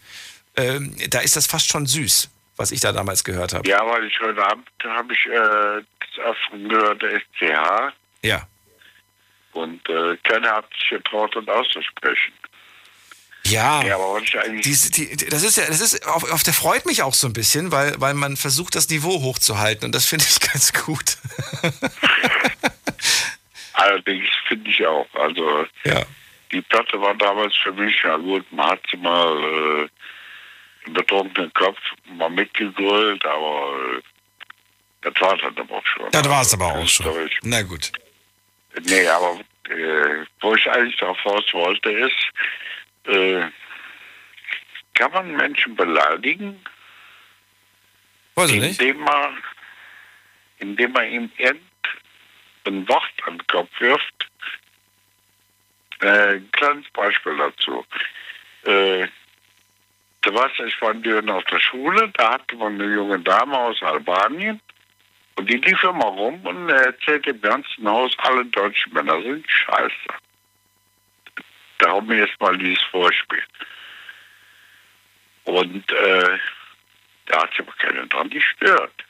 ähm, 0.57 0.95
da 1.09 1.19
ist 1.19 1.35
das 1.35 1.45
fast 1.45 1.69
schon 1.69 1.85
süß, 1.85 2.29
was 2.57 2.71
ich 2.71 2.79
da 2.79 2.91
damals 2.91 3.23
gehört 3.23 3.53
habe. 3.53 3.69
Ja, 3.69 3.85
weil 3.85 4.05
ich 4.05 4.19
heute 4.19 4.43
Abend 4.43 4.67
habe 4.83 5.13
ich 5.13 5.25
äh, 5.27 5.83
das 5.99 6.25
Öffnen 6.25 6.67
gehört, 6.69 7.01
der 7.03 7.19
SCH. 7.19 7.93
Ja. 8.23 8.47
Und 9.51 9.87
äh, 9.89 10.17
keiner 10.23 10.53
hat 10.53 10.65
sich 10.79 10.89
getraut, 10.89 11.35
das 11.35 11.47
auszusprechen. 11.47 12.33
Ja. 13.45 13.83
Ja, 13.83 13.95
aber 13.95 14.15
was 14.15 14.23
ich 14.23 14.37
eigentlich. 14.39 14.63
Dies, 14.63 14.89
die, 14.91 15.15
das 15.27 15.43
ist 15.43 15.57
ja, 15.57 15.65
das 15.67 15.81
ist, 15.81 16.05
auf, 16.07 16.29
auf 16.31 16.43
der 16.43 16.53
freut 16.53 16.85
mich 16.85 17.03
auch 17.03 17.13
so 17.13 17.27
ein 17.27 17.33
bisschen, 17.33 17.71
weil, 17.71 17.93
weil 17.99 18.13
man 18.13 18.37
versucht, 18.37 18.75
das 18.75 18.89
Niveau 18.89 19.21
hochzuhalten 19.21 19.85
und 19.85 19.91
das 19.93 20.05
finde 20.05 20.25
ich 20.27 20.39
ganz 20.51 20.73
gut. 20.73 21.17
Allerdings 23.73 24.25
finde 24.47 24.69
ich 24.69 24.85
auch. 24.85 25.07
Also 25.13 25.65
Ja. 25.83 26.03
die 26.51 26.61
Platte 26.61 26.99
war 27.01 27.13
damals 27.15 27.53
für 27.55 27.73
mich, 27.73 27.95
ja 28.03 28.17
gut, 28.17 28.45
man 28.51 28.71
hat 28.71 28.79
sie 28.89 28.97
mal 28.97 29.43
äh, 29.43 29.87
im 30.87 30.93
betrunkenen 30.93 31.51
Kopf 31.53 31.77
mal 32.17 32.29
mitgegrölt, 32.29 33.23
aber 33.25 33.73
äh, 33.97 34.01
das 35.01 35.13
war 35.21 35.37
dann 35.37 35.57
aber 35.57 35.75
auch 35.75 35.85
schon. 35.85 36.09
Das 36.11 36.27
war 36.29 36.41
es 36.41 36.53
aber 36.53 36.65
auch 36.67 36.87
schon. 36.87 37.05
Künstlerisch. 37.05 37.39
Na 37.43 37.61
gut. 37.61 37.91
Nee, 38.83 39.07
aber 39.07 39.39
äh, 39.69 40.25
wo 40.41 40.55
ich 40.55 40.67
eigentlich 40.69 40.97
darauf 40.97 41.17
raus 41.25 41.43
wollte, 41.53 41.89
ist, 41.91 42.15
äh, 43.07 43.49
kann 44.93 45.11
man 45.11 45.35
Menschen 45.35 45.75
beleidigen, 45.75 46.63
Weiß 48.35 48.51
ich 48.51 48.61
nicht. 48.61 48.81
indem 48.81 49.01
man, 49.03 49.37
indem 50.59 50.91
man 50.91 51.07
ihm 51.07 51.31
irgendein 51.37 52.87
Wort 52.87 53.13
an 53.25 53.37
den 53.37 53.47
Kopf 53.47 53.69
wirft? 53.79 54.27
Äh, 56.01 56.35
ein 56.35 56.51
kleines 56.51 56.89
Beispiel 56.91 57.37
dazu. 57.37 57.85
Äh, 58.63 59.07
da 60.21 60.33
war 60.33 60.49
ich 60.59 60.81
war 60.81 60.91
in 60.91 61.03
Düren 61.03 61.29
auf 61.29 61.43
der 61.45 61.59
Schule, 61.59 62.09
da 62.15 62.33
hatte 62.33 62.55
man 62.55 62.81
eine 62.81 62.91
junge 62.93 63.19
Dame 63.19 63.57
aus 63.57 63.81
Albanien 63.83 64.59
und 65.35 65.49
die 65.49 65.57
lief 65.57 65.83
immer 65.83 66.05
rum 66.05 66.43
und 66.45 66.69
erzählte 66.69 67.29
im 67.29 67.41
ganzen 67.41 67.87
Haus, 67.87 68.11
alle 68.17 68.45
deutschen 68.45 68.93
Männer 68.93 69.21
sind 69.21 69.45
scheiße. 69.49 70.24
Darum 71.79 72.11
jetzt 72.11 72.39
mal 72.39 72.57
dieses 72.57 72.81
Vorspiel. 72.83 73.43
Und 75.43 75.91
äh, 75.91 76.39
da 77.27 77.41
hat 77.41 77.49
sich 77.51 77.59
aber 77.59 77.73
keiner 77.73 78.05
dran 78.07 78.29
gestört. 78.29 79.03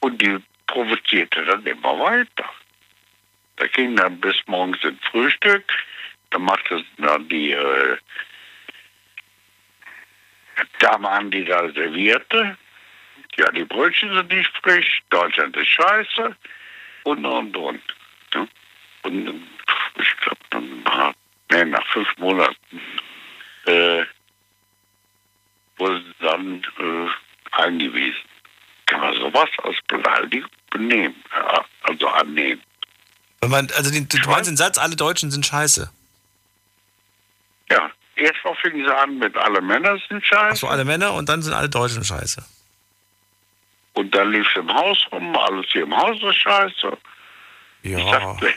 Und 0.00 0.20
die 0.22 0.38
provozierte 0.66 1.44
dann 1.44 1.66
immer 1.66 1.98
weiter. 1.98 2.50
Da 3.56 3.66
ging 3.66 3.96
dann 3.96 4.20
bis 4.20 4.36
morgens 4.46 4.82
ins 4.84 5.04
Frühstück. 5.10 5.64
Da 6.30 6.38
machte 6.38 6.84
dann 6.98 7.28
die 7.28 7.52
äh, 7.52 7.96
Dame 10.78 11.08
an, 11.08 11.30
die 11.30 11.44
da 11.44 11.70
servierte. 11.70 12.56
Ja, 13.36 13.50
die 13.52 13.64
Brötchen 13.64 14.14
sind 14.14 14.32
nicht 14.32 14.50
frisch, 14.62 15.02
Deutschland 15.10 15.56
ist 15.56 15.68
scheiße 15.68 16.36
und 17.04 17.24
und 17.24 17.56
und. 17.56 17.82
Ja. 18.34 18.46
Und 19.02 19.48
ich 19.96 20.16
glaube, 20.18 20.40
dann 20.50 20.82
nach, 20.82 21.12
nee, 21.50 21.64
nach 21.64 21.86
fünf 21.88 22.08
Monaten 22.18 22.80
äh, 23.66 24.04
wurde 25.76 26.02
sie 26.02 26.24
dann 26.24 26.62
äh, 26.78 27.08
eingewiesen. 27.52 28.20
Kann 28.86 29.00
man 29.00 29.14
sowas 29.14 29.48
als 29.62 29.76
Beleidigung 29.86 30.50
benehmen, 30.70 31.14
ja, 31.34 31.64
also 31.82 32.08
annehmen. 32.08 32.62
Man, 33.46 33.68
also 33.76 33.90
den, 33.90 34.08
du 34.08 34.18
meinst 34.28 34.50
den 34.50 34.56
Satz, 34.56 34.78
alle 34.78 34.96
Deutschen 34.96 35.30
sind 35.30 35.46
scheiße. 35.46 35.90
Ja, 37.70 37.90
erstmal 38.16 38.54
fing 38.56 38.84
sie 38.84 38.96
an 38.96 39.18
mit 39.18 39.36
alle 39.36 39.60
Männer 39.60 39.98
sind 40.08 40.24
scheiße. 40.24 40.52
Achso, 40.52 40.66
alle 40.68 40.84
Männer 40.84 41.14
und 41.14 41.28
dann 41.28 41.40
sind 41.42 41.54
alle 41.54 41.68
Deutschen 41.68 42.04
scheiße. 42.04 42.44
Und 43.94 44.14
dann 44.14 44.30
lief 44.32 44.46
sie 44.54 44.60
im 44.60 44.72
Haus 44.72 44.98
rum, 45.10 45.36
alles 45.36 45.66
hier 45.70 45.82
im 45.82 45.96
Haus 45.96 46.22
ist 46.22 46.36
scheiße. 46.36 46.96
Ja. 47.82 47.98
dachte. 48.10 48.52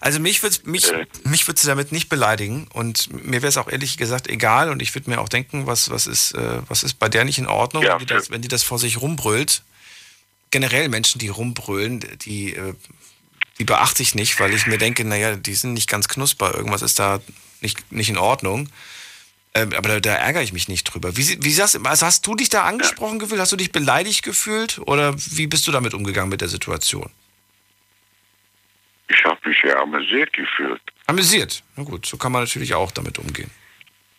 Also 0.00 0.20
mich 0.20 0.42
würde 0.42 0.56
mich, 0.64 0.92
Äh. 0.92 1.06
mich 1.24 1.46
würd's 1.46 1.62
damit 1.62 1.92
nicht 1.92 2.08
beleidigen 2.08 2.68
und 2.72 3.12
mir 3.24 3.42
wäre 3.42 3.48
es 3.48 3.56
auch 3.56 3.68
ehrlich 3.68 3.96
gesagt 3.96 4.28
egal 4.28 4.70
und 4.70 4.82
ich 4.82 4.94
würde 4.94 5.08
mir 5.10 5.20
auch 5.20 5.28
denken, 5.28 5.66
was, 5.66 5.90
was, 5.90 6.06
ist, 6.06 6.32
äh, 6.32 6.60
was 6.68 6.82
ist 6.82 6.98
bei 6.98 7.08
der 7.08 7.24
nicht 7.24 7.38
in 7.38 7.46
Ordnung, 7.46 7.82
Ja, 7.82 7.92
wenn, 7.92 8.00
die 8.00 8.06
das, 8.06 8.30
wenn 8.30 8.42
die 8.42 8.48
das 8.48 8.62
vor 8.62 8.78
sich 8.78 9.00
rumbrüllt. 9.00 9.62
Generell 10.50 10.88
Menschen, 10.88 11.18
die 11.18 11.28
rumbrüllen, 11.28 12.04
die, 12.24 12.54
äh, 12.54 12.74
die 13.58 13.64
beachte 13.64 14.02
ich 14.02 14.14
nicht, 14.14 14.38
weil 14.40 14.54
ich 14.54 14.66
mir 14.66 14.78
denke, 14.78 15.04
naja, 15.04 15.36
die 15.36 15.54
sind 15.54 15.74
nicht 15.74 15.88
ganz 15.88 16.08
knusper, 16.08 16.54
irgendwas 16.54 16.82
ist 16.82 16.98
da 16.98 17.20
nicht, 17.60 17.90
nicht 17.92 18.08
in 18.08 18.18
Ordnung. 18.18 18.68
Ähm, 19.54 19.72
aber 19.72 19.88
da, 19.88 20.00
da 20.00 20.14
ärgere 20.14 20.42
ich 20.42 20.52
mich 20.52 20.68
nicht 20.68 20.84
drüber. 20.84 21.16
Wie, 21.16 21.42
wie 21.42 21.52
sagst, 21.52 21.78
also 21.84 22.06
hast 22.06 22.26
du 22.26 22.34
dich 22.34 22.50
da 22.50 22.64
angesprochen 22.64 23.18
gefühlt? 23.18 23.40
Hast 23.40 23.50
du 23.52 23.56
dich 23.56 23.72
beleidigt 23.72 24.22
gefühlt? 24.22 24.78
Oder 24.86 25.14
wie 25.16 25.46
bist 25.46 25.66
du 25.66 25.72
damit 25.72 25.94
umgegangen 25.94 26.28
mit 26.28 26.40
der 26.42 26.48
Situation? 26.48 27.10
Ja 29.62 29.80
amüsiert 29.82 30.32
gefühlt. 30.32 30.80
Amüsiert. 31.06 31.62
Na 31.76 31.84
gut, 31.84 32.06
so 32.06 32.16
kann 32.16 32.32
man 32.32 32.42
natürlich 32.42 32.74
auch 32.74 32.90
damit 32.92 33.18
umgehen. 33.18 33.50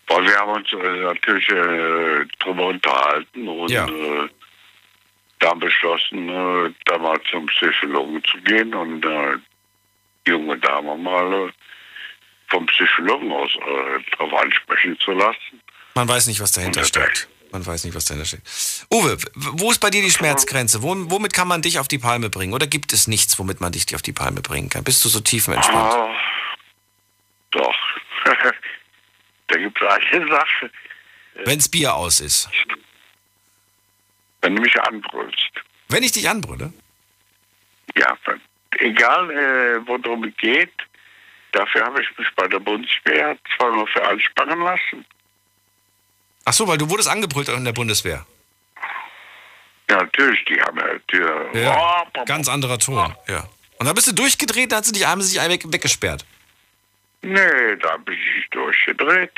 Weil 0.07 0.23
wir 0.25 0.35
haben 0.37 0.51
uns 0.51 0.71
äh, 0.73 1.03
natürlich 1.03 1.47
äh, 1.49 2.25
drüber 2.39 2.65
unterhalten 2.67 3.47
und 3.47 3.69
Ja. 3.69 3.87
äh, 3.87 4.27
dann 5.39 5.59
beschlossen, 5.59 6.29
äh, 6.29 6.73
da 6.85 6.97
mal 6.97 7.19
zum 7.29 7.45
Psychologen 7.47 8.21
zu 8.25 8.37
gehen 8.39 8.73
und 8.73 9.05
äh, 9.05 9.37
die 10.25 10.31
junge 10.31 10.57
Dame 10.57 10.97
mal 10.97 11.47
äh, 11.47 11.51
vom 12.49 12.65
Psychologen 12.65 13.31
aus 13.31 13.51
äh, 13.55 14.03
darauf 14.17 14.33
ansprechen 14.41 14.97
zu 14.99 15.11
lassen. 15.11 15.61
Man 15.95 16.07
weiß 16.07 16.27
nicht, 16.27 16.41
was 16.41 16.51
dahinter 16.51 16.83
steckt. 16.83 17.27
Man 17.51 17.65
weiß 17.65 17.83
nicht, 17.83 17.95
was 17.95 18.05
dahinter 18.05 18.27
steckt. 18.27 18.47
Uwe, 18.91 19.17
wo 19.35 19.71
ist 19.71 19.79
bei 19.79 19.89
dir 19.89 20.01
die 20.01 20.11
Schmerzgrenze? 20.11 20.83
Wo, 20.83 20.95
womit 21.09 21.33
kann 21.33 21.47
man 21.47 21.61
dich 21.61 21.79
auf 21.79 21.87
die 21.87 21.97
Palme 21.97 22.29
bringen? 22.29 22.53
Oder 22.53 22.67
gibt 22.67 22.93
es 22.93 23.07
nichts, 23.07 23.39
womit 23.39 23.59
man 23.61 23.71
dich 23.71 23.93
auf 23.95 24.01
die 24.01 24.13
Palme 24.13 24.41
bringen 24.41 24.69
kann? 24.69 24.83
Bist 24.83 25.03
du 25.03 25.09
so 25.09 25.19
tiefenentspannt? 25.19 25.93
Ah, 25.93 26.15
doch. 27.51 27.75
da 29.47 29.57
gibt 29.57 29.81
es 29.81 29.87
eine 29.87 30.27
Sache, 30.27 30.71
Wenn's 31.45 31.69
Bier 31.69 31.93
aus 31.95 32.19
ist. 32.19 32.49
wenn 34.41 34.55
du 34.55 34.61
mich 34.61 34.79
anbrüllst. 34.81 35.51
Wenn 35.87 36.03
ich 36.03 36.11
dich 36.11 36.29
anbrülle? 36.29 36.73
Ja, 37.95 38.17
egal 38.77 39.31
äh, 39.31 39.87
worum 39.87 40.23
es 40.25 40.35
geht, 40.37 40.73
dafür 41.51 41.85
habe 41.85 42.01
ich 42.01 42.17
mich 42.17 42.27
bei 42.35 42.47
der 42.47 42.59
Bundeswehr 42.59 43.37
zweimal 43.57 43.87
für 43.87 44.07
anspannen 44.07 44.61
lassen. 44.61 45.05
Ach 46.49 46.53
so, 46.53 46.67
weil 46.67 46.79
du 46.79 46.89
wurdest 46.89 47.07
angebrüllt 47.07 47.47
in 47.49 47.63
der 47.63 47.73
Bundeswehr. 47.73 48.25
Ja, 49.87 49.97
natürlich, 49.97 50.43
die 50.45 50.59
haben 50.59 50.79
ja 50.79 50.87
die, 51.53 51.59
Ja. 51.59 51.77
Oh, 51.77 52.23
Ganz 52.25 52.47
anderer 52.47 52.79
Ton. 52.79 53.15
Ja. 53.27 53.47
Und 53.77 53.85
dann 53.85 53.93
bist 53.93 54.07
du 54.07 54.13
durchgedreht, 54.13 54.71
da 54.71 54.77
hat 54.77 54.85
sie 54.85 54.91
dich 54.91 55.05
einmal 55.05 55.21
sich 55.21 55.39
weg, 55.39 55.63
weggesperrt. 55.67 56.25
Nee, 57.21 57.75
da 57.75 57.97
bin 57.97 58.15
ich 58.15 58.49
durchgedreht. 58.49 59.29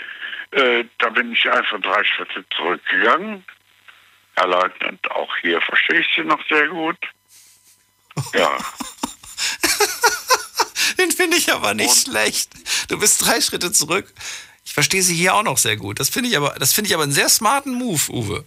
Äh, 0.52 0.86
da 1.00 1.10
bin 1.10 1.34
ich 1.34 1.52
einfach 1.52 1.82
drei 1.82 2.02
Schritte 2.06 2.46
zurückgegangen. 2.56 3.44
Herr 4.38 4.48
Leutnant, 4.48 5.12
auch 5.12 5.36
hier 5.42 5.60
verstehe 5.60 6.00
ich 6.00 6.08
Sie 6.16 6.24
noch 6.24 6.40
sehr 6.48 6.70
gut. 6.70 6.98
Ja, 8.34 8.58
Den 10.98 11.12
finde 11.12 11.36
ich 11.36 11.52
aber 11.52 11.74
nicht 11.74 12.08
schlecht. 12.08 12.52
Du 12.90 12.98
bist 12.98 13.26
drei 13.26 13.42
Schritte 13.42 13.74
zurück. 13.74 14.14
Ich 14.72 14.74
verstehe 14.74 15.02
sie 15.02 15.16
hier 15.16 15.34
auch 15.36 15.44
noch 15.44 15.58
sehr 15.58 15.76
gut. 15.76 16.00
Das 16.00 16.08
finde 16.08 16.30
ich 16.30 16.38
aber, 16.38 16.56
das 16.58 16.72
finde 16.72 16.88
ich 16.88 16.94
aber 16.94 17.04
einen 17.04 17.12
sehr 17.12 17.28
smarten 17.28 17.74
Move, 17.74 18.10
Uwe. 18.10 18.46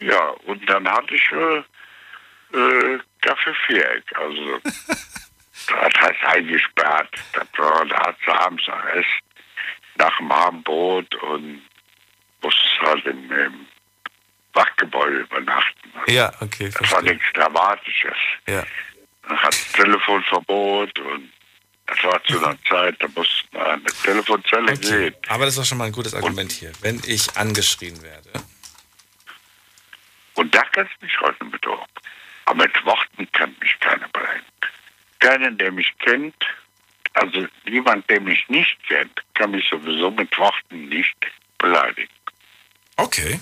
ja, 0.00 0.28
und 0.44 0.68
dann 0.68 0.86
hatte 0.86 1.14
ich 1.14 1.32
äh, 1.32 2.58
äh, 2.58 2.98
Kaffee 3.22 3.54
Viereck. 3.66 4.04
Also, 4.14 4.60
das 5.66 5.94
heißt 5.98 6.24
eingesperrt. 6.26 7.08
Das 7.32 7.46
war, 7.56 7.86
da 7.86 8.00
hat 8.00 8.16
sie 8.22 8.32
abends 8.32 8.64
erst 8.68 9.08
nach 9.94 10.14
dem 10.18 10.30
Abendbrot 10.30 11.14
und 11.22 11.62
musste 12.42 12.80
halt 12.82 13.06
im, 13.06 13.32
im 13.32 13.66
Wachgebäude 14.52 15.20
übernachten. 15.20 15.90
Ja, 16.06 16.34
okay. 16.42 16.70
Das 16.78 16.92
war 16.92 17.00
nichts 17.00 17.24
Dramatisches. 17.32 18.18
Ja. 18.46 18.62
Man 19.26 19.38
hat 19.38 19.56
Telefonverbot 19.72 20.98
und 20.98 21.32
das 21.86 22.02
war 22.04 22.22
zu 22.24 22.38
einer 22.38 22.56
Zeit, 22.68 22.96
da 23.00 23.08
musste 23.14 23.44
man 23.52 23.66
eine 23.66 23.84
Telefonzelle 24.02 24.76
gehen. 24.78 25.14
Aber 25.28 25.44
das 25.44 25.54
ist 25.54 25.60
doch 25.60 25.66
schon 25.66 25.78
mal 25.78 25.86
ein 25.86 25.92
gutes 25.92 26.14
Argument 26.14 26.50
hier. 26.52 26.72
Wenn 26.80 27.00
ich 27.06 27.36
angeschrien 27.36 28.00
werde. 28.02 28.30
Und 30.34 30.54
da 30.54 30.62
kannst 30.72 30.92
du 31.00 31.06
mich 31.06 31.20
heute 31.20 31.44
um. 31.44 31.52
Aber 32.44 32.64
mit 32.64 32.84
Worten 32.84 33.30
kann 33.32 33.54
mich 33.60 33.78
keiner 33.80 34.08
beleidigen. 34.08 34.46
Keiner, 35.20 35.50
der 35.52 35.70
mich 35.70 35.92
kennt, 35.98 36.34
also 37.14 37.46
niemand, 37.66 38.08
der 38.10 38.20
mich 38.20 38.48
nicht 38.48 38.76
kennt, 38.88 39.12
kann 39.34 39.50
mich 39.50 39.68
sowieso 39.68 40.10
mit 40.10 40.36
Worten 40.38 40.88
nicht 40.88 41.16
beleidigen. 41.58 42.10
Okay. 42.96 43.40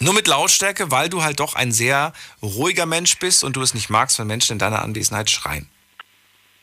Nur 0.00 0.14
mit 0.14 0.26
Lautstärke, 0.26 0.90
weil 0.90 1.08
du 1.08 1.22
halt 1.22 1.38
doch 1.40 1.54
ein 1.54 1.70
sehr 1.70 2.12
ruhiger 2.42 2.86
Mensch 2.86 3.18
bist 3.18 3.44
und 3.44 3.54
du 3.54 3.62
es 3.62 3.74
nicht 3.74 3.90
magst, 3.90 4.18
wenn 4.18 4.26
Menschen 4.26 4.54
in 4.54 4.58
deiner 4.58 4.82
Anwesenheit 4.82 5.30
schreien. 5.30 5.70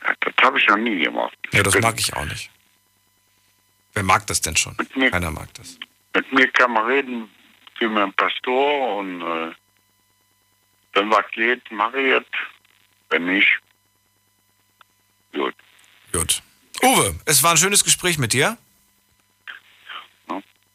Das 0.01 0.33
habe 0.41 0.59
ich 0.59 0.67
noch 0.67 0.77
nie 0.77 1.03
gemacht. 1.03 1.37
Ja, 1.51 1.63
das 1.63 1.79
mag 1.79 1.99
ich 1.99 2.13
auch 2.13 2.25
nicht. 2.25 2.49
Wer 3.93 4.03
mag 4.03 4.25
das 4.27 4.41
denn 4.41 4.55
schon? 4.55 4.75
Keiner 5.11 5.31
mag 5.31 5.53
das. 5.55 5.77
Mit 6.13 6.31
mir 6.33 6.47
kann 6.51 6.71
man 6.71 6.85
reden 6.85 7.29
wie 7.79 7.87
mit 7.87 7.97
einem 7.97 8.13
Pastor 8.13 8.97
und 8.97 9.21
äh, 9.21 9.51
wenn 10.93 11.09
was 11.09 11.25
geht, 11.31 11.71
mache 11.71 11.99
ich 11.99 12.13
es. 12.13 12.23
Wenn 13.09 13.25
nicht, 13.25 13.49
gut. 15.33 15.55
Gut. 16.11 16.41
Uwe, 16.81 17.15
es 17.25 17.43
war 17.43 17.51
ein 17.51 17.57
schönes 17.57 17.83
Gespräch 17.83 18.17
mit 18.17 18.33
dir. 18.33 18.57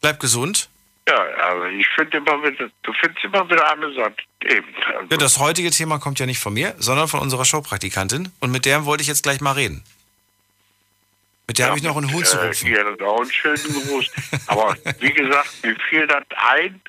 Bleib 0.00 0.20
gesund. 0.20 0.68
Ja, 1.08 1.24
aber 1.50 1.68
ich 1.70 1.86
finde 1.94 2.16
immer 2.18 2.42
wieder, 2.42 2.68
du 2.82 2.92
findest 2.94 3.24
immer 3.24 3.48
wieder 3.48 3.70
amüsant. 3.70 4.20
Eben. 4.42 4.66
Also, 4.86 5.06
Ja, 5.10 5.16
das 5.16 5.38
heutige 5.38 5.70
Thema 5.70 5.98
kommt 5.98 6.18
ja 6.18 6.26
nicht 6.26 6.40
von 6.40 6.52
mir, 6.54 6.74
sondern 6.78 7.06
von 7.06 7.20
unserer 7.20 7.44
Showpraktikantin. 7.44 8.32
Und 8.40 8.50
mit 8.50 8.64
der 8.64 8.84
wollte 8.86 9.02
ich 9.02 9.08
jetzt 9.08 9.22
gleich 9.22 9.40
mal 9.40 9.52
reden. 9.52 9.84
Mit 11.46 11.58
der 11.58 11.66
habe 11.68 11.78
ich 11.78 11.84
noch 11.84 11.96
einen 11.96 12.08
zu 12.24 12.36
äh, 12.38 12.46
rufen. 12.48 12.66
Ihr 12.66 12.84
habt 12.84 13.02
auch 13.02 13.20
einen 13.20 13.30
schönen 13.30 13.86
Gruß. 13.86 14.10
aber 14.48 14.76
wie 14.98 15.12
gesagt, 15.12 15.48
mir 15.62 15.76
fiel 15.88 16.06
das 16.08 16.24
ein, 16.36 16.80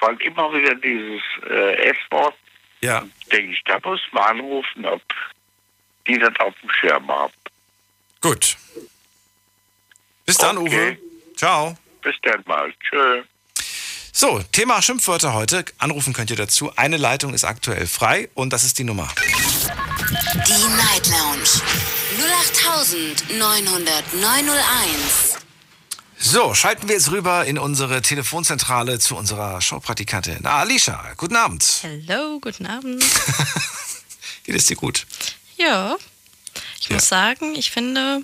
weil 0.00 0.20
immer 0.22 0.52
wieder 0.52 0.74
dieses 0.74 1.22
äh, 1.48 1.90
S-Wort, 1.90 2.34
Ja. 2.80 3.04
denke 3.30 3.52
ich, 3.52 3.62
da 3.64 3.78
muss 3.84 4.00
man 4.10 4.24
anrufen, 4.24 4.84
ob 4.84 5.00
die 6.08 6.18
das 6.18 6.34
auf 6.40 6.54
dem 6.60 6.70
Schirm 6.70 7.08
haben. 7.08 7.32
Gut. 8.20 8.56
Bis 10.26 10.38
dann, 10.38 10.58
Uwe. 10.58 10.98
Ciao. 11.36 11.76
Bis 12.02 12.16
dann 12.22 12.42
mal. 12.46 12.72
Tschö. 12.80 13.22
So, 14.16 14.40
Thema 14.52 14.80
Schimpfwörter 14.80 15.34
heute. 15.34 15.64
Anrufen 15.78 16.12
könnt 16.12 16.30
ihr 16.30 16.36
dazu. 16.36 16.70
Eine 16.76 16.98
Leitung 16.98 17.34
ist 17.34 17.42
aktuell 17.42 17.88
frei 17.88 18.28
und 18.34 18.52
das 18.52 18.62
ist 18.62 18.78
die 18.78 18.84
Nummer. 18.84 19.08
Die 20.46 20.68
Night 20.76 21.08
Lounge 21.08 21.48
0890901. 23.28 23.34
So, 26.16 26.54
schalten 26.54 26.86
wir 26.86 26.94
jetzt 26.94 27.10
rüber 27.10 27.44
in 27.44 27.58
unsere 27.58 28.02
Telefonzentrale 28.02 29.00
zu 29.00 29.16
unserer 29.16 29.60
Showpraktikantin. 29.60 30.38
Na, 30.42 30.60
Alicia, 30.60 31.12
guten 31.16 31.34
Abend. 31.34 31.80
Hello, 31.82 32.38
guten 32.38 32.66
Abend. 32.66 33.02
Geht 34.44 34.54
es 34.54 34.66
dir 34.66 34.76
gut? 34.76 35.08
Ja, 35.56 35.96
ich 36.80 36.88
muss 36.88 37.08
sagen, 37.08 37.56
ich 37.56 37.72
finde, 37.72 38.22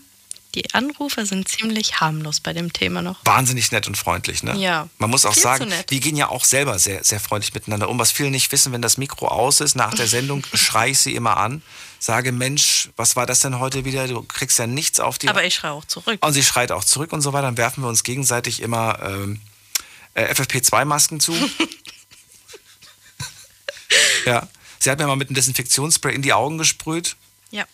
die 0.54 0.74
Anrufer 0.74 1.26
sind 1.26 1.48
ziemlich 1.48 2.00
harmlos 2.00 2.40
bei 2.40 2.52
dem 2.52 2.72
Thema 2.72 3.02
noch. 3.02 3.24
Wahnsinnig 3.24 3.70
nett 3.70 3.86
und 3.86 3.96
freundlich, 3.96 4.42
ne? 4.42 4.56
Ja, 4.56 4.88
Man 4.98 5.10
muss 5.10 5.24
auch 5.24 5.34
sagen, 5.34 5.72
wir 5.88 6.00
gehen 6.00 6.16
ja 6.16 6.28
auch 6.28 6.44
selber 6.44 6.78
sehr, 6.78 7.04
sehr 7.04 7.20
freundlich 7.20 7.54
miteinander 7.54 7.88
um. 7.88 7.98
Was 7.98 8.10
viele 8.10 8.30
nicht 8.30 8.50
wissen, 8.50 8.72
wenn 8.72 8.82
das 8.82 8.98
Mikro 8.98 9.28
aus 9.28 9.60
ist, 9.60 9.76
nach 9.76 9.94
der 9.94 10.08
Sendung 10.08 10.44
schreie 10.54 10.90
ich 10.90 10.98
sie 10.98 11.14
immer 11.14 11.36
an, 11.36 11.62
sage, 12.00 12.32
Mensch, 12.32 12.90
was 12.96 13.14
war 13.14 13.26
das 13.26 13.40
denn 13.40 13.58
heute 13.60 13.84
wieder? 13.84 14.08
Du 14.08 14.22
kriegst 14.22 14.58
ja 14.58 14.66
nichts 14.66 14.98
auf 14.98 15.18
die 15.18 15.28
Aber 15.28 15.44
ich 15.44 15.54
schreie 15.54 15.72
auch 15.72 15.84
zurück. 15.84 16.24
Und 16.24 16.32
sie 16.32 16.42
schreit 16.42 16.72
auch 16.72 16.84
zurück 16.84 17.12
und 17.12 17.20
so 17.20 17.32
weiter. 17.32 17.46
Dann 17.46 17.56
werfen 17.56 17.84
wir 17.84 17.88
uns 17.88 18.02
gegenseitig 18.02 18.60
immer 18.62 18.98
ähm, 19.02 19.40
äh, 20.14 20.32
FFP2-Masken 20.32 21.20
zu. 21.20 21.32
ja. 24.26 24.48
Sie 24.78 24.90
hat 24.90 24.98
mir 24.98 25.06
mal 25.06 25.16
mit 25.16 25.28
einem 25.28 25.34
Desinfektionsspray 25.34 26.14
in 26.14 26.22
die 26.22 26.32
Augen 26.32 26.56
gesprüht. 26.56 27.16
Ja. 27.50 27.66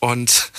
Und, 0.00 0.52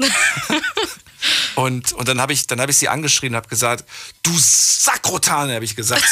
und, 1.54 1.92
und 1.92 2.08
dann 2.08 2.20
habe 2.20 2.32
ich, 2.32 2.46
dann 2.46 2.60
hab 2.60 2.70
ich 2.70 2.76
sie 2.76 2.88
angeschrien 2.88 3.32
und 3.32 3.36
habe 3.36 3.48
gesagt, 3.48 3.84
du 4.22 4.32
Sakrotane, 4.38 5.54
habe 5.54 5.64
ich 5.64 5.76
gesagt. 5.76 6.04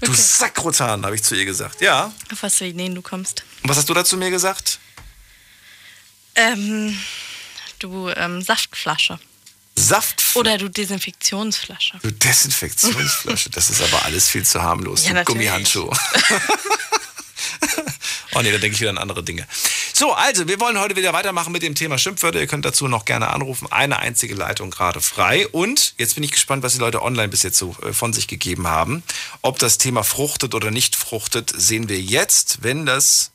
du 0.00 0.12
Sakrotane, 0.12 1.04
habe 1.04 1.14
ich 1.14 1.22
zu 1.22 1.34
ihr 1.34 1.44
gesagt. 1.44 1.80
Ja. 1.80 2.12
Auf 2.32 2.42
was 2.42 2.56
für 2.56 2.66
Ideen 2.66 2.94
du 2.94 3.02
kommst. 3.02 3.44
Und 3.62 3.70
was 3.70 3.76
hast 3.76 3.88
du 3.88 3.94
dazu 3.94 4.16
mir 4.16 4.30
gesagt? 4.30 4.78
Ähm, 6.34 6.98
du 7.78 8.08
ähm, 8.10 8.42
Saftflasche. 8.42 9.18
Saft. 9.76 10.22
Oder 10.34 10.58
du 10.58 10.68
Desinfektionsflasche. 10.68 11.98
Du 12.02 12.12
Desinfektionsflasche, 12.12 13.50
das 13.50 13.70
ist 13.70 13.82
aber 13.82 14.04
alles 14.04 14.28
viel 14.28 14.44
zu 14.44 14.62
harmlos. 14.62 15.06
Ja. 15.06 15.22
Gummihandschuh. 15.24 15.90
oh 18.34 18.42
nee, 18.42 18.52
da 18.52 18.58
denke 18.58 18.74
ich 18.74 18.80
wieder 18.80 18.90
an 18.90 18.98
andere 18.98 19.22
Dinge. 19.22 19.46
So, 19.92 20.12
also, 20.12 20.48
wir 20.48 20.58
wollen 20.60 20.78
heute 20.78 20.96
wieder 20.96 21.12
weitermachen 21.12 21.52
mit 21.52 21.62
dem 21.62 21.74
Thema 21.74 21.98
Schimpfwörter. 21.98 22.40
Ihr 22.40 22.46
könnt 22.46 22.64
dazu 22.64 22.88
noch 22.88 23.04
gerne 23.04 23.28
anrufen. 23.28 23.70
Eine 23.70 23.98
einzige 24.00 24.34
Leitung 24.34 24.70
gerade 24.70 25.00
frei. 25.00 25.46
Und 25.48 25.94
jetzt 25.98 26.14
bin 26.14 26.24
ich 26.24 26.32
gespannt, 26.32 26.62
was 26.62 26.72
die 26.72 26.80
Leute 26.80 27.02
online 27.02 27.28
bis 27.28 27.42
jetzt 27.42 27.58
so 27.58 27.76
äh, 27.82 27.92
von 27.92 28.12
sich 28.12 28.26
gegeben 28.26 28.66
haben. 28.66 29.02
Ob 29.42 29.58
das 29.58 29.78
Thema 29.78 30.02
fruchtet 30.02 30.54
oder 30.54 30.70
nicht 30.70 30.96
fruchtet, 30.96 31.52
sehen 31.56 31.88
wir 31.88 32.00
jetzt, 32.00 32.62
wenn 32.62 32.86
das 32.86 33.30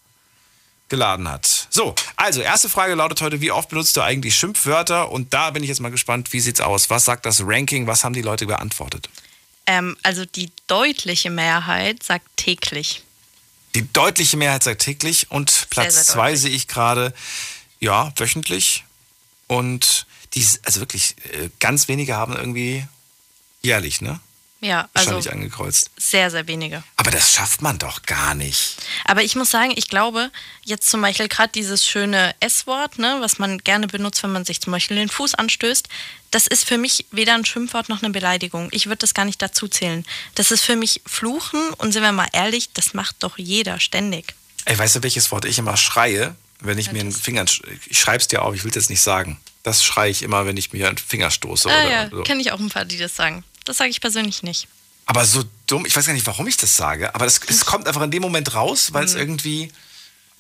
geladen 0.90 1.30
hat. 1.30 1.68
So, 1.70 1.96
also 2.16 2.42
erste 2.42 2.68
Frage 2.68 2.96
lautet 2.96 3.22
heute, 3.22 3.42
wie 3.42 3.52
oft 3.52 3.70
benutzt 3.70 3.96
du 3.96 4.02
eigentlich 4.02 4.36
Schimpfwörter? 4.36 5.12
Und 5.12 5.34
da 5.34 5.52
bin 5.52 5.64
ich 5.64 5.70
jetzt 5.70 5.80
mal 5.80 5.92
gespannt, 5.92 6.34
wie 6.34 6.40
sieht's 6.40 6.60
aus? 6.60 6.90
Was 6.90 7.06
sagt 7.06 7.26
das 7.26 7.42
Ranking? 7.46 7.88
Was 7.88 8.04
haben 8.04 8.14
die 8.14 8.22
Leute 8.22 8.48
beantwortet? 8.48 9.10
Ähm, 9.66 9.96
also 10.04 10.26
die 10.26 10.52
deutliche 10.68 11.30
Mehrheit 11.30 12.04
sagt 12.04 12.26
täglich. 12.36 13.04
Die 13.76 13.92
deutliche 13.94 14.38
Mehrheit 14.38 14.64
sagt 14.64 14.82
täglich 14.82 15.32
und 15.32 15.68
Platz 15.70 16.08
zwei 16.08 16.36
sehe 16.36 16.52
ich 16.52 16.68
gerade, 16.68 17.14
ja, 17.80 18.12
wöchentlich. 18.18 18.84
Und 19.48 20.08
die, 20.34 20.46
also 20.64 20.80
wirklich, 20.80 21.16
äh, 21.34 21.50
ganz 21.60 21.88
wenige 21.88 22.16
haben 22.16 22.36
irgendwie 22.36 22.86
jährlich, 23.62 24.02
ne? 24.02 24.20
Ja, 24.62 24.90
also 24.94 25.12
Wahrscheinlich 25.12 25.32
angekreuzt. 25.32 25.90
sehr, 25.98 26.30
sehr 26.30 26.48
wenige. 26.48 26.84
Aber 26.98 27.12
das 27.12 27.34
schafft 27.34 27.62
man 27.62 27.80
doch 27.80 28.02
gar 28.04 28.36
nicht. 28.36 28.76
Aber 29.06 29.24
ich 29.24 29.36
muss 29.36 29.52
sagen, 29.52 29.72
ich 29.76 29.88
glaube, 29.88 30.32
jetzt 30.66 30.90
zum 30.90 31.02
Beispiel 31.02 31.30
gerade 31.30 31.52
dieses 31.54 31.86
schöne 31.88 32.36
S-Wort, 32.42 33.00
ne, 33.00 33.18
was 33.22 33.40
man 33.40 33.60
gerne 33.60 33.88
benutzt, 33.88 34.22
wenn 34.24 34.34
man 34.34 34.44
sich 34.44 34.60
zum 34.60 34.72
Beispiel 34.72 34.98
den 34.98 35.08
Fuß 35.08 35.36
anstößt, 35.36 35.88
das 36.32 36.46
ist 36.46 36.66
für 36.66 36.78
mich 36.78 37.06
weder 37.12 37.36
ein 37.36 37.46
Schimpfwort 37.46 37.88
noch 37.88 38.04
eine 38.04 38.12
Beleidigung. 38.12 38.68
Ich 38.72 38.88
würde 38.88 38.98
das 38.98 39.14
gar 39.14 39.26
nicht 39.26 39.42
dazu 39.42 39.68
zählen. 39.70 40.06
Das 40.36 40.52
ist 40.52 40.64
für 40.64 40.76
mich 40.76 41.02
Fluchen 41.06 41.70
und 41.78 41.94
sind 41.94 42.04
wir 42.04 42.12
mal 42.12 42.28
ehrlich, 42.34 42.72
das 42.74 42.94
macht 42.94 43.16
doch 43.20 43.38
jeder 43.38 43.80
ständig. 43.80 44.36
Ey, 44.66 44.78
weißt 44.78 44.98
du, 44.98 45.04
welches 45.04 45.32
Wort 45.32 45.46
ich 45.46 45.58
immer 45.58 45.78
schreie, 45.78 46.36
wenn 46.60 46.78
ich 46.78 46.92
mir 46.92 47.00
einen 47.00 47.14
Finger, 47.14 47.46
ich 47.88 47.98
schreib's 47.98 48.28
dir 48.28 48.42
auf, 48.42 48.54
ich 48.54 48.64
will 48.64 48.70
es 48.70 48.76
jetzt 48.76 48.90
nicht 48.90 49.02
sagen. 49.02 49.40
Das 49.64 49.84
schreie 49.84 50.12
ich 50.12 50.22
immer, 50.22 50.46
wenn 50.46 50.58
ich 50.58 50.74
mir 50.74 50.88
einen 50.88 50.98
Finger 50.98 51.32
stoße. 51.32 51.70
ah 51.70 51.82
oder 51.82 51.90
ja, 51.90 52.10
so. 52.10 52.24
kenne 52.24 52.42
ich 52.42 52.52
auch 52.52 52.60
ein 52.60 52.70
paar, 52.70 52.86
die 52.86 52.98
das 52.98 53.16
sagen. 53.16 53.44
Das 53.70 53.78
sage 53.78 53.92
ich 53.92 54.02
persönlich 54.02 54.42
nicht. 54.42 54.68
Aber 55.06 55.24
so 55.26 55.44
dumm, 55.68 55.86
ich 55.86 55.96
weiß 55.96 56.08
gar 56.08 56.14
nicht, 56.14 56.26
warum 56.26 56.48
ich 56.48 56.58
das 56.58 56.76
sage, 56.76 57.14
aber 57.14 57.26
das, 57.26 57.40
es 57.46 57.66
kommt 57.66 57.88
einfach 57.88 58.02
in 58.02 58.10
dem 58.10 58.24
Moment 58.24 58.56
raus, 58.56 58.94
weil 58.94 59.06
es 59.06 59.14
Mhm. 59.14 59.20
irgendwie. 59.20 59.72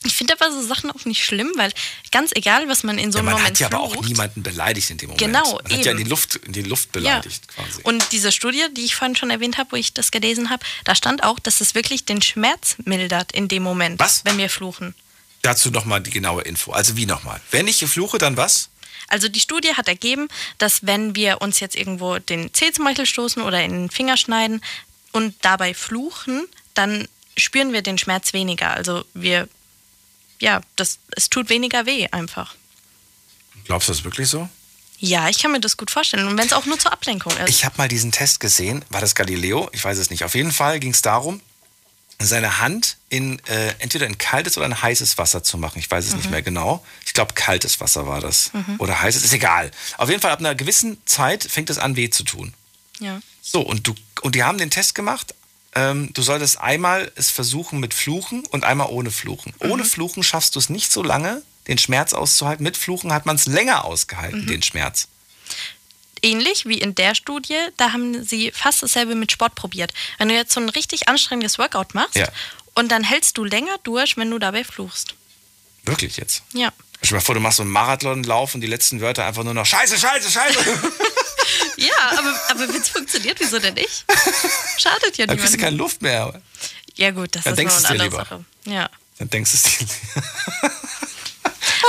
Ich 0.03 0.15
finde 0.15 0.33
aber 0.33 0.51
so 0.51 0.65
Sachen 0.65 0.89
auch 0.89 1.05
nicht 1.05 1.23
schlimm, 1.23 1.51
weil 1.57 1.71
ganz 2.11 2.31
egal, 2.33 2.67
was 2.69 2.81
man 2.83 2.97
in 2.97 3.11
so 3.11 3.19
Ja, 3.19 3.21
einem 3.21 3.25
man 3.25 3.33
Moment 3.35 3.55
hat 3.55 3.59
ja 3.59 3.67
aber 3.67 3.81
auch 3.81 3.91
flucht, 3.91 4.07
niemanden 4.07 4.41
beleidigt 4.41 4.89
in 4.89 4.97
dem 4.97 5.09
Moment. 5.09 5.19
Genau, 5.21 5.59
Man 5.61 5.71
hat 5.77 5.85
ja 5.85 5.91
in 5.91 5.97
die 5.97 6.01
eben. 6.01 6.09
Luft, 6.09 6.37
in 6.37 6.53
die 6.53 6.63
Luft 6.63 6.85
Ja. 6.95 7.01
beleidigt 7.01 7.47
quasi. 7.49 7.81
Und 7.83 8.03
diese 8.13 8.31
Studie, 8.31 8.65
die 8.75 8.81
ich 8.85 8.95
vorhin 8.95 9.15
schon 9.15 9.29
erwähnt 9.29 9.59
habe, 9.59 9.73
wo 9.73 9.75
ich 9.75 9.93
das 9.93 10.09
gelesen 10.09 10.49
habe, 10.49 10.65
da 10.85 10.95
stand 10.95 11.23
auch, 11.23 11.37
dass 11.37 11.61
es 11.61 11.75
wirklich 11.75 12.05
den 12.05 12.23
Schmerz 12.23 12.77
mildert 12.83 13.31
in 13.31 13.47
dem 13.47 13.61
Moment, 13.61 13.99
Was? 13.99 14.25
wenn 14.25 14.39
wir 14.39 14.49
fluchen. 14.49 14.95
Dazu 15.43 15.69
nochmal 15.69 16.01
die 16.01 16.09
genaue 16.09 16.41
Info. 16.41 16.71
Also 16.71 16.97
wie 16.97 17.05
nochmal? 17.05 17.39
Wenn 17.51 17.67
ich 17.67 17.77
fluche, 17.85 18.17
dann 18.17 18.37
was? 18.37 18.68
Also 19.09 19.27
die 19.27 19.39
Studie 19.39 19.75
hat 19.75 19.87
ergeben, 19.87 20.27
dass 20.57 20.85
wenn 20.85 21.15
wir 21.15 21.41
uns 21.41 21.59
jetzt 21.59 21.75
irgendwo 21.75 22.19
den 22.19 22.53
Zeh 22.53 22.71
zum 22.71 22.85
Beispiel 22.85 23.05
stoßen 23.05 23.41
oder 23.41 23.63
in 23.63 23.71
den 23.71 23.89
Finger 23.89 24.17
schneiden 24.17 24.61
und 25.11 25.35
dabei 25.41 25.73
fluchen, 25.73 26.47
dann 26.73 27.07
spüren 27.37 27.73
wir 27.73 27.81
den 27.81 27.97
Schmerz 27.97 28.33
weniger. 28.33 28.71
Also 28.71 29.03
wir, 29.13 29.47
ja, 30.39 30.61
das, 30.75 30.99
es 31.15 31.29
tut 31.29 31.49
weniger 31.49 31.85
weh 31.85 32.07
einfach. 32.11 32.55
Glaubst 33.65 33.89
du 33.89 33.93
das 33.93 34.03
wirklich 34.03 34.29
so? 34.29 34.49
Ja, 34.99 35.29
ich 35.29 35.39
kann 35.39 35.51
mir 35.51 35.61
das 35.61 35.77
gut 35.77 35.91
vorstellen. 35.91 36.27
Und 36.27 36.37
wenn 36.37 36.45
es 36.45 36.53
auch 36.53 36.65
nur 36.65 36.77
zur 36.77 36.91
Ablenkung 36.91 37.31
ist. 37.37 37.49
Ich 37.49 37.63
habe 37.63 37.75
mal 37.77 37.87
diesen 37.87 38.11
Test 38.11 38.39
gesehen. 38.39 38.83
War 38.89 38.99
das 38.99 39.15
Galileo? 39.15 39.69
Ich 39.71 39.83
weiß 39.83 39.97
es 39.97 40.09
nicht. 40.09 40.25
Auf 40.25 40.35
jeden 40.35 40.51
Fall 40.51 40.79
ging 40.79 40.91
es 40.91 41.01
darum, 41.01 41.41
seine 42.21 42.59
Hand 42.59 42.97
in 43.07 43.39
äh, 43.47 43.73
entweder 43.79 44.05
in 44.05 44.17
kaltes 44.17 44.57
oder 44.57 44.65
in 44.65 44.81
heißes 44.81 45.17
Wasser 45.17 45.41
zu 45.43 45.57
machen. 45.57 45.79
Ich 45.79 45.89
weiß 45.89 46.05
es 46.05 46.15
nicht 46.15 46.25
Mhm. 46.25 46.31
mehr 46.31 46.41
genau. 46.41 46.83
Ich 47.05 47.13
glaube, 47.13 47.33
kaltes 47.33 47.79
Wasser 47.79 48.07
war 48.07 48.19
das. 48.19 48.51
Mhm. 48.53 48.75
Oder 48.79 49.01
heißes, 49.01 49.23
ist 49.23 49.33
egal. 49.33 49.71
Auf 49.97 50.09
jeden 50.09 50.21
Fall 50.21 50.31
ab 50.31 50.39
einer 50.39 50.53
gewissen 50.55 50.97
Zeit 51.05 51.43
fängt 51.45 51.69
es 51.69 51.77
an, 51.77 51.95
weh 51.95 52.09
zu 52.09 52.23
tun. 52.23 52.53
Ja. 52.99 53.21
So, 53.41 53.61
und 53.61 53.87
du 53.87 53.95
und 54.21 54.35
die 54.35 54.43
haben 54.43 54.57
den 54.57 54.69
Test 54.69 54.95
gemacht. 54.95 55.33
Ähm, 55.75 56.09
du 56.13 56.21
solltest 56.21 56.59
einmal 56.59 57.11
es 57.15 57.29
versuchen 57.29 57.79
mit 57.79 57.93
Fluchen 57.93 58.45
und 58.47 58.65
einmal 58.65 58.87
ohne 58.89 59.11
Fluchen. 59.11 59.53
Ohne 59.59 59.85
Fluchen 59.85 60.23
schaffst 60.23 60.55
du 60.55 60.59
es 60.59 60.67
nicht 60.69 60.91
so 60.91 61.01
lange, 61.03 61.41
den 61.67 61.77
Schmerz 61.77 62.11
auszuhalten. 62.13 62.63
Mit 62.63 62.75
Fluchen 62.75 63.13
hat 63.13 63.25
man 63.25 63.35
es 63.37 63.45
länger 63.45 63.85
ausgehalten, 63.85 64.45
den 64.47 64.61
Schmerz. 64.63 65.07
Ähnlich 66.21 66.65
wie 66.65 66.77
in 66.79 66.95
der 66.95 67.15
Studie, 67.15 67.57
da 67.77 67.91
haben 67.93 68.23
sie 68.23 68.51
fast 68.51 68.83
dasselbe 68.83 69.15
mit 69.15 69.31
Sport 69.31 69.55
probiert. 69.55 69.93
Wenn 70.17 70.29
du 70.29 70.35
jetzt 70.35 70.53
so 70.53 70.59
ein 70.59 70.69
richtig 70.69 71.07
anstrengendes 71.07 71.57
Workout 71.57 71.93
machst 71.93 72.15
Ja. 72.15 72.27
und 72.75 72.89
dann 72.91 73.03
hältst 73.03 73.37
du 73.37 73.43
länger 73.45 73.77
durch, 73.83 74.17
wenn 74.17 74.29
du 74.31 74.39
dabei 74.39 74.63
fluchst. 74.63 75.15
Wirklich 75.83 76.17
jetzt. 76.17 76.43
Ja. 76.53 76.71
Stell 77.01 77.09
dir 77.09 77.15
mal 77.15 77.21
vor, 77.21 77.35
du 77.35 77.41
machst 77.41 77.57
so 77.57 77.63
einen 77.63 77.71
Marathonlauf 77.71 78.53
und 78.55 78.61
die 78.61 78.67
letzten 78.67 78.99
Wörter 79.01 79.25
einfach 79.25 79.43
nur 79.43 79.53
noch 79.53 79.65
Scheiße, 79.65 79.97
Scheiße, 79.97 80.29
Scheiße. 80.31 80.59
Ja, 81.77 82.11
aber, 82.11 82.39
aber 82.49 82.73
wenn 82.73 82.81
es 82.81 82.89
funktioniert, 82.89 83.39
wieso 83.39 83.57
denn 83.57 83.73
nicht? 83.73 84.05
Schadet 84.77 85.17
ja 85.17 85.25
Dann 85.25 85.37
kriegst 85.37 85.53
du 85.53 85.57
keine 85.57 85.77
Luft 85.77 86.01
mehr. 86.01 86.41
Ja 86.95 87.11
gut, 87.11 87.33
das 87.35 87.45
Dann 87.45 87.53
ist 87.53 87.57
denkst 87.57 87.73
noch 87.75 87.79
eine 87.85 87.89
andere 88.03 88.07
lieber. 88.09 88.17
Sache. 88.17 88.45
Ja. 88.65 88.89
Dann 89.17 89.29
denkst 89.29 89.51
du 89.51 89.57
es 89.57 89.63
dir. 89.63 89.87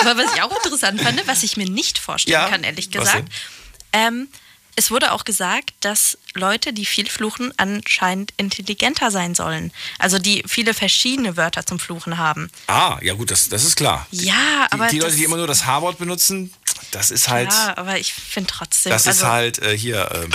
Aber 0.01 0.17
was 0.17 0.35
ich 0.35 0.43
auch 0.43 0.65
interessant 0.65 1.01
fand, 1.03 1.27
was 1.27 1.43
ich 1.43 1.57
mir 1.57 1.69
nicht 1.69 1.99
vorstellen 1.99 2.33
Ja, 2.41 2.49
kann, 2.49 2.63
ehrlich 2.65 2.91
gesagt, 2.91 3.29
ähm, 3.93 4.29
es 4.77 4.91
wurde 4.91 5.13
auch 5.13 5.25
gesagt, 5.25 5.73
dass 5.81 6.17
Leute, 6.35 6.73
die 6.73 6.87
viel 6.87 7.09
fluchen, 7.09 7.53
anscheinend 7.59 8.33
intelligenter 8.37 9.11
sein 9.11 9.35
sollen. 9.35 9.73
Also 9.99 10.19
die 10.19 10.43
viele 10.47 10.75
verschiedene 10.75 11.37
Wörter 11.37 11.67
zum 11.67 11.79
Fluchen 11.79 12.19
haben. 12.19 12.51
Ah, 12.67 12.99
ja 13.03 13.15
gut, 13.15 13.31
das, 13.31 13.49
das 13.49 13.65
ist 13.65 13.77
klar. 13.77 14.07
Ja, 14.11 14.69
Die, 14.69 14.73
aber 14.73 14.89
die 14.89 15.01
Leute, 15.01 15.17
die 15.17 15.25
immer 15.25 15.37
nur 15.37 15.47
das 15.47 15.67
H-Wort 15.67 15.99
benutzen, 15.99 16.55
das 16.93 17.11
ist 17.11 17.29
halt, 17.29 17.53
ja, 17.53 17.77
aber 17.77 17.99
ich 17.99 18.15
finde 18.15 18.51
trotzdem. 18.53 18.91
das 18.91 19.03
ist 19.03 19.23
also, 19.23 19.27
halt 19.27 19.59
äh, 19.59 19.77
hier. 19.77 20.09
Ähm, 20.15 20.31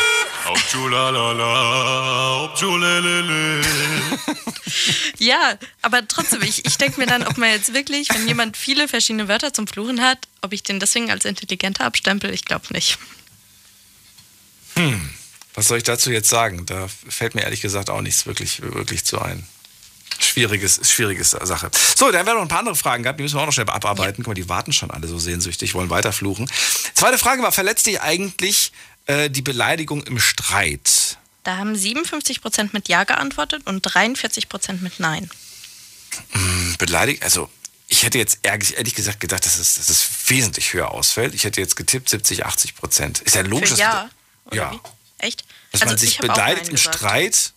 Ja, 5.18 5.58
aber 5.82 6.08
trotzdem, 6.08 6.42
ich, 6.44 6.66
ich 6.66 6.78
denke 6.78 7.00
mir 7.00 7.08
dann, 7.08 7.26
ob 7.26 7.38
man 7.38 7.50
jetzt 7.50 7.74
wirklich, 7.74 8.10
wenn 8.14 8.28
jemand 8.28 8.58
viele 8.58 8.88
verschiedene 8.88 9.28
Wörter 9.28 9.54
zum 9.54 9.68
Fluchen 9.68 10.02
hat, 10.02 10.20
ob 10.42 10.54
ich 10.54 10.64
den 10.64 10.80
deswegen 10.80 11.10
als 11.10 11.26
intelligenter 11.26 11.86
abstempel, 11.86 12.34
ich 12.34 12.46
glaube 12.46 12.66
nicht. 12.72 12.98
Hm, 14.76 15.10
was 15.54 15.68
soll 15.68 15.78
ich 15.78 15.84
dazu 15.84 16.12
jetzt 16.12 16.30
sagen? 16.30 16.66
Da 16.66 16.88
fällt 17.08 17.36
mir 17.36 17.42
ehrlich 17.42 17.62
gesagt 17.62 17.90
auch 17.90 18.02
nichts 18.02 18.26
wirklich, 18.26 18.62
wirklich 18.62 19.06
zu 19.06 19.22
ein. 19.22 19.48
Schwieriges, 20.20 20.80
schwieriges 20.90 21.32
Sache. 21.32 21.70
So, 21.96 22.10
dann 22.10 22.20
haben 22.20 22.28
wir 22.28 22.36
noch 22.36 22.42
ein 22.42 22.48
paar 22.48 22.60
andere 22.60 22.76
Fragen 22.76 23.04
gehabt, 23.04 23.20
die 23.20 23.24
müssen 23.24 23.36
wir 23.36 23.42
auch 23.42 23.48
noch 23.48 23.54
schnell 23.54 23.70
abarbeiten. 23.70 24.24
Guck 24.24 24.28
mal, 24.28 24.34
die 24.34 24.48
warten 24.48 24.72
schon 24.72 24.92
alle 24.92 25.08
so 25.08 25.20
sehnsüchtig, 25.20 25.74
wollen 25.74 25.90
weiterfluchen. 25.90 26.50
Zweite 26.94 27.18
Frage 27.18 27.42
war, 27.42 27.52
verletzt 27.52 27.86
dich 27.86 28.02
eigentlich 28.02 28.72
äh, 29.08 29.30
die 29.30 29.42
Beleidigung 29.42 30.04
im 30.04 30.20
Streit? 30.20 31.18
Da 31.44 31.58
haben 31.58 31.76
57 31.76 32.42
Prozent 32.42 32.74
mit 32.74 32.88
Ja 32.88 33.04
geantwortet 33.04 33.64
und 33.66 33.82
43 33.82 34.48
Prozent 34.48 34.82
mit 34.82 35.00
Nein. 35.00 35.30
Hm, 36.32 36.76
Beleidigt, 36.78 37.24
also 37.24 37.50
ich 37.88 38.04
hätte 38.04 38.18
jetzt 38.18 38.40
ehrlich, 38.42 38.96
gesagt 38.96 39.20
gedacht, 39.20 39.46
dass 39.46 39.60
es, 39.60 39.76
dass 39.76 39.90
es 39.90 40.08
wesentlich 40.28 40.74
höher 40.74 40.92
ausfällt. 40.92 41.36
Ich 41.36 41.44
hätte 41.44 41.62
jetzt 41.62 41.76
getippt 41.76 42.10
70, 42.10 42.46
80 42.46 42.76
Prozent. 42.76 43.20
Ist 43.20 43.36
ja 43.36 43.42
logisch. 43.42 43.72
Für 43.72 43.78
Ja. 43.78 44.10
Oder 44.46 44.56
ja. 44.56 44.72
wie? 44.74 44.80
Echt? 45.20 45.44
Dass 45.72 45.82
Also 45.82 45.92
man 45.92 45.98
sich 45.98 46.18
beleidigt 46.20 46.68
im 46.70 46.76
gesagt. 46.76 46.96
Streit, 46.96 47.52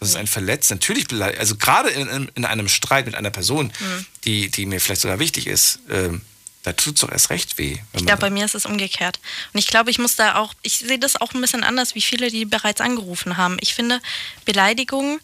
das 0.00 0.08
ist 0.10 0.16
ein 0.16 0.26
Verletzt. 0.26 0.70
Natürlich 0.70 1.08
beleidigt, 1.08 1.40
also 1.40 1.56
gerade 1.56 1.90
in, 1.90 2.08
in, 2.08 2.30
in 2.34 2.44
einem 2.44 2.68
Streit 2.68 3.06
mit 3.06 3.14
einer 3.14 3.30
Person, 3.30 3.72
Mhm. 3.78 4.06
die, 4.24 4.50
die 4.50 4.66
mir 4.66 4.80
vielleicht 4.80 5.00
sogar 5.02 5.18
wichtig 5.18 5.46
ist, 5.46 5.78
ähm, 5.90 6.20
da 6.62 6.72
tut 6.72 6.94
es 6.94 7.02
doch 7.02 7.12
erst 7.12 7.28
recht 7.28 7.58
weh. 7.58 7.76
Ich 7.92 8.06
glaube, 8.06 8.20
bei 8.20 8.30
mir 8.30 8.44
ist 8.44 8.54
es 8.54 8.64
umgekehrt. 8.64 9.20
Und 9.52 9.58
ich 9.58 9.66
glaube, 9.66 9.90
ich 9.90 9.98
muss 9.98 10.16
da 10.16 10.36
auch, 10.36 10.54
ich 10.62 10.78
sehe 10.78 10.98
das 10.98 11.20
auch 11.20 11.32
ein 11.34 11.40
bisschen 11.42 11.62
anders, 11.62 11.94
wie 11.94 12.00
viele, 12.00 12.30
die 12.30 12.46
bereits 12.46 12.80
angerufen 12.80 13.36
haben. 13.36 13.58
Ich 13.60 13.74
finde, 13.74 14.00
Beleidigungen, 14.46 15.20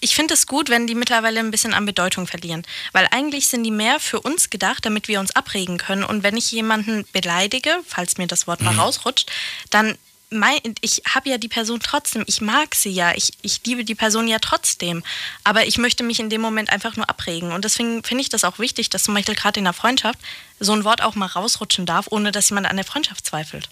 ich, 0.00 0.14
finde 0.14 0.34
es 0.34 0.46
gut, 0.46 0.68
wenn 0.68 0.86
die 0.86 0.94
mittlerweile 0.94 1.40
ein 1.40 1.50
bisschen 1.50 1.74
an 1.74 1.86
Bedeutung 1.86 2.26
verlieren. 2.26 2.64
Weil 2.92 3.08
eigentlich 3.10 3.48
sind 3.48 3.64
die 3.64 3.70
mehr 3.70 4.00
für 4.00 4.20
uns 4.20 4.50
gedacht, 4.50 4.84
damit 4.84 5.08
wir 5.08 5.20
uns 5.20 5.34
abregen 5.34 5.78
können. 5.78 6.04
Und 6.04 6.22
wenn 6.22 6.36
ich 6.36 6.50
jemanden 6.52 7.06
beleidige, 7.12 7.78
falls 7.86 8.18
mir 8.18 8.26
das 8.26 8.46
Wort 8.46 8.60
mal 8.60 8.72
Mhm. 8.72 8.80
rausrutscht, 8.80 9.30
dann 9.70 9.96
mein, 10.28 10.58
ich 10.80 11.02
habe 11.08 11.30
ja 11.30 11.38
die 11.38 11.48
Person 11.48 11.78
trotzdem, 11.80 12.24
ich 12.26 12.40
mag 12.40 12.74
sie 12.74 12.90
ja, 12.90 13.14
ich, 13.14 13.30
ich 13.42 13.60
liebe 13.64 13.84
die 13.84 13.94
Person 13.94 14.26
ja 14.26 14.38
trotzdem, 14.40 15.04
aber 15.44 15.66
ich 15.66 15.78
möchte 15.78 16.02
mich 16.02 16.18
in 16.18 16.30
dem 16.30 16.40
Moment 16.40 16.70
einfach 16.70 16.96
nur 16.96 17.08
abregen. 17.08 17.52
Und 17.52 17.64
deswegen 17.64 18.02
finde 18.02 18.22
ich 18.22 18.28
das 18.28 18.42
auch 18.44 18.58
wichtig, 18.58 18.90
dass 18.90 19.04
zum 19.04 19.14
Beispiel 19.14 19.36
gerade 19.36 19.60
in 19.60 19.64
der 19.64 19.72
Freundschaft 19.72 20.18
so 20.58 20.72
ein 20.72 20.82
Wort 20.84 21.00
auch 21.00 21.14
mal 21.14 21.26
rausrutschen 21.26 21.86
darf, 21.86 22.06
ohne 22.10 22.32
dass 22.32 22.50
jemand 22.50 22.66
an 22.66 22.76
der 22.76 22.84
Freundschaft 22.84 23.24
zweifelt. 23.24 23.68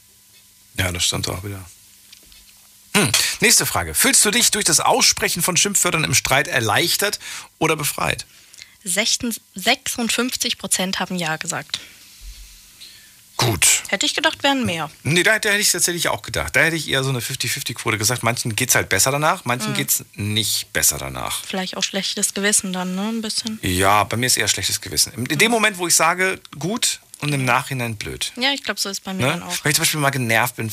Ja, 0.79 0.93
das 0.93 1.05
stand 1.05 1.29
auch 1.29 1.43
wieder. 1.45 1.65
Hm. 2.97 3.11
Nächste 3.41 3.67
Frage. 3.67 3.95
Fühlst 3.95 4.25
du 4.25 4.31
dich 4.31 4.51
durch 4.51 4.65
das 4.65 4.81
Aussprechen 4.81 5.43
von 5.43 5.57
Schimpfwörtern 5.57 6.05
im 6.05 6.15
Streit 6.15 6.49
erleichtert 6.49 7.19
oder 7.59 7.77
befreit? 7.77 8.25
16, 8.85 9.35
56 9.55 10.59
Prozent 10.59 11.01
haben 11.01 11.17
Ja 11.17 11.37
gesagt. 11.37 11.81
Gut. 13.37 13.67
Hätte 13.89 14.07
ich 14.07 14.15
gedacht, 14.15 14.45
wären 14.45 14.65
mehr. 14.65 14.91
Nee, 15.03 15.25
da, 15.25 15.41
da 15.41 15.49
hätte 15.49 15.61
ich 15.61 15.73
tatsächlich 15.73 16.07
auch 16.09 16.23
gedacht. 16.23 16.55
Da 16.55 16.61
hätte 16.61 16.77
ich 16.77 16.89
eher 16.89 17.03
so 17.03 17.11
eine 17.11 17.19
50-50-Quote 17.19 17.99
gesagt. 17.99 18.23
Manchen 18.23 18.55
geht 18.55 18.69
es 18.69 18.77
halt 18.77 18.89
besser 18.89 19.11
danach, 19.11 19.45
manchen 19.45 19.73
Mhm. 19.73 19.77
geht 19.77 19.91
es 19.91 20.05
nicht 20.15 20.73
besser 20.73 20.99
danach. 20.99 21.43
Vielleicht 21.45 21.77
auch 21.77 21.83
schlechtes 21.83 22.33
Gewissen 22.35 22.73
dann, 22.73 22.95
ne? 22.95 23.09
Ein 23.09 23.23
bisschen. 23.23 23.59
Ja, 23.63 24.05
bei 24.05 24.17
mir 24.17 24.27
ist 24.27 24.37
eher 24.37 24.47
schlechtes 24.47 24.81
Gewissen. 24.81 25.13
In 25.15 25.27
in 25.27 25.39
dem 25.39 25.51
Moment, 25.51 25.79
wo 25.79 25.89
ich 25.89 25.97
sage, 25.97 26.41
gut 26.61 27.01
und 27.25 27.33
im 27.33 27.45
Nachhinein 27.45 27.97
blöd. 27.97 28.33
Ja, 28.37 28.51
ich 28.53 28.63
glaube, 28.63 28.81
so 28.81 28.89
ist 28.89 29.03
bei 29.05 29.13
mir 29.13 29.23
Ne? 29.27 29.33
dann 29.33 29.43
auch. 29.43 29.53
Wenn 29.65 29.71
ich 29.71 29.77
zum 29.77 29.83
Beispiel 29.83 30.01
mal 30.01 30.11
genervt 30.11 30.57
bin, 30.57 30.71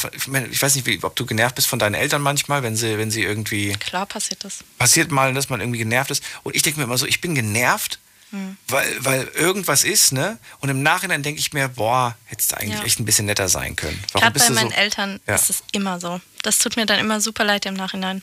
ich 0.51 0.61
weiß 0.61 0.75
nicht, 0.75 0.85
wie, 0.85 0.99
ob 1.03 1.15
du 1.15 1.25
genervt 1.25 1.55
bist 1.55 1.67
von 1.67 1.79
deinen 1.79 1.95
Eltern 1.95 2.21
manchmal, 2.21 2.61
wenn 2.63 2.75
sie, 2.75 2.97
wenn 2.97 3.09
sie 3.11 3.23
irgendwie, 3.23 3.73
Klar 3.73 4.05
passiert 4.05 4.43
das. 4.43 4.59
passiert 4.77 5.11
mal, 5.11 5.33
dass 5.33 5.49
man 5.49 5.59
irgendwie 5.61 5.79
genervt 5.79 6.11
ist. 6.11 6.23
Und 6.43 6.55
ich 6.55 6.61
denke 6.61 6.79
mir 6.79 6.85
immer 6.85 6.97
so, 6.97 7.05
ich 7.05 7.21
bin 7.21 7.33
genervt, 7.35 7.99
Hm. 8.31 8.55
weil, 8.69 8.87
weil 8.99 9.27
irgendwas 9.35 9.83
ist, 9.83 10.13
ne? 10.13 10.37
Und 10.61 10.69
im 10.69 10.81
Nachhinein 10.83 11.21
denke 11.21 11.41
ich 11.41 11.51
mir, 11.51 11.67
boah, 11.67 12.15
hättest 12.27 12.53
du 12.53 12.57
eigentlich 12.57 12.79
Ja. 12.79 12.85
echt 12.85 12.97
ein 12.99 13.03
bisschen 13.05 13.25
netter 13.25 13.49
sein 13.49 13.75
können. 13.75 14.01
Gerade 14.13 14.39
bei 14.39 14.49
meinen 14.51 14.69
so? 14.69 14.75
Eltern 14.75 15.19
Ja. 15.27 15.35
ist 15.35 15.49
es 15.49 15.63
immer 15.73 15.99
so. 15.99 16.21
Das 16.41 16.57
tut 16.59 16.77
mir 16.77 16.85
dann 16.85 16.99
immer 16.99 17.19
super 17.19 17.43
leid 17.43 17.65
im 17.65 17.73
Nachhinein. 17.73 18.21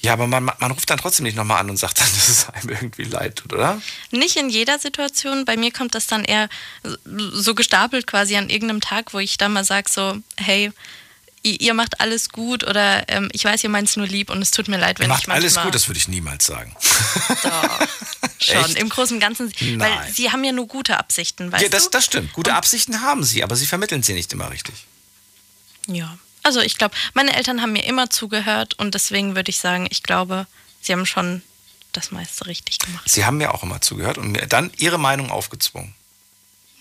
Ja, 0.00 0.12
aber 0.12 0.28
man, 0.28 0.44
man 0.44 0.70
ruft 0.70 0.88
dann 0.90 0.98
trotzdem 0.98 1.24
nicht 1.24 1.36
nochmal 1.36 1.60
an 1.60 1.70
und 1.70 1.76
sagt 1.76 2.00
dann, 2.00 2.08
dass 2.14 2.28
es 2.28 2.48
einem 2.48 2.68
irgendwie 2.68 3.04
leid 3.04 3.36
tut, 3.36 3.52
oder? 3.52 3.80
Nicht 4.10 4.36
in 4.36 4.48
jeder 4.48 4.78
Situation. 4.78 5.44
Bei 5.44 5.56
mir 5.56 5.72
kommt 5.72 5.94
das 5.94 6.06
dann 6.06 6.24
eher 6.24 6.48
so 7.04 7.54
gestapelt 7.54 8.06
quasi 8.06 8.36
an 8.36 8.50
irgendeinem 8.50 8.80
Tag, 8.80 9.12
wo 9.12 9.18
ich 9.18 9.38
dann 9.38 9.52
mal 9.52 9.64
sage 9.64 9.90
so, 9.90 10.18
hey, 10.36 10.72
ihr 11.42 11.60
ihr 11.60 11.74
macht 11.74 12.00
alles 12.00 12.30
gut 12.30 12.64
oder 12.64 13.08
ähm, 13.08 13.28
ich 13.32 13.44
weiß, 13.44 13.62
ihr 13.64 13.70
meint 13.70 13.88
es 13.88 13.96
nur 13.96 14.06
lieb 14.06 14.30
und 14.30 14.42
es 14.42 14.50
tut 14.50 14.68
mir 14.68 14.78
leid, 14.78 14.98
wenn 14.98 15.08
Macht 15.08 15.22
ich 15.22 15.28
manchmal... 15.28 15.42
alles 15.42 15.62
gut, 15.62 15.74
das 15.74 15.88
würde 15.88 15.98
ich 15.98 16.08
niemals 16.08 16.46
sagen. 16.46 16.74
Schon, 18.40 18.64
Echt? 18.64 18.78
im 18.78 18.88
Großen 18.88 19.16
und 19.16 19.20
Ganzen. 19.20 19.52
Weil 19.60 19.76
Nein. 19.76 20.12
sie 20.12 20.30
haben 20.30 20.44
ja 20.44 20.52
nur 20.52 20.68
gute 20.68 20.96
Absichten, 20.96 21.50
weißt 21.50 21.62
ja, 21.62 21.68
das, 21.68 21.84
du? 21.84 21.90
das 21.90 22.04
stimmt. 22.04 22.32
Gute 22.32 22.54
Absichten 22.54 23.00
haben 23.00 23.24
sie, 23.24 23.42
aber 23.42 23.56
sie 23.56 23.66
vermitteln 23.66 24.02
sie 24.02 24.14
nicht 24.14 24.32
immer 24.32 24.50
richtig. 24.50 24.86
Ja. 25.86 26.18
Also 26.48 26.62
ich 26.62 26.78
glaube, 26.78 26.94
meine 27.12 27.36
Eltern 27.36 27.60
haben 27.60 27.72
mir 27.72 27.84
immer 27.84 28.08
zugehört 28.08 28.72
und 28.78 28.94
deswegen 28.94 29.36
würde 29.36 29.50
ich 29.50 29.58
sagen, 29.58 29.86
ich 29.90 30.02
glaube, 30.02 30.46
sie 30.80 30.94
haben 30.94 31.04
schon 31.04 31.42
das 31.92 32.10
meiste 32.10 32.46
richtig 32.46 32.78
gemacht. 32.78 33.06
Sie 33.06 33.26
haben 33.26 33.36
mir 33.36 33.52
auch 33.52 33.62
immer 33.62 33.82
zugehört 33.82 34.16
und 34.16 34.32
mir 34.32 34.46
dann 34.46 34.70
ihre 34.78 34.96
Meinung 34.96 35.30
aufgezwungen. 35.30 35.94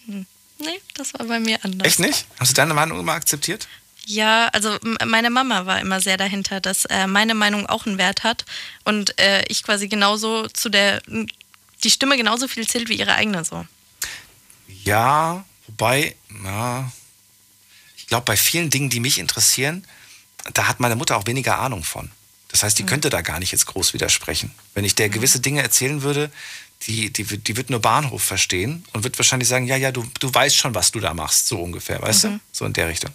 Hm. 0.06 0.26
Nee, 0.60 0.80
das 0.94 1.14
war 1.16 1.26
bei 1.26 1.42
mir 1.42 1.60
anders. 1.66 1.86
Echt 1.86 2.00
nicht? 2.00 2.28
Hast 2.40 2.52
du 2.52 2.54
deine 2.54 2.74
Meinung 2.74 2.98
immer 2.98 3.12
akzeptiert? 3.12 3.68
Ja, 4.06 4.48
also 4.54 4.78
meine 5.06 5.30
Mama 5.30 5.66
war 5.66 5.82
immer 5.82 6.00
sehr 6.00 6.16
dahinter, 6.16 6.62
dass 6.62 6.86
äh, 6.86 7.06
meine 7.06 7.34
Meinung 7.34 7.66
auch 7.66 7.86
einen 7.86 7.98
Wert 7.98 8.24
hat 8.24 8.46
und 8.86 9.20
äh, 9.20 9.44
ich 9.50 9.64
quasi 9.64 9.90
genauso 9.90 10.48
zu 10.48 10.70
der, 10.70 11.02
die 11.84 11.92
Stimme 11.92 12.16
genauso 12.16 12.48
viel 12.48 12.66
zählt 12.66 12.88
wie 12.88 12.98
ihre 12.98 13.16
eigene 13.16 13.44
so. 13.44 13.66
Ja, 14.86 15.44
wobei, 15.68 16.16
na, 16.30 16.90
ich 18.08 18.10
glaube, 18.10 18.24
bei 18.24 18.38
vielen 18.38 18.70
Dingen, 18.70 18.90
die 18.90 19.02
mich 19.02 19.20
interessieren, 19.20 19.86
da 20.54 20.70
hat 20.70 20.80
meine 20.80 20.96
Mutter 20.96 21.18
auch 21.18 21.26
weniger 21.26 21.60
Ahnung 21.60 21.84
von. 21.84 22.10
Das 22.48 22.64
heißt, 22.64 22.80
die 22.80 22.84
Mhm. 22.84 22.88
könnte 22.88 23.10
da 23.10 23.20
gar 23.20 23.38
nicht 23.40 23.52
jetzt 23.52 23.66
groß 23.66 23.94
widersprechen. 23.94 24.50
Wenn 24.74 24.86
ich 24.86 24.96
der 24.96 25.10
gewisse 25.10 25.42
Dinge 25.42 25.62
erzählen 25.62 26.02
würde, 26.04 26.32
die, 26.86 27.12
die, 27.12 27.30
wird- 27.30 27.50
die 27.50 27.58
wird 27.58 27.70
nur 27.70 27.82
Bahnhof 27.82 28.24
verstehen 28.24 28.86
und 28.94 29.04
wird 29.04 29.20
wahrscheinlich 29.20 29.50
sagen, 29.50 29.66
ja, 29.68 29.76
ja, 29.76 29.92
du, 29.92 30.06
du 30.22 30.34
weißt 30.34 30.56
schon, 30.56 30.74
was 30.74 30.92
du 30.92 31.02
da 31.02 31.14
machst, 31.14 31.48
so 31.48 31.60
ungefähr, 31.62 32.02
weißt 32.02 32.24
Mhm. 32.26 32.30
du? 32.36 32.40
So 32.54 32.66
in 32.66 32.72
der 32.72 32.88
Richtung. 32.88 33.12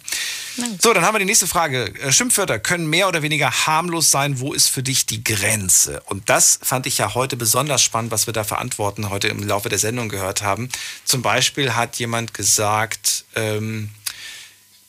So, 0.79 0.93
dann 0.93 1.03
haben 1.03 1.15
wir 1.15 1.19
die 1.19 1.25
nächste 1.25 1.47
Frage. 1.47 1.85
Äh, 2.01 2.11
Schimpfwörter 2.11 2.59
können 2.59 2.85
mehr 2.87 3.07
oder 3.07 3.23
weniger 3.23 3.49
harmlos 3.65 4.11
sein. 4.11 4.39
Wo 4.39 4.53
ist 4.53 4.67
für 4.69 4.83
dich 4.83 5.07
die 5.07 5.23
Grenze? 5.23 6.01
Und 6.05 6.29
das 6.29 6.59
fand 6.61 6.85
ich 6.85 6.99
ja 6.99 7.15
heute 7.15 7.35
besonders 7.35 7.81
spannend, 7.81 8.11
was 8.11 8.27
wir 8.27 8.33
da 8.33 8.43
für 8.43 8.59
Antworten 8.59 9.09
heute 9.09 9.29
im 9.29 9.41
Laufe 9.41 9.69
der 9.69 9.79
Sendung 9.79 10.09
gehört 10.09 10.43
haben. 10.43 10.69
Zum 11.05 11.23
Beispiel 11.23 11.73
hat 11.73 11.95
jemand 11.95 12.35
gesagt, 12.35 13.23
ähm, 13.35 13.89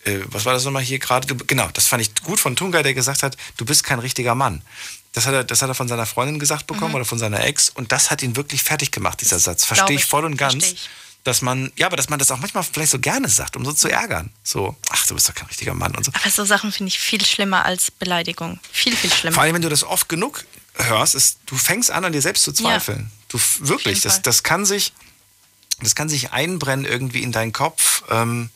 äh, 0.04 0.20
was 0.26 0.44
war 0.44 0.52
das 0.54 0.64
nochmal 0.64 0.82
hier 0.82 0.98
gerade? 0.98 1.26
Du- 1.26 1.44
Genau, 1.46 1.68
das 1.72 1.86
fand 1.86 2.02
ich 2.02 2.14
gut 2.22 2.40
von 2.40 2.56
Tunga, 2.56 2.82
der 2.82 2.94
gesagt 2.94 3.22
hat, 3.22 3.36
du 3.56 3.64
bist 3.64 3.84
kein 3.84 3.98
richtiger 3.98 4.34
Mann. 4.34 4.62
Das 5.12 5.26
hat 5.26 5.34
er, 5.34 5.44
das 5.44 5.62
hat 5.62 5.68
er 5.68 5.74
von 5.74 5.86
seiner 5.88 6.06
Freundin 6.06 6.38
gesagt 6.38 6.66
bekommen 6.66 6.90
Mhm. 6.90 6.94
oder 6.96 7.04
von 7.04 7.18
seiner 7.18 7.44
Ex 7.44 7.68
und 7.70 7.92
das 7.92 8.10
hat 8.10 8.22
ihn 8.22 8.36
wirklich 8.36 8.62
fertig 8.62 8.90
gemacht, 8.90 9.20
dieser 9.20 9.38
Satz. 9.38 9.66
Glaub 9.66 9.76
Verstehe 9.78 9.96
ich 9.96 10.04
voll 10.06 10.24
und 10.24 10.36
ganz. 10.36 10.64
ich. 10.64 10.88
dass 11.22 11.40
man, 11.40 11.72
ja, 11.76 11.86
aber 11.86 11.96
dass 11.96 12.10
man 12.10 12.18
das 12.18 12.30
auch 12.30 12.38
manchmal 12.38 12.64
vielleicht 12.64 12.90
so 12.90 12.98
gerne 12.98 13.28
sagt, 13.30 13.56
um 13.56 13.64
so 13.64 13.72
zu 13.72 13.88
ärgern. 13.88 14.30
So, 14.42 14.76
ach, 14.90 15.06
du 15.06 15.14
bist 15.14 15.26
doch 15.28 15.34
kein 15.34 15.46
richtiger 15.46 15.72
Mann 15.72 15.94
und 15.96 16.04
so. 16.04 16.12
Aber 16.14 16.30
so 16.30 16.44
Sachen 16.44 16.70
finde 16.70 16.88
ich 16.88 16.98
viel 16.98 17.24
schlimmer 17.24 17.64
als 17.64 17.90
Beleidigung. 17.90 18.58
Viel, 18.72 18.94
viel 18.94 19.10
schlimmer. 19.10 19.34
Vor 19.34 19.42
allem, 19.42 19.54
wenn 19.54 19.62
du 19.62 19.70
das 19.70 19.84
oft 19.84 20.08
genug 20.10 20.44
hörst, 20.74 21.14
ist, 21.14 21.38
du 21.46 21.56
fängst 21.56 21.90
an, 21.90 22.04
an 22.04 22.12
dir 22.12 22.20
selbst 22.20 22.42
zu 22.42 22.52
zweifeln. 22.52 23.10
Du 23.28 23.38
f- 23.38 23.58
wirklich, 23.60 24.02
das, 24.02 24.20
das 24.20 24.42
kann 24.42 24.66
sich, 24.66 24.92
das 25.80 25.94
kann 25.94 26.08
sich 26.10 26.32
einbrennen 26.32 26.84
irgendwie 26.84 27.22
in 27.22 27.32
deinen 27.32 27.52
Kopf. 27.52 28.02
Ähm, 28.10 28.50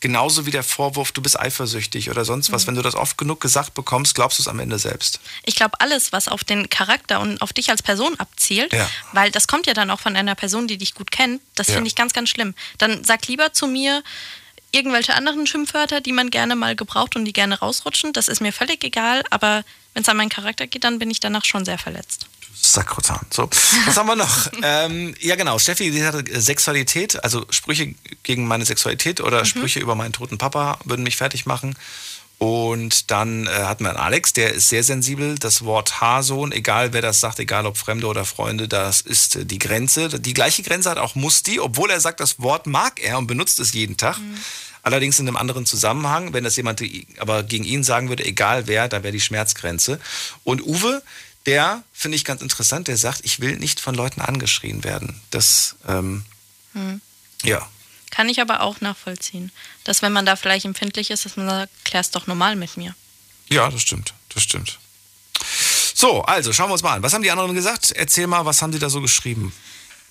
genauso 0.00 0.46
wie 0.46 0.50
der 0.50 0.62
Vorwurf, 0.62 1.12
du 1.12 1.20
bist 1.22 1.38
eifersüchtig 1.38 2.10
oder 2.10 2.24
sonst 2.24 2.50
was. 2.52 2.62
Mhm. 2.62 2.68
Wenn 2.68 2.74
du 2.76 2.82
das 2.82 2.94
oft 2.94 3.18
genug 3.18 3.40
gesagt 3.40 3.74
bekommst, 3.74 4.14
glaubst 4.14 4.38
du 4.38 4.42
es 4.42 4.48
am 4.48 4.58
Ende 4.58 4.78
selbst. 4.78 5.20
Ich 5.44 5.54
glaube, 5.54 5.78
alles, 5.80 6.12
was 6.12 6.26
auf 6.28 6.42
den 6.42 6.68
Charakter 6.70 7.20
und 7.20 7.40
auf 7.42 7.52
dich 7.52 7.70
als 7.70 7.82
Person 7.82 8.14
abzielt, 8.18 8.72
Ja. 8.72 8.88
weil 9.12 9.30
das 9.30 9.46
kommt 9.46 9.66
ja 9.66 9.74
dann 9.74 9.90
auch 9.90 10.00
von 10.00 10.16
einer 10.16 10.34
Person, 10.34 10.66
die 10.66 10.78
dich 10.78 10.94
gut 10.94 11.10
kennt, 11.10 11.40
das 11.54 11.68
Ja. 11.68 11.74
finde 11.74 11.88
ich 11.88 11.94
ganz, 11.94 12.12
ganz 12.12 12.30
schlimm. 12.30 12.54
Dann 12.78 13.04
sag 13.04 13.26
lieber 13.28 13.52
zu 13.52 13.66
mir 13.66 14.02
irgendwelche 14.72 15.14
anderen 15.14 15.46
Schimpfwörter, 15.46 16.00
die 16.00 16.12
man 16.12 16.30
gerne 16.30 16.56
mal 16.56 16.76
gebraucht 16.76 17.16
und 17.16 17.24
die 17.24 17.32
gerne 17.32 17.58
rausrutschen. 17.58 18.12
Das 18.12 18.28
ist 18.28 18.40
mir 18.40 18.52
völlig 18.52 18.82
egal, 18.84 19.22
aber 19.30 19.64
wenn 19.94 20.02
es 20.02 20.08
an 20.08 20.16
meinen 20.16 20.28
Charakter 20.28 20.66
geht, 20.66 20.84
dann 20.84 20.98
bin 20.98 21.10
ich 21.10 21.20
danach 21.20 21.44
schon 21.44 21.64
sehr 21.64 21.76
verletzt. 21.78 22.26
Sakrotan. 22.66 23.20
So, 23.30 23.48
was 23.86 23.96
haben 23.96 24.06
wir 24.06 24.16
noch? 24.16 24.48
ähm, 24.62 25.14
ja, 25.20 25.36
genau. 25.36 25.58
Steffi, 25.58 25.90
die 25.90 26.04
hatte 26.04 26.18
äh, 26.18 26.40
Sexualität, 26.40 27.22
also 27.22 27.46
Sprüche 27.50 27.94
gegen 28.22 28.46
meine 28.46 28.64
Sexualität 28.64 29.20
oder 29.20 29.44
Sprüche 29.44 29.80
über 29.80 29.94
meinen 29.94 30.12
toten 30.12 30.38
Papa 30.38 30.78
würden 30.84 31.02
mich 31.02 31.16
fertig 31.16 31.46
machen. 31.46 31.74
Und 32.40 33.10
dann 33.10 33.46
äh, 33.46 33.50
hatten 33.50 33.84
wir 33.84 33.90
einen 33.90 33.98
Alex, 33.98 34.32
der 34.32 34.54
ist 34.54 34.70
sehr 34.70 34.82
sensibel. 34.82 35.38
Das 35.38 35.62
Wort 35.62 36.00
Haarsohn, 36.00 36.52
egal 36.52 36.94
wer 36.94 37.02
das 37.02 37.20
sagt, 37.20 37.38
egal 37.38 37.66
ob 37.66 37.76
Fremde 37.76 38.06
oder 38.06 38.24
Freunde, 38.24 38.66
das 38.66 39.02
ist 39.02 39.36
äh, 39.36 39.44
die 39.44 39.58
Grenze. 39.58 40.08
Die 40.08 40.32
gleiche 40.32 40.62
Grenze 40.62 40.88
hat 40.88 40.96
auch 40.96 41.14
Musti, 41.14 41.60
obwohl 41.60 41.90
er 41.90 42.00
sagt, 42.00 42.18
das 42.18 42.40
Wort 42.40 42.66
mag 42.66 42.98
er 42.98 43.18
und 43.18 43.26
benutzt 43.26 43.60
es 43.60 43.74
jeden 43.74 43.98
Tag. 43.98 44.16
Allerdings 44.82 45.18
in 45.18 45.28
einem 45.28 45.36
anderen 45.36 45.66
Zusammenhang. 45.66 46.32
Wenn 46.32 46.42
das 46.42 46.56
jemand 46.56 46.82
aber 47.18 47.42
gegen 47.42 47.64
ihn 47.64 47.84
sagen 47.84 48.08
würde, 48.08 48.24
egal 48.24 48.66
wer, 48.66 48.88
da 48.88 49.02
wäre 49.02 49.12
die 49.12 49.20
Schmerzgrenze. 49.20 50.00
Und 50.42 50.64
Uwe, 50.64 51.02
der 51.46 51.82
finde 51.92 52.16
ich 52.16 52.24
ganz 52.24 52.42
interessant, 52.42 52.88
der 52.88 52.96
sagt, 52.96 53.20
ich 53.24 53.40
will 53.40 53.56
nicht 53.56 53.80
von 53.80 53.94
Leuten 53.94 54.20
angeschrien 54.20 54.84
werden. 54.84 55.20
Das, 55.30 55.76
ähm, 55.88 56.24
Hm. 56.72 57.00
ja. 57.42 57.66
Kann 58.10 58.28
ich 58.28 58.40
aber 58.40 58.60
auch 58.60 58.80
nachvollziehen. 58.80 59.52
Dass 59.84 60.02
wenn 60.02 60.12
man 60.12 60.26
da 60.26 60.36
vielleicht 60.36 60.64
empfindlich 60.64 61.10
ist, 61.10 61.24
dass 61.24 61.36
man 61.36 61.48
sagt, 61.48 61.72
klär's 61.84 62.10
doch 62.10 62.26
normal 62.26 62.56
mit 62.56 62.76
mir. 62.76 62.94
Ja, 63.48 63.68
das 63.70 63.82
stimmt. 63.82 64.14
Das 64.34 64.42
stimmt. 64.42 64.78
So, 65.94 66.22
also 66.22 66.52
schauen 66.52 66.68
wir 66.68 66.74
uns 66.74 66.82
mal 66.82 66.94
an. 66.94 67.02
Was 67.02 67.12
haben 67.12 67.22
die 67.22 67.30
anderen 67.30 67.54
gesagt? 67.54 67.90
Erzähl 67.92 68.26
mal, 68.26 68.44
was 68.44 68.62
haben 68.62 68.72
die 68.72 68.78
da 68.78 68.88
so 68.90 69.00
geschrieben? 69.00 69.52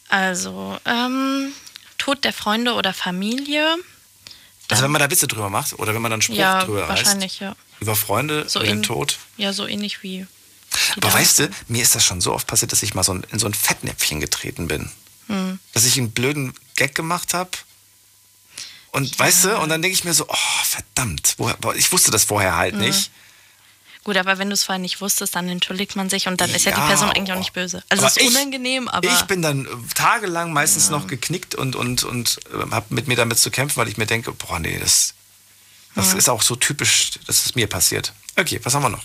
Also, 0.07 0.77
ähm, 0.85 1.51
Tod 1.97 2.23
der 2.23 2.34
Freunde 2.34 2.73
oder 2.73 2.93
Familie. 2.93 3.76
Also 4.69 4.84
wenn 4.84 4.91
man 4.91 5.01
da 5.01 5.10
Witze 5.10 5.27
drüber 5.27 5.49
macht 5.49 5.73
oder 5.80 5.93
wenn 5.93 6.01
man 6.01 6.11
dann 6.11 6.22
Spruch 6.22 6.35
ja, 6.35 6.64
drüber 6.64 6.88
reißt. 6.88 7.06
wahrscheinlich, 7.06 7.39
ja. 7.39 7.56
Über 7.80 7.95
Freunde, 7.95 8.47
So 8.47 8.60
über 8.60 8.68
den 8.68 8.84
Tod. 8.84 9.18
Ja, 9.38 9.51
so 9.53 9.68
ähnlich 9.68 10.03
wie. 10.03 10.27
Aber 10.97 11.07
da- 11.09 11.13
weißt 11.13 11.39
du, 11.39 11.49
mir 11.67 11.81
ist 11.83 11.95
das 11.95 12.03
schon 12.05 12.21
so 12.21 12.33
oft 12.33 12.47
passiert, 12.47 12.71
dass 12.71 12.83
ich 12.83 12.93
mal 12.93 13.03
so 13.03 13.13
ein, 13.13 13.23
in 13.31 13.39
so 13.39 13.47
ein 13.47 13.53
Fettnäpfchen 13.53 14.19
getreten 14.19 14.67
bin. 14.67 14.89
Hm. 15.27 15.59
Dass 15.73 15.85
ich 15.85 15.97
einen 15.97 16.11
blöden 16.11 16.53
Gag 16.75 16.95
gemacht 16.95 17.33
habe. 17.33 17.51
Und 18.91 19.17
weißt 19.19 19.45
du, 19.45 19.57
und 19.59 19.69
dann 19.69 19.81
denke 19.81 19.93
ich 19.93 20.03
mir 20.03 20.13
so, 20.13 20.25
oh, 20.27 20.63
verdammt, 20.63 21.35
woher, 21.37 21.57
ich 21.75 21.91
wusste 21.91 22.09
das 22.11 22.23
vorher 22.23 22.55
halt 22.55 22.73
Mhm. 22.75 22.81
nicht. 22.81 23.11
Gut, 24.03 24.17
aber 24.17 24.37
wenn 24.39 24.47
du 24.49 24.53
es 24.55 24.63
vorher 24.63 24.79
nicht 24.79 25.01
wusstest, 25.01 25.35
dann 25.35 25.47
entschuldigt 25.49 25.95
man 25.95 26.09
sich 26.09 26.27
und 26.27 26.41
dann 26.41 26.49
ist 26.49 26.65
ja 26.65 26.71
die 26.71 26.79
Ja, 26.79 26.87
Person 26.87 27.09
eigentlich 27.11 27.31
auch 27.33 27.37
nicht 27.37 27.53
böse. 27.53 27.83
Also 27.89 28.05
es 28.05 28.17
ist 28.17 28.23
ich- 28.23 28.29
unangenehm, 28.29 28.87
aber. 28.87 29.07
Ich 29.07 29.21
bin 29.23 29.41
dann 29.43 29.65
äh, 29.65 29.69
tagelang 29.93 30.53
meistens 30.53 30.89
noch 30.89 31.05
geknickt 31.05 31.53
und, 31.53 31.75
und, 31.75 32.03
und 32.05 32.39
äh, 32.53 32.71
habe 32.71 32.91
mit 32.95 33.07
mir 33.07 33.15
damit 33.17 33.37
zu 33.37 33.51
kämpfen, 33.51 33.77
weil 33.77 33.89
ich 33.89 33.97
mir 33.97 34.07
denke, 34.07 34.31
boah, 34.31 34.57
nee, 34.57 34.79
das, 34.79 35.13
das 35.93 36.13
Ja. 36.13 36.17
ist 36.17 36.29
auch 36.29 36.41
so 36.41 36.55
typisch, 36.55 37.11
dass 37.27 37.45
es 37.45 37.53
mir 37.55 37.67
passiert. 37.67 38.13
Okay, 38.37 38.59
was 38.63 38.73
haben 38.73 38.81
wir 38.83 38.89
noch? 38.89 39.03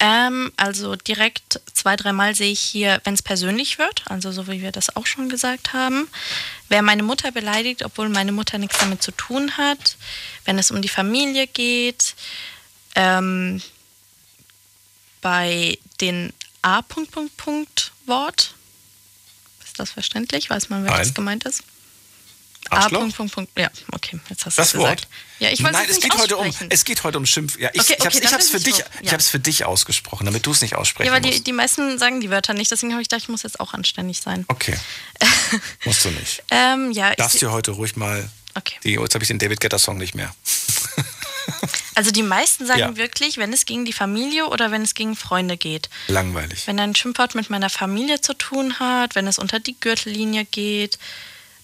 Ähm, 0.00 0.52
also 0.56 0.94
direkt 0.94 1.60
zwei, 1.72 1.96
dreimal 1.96 2.34
sehe 2.34 2.52
ich 2.52 2.60
hier, 2.60 3.00
wenn 3.02 3.14
es 3.14 3.22
persönlich 3.22 3.78
wird, 3.78 4.04
also 4.06 4.30
so 4.30 4.46
wie 4.46 4.62
wir 4.62 4.70
das 4.70 4.94
auch 4.94 5.06
schon 5.06 5.28
gesagt 5.28 5.72
haben. 5.72 6.08
Wer 6.68 6.82
meine 6.82 7.02
Mutter 7.02 7.32
beleidigt, 7.32 7.84
obwohl 7.84 8.08
meine 8.08 8.30
Mutter 8.30 8.58
nichts 8.58 8.78
damit 8.78 9.02
zu 9.02 9.10
tun 9.10 9.56
hat. 9.56 9.96
Wenn 10.44 10.58
es 10.58 10.70
um 10.70 10.82
die 10.82 10.88
Familie 10.88 11.46
geht. 11.48 12.14
Ähm, 12.94 13.60
bei 15.20 15.78
den 16.00 16.32
A. 16.62 16.82
Punkt, 16.82 17.10
Punkt, 17.10 17.36
Punkt 17.36 17.92
Wort. 18.06 18.54
Ist 19.64 19.78
das 19.78 19.90
verständlich? 19.90 20.48
Weiß 20.48 20.68
man, 20.68 20.84
wer 20.84 20.92
Nein. 20.92 21.00
das 21.00 21.14
gemeint 21.14 21.44
ist? 21.44 21.62
A. 22.70 22.88
Punkt, 22.88 23.16
Punkt, 23.16 23.34
Punkt. 23.34 23.58
Ja, 23.58 23.70
okay, 23.92 24.20
jetzt 24.28 24.46
hast 24.46 24.58
du 24.58 24.60
Das 24.60 24.68
es 24.68 24.72
gesagt. 24.74 25.02
Wort? 25.02 25.08
Ja, 25.40 25.50
ich 25.50 25.62
wollte 25.62 25.76
Nein, 25.78 25.86
es 25.88 26.00
geht, 26.00 26.14
heute 26.18 26.36
um, 26.36 26.52
es 26.68 26.84
geht 26.84 27.04
heute 27.04 27.18
um 27.18 27.24
Schimpf. 27.26 27.58
Ja, 27.58 27.70
ich, 27.72 27.80
Okay, 27.80 27.94
ich 27.98 28.04
habe 28.04 28.08
okay, 28.16 28.24
es 28.24 28.30
dann 28.30 28.40
für 28.40 28.46
ist 28.46 28.54
es 28.54 28.62
dich, 28.64 28.74
so. 28.76 28.82
ich 29.00 29.06
Ja. 29.06 29.12
hab's 29.12 29.28
für 29.28 29.38
dich 29.38 29.64
ausgesprochen, 29.64 30.24
damit 30.26 30.44
du 30.46 30.50
es 30.50 30.60
nicht 30.62 30.74
aussprechen 30.74 31.06
Ja, 31.06 31.12
weil 31.12 31.20
die, 31.20 31.42
die 31.42 31.52
meisten 31.52 31.98
sagen 31.98 32.20
die 32.20 32.30
Wörter 32.30 32.54
nicht, 32.54 32.70
deswegen 32.70 32.92
habe 32.92 33.02
ich 33.02 33.08
gedacht, 33.08 33.22
ich 33.22 33.28
muss 33.28 33.44
jetzt 33.44 33.60
auch 33.60 33.72
anständig 33.74 34.20
sein. 34.20 34.44
Okay, 34.48 34.76
musst 35.84 36.04
du 36.04 36.10
nicht. 36.10 36.42
Ähm, 36.50 36.90
ja, 36.92 37.14
Darfst 37.14 37.34
ich, 37.36 37.40
dir 37.40 37.52
heute 37.52 37.70
ruhig 37.72 37.94
mal. 37.96 38.28
Okay. 38.54 38.76
Die, 38.82 38.94
jetzt 38.94 39.14
habe 39.14 39.22
ich 39.22 39.28
den 39.28 39.38
David 39.38 39.60
Guetta 39.60 39.78
Song 39.78 39.98
nicht 39.98 40.14
mehr. 40.16 40.34
also 41.94 42.10
die 42.10 42.22
meisten 42.22 42.66
sagen 42.66 42.80
Ja. 42.80 42.96
wirklich, 42.96 43.36
wenn 43.36 43.52
es 43.52 43.64
gegen 43.66 43.84
die 43.84 43.92
Familie 43.92 44.46
oder 44.48 44.70
wenn 44.70 44.82
es 44.82 44.94
gegen 44.94 45.14
Freunde 45.16 45.56
geht. 45.56 45.88
Langweilig. 46.08 46.66
Wenn 46.66 46.80
ein 46.80 46.94
Schimpfwort 46.94 47.34
mit 47.34 47.50
meiner 47.50 47.70
Familie 47.70 48.20
zu 48.20 48.34
tun 48.34 48.78
hat, 48.80 49.14
wenn 49.14 49.26
es 49.26 49.38
unter 49.38 49.60
die 49.60 49.78
Gürtellinie 49.78 50.44
geht, 50.44 50.98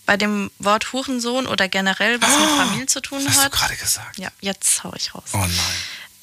bei 0.06 0.16
dem 0.16 0.50
Wort 0.58 0.92
Hurensohn 0.92 1.46
oder 1.46 1.68
generell 1.68 2.20
was 2.20 2.38
mit 2.38 2.48
Familie 2.50 2.86
zu 2.86 3.00
tun 3.00 3.20
Oh, 3.24 3.28
hast 3.28 3.38
du 3.38 3.42
hat. 3.44 3.52
gerade 3.52 3.76
gesagt? 3.76 4.18
Ja, 4.18 4.28
jetzt 4.40 4.84
hau 4.84 4.92
ich 4.96 5.14
raus. 5.14 5.24
Oh 5.32 5.38
nein. 5.38 5.50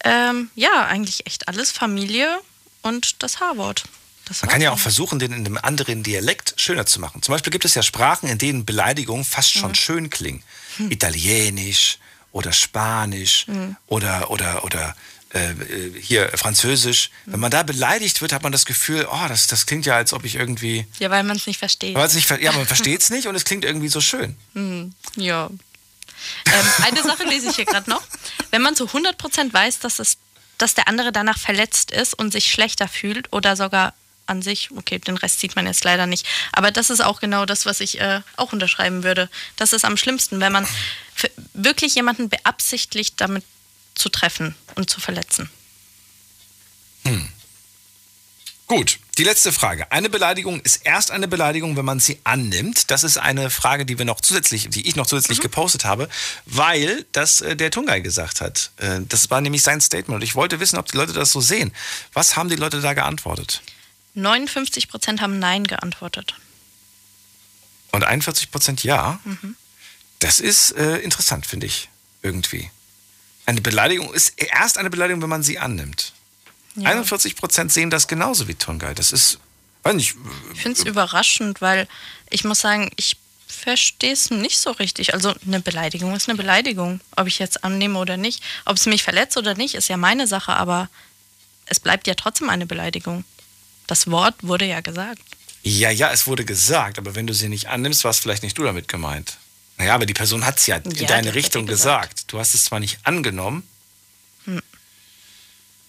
Ähm, 0.03 0.49
ja, 0.55 0.85
eigentlich 0.85 1.25
echt 1.27 1.47
alles 1.47 1.71
Familie 1.71 2.39
und 2.81 3.21
das 3.23 3.39
H-Wort. 3.39 3.83
Man 4.41 4.49
kann 4.49 4.61
ja 4.61 4.71
auch 4.71 4.79
versuchen, 4.79 5.19
den 5.19 5.33
in 5.33 5.45
einem 5.45 5.57
anderen 5.57 6.03
Dialekt 6.03 6.53
schöner 6.55 6.85
zu 6.85 6.99
machen. 7.01 7.21
Zum 7.21 7.33
Beispiel 7.33 7.51
gibt 7.51 7.65
es 7.65 7.75
ja 7.75 7.83
Sprachen, 7.83 8.29
in 8.29 8.37
denen 8.37 8.65
Beleidigungen 8.65 9.25
fast 9.25 9.51
schon 9.51 9.71
Mhm. 9.71 9.75
schön 9.75 10.09
klingen. 10.09 10.43
Italienisch 11.11 11.97
oder 12.31 12.53
Spanisch 12.53 13.45
Mhm. 13.47 13.75
oder, 13.87 14.29
oder, 14.31 14.63
oder 14.63 14.95
äh, 15.33 15.51
äh, 15.51 16.01
hier 16.01 16.29
Französisch. 16.35 17.09
Wenn 17.25 17.39
man 17.39 17.51
da 17.51 17.63
beleidigt 17.63 18.21
wird, 18.21 18.33
hat 18.33 18.43
man 18.43 18.51
das 18.51 18.65
Gefühl, 18.65 19.07
oh, 19.09 19.27
das, 19.29 19.47
das 19.47 19.65
klingt 19.65 19.85
ja, 19.85 19.95
als 19.95 20.11
ob 20.11 20.25
ich 20.25 20.35
irgendwie. 20.35 20.85
Ja, 20.99 21.09
weil 21.09 21.23
man 21.23 21.37
es 21.37 21.47
nicht 21.47 21.57
versteht. 21.57 21.95
Weil 21.95 22.07
es 22.07 22.15
nicht, 22.15 22.29
ja, 22.29 22.51
man 22.51 22.65
versteht 22.67 23.01
es 23.01 23.09
nicht 23.09 23.27
und 23.27 23.35
es 23.35 23.45
klingt 23.45 23.63
irgendwie 23.63 23.87
so 23.87 24.01
schön. 24.01 24.35
Hm, 24.53 24.93
ja. 25.15 25.49
Ähm, 26.45 26.65
eine 26.83 27.01
Sache 27.01 27.23
lese 27.23 27.49
ich 27.49 27.55
hier 27.55 27.65
gerade 27.65 27.89
noch. 27.89 28.03
Wenn 28.51 28.61
man 28.61 28.75
zu 28.75 28.85
100% 28.85 29.53
weiß, 29.53 29.79
dass, 29.79 29.99
es, 29.99 30.17
dass 30.57 30.73
der 30.73 30.87
andere 30.87 31.11
danach 31.11 31.39
verletzt 31.39 31.91
ist 31.91 32.13
und 32.13 32.31
sich 32.31 32.51
schlechter 32.51 32.87
fühlt 32.87 33.31
oder 33.31 33.55
sogar 33.55 33.93
an 34.25 34.41
sich, 34.41 34.69
okay, 34.75 34.99
den 34.99 35.17
Rest 35.17 35.39
sieht 35.39 35.55
man 35.55 35.65
jetzt 35.65 35.83
leider 35.83 36.07
nicht, 36.07 36.25
aber 36.51 36.71
das 36.71 36.89
ist 36.89 37.01
auch 37.01 37.19
genau 37.19 37.45
das, 37.45 37.65
was 37.65 37.79
ich 37.79 37.99
äh, 37.99 38.21
auch 38.37 38.53
unterschreiben 38.53 39.03
würde. 39.03 39.29
Das 39.55 39.73
ist 39.73 39.83
am 39.83 39.97
schlimmsten, 39.97 40.39
wenn 40.39 40.51
man 40.51 40.67
wirklich 41.53 41.95
jemanden 41.95 42.29
beabsichtigt, 42.29 43.15
damit 43.17 43.43
zu 44.01 44.09
treffen 44.09 44.55
und 44.75 44.89
zu 44.89 44.99
verletzen. 44.99 45.49
Gut, 48.71 48.99
die 49.17 49.25
letzte 49.25 49.51
Frage. 49.51 49.91
Eine 49.91 50.09
Beleidigung 50.09 50.61
ist 50.61 50.85
erst 50.85 51.11
eine 51.11 51.27
Beleidigung, 51.27 51.75
wenn 51.75 51.83
man 51.83 51.99
sie 51.99 52.21
annimmt. 52.23 52.89
Das 52.89 53.03
ist 53.03 53.17
eine 53.17 53.49
Frage, 53.49 53.85
die 53.85 53.97
wir 53.97 54.05
noch 54.05 54.21
zusätzlich, 54.21 54.69
die 54.69 54.87
ich 54.87 54.95
noch 54.95 55.05
zusätzlich 55.05 55.41
gepostet 55.41 55.83
habe, 55.83 56.07
weil 56.45 57.05
das 57.11 57.41
äh, 57.41 57.57
der 57.57 57.69
Tungai 57.69 57.99
gesagt 57.99 58.39
hat. 58.39 58.71
Äh, 58.77 59.01
das 59.09 59.29
war 59.29 59.41
nämlich 59.41 59.61
sein 59.61 59.81
Statement 59.81 60.15
und 60.15 60.23
ich 60.23 60.35
wollte 60.35 60.61
wissen, 60.61 60.79
ob 60.79 60.89
die 60.89 60.95
Leute 60.95 61.11
das 61.11 61.33
so 61.33 61.41
sehen. 61.41 61.73
Was 62.13 62.37
haben 62.37 62.47
die 62.47 62.55
Leute 62.55 62.79
da 62.79 62.93
geantwortet? 62.93 63.61
59% 64.15 65.19
haben 65.19 65.37
Nein 65.37 65.65
geantwortet. 65.65 66.35
Und 67.91 68.05
41 68.05 68.51
Prozent 68.51 68.83
ja. 68.85 69.19
Mhm. 69.25 69.57
Das 70.19 70.39
ist 70.39 70.71
äh, 70.77 70.99
interessant, 70.99 71.45
finde 71.45 71.65
ich 71.65 71.89
irgendwie. 72.21 72.71
Eine 73.45 73.61
Beleidigung 73.61 74.13
ist 74.13 74.33
erst 74.37 74.77
eine 74.77 74.89
Beleidigung, 74.89 75.21
wenn 75.21 75.29
man 75.29 75.43
sie 75.43 75.59
annimmt. 75.59 76.13
Ja. 76.75 76.89
41 76.89 77.35
Prozent 77.35 77.71
sehen 77.71 77.89
das 77.89 78.07
genauso 78.07 78.47
wie 78.47 78.55
Tungai. 78.55 78.93
Das 78.93 79.11
ist, 79.11 79.39
weiß 79.83 79.95
nicht, 79.95 80.15
Ich 80.53 80.61
finde 80.61 80.79
es 80.79 80.85
überraschend, 80.85 81.61
weil 81.61 81.87
ich 82.29 82.43
muss 82.43 82.59
sagen, 82.59 82.91
ich 82.95 83.17
verstehe 83.47 84.13
es 84.13 84.29
nicht 84.29 84.57
so 84.57 84.71
richtig. 84.71 85.13
Also 85.13 85.33
eine 85.45 85.59
Beleidigung 85.59 86.15
ist 86.15 86.29
eine 86.29 86.37
Beleidigung. 86.37 87.01
Ob 87.15 87.27
ich 87.27 87.39
jetzt 87.39 87.63
annehme 87.63 87.99
oder 87.99 88.17
nicht. 88.17 88.41
Ob 88.65 88.77
es 88.77 88.85
mich 88.85 89.03
verletzt 89.03 89.37
oder 89.37 89.55
nicht, 89.55 89.75
ist 89.75 89.89
ja 89.89 89.97
meine 89.97 90.27
Sache, 90.27 90.53
aber 90.53 90.89
es 91.65 91.79
bleibt 91.79 92.07
ja 92.07 92.15
trotzdem 92.15 92.49
eine 92.49 92.65
Beleidigung. 92.65 93.25
Das 93.87 94.09
Wort 94.09 94.35
wurde 94.41 94.65
ja 94.65 94.79
gesagt. 94.81 95.21
Ja, 95.63 95.91
ja, 95.91 96.11
es 96.11 96.25
wurde 96.25 96.45
gesagt, 96.45 96.97
aber 96.97 97.13
wenn 97.13 97.27
du 97.27 97.33
sie 97.33 97.49
nicht 97.49 97.67
annimmst, 97.67 98.03
warst 98.03 98.21
vielleicht 98.21 98.43
nicht 98.43 98.57
du 98.57 98.63
damit 98.63 98.87
gemeint. 98.87 99.37
Naja, 99.81 99.95
aber 99.95 100.05
die 100.05 100.13
Person 100.13 100.45
hat 100.45 100.59
es 100.59 100.67
ja 100.67 100.75
in 100.75 100.91
Ja, 100.91 100.97
die 100.99 101.05
deine 101.07 101.33
Richtung 101.33 101.63
ja 101.65 101.71
gesagt. 101.71 102.09
gesagt. 102.17 102.31
Du 102.33 102.37
hast 102.39 102.53
es 102.53 102.65
zwar 102.65 102.79
nicht 102.79 102.99
angenommen. 103.03 103.67
Hm. 104.45 104.61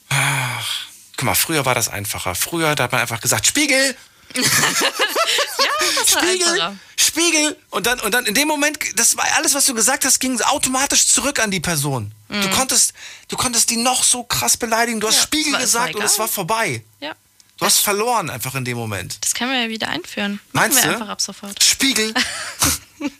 Ach, 0.08 0.86
guck 1.18 1.24
mal, 1.26 1.34
früher 1.34 1.66
war 1.66 1.74
das 1.74 1.88
einfacher. 1.90 2.34
Früher 2.34 2.74
da 2.74 2.84
hat 2.84 2.92
man 2.92 3.02
einfach 3.02 3.20
gesagt, 3.20 3.46
Spiegel! 3.46 3.94
Das 4.34 6.14
war 6.14 6.22
Spiegel, 6.22 6.48
einfacher. 6.48 6.76
Spiegel. 6.96 7.56
Und 7.70 7.86
dann, 7.86 8.00
und 8.00 8.14
dann 8.14 8.24
in 8.24 8.34
dem 8.34 8.48
Moment, 8.48 8.78
das 8.98 9.16
war 9.16 9.26
alles, 9.36 9.52
was 9.54 9.66
du 9.66 9.74
gesagt 9.74 10.04
hast, 10.06 10.20
ging 10.20 10.40
automatisch 10.40 11.06
zurück 11.08 11.38
an 11.40 11.50
die 11.50 11.60
Person. 11.60 12.12
Du 12.28 12.36
Mhm. 12.36 12.50
konntest, 12.52 12.94
du 13.28 13.36
konntest 13.36 13.68
die 13.68 13.76
noch 13.76 14.02
so 14.04 14.22
krass 14.24 14.56
beleidigen. 14.56 15.00
Du 15.00 15.08
hast 15.08 15.16
Ja, 15.16 15.22
Spiegel 15.22 15.58
gesagt 15.60 15.94
und 15.96 16.02
es 16.02 16.18
war 16.18 16.28
vorbei. 16.28 16.82
Ja. 17.00 17.14
Du 17.58 17.66
hast 17.66 17.78
verloren 17.78 18.30
einfach 18.30 18.54
in 18.54 18.64
dem 18.64 18.76
Moment. 18.76 19.18
Das 19.20 19.34
können 19.34 19.52
wir 19.52 19.62
ja 19.62 19.68
wieder 19.68 19.88
einführen. 19.88 20.40
Meinst 20.52 20.78
Machen 20.78 20.84
wir 20.84 20.96
du? 20.96 21.00
einfach 21.00 21.12
ab 21.12 21.20
sofort. 21.20 21.62
Spiegel. 21.62 22.12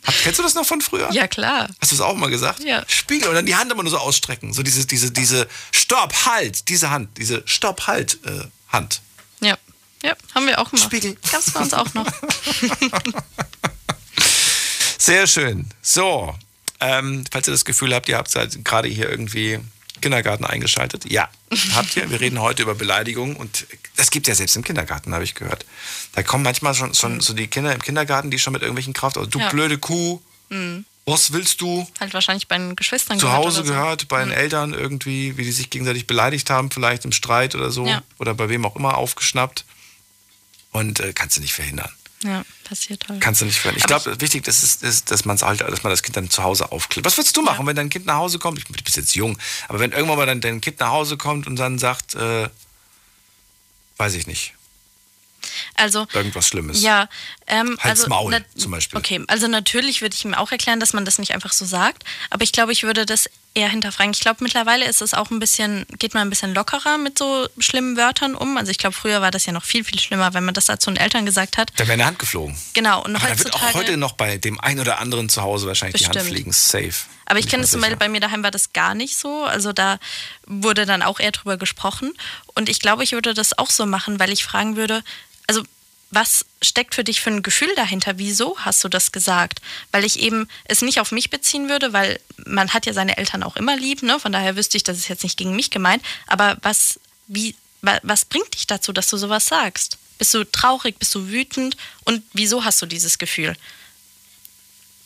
Hab, 0.05 0.15
kennst 0.23 0.39
du 0.39 0.43
das 0.43 0.53
noch 0.55 0.65
von 0.65 0.81
früher? 0.81 1.11
Ja, 1.11 1.27
klar. 1.27 1.69
Hast 1.81 1.91
du 1.91 1.95
es 1.95 2.01
auch 2.01 2.15
mal 2.15 2.29
gesagt? 2.29 2.61
Ja. 2.63 2.83
Spiegel 2.87 3.27
und 3.29 3.35
dann 3.35 3.45
die 3.45 3.55
Hand 3.55 3.71
immer 3.71 3.83
nur 3.83 3.91
so 3.91 3.97
ausstrecken. 3.97 4.53
So 4.53 4.63
diese, 4.63 4.85
diese, 4.85 5.11
diese 5.11 5.47
Stopp, 5.71 6.25
Halt, 6.25 6.69
diese 6.69 6.89
Hand, 6.89 7.17
diese 7.17 7.43
Stopp, 7.45 7.87
Halt, 7.87 8.19
äh, 8.25 8.45
Hand. 8.69 9.01
Ja. 9.41 9.57
Ja, 10.01 10.15
haben 10.35 10.47
wir 10.47 10.59
auch 10.59 10.69
gemacht. 10.69 10.87
Spiegel. 10.87 11.17
Gab's 11.31 11.51
bei 11.51 11.61
uns 11.61 11.73
auch 11.73 11.93
noch. 11.93 12.05
Sehr 14.97 15.27
schön. 15.27 15.69
So, 15.81 16.35
ähm, 16.81 17.23
falls 17.31 17.47
ihr 17.47 17.51
das 17.51 17.63
Gefühl 17.63 17.93
habt, 17.95 18.09
ihr 18.09 18.17
habt 18.17 18.33
halt 18.35 18.65
gerade 18.65 18.89
hier 18.89 19.09
irgendwie 19.09 19.59
Kindergarten 20.03 20.45
eingeschaltet. 20.45 21.09
Ja, 21.11 21.29
habt 21.73 21.95
ihr. 21.97 22.07
Wir 22.11 22.19
reden 22.19 22.39
heute 22.39 22.61
über 22.61 22.75
Beleidigungen 22.75 23.35
und 23.35 23.65
das 23.95 24.11
gibt 24.11 24.27
ja 24.27 24.35
selbst 24.35 24.55
im 24.55 24.63
Kindergarten, 24.63 25.13
habe 25.13 25.23
ich 25.23 25.33
gehört. 25.33 25.65
Da 26.13 26.21
kommen 26.21 26.43
manchmal 26.43 26.75
schon, 26.75 26.93
schon 26.93 27.19
so 27.21 27.33
die 27.33 27.47
Kinder 27.47 27.73
im 27.73 27.81
Kindergarten, 27.81 28.29
die 28.29 28.37
schon 28.37 28.53
mit 28.53 28.61
irgendwelchen 28.61 28.93
Kraft, 28.93 29.17
also, 29.17 29.29
du 29.29 29.39
Ja. 29.39 29.49
blöde 29.49 29.77
Kuh, 29.79 30.21
Mhm. 30.49 30.85
was 31.05 31.33
willst 31.33 31.61
du? 31.61 31.87
Halt 31.99 32.13
wahrscheinlich 32.13 32.47
bei 32.47 32.57
den 32.57 32.75
Geschwistern 32.75 33.17
Zu 33.17 33.25
gehört 33.25 33.43
Hause 33.45 33.59
oder 33.61 33.67
so. 33.67 33.73
gehört, 33.73 34.07
bei 34.09 34.23
den 34.23 34.31
Eltern 34.31 34.73
irgendwie, 34.73 35.35
wie 35.37 35.43
die 35.45 35.51
sich 35.51 35.69
gegenseitig 35.69 36.05
beleidigt 36.05 36.49
haben, 36.51 36.69
vielleicht 36.69 37.05
im 37.05 37.11
Streit 37.11 37.55
oder 37.55 37.71
so. 37.71 37.87
Ja. 37.87 38.03
Oder 38.19 38.33
bei 38.35 38.49
wem 38.49 38.65
auch 38.65 38.75
immer 38.75 38.97
aufgeschnappt. 38.97 39.65
Und 40.71 40.99
äh, 40.99 41.13
kannst 41.13 41.37
du 41.37 41.41
nicht 41.41 41.53
verhindern. 41.53 41.91
Ja, 42.23 42.43
passiert 42.63 43.07
halt. 43.09 43.21
Kannst 43.21 43.41
du 43.41 43.45
nicht 43.45 43.59
verhindern. 43.59 43.81
Ich 43.81 44.03
glaube, 44.03 44.21
wichtig 44.21 44.47
ist, 44.47 44.63
ist, 44.63 44.81
ist, 44.81 45.11
dass, 45.11 45.25
man's 45.25 45.41
halt, 45.43 45.61
dass 45.61 45.83
man 45.83 45.91
das 45.91 46.03
Kind 46.03 46.15
dann 46.15 46.29
zu 46.29 46.43
Hause 46.43 46.71
aufklärt. 46.71 47.05
Was 47.05 47.17
würdest 47.17 47.35
du 47.35 47.41
machen, 47.41 47.67
wenn 47.67 47.75
dein 47.75 47.89
Kind 47.89 48.05
nach 48.05 48.15
Hause 48.15 48.39
kommt? 48.39 48.59
Ich, 48.59 48.65
bist 48.65 48.95
jetzt 48.97 49.15
jung, 49.15 49.37
aber 49.67 49.79
wenn 49.79 49.91
irgendwann 49.91 50.17
mal 50.17 50.25
dein, 50.25 50.41
dein 50.41 50.61
Kind 50.61 50.79
nach 50.79 50.89
Hause 50.89 51.17
kommt 51.17 51.47
und 51.47 51.57
dann 51.57 51.79
sagt, 51.79 52.15
äh, 52.15 52.49
weiß 53.97 54.13
ich 54.15 54.25
nicht, 54.27 54.53
Also, 55.75 56.07
irgendwas 56.13 56.47
Schlimmes. 56.47 56.81
Ja, 56.81 57.09
ähm, 57.47 57.77
Halt's 57.81 58.01
also 58.01 58.07
Maul 58.07 58.43
zum 58.55 58.71
Beispiel. 58.71 58.97
Okay, 58.97 59.21
also 59.27 59.47
natürlich 59.47 60.01
würde 60.01 60.15
ich 60.15 60.23
ihm 60.23 60.33
auch 60.33 60.51
erklären, 60.51 60.79
dass 60.79 60.93
man 60.93 61.05
das 61.05 61.19
nicht 61.19 61.33
einfach 61.33 61.51
so 61.51 61.65
sagt, 61.65 62.03
aber 62.29 62.43
ich 62.43 62.53
glaube, 62.53 62.71
ich 62.71 62.83
würde 62.83 63.05
das 63.05 63.29
eher 63.55 63.69
hinterfragen. 63.69 64.13
Ich 64.13 64.19
glaube, 64.19 64.43
mittlerweile 64.43 64.85
ist 64.85 65.01
es 65.01 65.13
auch 65.13 65.29
ein 65.29 65.39
bisschen, 65.39 65.85
geht 65.99 66.13
man 66.13 66.27
ein 66.27 66.29
bisschen 66.29 66.53
lockerer 66.53 66.97
mit 66.97 67.19
so 67.19 67.47
schlimmen 67.59 67.97
Wörtern 67.97 68.35
um. 68.35 68.57
Also 68.57 68.71
ich 68.71 68.77
glaube, 68.77 68.95
früher 68.95 69.21
war 69.21 69.31
das 69.31 69.45
ja 69.45 69.53
noch 69.53 69.63
viel, 69.63 69.83
viel 69.83 69.99
schlimmer, 69.99 70.33
wenn 70.33 70.43
man 70.43 70.53
das 70.53 70.65
zu 70.65 70.89
den 70.89 70.97
Eltern 70.97 71.25
gesagt 71.25 71.57
hat. 71.57 71.71
Da 71.75 71.83
wäre 71.83 71.93
eine 71.93 72.05
Hand 72.05 72.19
geflogen. 72.19 72.57
Genau, 72.73 73.03
und 73.03 73.15
Aber 73.15 73.27
da 73.27 73.37
wird 73.37 73.47
heutzutage. 73.49 73.65
auch 73.71 73.73
heute 73.75 73.97
noch 73.97 74.13
bei 74.13 74.37
dem 74.37 74.59
einen 74.59 74.79
oder 74.79 74.99
anderen 74.99 75.29
zu 75.29 75.41
Hause 75.41 75.67
wahrscheinlich 75.67 76.01
die 76.01 76.05
Hand 76.05 76.15
Bestimmt. 76.15 76.35
fliegen. 76.35 76.51
Safe. 76.51 76.93
Aber 77.25 77.39
ich 77.39 77.47
kenne 77.47 77.61
das 77.61 77.71
zum. 77.71 77.81
Beispiel, 77.81 77.97
bei 77.97 78.09
mir 78.09 78.19
daheim 78.21 78.43
war 78.43 78.51
das 78.51 78.73
gar 78.73 78.95
nicht 78.95 79.17
so. 79.17 79.43
Also 79.43 79.71
da 79.71 79.99
wurde 80.45 80.85
dann 80.85 81.01
auch 81.01 81.19
eher 81.19 81.31
drüber 81.31 81.57
gesprochen. 81.57 82.13
Und 82.55 82.69
ich 82.69 82.79
glaube, 82.79 83.03
ich 83.03 83.11
würde 83.13 83.33
das 83.33 83.57
auch 83.57 83.69
so 83.69 83.85
machen, 83.85 84.19
weil 84.19 84.31
ich 84.31 84.43
fragen 84.43 84.75
würde, 84.75 85.03
also 85.47 85.63
was 86.13 86.45
steckt 86.61 86.95
für 86.95 87.03
dich 87.03 87.21
für 87.21 87.31
ein 87.31 87.43
Gefühl 87.43 87.73
dahinter? 87.75 88.17
Wieso 88.17 88.57
hast 88.59 88.83
du 88.83 88.89
das 88.89 89.11
gesagt? 89.11 89.59
Weil 89.91 90.03
ich 90.05 90.19
eben 90.19 90.47
es 90.65 90.81
nicht 90.81 90.99
auf 90.99 91.11
mich 91.11 91.29
beziehen 91.29 91.69
würde, 91.69 91.91
weil 91.93 92.19
man 92.45 92.73
hat 92.73 92.85
ja 92.85 92.93
seine 92.93 93.17
Eltern 93.17 93.43
auch 93.43 93.55
immer 93.55 93.75
lieb, 93.75 94.03
ne? 94.03 94.19
Von 94.19 94.31
daher 94.31 94.55
wüsste 94.55 94.77
ich, 94.77 94.83
das 94.83 94.97
ist 94.97 95.07
jetzt 95.07 95.23
nicht 95.23 95.37
gegen 95.37 95.55
mich 95.55 95.69
gemeint. 95.71 96.03
Aber 96.27 96.57
was, 96.61 96.99
wie, 97.27 97.55
wa- 97.81 97.99
was 98.03 98.25
bringt 98.25 98.53
dich 98.53 98.67
dazu, 98.67 98.93
dass 98.93 99.07
du 99.07 99.17
sowas 99.17 99.45
sagst? 99.45 99.97
Bist 100.17 100.33
du 100.33 100.43
traurig? 100.49 100.99
Bist 100.99 101.13
du 101.15 101.27
wütend? 101.29 101.75
Und 102.05 102.23
wieso 102.33 102.63
hast 102.63 102.81
du 102.81 102.85
dieses 102.85 103.17
Gefühl? 103.17 103.55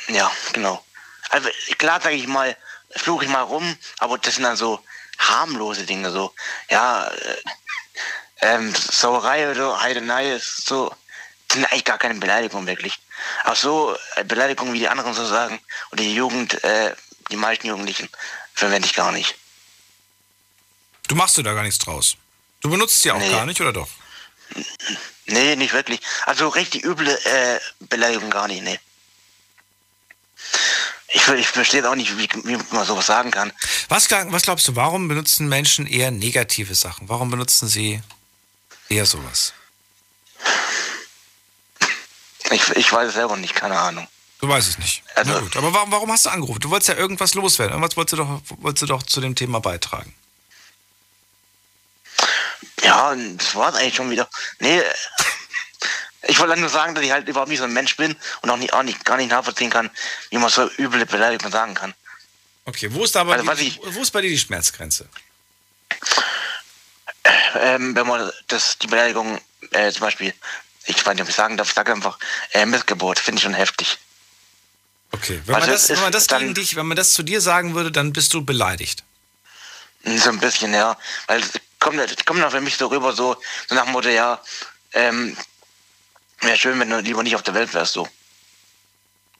ja, 0.09 0.31
genau. 0.53 0.85
Also 1.31 1.49
klar 1.79 2.01
sage 2.01 2.17
ich 2.17 2.27
mal, 2.27 2.57
fluche 2.97 3.25
ich 3.25 3.31
mal 3.31 3.43
rum, 3.43 3.77
aber 3.99 4.19
das 4.19 4.35
sind 4.35 4.45
dann 4.45 4.57
so 4.57 4.83
harmlose 5.19 5.85
Dinge, 5.85 6.11
so, 6.11 6.35
ja, 6.71 7.09
äh, 7.09 7.37
ähm, 8.41 8.75
Sauerei 8.75 9.51
oder 9.51 9.81
Heidenei 9.81 10.33
ist 10.35 10.67
so, 10.67 10.95
sind 11.51 11.65
eigentlich 11.67 11.85
gar 11.85 11.99
keine 11.99 12.15
Beleidigungen 12.17 12.67
wirklich. 12.67 12.99
Auch 13.45 13.57
so 13.57 13.97
äh, 14.17 14.25
Beleidigungen, 14.25 14.75
wie 14.75 14.81
die 14.81 14.89
anderen 14.89 15.15
so 15.15 15.25
sagen, 15.25 15.61
oder 15.93 16.03
die 16.03 16.15
Jugend, 16.15 16.63
äh, 16.65 16.95
die 17.31 17.37
meisten 17.37 17.67
Jugendlichen, 17.67 18.09
verwende 18.55 18.87
ich 18.87 18.95
gar 18.95 19.13
nicht. 19.13 19.37
Du 21.09 21.15
machst 21.15 21.37
dir 21.37 21.43
da 21.43 21.55
gar 21.55 21.63
nichts 21.63 21.79
draus. 21.79 22.17
Du 22.65 22.71
benutzt 22.71 23.03
sie 23.03 23.11
auch 23.11 23.19
Nee. 23.19 23.31
gar 23.31 23.45
nicht, 23.45 23.61
oder 23.61 23.75
doch? 23.75 23.89
Nee, 25.27 25.55
nicht 25.55 25.75
wirklich. 25.75 26.01
Also 26.25 26.49
richtig 26.49 26.83
üble 26.83 27.09
äh, 27.11 27.61
Beleidigung 27.81 28.31
gar 28.31 28.49
nicht, 28.49 28.63
nee. 28.63 28.81
Ich, 31.13 31.29
ich 31.29 31.47
verstehe 31.47 31.87
auch 31.89 31.95
nicht, 31.95 32.17
wie, 32.17 32.27
wie 32.45 32.57
man 32.75 32.87
sowas 32.87 33.05
sagen 33.05 33.31
kann. 33.31 33.53
Was, 33.91 34.11
was 34.11 34.43
glaubst 34.45 34.67
du, 34.67 34.77
warum 34.77 35.09
benutzen 35.09 35.47
Menschen 35.47 35.87
eher 35.87 36.11
negative 36.11 36.75
Sachen? 36.75 37.07
Warum 37.11 37.31
benutzen 37.31 37.69
sie 37.69 38.01
eher 38.89 39.05
sowas? 39.05 39.53
Ich, 42.51 42.67
ich 42.71 42.91
weiß 42.91 43.09
es 43.09 43.15
selber 43.15 43.37
nicht, 43.37 43.55
keine 43.55 43.79
Ahnung. 43.79 44.09
Du 44.41 44.49
weißt 44.49 44.69
es 44.71 44.79
nicht. 44.79 45.03
Na 45.23 45.39
gut. 45.41 45.55
Aber 45.59 45.75
warum, 45.75 45.93
warum 45.93 46.11
hast 46.13 46.25
du 46.25 46.31
angerufen? 46.31 46.61
Du 46.61 46.71
wolltest 46.71 46.89
ja 46.89 46.97
irgendwas 46.97 47.35
loswerden. 47.35 47.75
Irgendwas 47.75 47.97
wolltest 47.99 48.15
du 48.15 48.17
doch, 48.17 48.41
wolltest 48.63 48.83
du 48.83 48.87
doch 48.87 49.03
zu 49.03 49.21
dem 49.21 49.35
Thema 49.35 49.61
beitragen. 49.61 50.15
Ja, 52.83 53.15
das 53.15 53.55
war 53.55 53.75
eigentlich 53.75 53.95
schon 53.95 54.11
wieder. 54.11 54.29
Nee, 54.59 54.83
ich 56.27 56.39
wollte 56.39 56.59
nur 56.59 56.69
sagen, 56.69 56.95
dass 56.95 57.05
ich 57.05 57.11
halt 57.11 57.29
überhaupt 57.29 57.51
nicht 57.51 57.59
so 57.59 57.65
ein 57.65 57.73
Mensch 57.73 57.97
bin 57.97 58.17
und 58.43 58.51
auch, 58.51 58.57
nicht, 58.57 58.73
auch 58.73 58.83
nicht, 58.83 59.05
gar 59.05 59.17
nicht 59.17 59.31
nachvollziehen 59.31 59.71
kann, 59.71 59.91
wie 60.31 60.39
man 60.39 60.51
so 60.51 60.71
üble 60.79 61.05
Beleidigungen 61.07 61.53
sagen 61.53 61.75
kann. 61.75 61.95
Okay, 62.67 62.89
wo 62.91 63.05
ist, 63.05 63.17
aber 63.17 63.35
Also, 63.35 63.55
die, 63.55 63.79
wo 63.83 64.01
ist 64.01 64.11
bei 64.11 64.23
dir 64.23 64.31
die 64.31 64.39
Schmerzgrenze? 64.39 65.09
Ähm, 67.55 67.95
wenn 67.95 68.07
man 68.07 68.31
das, 68.49 68.79
die 68.79 68.87
Beleidigung, 68.87 69.41
äh, 69.71 69.91
zum 69.93 70.01
Beispiel, 70.01 70.35
ich 70.87 71.05
weiß 71.05 71.15
nicht, 71.15 71.23
ob 71.23 71.29
ich 71.29 71.35
sagen 71.35 71.57
darf, 71.57 71.73
sage 71.73 71.93
einfach, 71.93 72.19
äh, 72.53 72.67
Missgeburt, 72.67 73.19
finde 73.19 73.39
ich 73.39 73.45
schon 73.45 73.55
heftig. 73.55 73.99
Okay, 75.13 75.41
wenn 75.45 75.53
man 75.53 75.63
Also 75.63 75.73
das, 75.73 75.83
es 75.85 75.91
wenn 75.91 76.01
man 76.01 76.13
das 76.13 76.27
gegen 76.27 76.55
dich, 76.55 76.75
wenn 76.77 76.87
man 76.87 76.97
das 76.97 77.13
zu 77.13 77.23
dir 77.23 77.41
sagen 77.41 77.75
würde, 77.75 77.93
dann 77.93 78.13
bist 78.13 78.35
du 78.35 78.45
beleidigt. 78.45 79.05
So 80.05 80.31
ein 80.31 80.41
bisschen, 80.41 80.75
ja. 80.75 80.99
Weil 81.27 81.41
es 81.41 81.53
kommt, 81.85 82.27
kommt 82.27 82.43
auch 82.43 82.51
für 82.51 82.61
mich 82.61 82.77
so 82.77 82.87
rüber, 82.87 83.13
so, 83.13 83.37
so 83.69 83.75
nach 83.75 83.85
dem 83.85 83.93
Motto, 83.93 84.09
ja, 84.09 84.41
ähm, 84.95 85.37
wäre 86.41 86.57
schön, 86.57 86.81
wenn 86.81 86.91
du 86.91 86.99
lieber 87.01 87.23
nicht 87.23 87.37
auf 87.37 87.43
der 87.43 87.55
Welt 87.55 87.73
wärst, 87.75 87.93
so. 87.93 88.09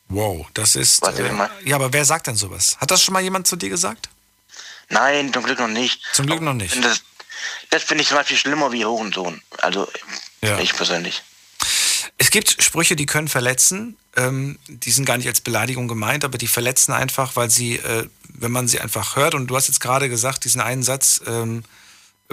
Wow, 0.09 0.47
das 0.53 0.77
ist. 0.77 1.01
Weißt 1.03 1.19
du, 1.19 1.25
Äh, 1.25 1.49
ja, 1.65 1.77
aber 1.77 1.93
wer 1.93 2.05
sagt 2.05 2.27
denn 2.27 2.37
sowas? 2.37 2.77
Hat 2.79 2.91
das 2.91 3.03
schon 3.03 3.15
mal 3.15 3.23
jemand 3.23 3.47
zu 3.47 3.57
dir 3.57 3.71
gesagt? 3.71 4.11
Nein, 4.91 5.33
zum 5.33 5.43
Glück 5.45 5.59
noch 5.59 5.69
nicht. 5.69 6.03
Zum 6.13 6.27
Glück 6.27 6.43
noch 6.43 6.53
nicht. 6.53 6.85
Das, 6.85 7.01
das 7.71 7.83
finde 7.85 8.03
ich 8.03 8.09
zum 8.09 8.19
Beispiel 8.19 8.37
schlimmer 8.37 8.71
wie 8.71 8.85
Hurensohn. 8.85 9.43
Also, 9.59 9.89
Ja. 10.43 10.59
ich 10.59 10.77
persönlich. 10.77 11.23
Es 12.19 12.31
gibt 12.31 12.63
Sprüche, 12.63 12.95
die 12.95 13.07
können 13.07 13.29
verletzen. 13.29 13.97
Ähm, 14.15 14.59
die 14.69 14.91
sind 14.91 15.07
gar 15.07 15.17
nicht 15.17 15.27
als 15.27 15.41
Beleidigung 15.41 15.89
gemeint, 15.89 16.25
aber 16.25 16.37
die 16.37 16.47
verletzen 16.47 16.93
einfach, 16.93 17.35
weil 17.35 17.51
sie, 17.51 17.77
äh, 17.77 18.07
wenn 18.29 18.53
man 18.53 18.69
sie 18.69 18.81
einfach 18.81 19.17
hört, 19.17 19.35
und 19.35 19.47
du 19.47 19.57
hast 19.57 19.69
jetzt 19.69 19.81
gerade 19.81 20.09
gesagt, 20.11 20.45
diesen 20.45 20.61
einen 20.61 20.83
Satz, 20.83 21.23
ähm, 21.27 21.65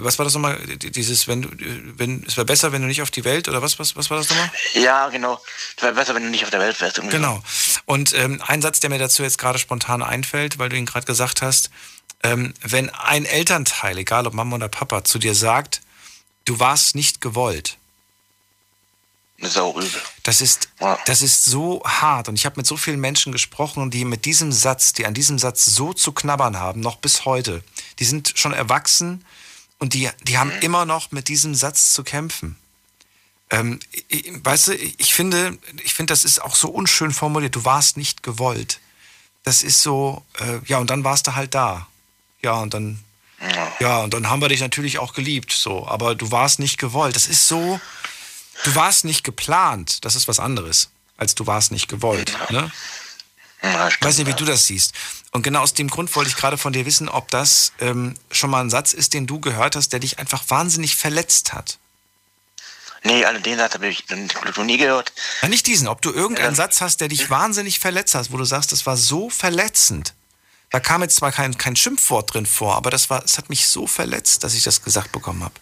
was 0.04 0.18
war 0.18 0.24
das 0.24 0.34
nochmal? 0.34 0.58
Dieses, 0.76 1.28
wenn 1.28 1.42
du, 1.42 1.48
wenn, 1.96 2.24
es 2.26 2.36
wäre 2.36 2.44
besser, 2.44 2.72
wenn 2.72 2.82
du 2.82 2.88
nicht 2.88 3.02
auf 3.02 3.10
die 3.10 3.24
Welt, 3.24 3.48
oder 3.48 3.62
was, 3.62 3.78
was, 3.78 3.96
was 3.96 4.10
war 4.10 4.18
das 4.18 4.30
nochmal? 4.30 4.50
Ja, 4.74 5.08
genau. 5.08 5.40
Es 5.76 5.82
wäre 5.82 5.94
besser, 5.94 6.14
wenn 6.14 6.24
du 6.24 6.30
nicht 6.30 6.44
auf 6.44 6.50
der 6.50 6.60
Welt 6.60 6.80
wärst. 6.80 6.98
irgendwie 6.98 7.16
Genau. 7.16 7.42
Und 7.84 8.14
ähm, 8.14 8.42
ein 8.46 8.62
Satz, 8.62 8.80
der 8.80 8.90
mir 8.90 8.98
dazu 8.98 9.22
jetzt 9.22 9.38
gerade 9.38 9.58
spontan 9.58 10.02
einfällt, 10.02 10.58
weil 10.58 10.68
du 10.68 10.76
ihn 10.76 10.86
gerade 10.86 11.06
gesagt 11.06 11.42
hast, 11.42 11.70
ähm, 12.22 12.54
wenn 12.62 12.90
ein 12.90 13.24
Elternteil, 13.24 13.98
egal 13.98 14.26
ob 14.26 14.34
Mama 14.34 14.56
oder 14.56 14.68
Papa, 14.68 15.04
zu 15.04 15.18
dir 15.18 15.34
sagt, 15.34 15.80
du 16.44 16.58
warst 16.58 16.94
nicht 16.94 17.20
gewollt. 17.20 17.76
Das 19.42 19.50
ist 19.50 19.58
auch 19.58 19.76
übel. 19.76 19.90
Das 20.22 20.40
ist, 20.40 20.68
das 21.04 21.20
ist 21.20 21.44
so 21.44 21.82
hart. 21.84 22.28
Und 22.28 22.36
ich 22.36 22.46
habe 22.46 22.58
mit 22.58 22.66
so 22.66 22.76
vielen 22.76 23.00
Menschen 23.00 23.32
gesprochen, 23.32 23.90
die 23.90 24.04
mit 24.04 24.24
diesem 24.24 24.52
Satz, 24.52 24.92
die 24.92 25.04
an 25.04 25.14
diesem 25.14 25.36
Satz 25.36 25.64
so 25.64 25.92
zu 25.92 26.12
knabbern 26.12 26.60
haben, 26.60 26.80
noch 26.80 26.96
bis 26.96 27.24
heute. 27.24 27.64
Die 27.98 28.04
sind 28.04 28.32
schon 28.36 28.52
erwachsen 28.52 29.24
und 29.82 29.94
die, 29.94 30.08
die 30.22 30.38
haben 30.38 30.52
immer 30.60 30.84
noch 30.84 31.10
mit 31.10 31.26
diesem 31.26 31.56
Satz 31.56 31.92
zu 31.92 32.04
kämpfen. 32.04 32.54
Ähm, 33.50 33.80
ich, 34.06 34.32
weißt 34.44 34.68
du, 34.68 34.74
ich 34.76 35.12
finde, 35.12 35.58
ich 35.82 35.92
finde, 35.92 36.12
das 36.12 36.24
ist 36.24 36.40
auch 36.40 36.54
so 36.54 36.68
unschön 36.68 37.10
formuliert. 37.10 37.56
Du 37.56 37.64
warst 37.64 37.96
nicht 37.96 38.22
gewollt. 38.22 38.78
Das 39.42 39.64
ist 39.64 39.82
so, 39.82 40.24
äh, 40.38 40.60
ja, 40.66 40.78
und 40.78 40.88
dann 40.88 41.02
warst 41.02 41.26
du 41.26 41.34
halt 41.34 41.56
da. 41.56 41.88
Ja, 42.42 42.60
und 42.60 42.74
dann, 42.74 43.02
ja, 43.80 44.04
und 44.04 44.14
dann 44.14 44.30
haben 44.30 44.40
wir 44.40 44.48
dich 44.48 44.60
natürlich 44.60 45.00
auch 45.00 45.14
geliebt, 45.14 45.50
so. 45.50 45.84
Aber 45.88 46.14
du 46.14 46.30
warst 46.30 46.60
nicht 46.60 46.78
gewollt. 46.78 47.16
Das 47.16 47.26
ist 47.26 47.48
so, 47.48 47.80
du 48.62 48.74
warst 48.76 49.04
nicht 49.04 49.24
geplant. 49.24 50.04
Das 50.04 50.14
ist 50.14 50.28
was 50.28 50.38
anderes, 50.38 50.90
als 51.16 51.34
du 51.34 51.48
warst 51.48 51.72
nicht 51.72 51.88
gewollt. 51.88 52.38
Ne? 52.50 52.70
Ich 53.62 54.04
weiß 54.04 54.18
nicht, 54.18 54.26
wie 54.26 54.34
du 54.34 54.44
das 54.44 54.66
siehst. 54.66 54.92
Und 55.30 55.42
genau 55.42 55.60
aus 55.60 55.72
dem 55.72 55.88
Grund 55.88 56.14
wollte 56.16 56.30
ich 56.30 56.36
gerade 56.36 56.58
von 56.58 56.72
dir 56.72 56.84
wissen, 56.84 57.08
ob 57.08 57.30
das 57.30 57.72
ähm, 57.78 58.14
schon 58.30 58.50
mal 58.50 58.60
ein 58.60 58.70
Satz 58.70 58.92
ist, 58.92 59.14
den 59.14 59.26
du 59.26 59.38
gehört 59.40 59.76
hast, 59.76 59.92
der 59.92 60.00
dich 60.00 60.18
einfach 60.18 60.42
wahnsinnig 60.48 60.96
verletzt 60.96 61.52
hat. 61.52 61.78
Nee, 63.04 63.24
also 63.24 63.40
den 63.40 63.58
Satz 63.58 63.74
habe 63.74 63.88
ich 63.88 64.04
noch 64.08 64.64
nie 64.64 64.78
gehört. 64.78 65.12
Ja, 65.42 65.48
nicht 65.48 65.66
diesen, 65.66 65.88
ob 65.88 66.02
du 66.02 66.12
irgendeinen 66.12 66.54
Satz 66.54 66.80
hast, 66.80 67.00
der 67.00 67.08
dich 67.08 67.30
wahnsinnig 67.30 67.78
verletzt 67.78 68.14
hat, 68.14 68.30
wo 68.32 68.36
du 68.36 68.44
sagst, 68.44 68.72
das 68.72 68.84
war 68.86 68.96
so 68.96 69.30
verletzend. 69.30 70.14
Da 70.70 70.80
kam 70.80 71.02
jetzt 71.02 71.16
zwar 71.16 71.32
kein, 71.32 71.58
kein 71.58 71.76
Schimpfwort 71.76 72.32
drin 72.32 72.46
vor, 72.46 72.76
aber 72.76 72.90
das, 72.90 73.10
war, 73.10 73.20
das 73.20 73.38
hat 73.38 73.48
mich 73.48 73.68
so 73.68 73.86
verletzt, 73.86 74.42
dass 74.44 74.54
ich 74.54 74.62
das 74.62 74.82
gesagt 74.82 75.12
bekommen 75.12 75.44
habe. 75.44 75.54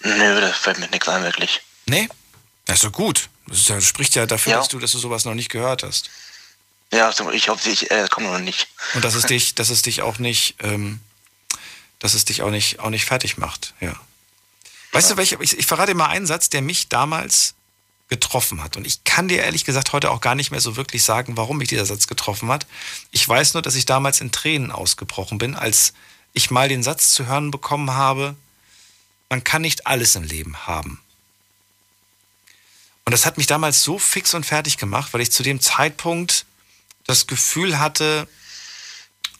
Nö, 0.00 0.40
das 0.40 0.56
fällt 0.56 0.78
mir 0.78 0.88
nichts 0.88 1.08
ein, 1.08 1.22
wirklich. 1.22 1.62
Nee? 1.86 2.08
Das 2.66 2.76
ist 2.76 2.84
doch 2.84 2.92
gut. 2.92 3.28
Das, 3.46 3.58
ist 3.58 3.68
ja, 3.68 3.74
das 3.74 3.84
spricht 3.84 4.14
ja 4.14 4.26
dafür, 4.26 4.54
dass, 4.54 4.68
du, 4.68 4.78
dass 4.78 4.92
du 4.92 4.98
sowas 4.98 5.24
noch 5.24 5.34
nicht 5.34 5.50
gehört 5.50 5.82
hast. 5.82 6.10
Ja, 6.92 7.06
also 7.06 7.30
ich 7.30 7.48
hoffe, 7.48 7.70
ich 7.70 7.90
äh, 7.90 8.06
komme 8.10 8.28
noch 8.28 8.38
nicht. 8.38 8.68
Und 8.94 9.04
dass 9.04 9.14
es 9.14 9.24
dich, 9.24 9.54
dass 9.54 9.70
es 9.70 9.82
dich 9.82 10.02
auch 10.02 10.18
nicht, 10.18 10.56
ähm, 10.60 11.00
dass 11.98 12.14
es 12.14 12.24
dich 12.24 12.42
auch 12.42 12.50
nicht, 12.50 12.80
auch 12.80 12.90
nicht 12.90 13.06
fertig 13.06 13.38
macht, 13.38 13.74
ja. 13.80 13.94
Weißt 14.92 15.10
du, 15.10 15.16
welche, 15.16 15.38
ich, 15.40 15.58
ich 15.58 15.66
verrate 15.66 15.92
dir 15.92 15.96
mal 15.96 16.08
einen 16.08 16.26
Satz, 16.26 16.50
der 16.50 16.60
mich 16.60 16.90
damals 16.90 17.54
getroffen 18.08 18.62
hat. 18.62 18.76
Und 18.76 18.86
ich 18.86 19.04
kann 19.04 19.26
dir 19.26 19.42
ehrlich 19.42 19.64
gesagt 19.64 19.94
heute 19.94 20.10
auch 20.10 20.20
gar 20.20 20.34
nicht 20.34 20.50
mehr 20.50 20.60
so 20.60 20.76
wirklich 20.76 21.02
sagen, 21.02 21.38
warum 21.38 21.56
mich 21.56 21.70
dieser 21.70 21.86
Satz 21.86 22.06
getroffen 22.06 22.50
hat. 22.50 22.66
Ich 23.10 23.26
weiß 23.26 23.54
nur, 23.54 23.62
dass 23.62 23.74
ich 23.74 23.86
damals 23.86 24.20
in 24.20 24.32
Tränen 24.32 24.70
ausgebrochen 24.70 25.38
bin, 25.38 25.56
als 25.56 25.94
ich 26.34 26.50
mal 26.50 26.68
den 26.68 26.82
Satz 26.82 27.14
zu 27.14 27.24
hören 27.24 27.50
bekommen 27.50 27.92
habe, 27.92 28.36
man 29.30 29.44
kann 29.44 29.62
nicht 29.62 29.86
alles 29.86 30.14
im 30.14 30.24
Leben 30.24 30.66
haben. 30.66 31.00
Und 33.06 33.12
das 33.12 33.24
hat 33.24 33.38
mich 33.38 33.46
damals 33.46 33.82
so 33.82 33.98
fix 33.98 34.34
und 34.34 34.44
fertig 34.44 34.76
gemacht, 34.76 35.14
weil 35.14 35.22
ich 35.22 35.32
zu 35.32 35.42
dem 35.42 35.62
Zeitpunkt 35.62 36.44
das 37.12 37.26
Gefühl 37.26 37.78
hatte, 37.78 38.26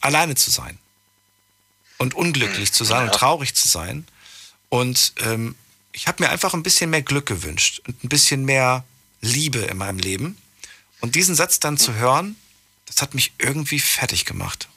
alleine 0.01 0.35
zu 0.35 0.51
sein. 0.51 0.79
Und 1.99 2.15
unglücklich 2.15 2.73
zu 2.73 2.85
sein 2.85 3.05
und 3.05 3.15
traurig 3.15 3.55
zu 3.55 3.69
sein. 3.69 4.07
Und 4.69 5.15
ähm, 5.19 5.55
ich 5.93 6.09
habe 6.09 6.23
mir 6.23 6.31
einfach 6.31 6.53
ein 6.55 6.63
bisschen 6.63 6.91
mehr 6.91 7.03
Glück 7.03 7.27
gewünscht 7.27 7.81
und 7.87 8.03
ein 8.03 8.09
bisschen 8.09 8.45
mehr 8.45 8.85
Liebe 9.21 9.61
in 9.61 9.79
meinem 9.79 9.99
Leben. 9.99 10.37
Und 11.01 11.15
diesen 11.15 11.35
Satz 11.35 11.61
dann 11.61 11.79
zu 11.79 11.95
hören, 11.95 12.37
das 12.87 13.01
hat 13.01 13.15
mich 13.15 13.33
irgendwie 13.39 13.79
fertig 13.79 14.25
gemacht. 14.25 14.69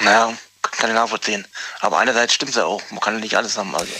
Naja, 0.00 0.36
kann 0.62 0.90
ich 0.90 0.94
nachvollziehen. 0.94 1.46
Aber 1.80 1.98
einerseits 1.98 2.34
stimmt 2.34 2.50
es 2.50 2.56
ja 2.56 2.64
auch. 2.64 2.82
Man 2.90 3.00
kann 3.00 3.20
nicht 3.20 3.36
alles 3.36 3.56
haben. 3.56 3.74
Also. 3.74 3.92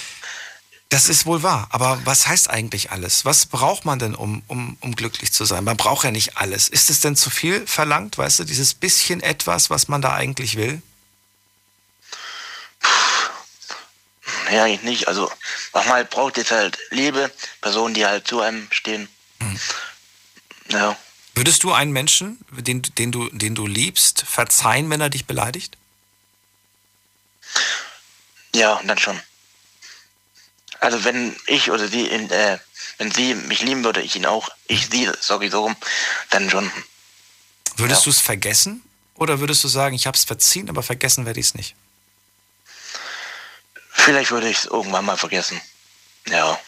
Das 0.93 1.09
ist 1.09 1.24
wohl 1.24 1.43
wahr. 1.43 1.69
Aber 1.70 1.98
was 2.05 2.27
heißt 2.27 2.51
eigentlich 2.51 2.90
alles? 2.90 3.24
Was 3.24 3.47
braucht 3.47 3.86
man 3.86 3.98
denn, 3.98 4.14
um, 4.14 4.43
um, 4.47 4.77
um 4.81 4.94
glücklich 4.94 5.32
zu 5.32 5.47
sein? 5.47 5.64
Man 5.64 5.78
braucht 5.78 6.05
ja 6.05 6.10
nicht 6.10 6.36
alles. 6.36 6.69
Ist 6.69 6.90
es 6.90 7.01
denn 7.01 7.16
zu 7.16 7.31
viel 7.31 7.66
verlangt, 7.66 8.19
weißt 8.19 8.40
du, 8.40 8.44
dieses 8.44 8.74
bisschen 8.74 9.23
etwas, 9.23 9.70
was 9.70 9.89
man 9.89 10.02
da 10.02 10.12
eigentlich 10.12 10.59
will? 10.59 10.82
Nee, 14.51 14.59
eigentlich 14.60 14.82
nicht. 14.82 15.09
Also, 15.09 15.32
was 15.73 15.86
man 15.86 15.94
halt 15.94 16.10
braucht, 16.10 16.36
ist 16.36 16.51
halt 16.51 16.77
Liebe, 16.90 17.32
Personen, 17.62 17.94
die 17.94 18.05
halt 18.05 18.28
zu 18.28 18.43
einem 18.43 18.69
stehen. 18.70 19.09
Mhm. 19.39 19.60
Ja. 20.69 20.98
Würdest 21.35 21.62
du 21.62 21.73
einen 21.73 21.93
Menschen, 21.93 22.39
den, 22.51 22.82
den, 22.82 23.12
du, 23.12 23.31
den 23.31 23.55
du 23.55 23.66
liebst, 23.66 24.24
verzeihen, 24.28 24.90
wenn 24.90 25.01
er 25.01 25.09
dich 25.09 25.24
beleidigt? 25.24 25.78
Ja, 28.55 28.78
dann 28.85 28.98
schon. 28.98 29.19
Also 30.83 31.05
wenn 31.05 31.37
ich 31.47 31.71
oder 31.71 31.87
sie, 31.87 32.09
in, 32.09 32.29
äh, 32.31 32.59
wenn 32.99 33.13
sie 33.13 33.37
mich 33.37 33.63
lieben 33.63 33.85
würde, 33.85 34.03
ich 34.03 34.17
ihn 34.17 34.27
auch, 34.27 34.49
ich 34.67 34.89
sie, 34.91 35.09
sorry, 35.21 35.49
so 35.49 35.63
rum, 35.63 35.77
dann 36.31 36.51
schon. 36.51 36.73
Würdest 37.77 38.05
du 38.05 38.11
es 38.11 38.21
vergessen? 38.21 38.83
Oder 39.15 39.39
würdest 39.39 39.63
du 39.63 39.69
sagen, 39.69 39.95
ich 39.95 40.09
habe 40.09 40.17
es 40.17 40.25
verziehen, 40.25 40.69
aber 40.69 40.83
vergessen 40.83 41.25
werde 41.25 41.39
ich 41.39 41.47
es 41.47 41.55
nicht? 41.55 41.77
Vielleicht 43.93 44.33
würde 44.33 44.49
ich 44.49 44.59
es 44.59 44.65
irgendwann 44.65 45.05
mal 45.05 45.17
vergessen. 45.17 45.61
Ja. 46.27 46.59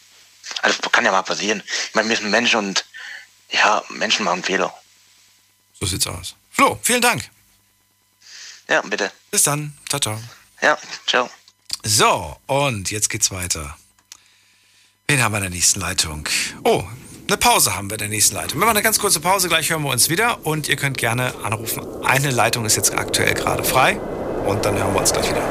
Also 0.62 0.78
kann 0.90 1.04
ja 1.04 1.10
mal 1.10 1.22
passieren. 1.22 1.64
Ich 1.88 1.94
meine, 1.96 2.08
wir 2.08 2.16
sind 2.16 2.30
Menschen 2.30 2.58
und 2.58 2.84
ja, 3.50 3.82
Menschen 3.88 4.24
machen 4.24 4.44
Fehler. 4.44 4.72
So 5.80 5.86
sieht's 5.86 6.06
aus. 6.06 6.36
Flo, 6.52 6.78
vielen 6.84 7.02
Dank. 7.02 7.28
Ja, 8.68 8.80
bitte. 8.82 9.10
Bis 9.32 9.42
dann. 9.42 9.76
Ciao, 9.88 9.98
ciao. 9.98 10.22
Ja, 10.62 10.78
ciao. 11.04 11.28
So, 11.82 12.38
und 12.46 12.92
jetzt 12.92 13.10
geht's 13.10 13.32
weiter. 13.32 13.76
Wen 15.08 15.22
haben 15.22 15.32
wir 15.32 15.36
in 15.38 15.42
der 15.42 15.50
nächsten 15.50 15.80
Leitung? 15.80 16.26
Oh, 16.64 16.82
eine 17.28 17.36
Pause 17.36 17.76
haben 17.76 17.90
wir 17.90 17.94
in 17.94 17.98
der 17.98 18.08
nächsten 18.08 18.36
Leitung. 18.36 18.58
Wir 18.58 18.60
machen 18.60 18.76
eine 18.76 18.82
ganz 18.82 18.98
kurze 18.98 19.20
Pause, 19.20 19.48
gleich 19.48 19.68
hören 19.68 19.82
wir 19.82 19.90
uns 19.90 20.08
wieder 20.08 20.46
und 20.46 20.66
ihr 20.68 20.76
könnt 20.76 20.96
gerne 20.96 21.34
anrufen. 21.44 21.84
Eine 22.02 22.30
Leitung 22.30 22.64
ist 22.64 22.76
jetzt 22.76 22.94
aktuell 22.94 23.34
gerade 23.34 23.64
frei 23.64 23.98
und 24.46 24.64
dann 24.64 24.78
hören 24.78 24.94
wir 24.94 25.00
uns 25.00 25.12
gleich 25.12 25.28
wieder. 25.28 25.42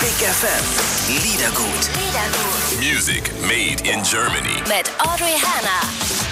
Big 0.00 0.28
FM. 0.28 0.64
Liedergut. 1.08 1.90
Music 2.78 3.32
made 3.42 3.82
in 3.82 4.00
Germany. 4.04 4.62
Mit 4.68 4.90
Audrey 5.00 5.34
Hanna. 5.40 6.31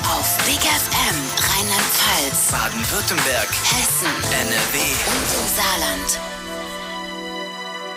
Auf 0.11 0.37
Big 0.45 0.59
FM 0.59 1.15
Rheinland-Pfalz, 1.37 2.51
Baden-Württemberg. 2.51 3.47
Hessen, 3.49 4.07
NRW. 4.29 4.77
und 5.07 5.27
im 5.39 5.47
Saarland. 5.55 6.19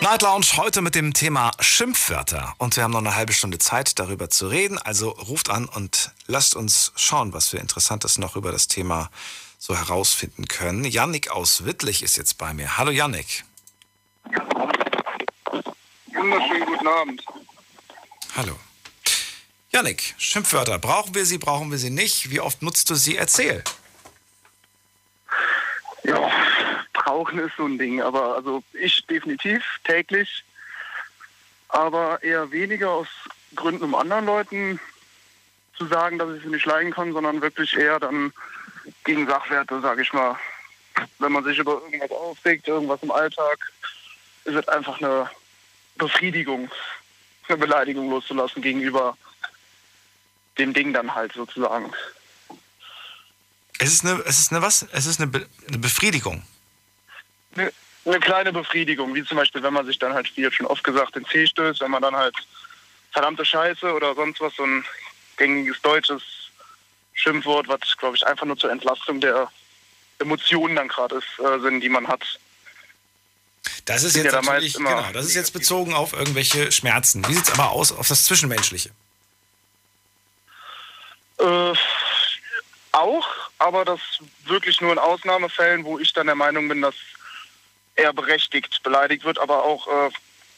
Night 0.01 0.21
Lounge 0.21 0.45
heute 0.55 0.81
mit 0.81 0.95
dem 0.95 1.13
Thema 1.13 1.51
Schimpfwörter. 1.59 2.53
Und 2.57 2.77
wir 2.77 2.83
haben 2.83 2.91
noch 2.91 2.99
eine 2.99 3.15
halbe 3.15 3.33
Stunde 3.33 3.57
Zeit, 3.57 3.99
darüber 3.99 4.29
zu 4.29 4.47
reden. 4.47 4.77
Also 4.77 5.09
ruft 5.09 5.49
an 5.49 5.65
und 5.65 6.11
lasst 6.25 6.55
uns 6.55 6.93
schauen, 6.95 7.33
was 7.33 7.51
wir 7.51 7.59
Interessantes 7.59 8.17
noch 8.17 8.37
über 8.37 8.53
das 8.53 8.69
Thema 8.69 9.09
so 9.59 9.75
herausfinden 9.75 10.47
können. 10.47 10.85
Yannick 10.85 11.31
aus 11.31 11.65
Wittlich 11.65 12.01
ist 12.01 12.15
jetzt 12.15 12.37
bei 12.37 12.53
mir. 12.53 12.77
Hallo 12.77 12.91
Yannick. 12.91 13.43
Wunderschönen 16.13 16.65
guten 16.65 16.87
Abend. 16.87 17.25
Hallo. 18.37 18.55
Yannick, 19.75 20.15
Schimpfwörter. 20.17 20.79
Brauchen 20.79 21.13
wir 21.15 21.25
sie, 21.25 21.37
brauchen 21.37 21.69
wir 21.69 21.77
sie 21.77 21.89
nicht? 21.89 22.31
Wie 22.31 22.39
oft 22.39 22.61
nutzt 22.61 22.89
du 22.89 22.95
sie? 22.95 23.17
Erzähl. 23.17 23.61
Ja, 26.05 26.31
brauchen 26.93 27.39
ist 27.39 27.57
so 27.57 27.65
ein 27.65 27.77
Ding, 27.77 28.01
aber 28.01 28.35
also 28.35 28.63
ich 28.71 29.05
definitiv 29.05 29.61
täglich, 29.83 30.45
aber 31.67 32.23
eher 32.23 32.51
weniger 32.51 32.89
aus 32.89 33.09
Gründen, 33.53 33.83
um 33.83 33.95
anderen 33.95 34.25
Leuten 34.25 34.79
zu 35.77 35.87
sagen, 35.87 36.19
dass 36.19 36.37
ich 36.37 36.43
sie 36.43 36.51
nicht 36.51 36.65
leiden 36.65 36.93
kann, 36.93 37.11
sondern 37.11 37.41
wirklich 37.41 37.75
eher 37.75 37.99
dann 37.99 38.31
gegen 39.03 39.27
Sachwerte, 39.27 39.81
sage 39.81 40.03
ich 40.03 40.13
mal. 40.13 40.37
Wenn 41.19 41.33
man 41.33 41.43
sich 41.43 41.57
über 41.57 41.81
irgendwas 41.83 42.11
aufregt, 42.11 42.65
irgendwas 42.69 43.03
im 43.03 43.11
Alltag, 43.11 43.57
ist 44.45 44.55
es 44.55 44.69
einfach 44.69 45.01
eine 45.01 45.29
Befriedigung, 45.97 46.71
eine 47.49 47.57
Beleidigung 47.57 48.09
loszulassen 48.09 48.61
gegenüber 48.61 49.17
dem 50.57 50.73
Ding 50.73 50.93
dann 50.93 51.13
halt 51.13 51.33
sozusagen. 51.33 51.93
Es 53.77 53.91
ist 53.91 54.05
eine, 54.05 54.21
es 54.25 54.39
ist 54.39 54.51
eine 54.51 54.61
was? 54.61 54.85
Es 54.91 55.05
ist 55.05 55.19
eine, 55.19 55.27
Be 55.27 55.47
eine 55.67 55.77
Befriedigung. 55.77 56.43
Ne, 57.55 57.71
eine 58.05 58.19
kleine 58.19 58.53
Befriedigung, 58.53 59.13
wie 59.15 59.23
zum 59.23 59.37
Beispiel, 59.37 59.63
wenn 59.63 59.73
man 59.73 59.85
sich 59.85 59.99
dann 59.99 60.13
halt, 60.13 60.31
wie 60.37 60.49
schon 60.51 60.67
oft 60.67 60.83
gesagt, 60.83 61.15
den 61.15 61.25
Zeh 61.25 61.47
stößt, 61.47 61.81
wenn 61.81 61.91
man 61.91 62.01
dann 62.01 62.15
halt 62.15 62.35
verdammte 63.11 63.45
Scheiße 63.45 63.93
oder 63.93 64.13
sonst 64.15 64.39
was, 64.41 64.55
so 64.55 64.63
ein 64.63 64.85
gängiges 65.37 65.81
deutsches 65.81 66.21
Schimpfwort, 67.13 67.67
was, 67.67 67.79
glaube 67.97 68.15
ich, 68.15 68.25
einfach 68.27 68.45
nur 68.45 68.57
zur 68.57 68.71
Entlastung 68.71 69.19
der 69.21 69.49
Emotionen 70.19 70.75
dann 70.75 70.87
gerade 70.87 71.15
ist, 71.15 71.39
äh, 71.39 71.59
sind, 71.59 71.81
die 71.81 71.89
man 71.89 72.07
hat. 72.07 72.23
Das 73.85 74.03
ist 74.03 74.15
jetzt 74.15 74.33
ja 74.33 74.41
natürlich, 74.41 74.73
genau, 74.73 75.11
das 75.13 75.25
ist 75.25 75.35
jetzt 75.35 75.51
bezogen 75.51 75.93
auf 75.93 76.13
irgendwelche 76.13 76.71
Schmerzen. 76.71 77.27
Wie 77.27 77.33
sieht's 77.33 77.51
aber 77.51 77.71
aus 77.71 77.91
auf 77.91 78.07
das 78.07 78.23
Zwischenmenschliche? 78.25 78.91
Äh, 81.39 81.73
auch, 82.91 83.27
aber 83.59 83.83
das 83.83 83.99
wirklich 84.45 84.79
nur 84.79 84.93
in 84.93 84.99
Ausnahmefällen, 84.99 85.83
wo 85.83 85.99
ich 85.99 86.13
dann 86.13 86.27
der 86.27 86.35
Meinung 86.35 86.69
bin, 86.69 86.81
dass 86.81 86.95
er 87.95 88.13
berechtigt 88.13 88.81
beleidigt 88.83 89.25
wird, 89.25 89.39
aber 89.39 89.63
auch 89.63 89.87
äh, 89.87 90.11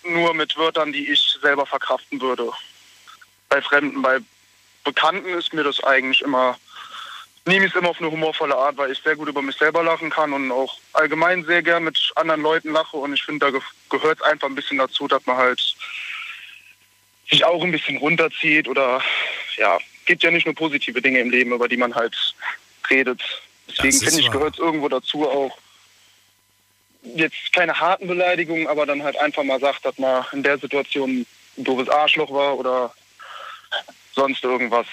nur 0.04 0.34
mit 0.34 0.56
Wörtern, 0.58 0.91
die 0.91 1.12
ich 1.12 1.38
selber 1.41 1.66
verkraften 1.66 2.22
würde. 2.22 2.52
Bei 3.49 3.62
Fremden, 3.62 4.02
bei 4.02 4.20
Bekannten 4.84 5.30
ist 5.30 5.54
mir 5.54 5.64
das 5.64 5.84
eigentlich 5.84 6.22
immer, 6.22 6.58
nehme 7.45 7.66
ich 7.66 7.74
es 7.74 7.80
immer 7.80 7.90
auf 7.90 7.99
eine 7.99 8.12
humorvolle 8.12 8.56
Art, 8.56 8.78
weil 8.78 8.91
ich 8.91 8.99
sehr 8.99 9.16
gut 9.16 9.28
über 9.28 9.41
mich 9.41 9.58
selber 9.58 9.84
lachen 9.84 10.10
kann 10.10 10.34
und 10.34 10.52
auch 10.52 10.78
allgemein 10.94 11.44
sehr 11.45 11.62
gern 11.64 11.84
mit 11.84 12.12
anderen 12.16 12.41
Leuten 12.41 12.72
lache 12.72 12.98
und 12.98 13.14
ich 13.14 13.24
finde, 13.24 13.45
da 13.45 13.52
ge 13.52 13.62
gehört 13.90 14.20
es 14.20 14.26
einfach 14.26 14.48
ein 14.48 14.56
bisschen 14.56 14.78
dazu, 14.78 15.08
dass 15.08 15.26
man 15.26 15.38
halt 15.38 15.60
sich 17.30 17.44
auch 17.44 17.64
ein 17.64 17.72
bisschen 17.72 17.98
runterzieht 17.98 18.68
oder 18.68 19.02
ja, 19.58 19.78
gibt 20.08 20.24
ja 20.24 20.32
nicht 20.32 20.46
nur 20.46 20.56
positive 20.56 21.02
Dinge 21.02 21.20
im 21.20 21.30
Leben, 21.30 21.52
über 21.52 21.68
die 21.68 21.78
man 21.78 21.94
halt 21.94 22.16
redet. 22.90 23.22
Deswegen 23.70 24.00
finde 24.00 24.22
ich, 24.22 24.32
gehört 24.32 24.56
es 24.56 24.60
irgendwo 24.60 24.90
dazu 24.90 25.30
auch 25.30 25.56
jetzt 27.16 27.54
keine 27.54 27.80
harten 27.80 28.08
Beleidigungen, 28.08 28.68
aber 28.68 28.86
dann 28.86 29.04
halt 29.04 29.18
einfach 29.20 29.44
mal 29.44 29.60
sagt, 29.60 29.86
dass 29.86 29.98
man 29.98 30.26
in 30.32 30.44
der 30.44 30.58
Situation 30.58 31.26
ein 31.58 31.64
doofes 31.64 31.90
Arschloch 31.90 32.32
war 32.32 32.58
oder 32.58 32.94
sonst 34.14 34.44
irgendwas. 34.44 34.88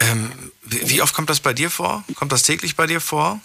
Ähm, 0.00 0.52
wie, 0.62 0.90
wie 0.90 1.02
oft 1.02 1.14
kommt 1.14 1.30
das 1.30 1.40
bei 1.40 1.52
dir 1.52 1.70
vor? 1.70 2.04
Kommt 2.14 2.32
das 2.32 2.42
täglich 2.42 2.76
bei 2.76 2.86
dir 2.86 3.00
vor? 3.00 3.40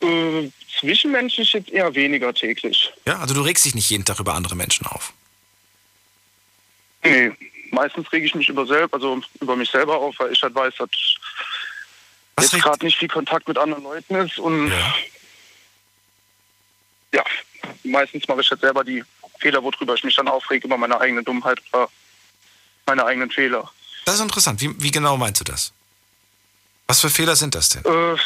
Äh, 0.00 0.48
zwischenmenschlich 0.78 1.52
jetzt 1.52 1.70
eher 1.70 1.94
weniger 1.94 2.32
täglich. 2.32 2.92
Ja, 3.04 3.18
also 3.18 3.34
du 3.34 3.42
regst 3.42 3.64
dich 3.64 3.74
nicht 3.74 3.90
jeden 3.90 4.04
Tag 4.04 4.20
über 4.20 4.34
andere 4.34 4.54
Menschen 4.54 4.86
auf. 4.86 5.12
Nee, 7.04 7.32
meistens 7.70 8.10
rege 8.12 8.26
ich 8.26 8.34
mich 8.34 8.48
über 8.48 8.66
selb, 8.66 8.92
also 8.92 9.20
über 9.40 9.56
mich 9.56 9.70
selber 9.70 9.96
auf, 9.96 10.18
weil 10.18 10.32
ich 10.32 10.42
halt 10.42 10.54
weiß, 10.54 10.74
dass 10.76 10.88
jetzt 12.40 12.62
gerade 12.62 12.84
nicht 12.84 12.98
viel 12.98 13.08
Kontakt 13.08 13.48
mit 13.48 13.58
anderen 13.58 13.82
Leuten 13.82 14.14
ist 14.16 14.38
und 14.38 14.72
ja, 17.12 17.24
meistens 17.84 18.26
mache 18.28 18.40
ich 18.40 18.50
halt 18.50 18.60
selber 18.60 18.84
die 18.84 19.04
Fehler, 19.40 19.62
worüber 19.62 19.94
ich 19.94 20.04
mich 20.04 20.16
dann 20.16 20.28
aufrege, 20.28 20.66
über 20.66 20.76
meine 20.76 21.00
eigene 21.00 21.22
Dummheit 21.22 21.60
oder 21.72 21.88
meine 22.86 23.04
eigenen 23.04 23.30
Fehler. 23.30 23.70
Das 24.04 24.16
ist 24.16 24.20
interessant. 24.20 24.60
Wie, 24.60 24.74
wie 24.82 24.90
genau 24.90 25.16
meinst 25.16 25.40
du 25.40 25.44
das? 25.44 25.72
Was 26.86 27.00
für 27.00 27.10
Fehler 27.10 27.36
sind 27.36 27.54
das 27.54 27.68
denn? 27.68 27.84
Äh, 27.84 28.16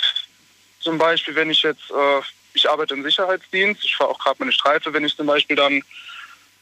zum 0.81 0.99
Beispiel, 0.99 1.35
wenn 1.35 1.51
ich 1.51 1.63
jetzt, 1.63 1.91
äh, 1.91 2.21
ich 2.55 2.69
arbeite 2.71 2.95
im 2.95 3.03
Sicherheitsdienst, 3.03 3.85
ich 3.85 3.97
fahre 3.97 4.11
auch 4.11 4.19
gerade 4.19 4.37
meine 4.39 4.53
Streife, 4.53 4.93
wenn 4.93 5.05
ich 5.05 5.17
zum 5.17 5.27
Beispiel 5.27 5.57
dann 5.57 5.83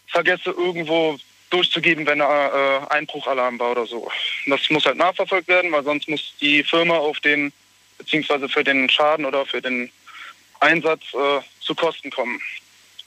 vergesse, 0.06 0.50
irgendwo 0.50 1.18
durchzugeben, 1.50 2.06
wenn 2.06 2.20
ein 2.20 2.50
äh, 2.52 2.86
Einbruchalarm 2.90 3.58
war 3.58 3.72
oder 3.72 3.86
so. 3.86 4.10
Das 4.46 4.60
muss 4.70 4.84
halt 4.86 4.96
nachverfolgt 4.96 5.48
werden, 5.48 5.72
weil 5.72 5.84
sonst 5.84 6.08
muss 6.08 6.34
die 6.40 6.62
Firma 6.62 6.96
auf 6.96 7.20
den, 7.20 7.52
beziehungsweise 7.98 8.48
für 8.48 8.64
den 8.64 8.88
Schaden 8.88 9.24
oder 9.24 9.44
für 9.44 9.60
den 9.60 9.90
Einsatz 10.60 11.02
äh, 11.12 11.40
zu 11.60 11.74
Kosten 11.74 12.10
kommen, 12.10 12.40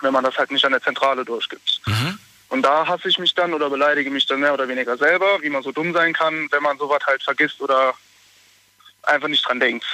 wenn 0.01 0.13
man 0.13 0.23
das 0.23 0.37
halt 0.37 0.51
nicht 0.51 0.65
an 0.65 0.73
der 0.73 0.81
Zentrale 0.81 1.23
durchgibt. 1.23 1.81
Und 2.49 2.61
da 2.61 2.85
hasse 2.85 3.09
ich 3.09 3.17
mich 3.17 3.33
dann 3.33 3.53
oder 3.53 3.69
beleidige 3.69 4.11
mich 4.11 4.27
dann 4.27 4.41
mehr 4.41 4.53
oder 4.53 4.67
weniger 4.67 4.95
selber, 4.97 5.41
wie 5.41 5.49
man 5.49 5.63
so 5.63 5.71
dumm 5.71 5.91
sein 5.91 6.13
kann, 6.13 6.47
wenn 6.51 6.61
man 6.61 6.77
sowas 6.77 7.01
halt 7.05 7.23
vergisst 7.23 7.59
oder 7.61 7.95
einfach 9.03 9.27
nicht 9.27 9.47
dran 9.47 9.59
denkt. 9.59 9.85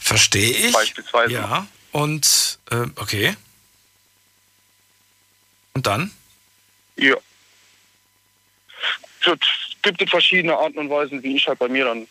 Verstehe 0.00 0.68
ich. 0.68 0.72
Beispielsweise. 0.72 1.32
Ja. 1.32 1.66
Und, 1.90 2.58
äh, 2.70 2.86
okay. 2.96 3.36
Und 5.74 5.86
dann? 5.86 6.10
Ja. 6.96 7.16
Es 9.24 9.38
gibt 9.82 10.08
verschiedene 10.10 10.56
Arten 10.56 10.78
und 10.78 10.90
Weisen, 10.90 11.22
wie 11.22 11.36
ich 11.36 11.46
halt 11.46 11.58
bei 11.58 11.68
mir 11.68 11.84
dann 11.84 12.06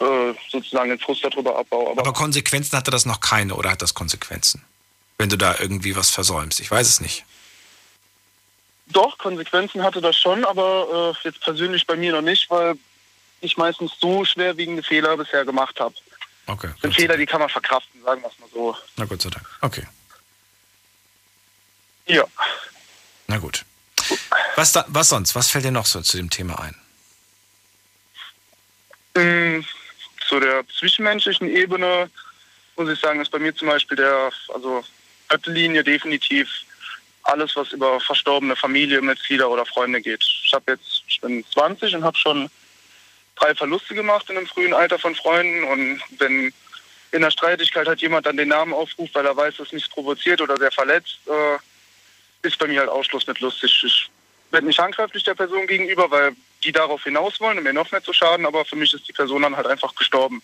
äh, 0.00 0.34
sozusagen 0.50 0.90
den 0.90 0.98
Frust 0.98 1.24
darüber 1.24 1.56
abbaue. 1.58 1.90
Aber, 1.90 2.00
Aber 2.02 2.12
Konsequenzen 2.12 2.76
hatte 2.76 2.90
das 2.90 3.06
noch 3.06 3.20
keine 3.20 3.54
oder 3.54 3.70
hat 3.70 3.82
das 3.82 3.94
Konsequenzen? 3.94 4.64
Wenn 5.18 5.28
du 5.28 5.36
da 5.36 5.56
irgendwie 5.58 5.94
was 5.96 6.10
versäumst. 6.10 6.60
Ich 6.60 6.70
weiß 6.70 6.88
es 6.88 7.00
nicht. 7.00 7.24
doch, 8.88 9.16
Konsequenzen 9.18 9.82
hatte 9.82 10.00
das 10.00 10.16
schon, 10.16 10.44
aber 10.44 11.14
äh, 11.22 11.28
jetzt 11.28 11.40
persönlich 11.40 11.86
bei 11.86 11.96
mir 11.96 12.12
noch 12.12 12.22
nicht, 12.22 12.50
weil 12.50 12.74
ich 13.40 13.56
meistens 13.56 13.92
so 14.00 14.24
schwerwiegende 14.24 14.82
Fehler 14.82 15.16
bisher 15.16 15.44
gemacht 15.44 15.78
habe. 15.80 15.94
Okay. 16.46 16.68
Das 16.72 16.80
sind 16.82 16.94
Fehler, 16.94 17.16
die 17.16 17.26
kann 17.26 17.40
man 17.40 17.48
verkraften, 17.48 18.02
sagen 18.02 18.20
wir 18.22 18.28
es 18.28 18.38
mal 18.38 18.48
so. 18.52 18.76
Na 18.96 19.04
Gott 19.04 19.22
sei 19.22 19.30
Dank. 19.30 19.46
Okay. 19.60 19.86
Ja. 22.06 22.24
Na 23.26 23.38
gut. 23.38 23.64
Was, 24.56 24.72
da, 24.72 24.84
was 24.88 25.08
sonst? 25.08 25.34
Was 25.34 25.50
fällt 25.50 25.64
dir 25.64 25.70
noch 25.70 25.86
so 25.86 26.00
zu 26.02 26.16
dem 26.16 26.30
Thema 26.30 26.60
ein? 26.60 26.76
Mm, 29.14 29.64
Zu 30.28 30.40
der 30.40 30.64
zwischenmenschlichen 30.78 31.48
Ebene 31.48 32.10
muss 32.76 32.88
ich 32.88 33.00
sagen, 33.00 33.20
ist 33.20 33.30
bei 33.30 33.38
mir 33.38 33.54
zum 33.54 33.68
Beispiel 33.68 33.96
der, 33.96 34.30
also 34.52 34.82
Linie 35.46 35.82
definitiv 35.84 36.48
alles, 37.24 37.54
was 37.56 37.72
über 37.72 38.00
verstorbene 38.00 38.56
Familienmitglieder 38.56 39.48
oder 39.48 39.64
Freunde 39.64 40.00
geht. 40.00 40.22
Ich 40.44 40.52
habe 40.52 40.72
jetzt, 40.72 41.04
ich 41.06 41.20
bin 41.20 41.44
20 41.52 41.94
und 41.94 42.04
habe 42.04 42.16
schon 42.18 42.50
drei 43.36 43.54
Verluste 43.54 43.94
gemacht 43.94 44.28
in 44.28 44.36
einem 44.36 44.46
frühen 44.46 44.74
Alter 44.74 44.98
von 44.98 45.14
Freunden 45.14 45.64
und 45.64 46.02
wenn 46.18 46.52
in 47.12 47.22
der 47.22 47.30
Streitigkeit 47.30 47.86
halt 47.86 48.00
jemand 48.00 48.26
dann 48.26 48.36
den 48.36 48.48
Namen 48.48 48.72
aufruft, 48.72 49.14
weil 49.14 49.26
er 49.26 49.36
weiß, 49.36 49.56
dass 49.56 49.72
nichts 49.72 49.88
provoziert 49.88 50.40
oder 50.40 50.56
sehr 50.56 50.72
verletzt, 50.72 51.18
äh, 51.26 51.58
ist 52.42 52.58
bei 52.58 52.66
mir 52.66 52.80
halt 52.80 52.90
Ausschluss 52.90 53.26
nicht 53.26 53.40
lustig. 53.40 53.82
Ich 53.84 54.10
werde 54.50 54.66
nicht 54.66 54.78
handgreiflich 54.78 55.24
der 55.24 55.34
Person 55.34 55.66
gegenüber, 55.66 56.10
weil 56.10 56.32
die 56.64 56.72
darauf 56.72 57.02
hinaus 57.04 57.40
wollen 57.40 57.58
und 57.58 57.64
mir 57.64 57.72
noch 57.72 57.90
mehr 57.90 58.02
zu 58.02 58.12
schaden, 58.12 58.46
aber 58.46 58.64
für 58.64 58.76
mich 58.76 58.92
ist 58.92 59.08
die 59.08 59.12
Person 59.12 59.42
dann 59.42 59.56
halt 59.56 59.66
einfach 59.66 59.94
gestorben. 59.94 60.42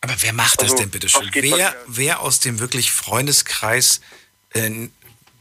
Aber 0.00 0.14
wer 0.20 0.32
macht 0.32 0.60
das 0.60 0.72
Also, 0.72 0.76
denn 0.78 0.90
bitte 0.90 1.08
schön? 1.08 1.30
Wer, 1.32 1.74
wer 1.86 2.20
aus 2.20 2.40
dem 2.40 2.60
wirklich 2.60 2.92
Freundeskreis 2.92 4.00
äh, 4.50 4.88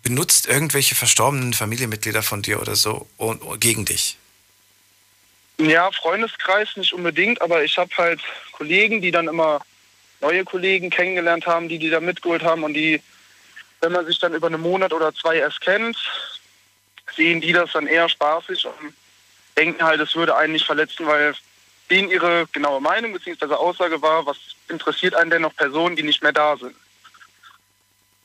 benutzt 0.03 0.47
irgendwelche 0.47 0.95
verstorbenen 0.95 1.53
Familienmitglieder 1.53 2.23
von 2.23 2.41
dir 2.41 2.61
oder 2.61 2.75
so 2.75 3.07
und, 3.17 3.41
und 3.41 3.59
gegen 3.59 3.85
dich? 3.85 4.17
Ja, 5.57 5.91
Freundeskreis 5.91 6.69
nicht 6.75 6.93
unbedingt, 6.93 7.41
aber 7.41 7.63
ich 7.63 7.77
habe 7.77 7.89
halt 7.97 8.21
Kollegen, 8.51 9.01
die 9.01 9.11
dann 9.11 9.27
immer 9.27 9.61
neue 10.21 10.43
Kollegen 10.43 10.89
kennengelernt 10.89 11.45
haben, 11.45 11.69
die 11.69 11.79
die 11.79 11.89
da 11.89 11.99
mitgeholt 11.99 12.43
haben 12.43 12.63
und 12.63 12.73
die, 12.73 13.01
wenn 13.85 13.91
man 13.91 14.07
sich 14.07 14.17
dann 14.17 14.33
über 14.33 14.47
einen 14.47 14.61
Monat 14.61 14.93
oder 14.93 15.13
zwei 15.13 15.37
erst 15.37 15.61
kennt, 15.61 15.95
sehen 17.15 17.39
die 17.39 17.53
das 17.53 17.71
dann 17.71 17.85
eher 17.85 18.09
spaßig 18.09 18.65
und 18.65 18.95
denken 19.55 19.83
halt, 19.83 20.01
es 20.01 20.15
würde 20.15 20.35
einen 20.35 20.53
nicht 20.53 20.65
verletzen, 20.65 21.05
weil 21.05 21.35
denen 21.91 22.09
ihre 22.09 22.47
genaue 22.47 22.81
Meinung 22.81 23.13
bzw. 23.13 23.53
Aussage 23.53 24.01
war, 24.01 24.25
was 24.25 24.37
interessiert 24.69 25.13
einen 25.13 25.29
denn 25.29 25.43
noch 25.43 25.55
Personen, 25.55 25.95
die 25.95 26.01
nicht 26.01 26.23
mehr 26.23 26.31
da 26.31 26.57
sind. 26.57 26.75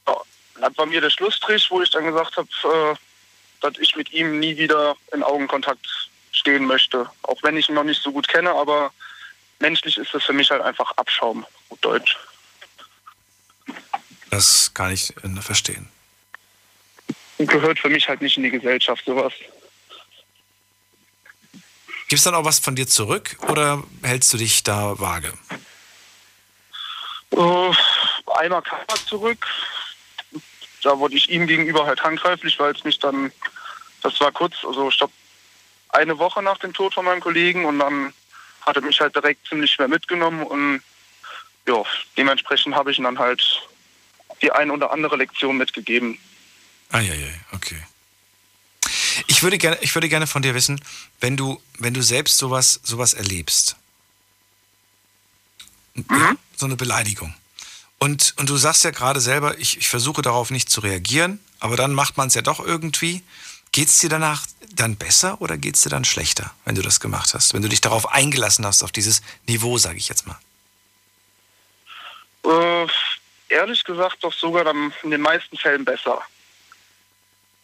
So, 0.07 0.23
das 0.59 0.79
war 0.79 0.87
mir 0.87 1.03
der 1.03 1.11
Schlussstrich, 1.11 1.71
wo 1.71 1.83
ich 1.83 1.91
dann 1.91 2.07
gesagt 2.07 2.39
habe, 2.39 2.49
äh, 2.65 2.97
dass 3.61 3.77
ich 3.79 3.95
mit 3.97 4.11
ihm 4.15 4.41
nie 4.41 4.57
wieder 4.57 4.97
in 5.13 5.23
Augenkontakt 5.23 5.87
stehen 6.33 6.65
möchte. 6.65 7.07
Auch 7.25 7.43
wenn 7.43 7.59
ich 7.59 7.69
ihn 7.69 7.75
noch 7.75 7.85
nicht 7.85 8.03
so 8.03 8.13
gut 8.13 8.29
kenne, 8.29 8.51
aber 8.51 8.95
menschlich 9.59 9.99
ist 9.99 10.15
das 10.15 10.25
für 10.25 10.33
mich 10.33 10.51
halt 10.51 10.63
einfach 10.63 10.91
Abschaum, 10.97 11.45
gut 11.69 11.85
Deutsch. 11.85 12.17
Das 14.31 14.73
kann 14.75 14.93
ich 14.93 15.15
äh, 15.25 15.41
verstehen. 15.41 15.89
Gehört 17.39 17.79
für 17.79 17.89
mich 17.89 18.09
halt 18.09 18.21
nicht 18.21 18.37
in 18.37 18.45
die 18.45 18.51
Gesellschaft, 18.51 19.05
sowas. 19.05 19.33
Gibt 22.09 22.19
es 22.19 22.25
dann 22.25 22.35
auch 22.35 22.45
was 22.45 22.59
von 22.59 22.75
dir 22.75 22.87
zurück 22.87 23.37
oder 23.49 23.83
hältst 24.03 24.33
du 24.33 24.37
dich 24.37 24.63
da 24.63 24.99
vage? 24.99 25.33
Äh, 27.31 27.73
einmal 28.37 28.63
kam 28.63 28.81
er 28.89 29.07
zurück. 29.07 29.47
Da 30.83 30.99
wurde 30.99 31.15
ich 31.15 31.31
ihm 31.31 31.47
gegenüber 31.47 31.87
halt 31.87 32.03
handgreiflich, 32.03 32.59
weil 32.59 32.75
es 32.75 32.85
mich 32.85 32.99
dann, 32.99 33.33
das 34.03 34.21
war 34.21 34.33
kurz, 34.33 34.55
also 34.65 34.89
ich 34.89 34.99
glaube, 34.99 35.13
eine 35.91 36.19
Woche 36.19 36.43
nach 36.43 36.59
dem 36.59 36.73
Tod 36.73 36.95
von 36.95 37.05
meinem 37.05 37.21
Kollegen 37.21 37.65
und 37.65 37.79
dann 37.79 38.13
hat 38.63 38.77
er 38.77 38.83
mich 38.83 39.01
halt 39.01 39.15
direkt 39.15 39.47
ziemlich 39.47 39.71
schwer 39.71 39.89
mitgenommen 39.89 40.43
und 40.43 40.83
ja, 41.67 41.83
dementsprechend 42.17 42.75
habe 42.75 42.91
ich 42.91 42.99
ihm 42.99 43.05
dann 43.05 43.19
halt 43.19 43.63
die 44.43 44.53
ein 44.53 44.71
oder 44.71 44.91
andere 44.91 45.17
Lektion 45.17 45.57
mitgegeben. 45.57 46.19
Eieiei, 46.91 47.41
okay. 47.53 47.81
Ich 49.27 49.43
würde 49.43 49.59
gerne, 49.59 49.79
ich 49.81 49.95
würde 49.95 50.09
gerne 50.09 50.27
von 50.27 50.43
dir 50.43 50.55
wissen, 50.55 50.81
wenn 51.21 51.37
du, 51.37 51.61
wenn 51.79 51.95
du 51.95 52.03
selbst 52.03 52.39
sowas, 52.39 52.81
sowas 52.83 53.15
erlebst, 53.15 53.77
ja, 55.95 56.35
so 56.57 56.67
eine 56.67 56.77
Beleidigung. 56.77 57.35
Und, 57.99 58.35
und 58.39 58.49
du 58.49 58.57
sagst 58.57 58.83
ja 58.85 58.91
gerade 58.91 59.21
selber, 59.21 59.59
ich, 59.59 59.77
ich 59.77 59.89
versuche 59.89 60.23
darauf 60.23 60.51
nicht 60.51 60.71
zu 60.71 60.81
reagieren, 60.81 61.39
aber 61.59 61.77
dann 61.77 61.93
macht 61.93 62.17
man 62.17 62.29
es 62.29 62.35
ja 62.35 62.43
doch 62.43 62.59
irgendwie. 62.59 63.23
Geht 63.73 63.89
es 63.89 63.99
dir 63.99 64.09
danach 64.09 64.47
dann 64.73 64.97
besser 64.97 65.41
oder 65.41 65.59
geht 65.59 65.77
es 65.77 65.83
dir 65.83 65.91
dann 65.91 66.05
schlechter, 66.05 66.53
wenn 66.65 66.75
du 66.75 66.83
das 66.83 66.99
gemacht 66.99 67.35
hast? 67.35 67.53
Wenn 67.53 67.63
du 67.63 67.69
dich 67.69 67.81
darauf 67.81 68.11
eingelassen 68.11 68.65
hast, 68.65 68.83
auf 68.83 68.91
dieses 68.91 69.21
Niveau, 69.47 69.77
sage 69.79 69.99
ich 69.99 70.09
jetzt 70.09 70.27
mal. 70.27 70.39
Äh, 72.45 72.89
ehrlich 73.51 73.85
gesagt 73.85 74.23
doch 74.23 74.33
sogar 74.33 74.65
dann 74.65 74.93
in 75.03 75.11
den 75.11 75.21
meisten 75.21 75.57
Fällen 75.57 75.85
besser. 75.85 76.23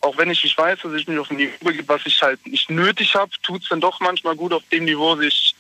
Auch 0.01 0.17
wenn 0.17 0.31
ich 0.31 0.43
nicht 0.45 0.57
weiß, 0.57 0.81
dass 0.83 0.93
ich 0.93 1.09
mich 1.09 1.19
auf 1.19 1.31
ein 1.31 1.37
Niveau 1.37 1.65
begebe, 1.65 1.89
was 1.89 2.07
ich 2.07 2.21
halt 2.23 2.47
nicht 2.47 2.71
nötig 2.71 3.15
habe, 3.15 3.31
tut 3.43 3.63
es 3.63 3.69
dann 3.69 3.81
doch 3.81 4.01
manchmal 4.01 4.37
gut, 4.37 4.53
auf 4.53 4.63
dem 4.71 4.85
Niveau 4.85 5.17
sich 5.17 5.55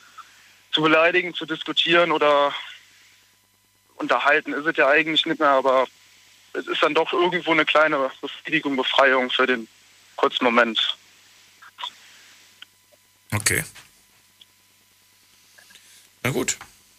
zu 0.73 0.82
beleidigen, 0.82 1.35
zu 1.35 1.47
diskutieren 1.47 2.12
oder 2.12 2.55
unterhalten 3.97 4.53
ist 4.53 4.66
es 4.66 4.77
ja 4.77 4.89
eigentlich 4.89 5.24
nicht 5.24 5.40
mehr, 5.40 5.48
aber 5.48 5.86
es 6.53 6.66
ist 6.66 6.82
dann 6.82 6.94
doch 6.94 7.12
irgendwo 7.12 7.53
eine 7.53 7.65
kleine 7.65 8.11
Befriedigung, 8.20 8.77
Befreiung 8.77 9.31
für 9.31 9.47
den 9.47 9.66
kurzen 10.16 10.44
Moment. 10.44 10.97
Okay. 13.32 13.65
Na 16.23 16.31
gut. 16.31 16.57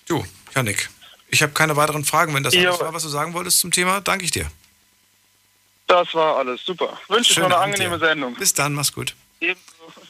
Du, 0.07 0.25
Janik, 0.55 0.89
ich 1.29 1.41
habe 1.41 1.53
keine 1.53 1.75
weiteren 1.75 2.05
Fragen. 2.05 2.33
Wenn 2.33 2.43
das 2.43 2.53
Ja. 2.53 2.69
alles 2.69 2.79
war, 2.81 2.93
was 2.93 3.03
du 3.03 3.09
sagen 3.09 3.33
wolltest 3.33 3.59
zum 3.59 3.71
Thema, 3.71 4.01
danke 4.01 4.25
ich 4.25 4.31
dir. 4.31 4.49
Das 5.87 6.13
war 6.13 6.37
alles 6.37 6.65
super. 6.65 6.99
Wünsche 7.07 7.29
ich 7.31 7.35
Schönen 7.35 7.49
noch 7.49 7.55
eine 7.57 7.63
Abend 7.63 7.75
angenehme 7.75 7.99
dir. 7.99 8.05
Sendung. 8.07 8.33
Bis 8.35 8.53
dann, 8.53 8.73
mach's 8.73 8.91
gut. 8.91 9.15
Ebenso. 9.39 9.61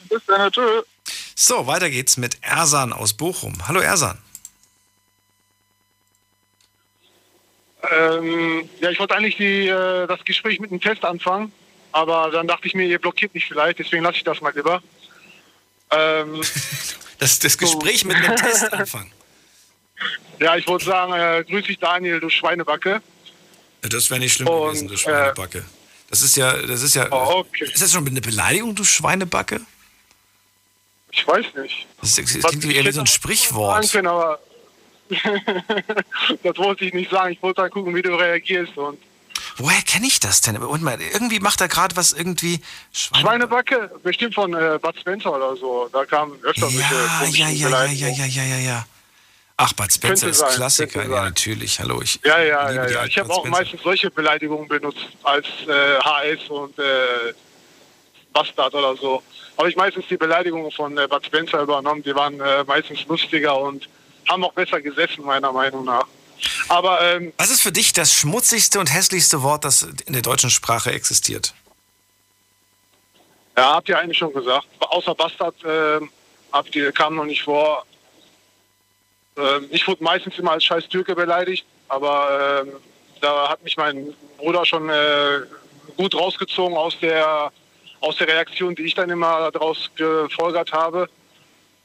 Bis 0.08 0.22
dann, 0.26 0.50
tschüss. 0.50 0.84
So, 1.36 1.66
weiter 1.66 1.88
geht's 1.90 2.16
mit 2.16 2.38
Ersan 2.42 2.92
aus 2.92 3.12
Bochum. 3.12 3.66
Hallo 3.68 3.80
Ersan. 3.80 4.18
Ähm, 7.90 8.68
ja, 8.80 8.90
ich 8.90 8.98
wollte 8.98 9.14
eigentlich 9.14 9.36
die, 9.36 9.68
äh, 9.68 10.06
das 10.08 10.24
Gespräch 10.24 10.58
mit 10.58 10.70
einem 10.70 10.80
Test 10.80 11.04
anfangen, 11.04 11.52
aber 11.92 12.30
dann 12.32 12.48
dachte 12.48 12.66
ich 12.66 12.74
mir, 12.74 12.86
ihr 12.86 12.98
blockiert 12.98 13.32
mich 13.34 13.46
vielleicht, 13.46 13.78
deswegen 13.78 14.02
lasse 14.02 14.16
ich 14.18 14.24
das 14.24 14.40
mal 14.40 14.52
lieber. 14.54 14.82
Ähm, 15.90 16.42
Das, 17.20 17.40
das 17.40 17.58
Gespräch 17.58 18.04
mit 18.04 18.16
einem 18.16 18.36
Test 18.36 18.72
anfangen. 18.72 19.10
Ja, 20.38 20.56
ich 20.56 20.66
wollte 20.66 20.84
sagen, 20.84 21.12
äh, 21.12 21.44
grüß 21.44 21.66
dich 21.66 21.78
Daniel, 21.78 22.20
du 22.20 22.28
Schweinebacke. 22.28 23.02
Das 23.82 24.10
wäre 24.10 24.20
nicht 24.20 24.34
schlimm 24.34 24.48
gewesen, 24.48 24.88
du 24.88 24.96
Schweinebacke. 24.96 25.64
Das 26.10 26.22
ist 26.22 26.36
ja, 26.36 26.54
das 26.54 26.82
ist 26.82 26.94
ja. 26.94 27.10
Oh, 27.12 27.44
Ist 27.60 27.82
das 27.82 27.92
schon 27.92 28.06
eine 28.06 28.20
Beleidigung, 28.20 28.74
du 28.74 28.84
Schweinebacke? 28.84 29.60
Ich 31.10 31.26
weiß 31.26 31.46
nicht. 31.62 31.86
Das, 32.00 32.14
das 32.16 32.42
Was 32.42 32.50
klingt 32.50 32.64
ich 32.64 32.76
eher 32.76 32.84
wie 32.84 32.92
so 32.92 33.00
ein 33.00 33.06
sagen 33.06 33.14
Sprichwort. 33.14 33.90
können, 33.92 34.06
aber 34.06 34.40
das 36.42 36.56
wollte 36.58 36.84
ich 36.84 36.94
nicht 36.94 37.10
sagen. 37.10 37.32
Ich 37.32 37.42
wollte 37.42 37.62
halt 37.62 37.72
gucken, 37.72 37.94
wie 37.94 38.02
du 38.02 38.14
reagierst. 38.14 38.76
Und 38.76 38.98
Woher 39.56 39.82
kenne 39.82 40.06
ich 40.06 40.20
das 40.20 40.40
denn? 40.40 40.56
Und 40.56 40.82
mal, 40.82 40.98
irgendwie 41.00 41.40
macht 41.40 41.60
er 41.60 41.68
gerade 41.68 41.96
was 41.96 42.12
irgendwie. 42.12 42.60
Schweine 42.92 43.22
Schweinebacke, 43.22 43.90
bestimmt 44.02 44.34
von 44.34 44.54
äh, 44.54 44.78
Bud 44.80 44.98
Spencer 45.00 45.34
oder 45.34 45.56
so. 45.56 45.88
Da 45.92 46.04
kamen 46.04 46.38
öfter 46.42 46.70
solche 46.70 46.78
ja, 46.78 47.18
komischen 47.20 47.40
ja, 47.40 47.68
ja, 47.68 47.84
ja, 47.84 48.08
ja, 48.08 48.08
ja, 48.08 48.24
ja, 48.26 48.44
ja, 48.44 48.58
ja. 48.58 48.86
Ach, 49.60 49.72
Bud 49.72 49.92
Spencer 49.92 50.28
ist 50.28 50.38
sein, 50.38 50.54
Klassiker. 50.54 51.02
Ja, 51.02 51.24
natürlich. 51.24 51.80
Hallo, 51.80 52.00
ich. 52.00 52.20
Ja, 52.24 52.40
ja, 52.40 52.70
liebe 52.70 52.84
ja, 52.84 52.90
ja. 52.90 53.04
Ich 53.06 53.18
habe 53.18 53.28
auch 53.30 53.40
Spencer. 53.40 53.58
meistens 53.58 53.82
solche 53.82 54.08
Beleidigungen 54.08 54.68
benutzt 54.68 55.08
als 55.24 55.46
äh, 55.66 55.98
HS 55.98 56.48
und 56.48 56.78
äh, 56.78 56.82
Bastard 58.32 58.72
oder 58.72 58.96
so. 58.96 59.20
Habe 59.56 59.68
ich 59.68 59.74
meistens 59.74 60.06
die 60.08 60.16
Beleidigungen 60.16 60.70
von 60.70 60.96
äh, 60.96 61.08
Bud 61.08 61.26
Spencer 61.26 61.60
übernommen. 61.60 62.04
Die 62.04 62.14
waren 62.14 62.40
äh, 62.40 62.62
meistens 62.64 63.04
lustiger 63.06 63.58
und 63.60 63.88
haben 64.28 64.44
auch 64.44 64.52
besser 64.52 64.80
gesessen, 64.80 65.24
meiner 65.24 65.50
Meinung 65.52 65.84
nach. 65.84 66.06
Aber 66.68 67.00
ähm, 67.00 67.32
Was 67.36 67.50
ist 67.50 67.60
für 67.60 67.72
dich 67.72 67.92
das 67.92 68.14
schmutzigste 68.14 68.78
und 68.78 68.94
hässlichste 68.94 69.42
Wort, 69.42 69.64
das 69.64 69.82
in 70.06 70.12
der 70.12 70.22
deutschen 70.22 70.50
Sprache 70.50 70.92
existiert? 70.92 71.52
ja, 73.56 73.74
habt 73.74 73.88
ihr 73.88 73.98
eigentlich 73.98 74.18
schon 74.18 74.32
gesagt. 74.32 74.68
Außer 74.78 75.16
Bastard 75.16 75.56
äh, 75.64 75.98
habt 76.52 76.76
ihr, 76.76 76.92
kam 76.92 77.16
noch 77.16 77.24
nicht 77.24 77.42
vor. 77.42 77.84
Ähm, 79.38 79.66
ich 79.70 79.86
wurde 79.86 80.02
meistens 80.02 80.38
immer 80.38 80.52
als 80.52 80.64
scheiß 80.64 80.88
Türke 80.88 81.14
beleidigt, 81.14 81.64
aber 81.88 82.64
ähm, 82.66 82.72
da 83.20 83.48
hat 83.50 83.62
mich 83.62 83.76
mein 83.76 84.14
Bruder 84.36 84.64
schon 84.64 84.88
äh, 84.88 85.40
gut 85.96 86.14
rausgezogen 86.14 86.76
aus 86.76 86.98
der, 87.00 87.50
aus 88.00 88.16
der 88.16 88.28
Reaktion, 88.28 88.74
die 88.74 88.82
ich 88.82 88.94
dann 88.94 89.10
immer 89.10 89.50
daraus 89.50 89.90
gefolgert 89.96 90.72
habe. 90.72 91.08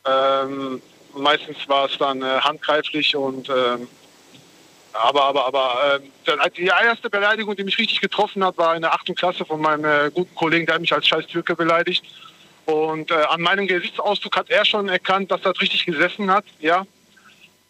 Ähm, 0.05 0.81
meistens 1.15 1.57
war 1.67 1.85
es 1.85 1.97
dann 1.97 2.21
äh, 2.21 2.39
handgreiflich 2.41 3.15
und 3.15 3.49
ähm, 3.49 3.87
aber, 4.93 5.23
aber, 5.23 5.47
aber 5.47 5.99
dann, 6.25 6.39
die 6.55 6.65
erste 6.65 7.09
Beleidigung, 7.09 7.55
die 7.55 7.63
mich 7.63 7.79
richtig 7.79 7.99
getroffen 7.99 8.43
hat, 8.45 8.59
war 8.59 8.75
in 8.75 8.83
der 8.83 8.93
achten 8.93 9.15
Klasse 9.15 9.43
von 9.43 9.59
meinem 9.59 9.85
äh, 9.85 10.11
guten 10.11 10.35
Kollegen, 10.35 10.67
der 10.67 10.77
mich 10.77 10.93
als 10.93 11.07
scheiß 11.07 11.25
Türke 11.25 11.55
beleidigt. 11.55 12.05
Und 12.65 13.09
äh, 13.09 13.15
an 13.15 13.41
meinem 13.41 13.67
Gesichtsausdruck 13.67 14.37
hat 14.37 14.49
er 14.51 14.63
schon 14.65 14.89
erkannt, 14.89 15.31
dass 15.31 15.41
das 15.41 15.59
richtig 15.59 15.85
gesessen 15.85 16.31
hat, 16.31 16.45
ja. 16.59 16.85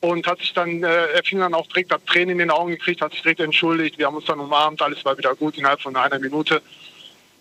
Und 0.03 0.27
hat 0.27 0.39
sich 0.39 0.51
dann, 0.51 0.83
äh, 0.83 1.05
er 1.13 1.23
fing 1.23 1.39
dann 1.39 1.53
auch 1.53 1.65
direkt, 1.67 1.93
hat 1.93 2.05
Tränen 2.05 2.31
in 2.31 2.39
den 2.39 2.51
Augen 2.51 2.71
gekriegt, 2.71 2.99
hat 2.99 3.13
sich 3.13 3.21
direkt 3.21 3.39
entschuldigt. 3.39 3.97
Wir 3.97 4.07
haben 4.07 4.17
uns 4.17 4.25
dann 4.25 4.41
umarmt, 4.41 4.81
alles 4.81 5.05
war 5.05 5.17
wieder 5.17 5.33
gut 5.33 5.57
innerhalb 5.57 5.81
von 5.81 5.95
einer 5.95 6.19
Minute. 6.19 6.61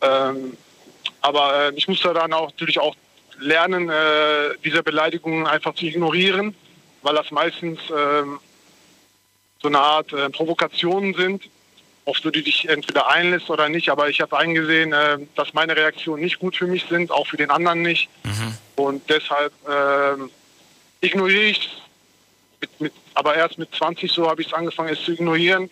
Ähm, 0.01 0.57
aber 1.23 1.71
äh, 1.71 1.73
ich 1.75 1.89
musste 1.89 2.15
dann 2.15 2.33
auch 2.33 2.51
natürlich 2.51 2.79
auch 2.79 2.95
lernen, 3.41 3.89
äh, 3.89 4.57
diese 4.65 4.85
Beleidigungen 4.85 5.45
einfach 5.49 5.75
zu 5.75 5.87
ignorieren, 5.87 6.55
weil 7.03 7.17
das 7.17 7.33
meistens 7.33 7.81
ähm, 7.91 8.39
so 9.61 9.67
eine 9.67 9.81
Art 9.81 10.13
äh, 10.13 10.31
Provokationen 10.31 11.15
sind, 11.15 11.43
auf 12.05 12.19
die 12.19 12.31
du 12.31 12.43
dich 12.43 12.69
entweder 12.69 13.09
einlässt 13.09 13.51
oder 13.51 13.69
nicht. 13.69 13.89
Aber 13.89 14.09
ich 14.09 14.21
habe 14.21 14.39
eingesehen, 14.39 14.93
äh, 14.93 15.19
dass 15.35 15.53
meine 15.53 15.77
Reaktionen 15.77 16.23
nicht 16.23 16.39
gut 16.39 16.55
für 16.55 16.69
mich 16.69 16.85
sind, 16.89 17.11
auch 17.11 17.27
für 17.27 17.37
den 17.37 17.51
anderen 17.51 17.83
nicht. 17.83 18.09
Und 18.77 19.11
deshalb 19.11 19.53
ähm, 19.69 20.31
ignoriere 21.01 21.43
ich 21.43 21.59
es. 21.59 21.82
Mit, 22.63 22.81
mit, 22.81 22.93
aber 23.15 23.35
erst 23.35 23.59
mit 23.59 23.75
20 23.75 24.11
so 24.11 24.31
habe 24.31 24.41
ich 24.41 24.49
es 24.49 24.55
angefangen, 24.55 24.89
es 24.91 25.03
zu 25.03 25.13
ignorieren. 25.13 25.69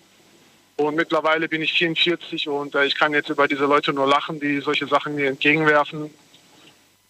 Und 0.77 0.97
mittlerweile 0.97 1.49
bin 1.49 1.63
ich 1.63 1.73
44 1.75 2.49
und 2.49 2.75
äh, 2.75 2.87
ich 2.87 2.95
kann 2.95 3.13
jetzt 3.13 3.29
über 3.29 3.47
diese 3.47 3.65
Leute 3.65 3.93
nur 3.93 4.07
lachen, 4.07 4.41
die 4.41 4.61
solche 4.61 4.87
Sachen 4.87 5.15
mir 5.15 5.29
entgegenwerfen. 5.29 6.11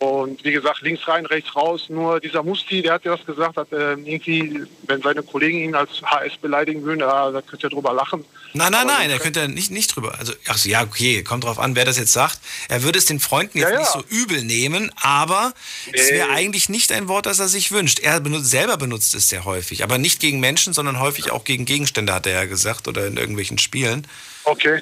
Und 0.02 0.42
wie 0.44 0.52
gesagt, 0.52 0.80
links 0.80 1.06
rein, 1.06 1.26
rechts 1.26 1.54
raus. 1.54 1.90
Nur 1.90 2.20
dieser 2.20 2.42
Musti, 2.42 2.80
der 2.80 2.94
hat 2.94 3.04
ja 3.04 3.14
das 3.14 3.26
gesagt, 3.26 3.58
hat 3.58 3.70
äh, 3.70 3.92
irgendwie, 3.92 4.62
wenn 4.86 5.02
seine 5.02 5.22
Kollegen 5.22 5.58
ihn 5.58 5.74
als 5.74 6.00
HS 6.02 6.38
beleidigen 6.40 6.82
würden, 6.84 7.00
da, 7.00 7.30
da 7.30 7.42
könnt 7.42 7.62
ihr 7.62 7.68
drüber 7.68 7.92
lachen. 7.92 8.24
Nein, 8.54 8.72
nein, 8.72 8.88
Aber 8.88 8.98
nein, 8.98 9.10
er 9.10 9.18
könnte 9.18 9.46
nicht, 9.50 9.70
nicht 9.70 9.94
drüber. 9.94 10.18
Also, 10.18 10.32
ach 10.48 10.56
so, 10.56 10.70
ja, 10.70 10.82
okay, 10.84 11.22
kommt 11.22 11.44
drauf 11.44 11.58
an, 11.58 11.76
wer 11.76 11.84
das 11.84 11.98
jetzt 11.98 12.14
sagt. 12.14 12.40
Er 12.70 12.82
würde 12.82 12.98
es 12.98 13.04
den 13.04 13.20
Freunden 13.20 13.58
jetzt 13.58 13.68
Ja, 13.68 13.74
ja. 13.74 13.80
nicht 13.80 13.92
so 13.92 14.02
übel 14.08 14.42
nehmen, 14.42 14.90
aber 15.02 15.52
es 15.92 16.06
Nee. 16.08 16.16
wäre 16.16 16.30
eigentlich 16.30 16.70
nicht 16.70 16.92
ein 16.92 17.06
Wort, 17.08 17.26
das 17.26 17.38
er 17.38 17.48
sich 17.48 17.70
wünscht. 17.70 17.98
Er 17.98 18.20
benutzt, 18.20 18.50
selber 18.50 18.78
benutzt 18.78 19.14
es 19.14 19.28
sehr 19.28 19.44
häufig, 19.44 19.84
aber 19.84 19.98
nicht 19.98 20.18
gegen 20.18 20.40
Menschen, 20.40 20.72
sondern 20.72 20.98
häufig 20.98 21.30
auch 21.30 21.44
gegen 21.44 21.66
Gegenstände, 21.66 22.14
hat 22.14 22.26
er 22.26 22.32
ja 22.32 22.44
gesagt, 22.46 22.88
oder 22.88 23.06
in 23.06 23.18
irgendwelchen 23.18 23.58
Spielen. 23.58 24.06
Okay, 24.44 24.80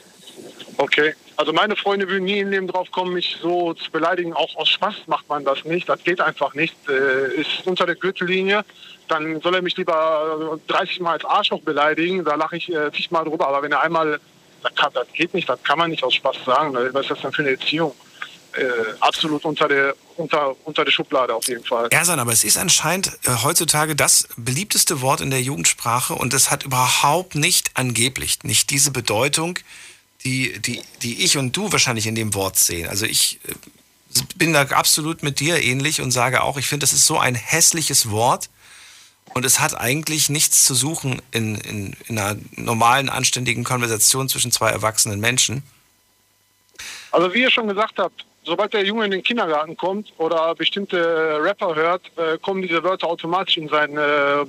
okay. 0.79 1.15
Also 1.37 1.53
meine 1.53 1.77
Freunde 1.77 2.09
würden 2.09 2.25
nie 2.25 2.41
im 2.41 2.51
Leben 2.51 2.67
drauf 2.67 2.91
kommen, 2.91 3.15
mich 3.15 3.37
so 3.41 3.75
zu 3.75 3.91
beleidigen. 3.91 4.33
Auch 4.33 4.57
aus 4.57 4.69
Spaß 4.71 4.95
macht 5.07 5.29
man 5.29 5.45
das 5.45 5.65
nicht. 5.65 5.89
Das 5.89 6.03
geht 6.03 6.21
einfach 6.21 6.55
nicht. 6.55 6.75
Äh, 6.89 7.41
ist 7.41 7.65
unter 7.65 7.87
der 7.87 7.95
Gürtellinie. 7.95 8.65
Dann 9.07 9.41
soll 9.41 9.55
er 9.55 9.63
mich 9.63 9.77
lieber 9.77 10.59
äh, 10.69 10.73
30 10.73 11.01
Mal 11.01 11.13
als 11.13 11.25
Arschloch 11.25 11.61
beleidigen. 11.61 12.25
Da 12.25 12.35
lache 12.35 12.57
ich 12.57 12.73
äh, 12.73 12.91
zigmal 12.93 13.25
drüber. 13.25 13.49
Aber 13.49 13.63
wenn 13.63 13.73
er 13.73 13.83
einmal, 13.83 14.21
das, 14.63 14.75
kann, 14.75 14.91
das 14.95 15.07
geht 15.13 15.35
nicht. 15.35 15.49
Das 15.49 15.63
kann 15.63 15.79
man 15.79 15.91
nicht 15.91 16.03
aus 16.03 16.15
Spaß 16.15 16.37
sagen. 16.45 16.75
Was 16.75 17.03
ist 17.03 17.11
das 17.11 17.21
denn 17.21 17.33
für 17.33 17.43
eine 17.43 17.53
Erziehung? 17.53 17.95
Äh, 18.59 18.65
absolut 19.01 19.45
unter 19.45 19.69
der, 19.69 19.95
unter, 20.17 20.57
unter 20.65 20.85
der 20.85 20.91
Schublade 20.91 21.35
auf 21.35 21.47
jeden 21.47 21.65
Fall. 21.65 21.89
Ersan, 21.91 22.19
aber 22.19 22.33
es 22.33 22.45
ist 22.45 22.57
anscheinend 22.57 23.13
äh, 23.25 23.31
heutzutage 23.45 23.95
das 23.95 24.27
beliebteste 24.37 25.03
Wort 25.03 25.21
in 25.21 25.31
der 25.31 25.43
Jugendsprache 25.43 26.15
und 26.15 26.33
es 26.33 26.51
hat 26.51 26.65
überhaupt 26.65 27.35
nicht 27.35 27.71
angeblich, 27.75 28.39
nicht 28.45 28.71
diese 28.71 28.91
Bedeutung, 28.91 29.59
die, 30.25 30.59
die, 30.59 30.83
die 31.03 31.25
ich 31.25 31.39
und 31.39 31.57
du 31.57 31.71
wahrscheinlich 31.73 32.07
in 32.07 32.15
dem 32.15 32.35
Wort 32.35 32.59
sehen. 32.59 32.89
Also 32.89 33.07
ich 33.07 33.41
äh, 33.47 34.23
bin 34.37 34.53
da 34.53 34.63
absolut 34.63 35.23
mit 35.23 35.41
dir 35.41 35.63
ähnlich 35.63 36.01
und 36.01 36.11
sage 36.11 36.43
auch, 36.43 36.57
ich 36.57 36.67
finde, 36.67 36.85
das 36.85 36.93
ist 36.93 37.07
so 37.07 37.19
ein 37.19 37.35
hässliches 37.35 38.11
Wort 38.11 38.49
und 39.35 39.45
es 39.45 39.61
hat 39.61 39.79
eigentlich 39.79 40.31
nichts 40.31 40.65
zu 40.65 40.75
suchen 40.75 41.23
in, 41.33 41.57
in, 41.57 41.97
in 42.09 42.19
einer 42.19 42.41
normalen, 42.57 43.09
anständigen 43.09 43.65
Konversation 43.65 44.29
zwischen 44.29 44.51
zwei 44.51 44.71
erwachsenen 44.71 45.21
Menschen. 45.21 45.63
Also 47.11 47.33
wie 47.33 47.43
ihr 47.43 47.51
schon 47.51 47.69
gesagt 47.69 47.99
habt, 47.99 48.25
sobald 48.45 48.73
der 48.73 48.85
Junge 48.85 49.05
in 49.05 49.11
den 49.11 49.23
Kindergarten 49.23 49.77
kommt 49.77 50.13
oder 50.19 50.55
bestimmte 50.55 51.39
Rapper 51.41 51.75
hört, 51.75 52.03
äh, 52.17 52.39
kommen 52.39 52.63
diese 52.63 52.83
Wörter 52.83 53.07
automatisch 53.07 53.57
in 53.57 53.69
sein 53.69 53.97
äh, 53.97 54.49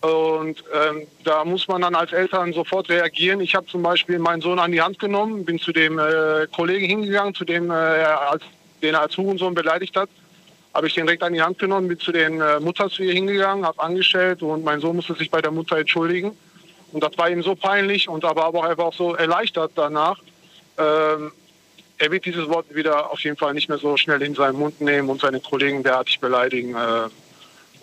Vokabular. 0.00 0.40
Und 0.40 0.64
ähm, 0.72 1.06
da 1.24 1.44
muss 1.44 1.68
man 1.68 1.82
dann 1.82 1.94
als 1.94 2.12
Eltern 2.12 2.52
sofort 2.52 2.88
reagieren. 2.88 3.40
Ich 3.40 3.54
habe 3.54 3.66
zum 3.66 3.82
Beispiel 3.82 4.18
meinen 4.18 4.42
Sohn 4.42 4.58
an 4.58 4.72
die 4.72 4.82
Hand 4.82 4.98
genommen, 4.98 5.44
bin 5.44 5.58
zu 5.58 5.72
dem 5.72 5.98
äh, 5.98 6.46
Kollegen 6.54 6.86
hingegangen, 6.86 7.34
zu 7.34 7.44
dem 7.44 7.70
äh, 7.70 7.74
als, 7.74 8.42
den 8.82 8.94
er 8.94 9.00
als 9.00 9.16
Hurensohn 9.16 9.54
beleidigt 9.54 9.96
hat 9.96 10.08
habe 10.74 10.88
ich 10.88 10.94
den 10.94 11.06
direkt 11.06 11.22
an 11.22 11.32
die 11.32 11.40
Hand 11.40 11.58
genommen, 11.58 11.86
bin 11.86 12.00
zu 12.00 12.10
den 12.10 12.40
äh, 12.40 12.58
Mutter 12.58 12.90
zu 12.90 13.04
ihr 13.04 13.12
hingegangen, 13.14 13.64
habe 13.64 13.80
angestellt 13.80 14.42
und 14.42 14.64
mein 14.64 14.80
Sohn 14.80 14.96
musste 14.96 15.14
sich 15.14 15.30
bei 15.30 15.40
der 15.40 15.52
Mutter 15.52 15.78
entschuldigen. 15.78 16.36
Und 16.92 17.02
das 17.02 17.16
war 17.16 17.30
ihm 17.30 17.42
so 17.42 17.54
peinlich 17.54 18.08
und 18.08 18.24
aber, 18.24 18.44
aber 18.44 18.58
auch 18.60 18.64
einfach 18.64 18.92
so 18.92 19.14
erleichtert 19.14 19.72
danach. 19.76 20.18
Ähm, 20.76 21.32
er 21.98 22.10
wird 22.10 22.24
dieses 22.24 22.48
Wort 22.48 22.74
wieder 22.74 23.12
auf 23.12 23.20
jeden 23.20 23.36
Fall 23.36 23.54
nicht 23.54 23.68
mehr 23.68 23.78
so 23.78 23.96
schnell 23.96 24.20
in 24.22 24.34
seinen 24.34 24.58
Mund 24.58 24.80
nehmen 24.80 25.08
und 25.08 25.20
seine 25.20 25.38
Kollegen 25.38 25.84
derartig 25.84 26.18
beleidigen. 26.18 26.74
Äh, 26.74 27.08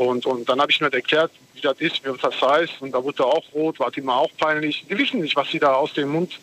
und, 0.07 0.25
und 0.25 0.49
dann 0.49 0.59
habe 0.59 0.71
ich 0.71 0.81
mir 0.81 0.89
das 0.89 0.97
erklärt, 0.97 1.31
wie 1.53 1.61
das 1.61 1.79
ist, 1.79 2.03
wie 2.03 2.17
das 2.17 2.41
heißt. 2.41 2.81
Und 2.81 2.91
da 2.91 3.03
wurde 3.03 3.23
er 3.23 3.27
auch 3.27 3.53
rot, 3.53 3.79
war 3.79 3.95
ihm 3.95 4.09
auch 4.09 4.31
peinlich. 4.37 4.85
Die 4.89 4.97
wissen 4.97 5.21
nicht, 5.21 5.35
was 5.35 5.49
sie 5.49 5.59
da 5.59 5.73
aus 5.73 5.93
dem 5.93 6.09
Mund 6.09 6.39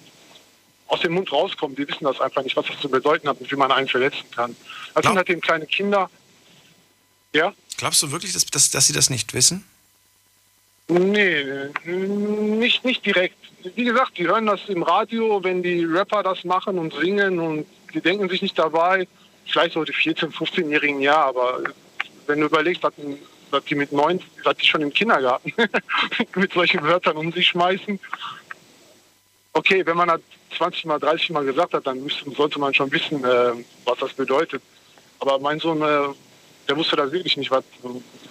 aus 0.87 1.01
dem 1.01 1.13
Mund 1.13 1.31
rauskommt. 1.31 1.77
Die 1.77 1.87
wissen 1.87 2.05
das 2.05 2.21
einfach 2.21 2.43
nicht, 2.43 2.57
was 2.57 2.67
das 2.67 2.81
zu 2.81 2.89
bedeuten 2.89 3.29
hat 3.29 3.39
und 3.41 3.51
wie 3.51 3.57
man 3.57 3.71
einen 3.71 3.89
verletzen 3.89 4.25
kann. 4.35 4.57
Das 4.95 5.05
sind 5.05 5.17
halt 5.17 5.29
eben 5.29 5.41
kleine 5.41 5.67
Kinder. 5.67 6.09
Ja? 7.35 7.53
Glaubst 7.77 8.03
du 8.03 8.11
wirklich, 8.11 8.33
dass, 8.33 8.47
dass, 8.47 8.71
dass 8.71 8.87
sie 8.87 8.95
das 8.95 9.11
nicht 9.11 9.35
wissen? 9.35 9.65
Nee, 10.87 11.45
nicht, 11.85 12.85
nicht 12.85 13.05
direkt. 13.05 13.37
Wie 13.75 13.85
gesagt, 13.85 14.17
die 14.17 14.27
hören 14.27 14.47
das 14.47 14.61
im 14.69 14.83
Radio, 14.83 15.45
wenn 15.45 15.63
die 15.63 15.85
Rapper 15.85 16.23
das 16.23 16.45
machen 16.45 16.79
und 16.79 16.95
singen 16.95 17.39
und 17.39 17.67
die 17.93 18.01
denken 18.01 18.31
sich 18.31 18.41
nicht 18.41 18.59
dabei. 18.59 19.07
Vielleicht 19.45 19.75
so 19.75 19.85
die 19.85 19.93
14-, 19.93 20.33
15-Jährigen 20.33 21.01
ja, 21.01 21.23
aber 21.23 21.63
wenn 22.27 22.41
du 22.41 22.47
überlegst, 22.47 22.83
dass, 22.83 22.95
dass 23.51 23.65
die 23.65 23.75
mit 23.75 23.93
neun, 23.93 24.21
dass 24.45 24.57
die 24.57 24.67
schon 24.67 24.83
im 24.83 24.93
Kindergarten 24.93 25.53
mit 26.35 26.53
solchen 26.53 26.83
Wörtern 26.83 27.17
um 27.17 27.33
sich 27.33 27.49
schmeißen. 27.49 27.99
Okay, 29.53 29.85
wenn 29.85 29.97
man 29.97 30.09
das 30.09 30.21
20 30.57 30.85
mal, 30.85 30.99
30 30.99 31.31
mal 31.31 31.45
gesagt 31.45 31.75
hat, 31.75 31.87
dann 31.87 32.03
müsste, 32.03 32.31
sollte 32.31 32.59
man 32.59 32.75
schon 32.75 32.91
wissen, 32.93 33.25
äh, 33.25 33.53
was 33.85 33.99
das 33.99 34.13
bedeutet. 34.13 34.63
Aber 35.21 35.39
mein 35.39 35.59
Sohn, 35.59 35.83
äh, 35.83 36.15
der 36.69 36.77
wusste 36.77 36.97
das 36.97 37.11
wirklich 37.13 37.37
nicht, 37.37 37.51
was, 37.51 37.65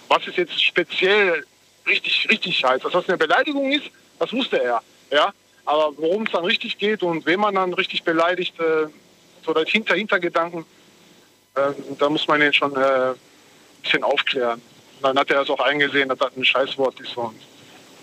was 0.08 0.26
ist 0.26 0.36
jetzt 0.36 0.62
speziell 0.62 1.44
richtig, 1.86 2.26
richtig 2.30 2.64
heißt. 2.64 2.84
Dass 2.84 2.92
das 2.92 3.08
eine 3.08 3.18
Beleidigung 3.18 3.72
ist, 3.72 3.90
das 4.18 4.32
wusste 4.32 4.62
er. 4.62 4.82
Ja? 5.10 5.32
Aber 5.64 5.92
worum 5.96 6.24
es 6.24 6.32
dann 6.32 6.44
richtig 6.44 6.78
geht 6.78 7.02
und 7.02 7.26
wen 7.26 7.40
man 7.40 7.54
dann 7.54 7.74
richtig 7.74 8.04
beleidigt, 8.04 8.58
äh, 8.60 8.86
so 9.44 9.52
das 9.52 9.68
Hinter 9.68 9.94
Hintergedanken, 9.94 10.64
äh, 11.54 11.72
da 11.98 12.08
muss 12.08 12.26
man 12.26 12.40
ihn 12.40 12.52
schon 12.52 12.74
äh, 12.76 13.10
ein 13.10 13.14
bisschen 13.82 14.02
aufklären. 14.02 14.62
Und 14.98 15.04
dann 15.04 15.18
hat 15.18 15.30
er 15.30 15.42
es 15.42 15.50
auch 15.50 15.60
eingesehen, 15.60 16.08
dass 16.08 16.18
das 16.18 16.36
ein 16.36 16.44
Scheißwort 16.44 16.98
ist. 17.00 17.16
Und 17.16 17.36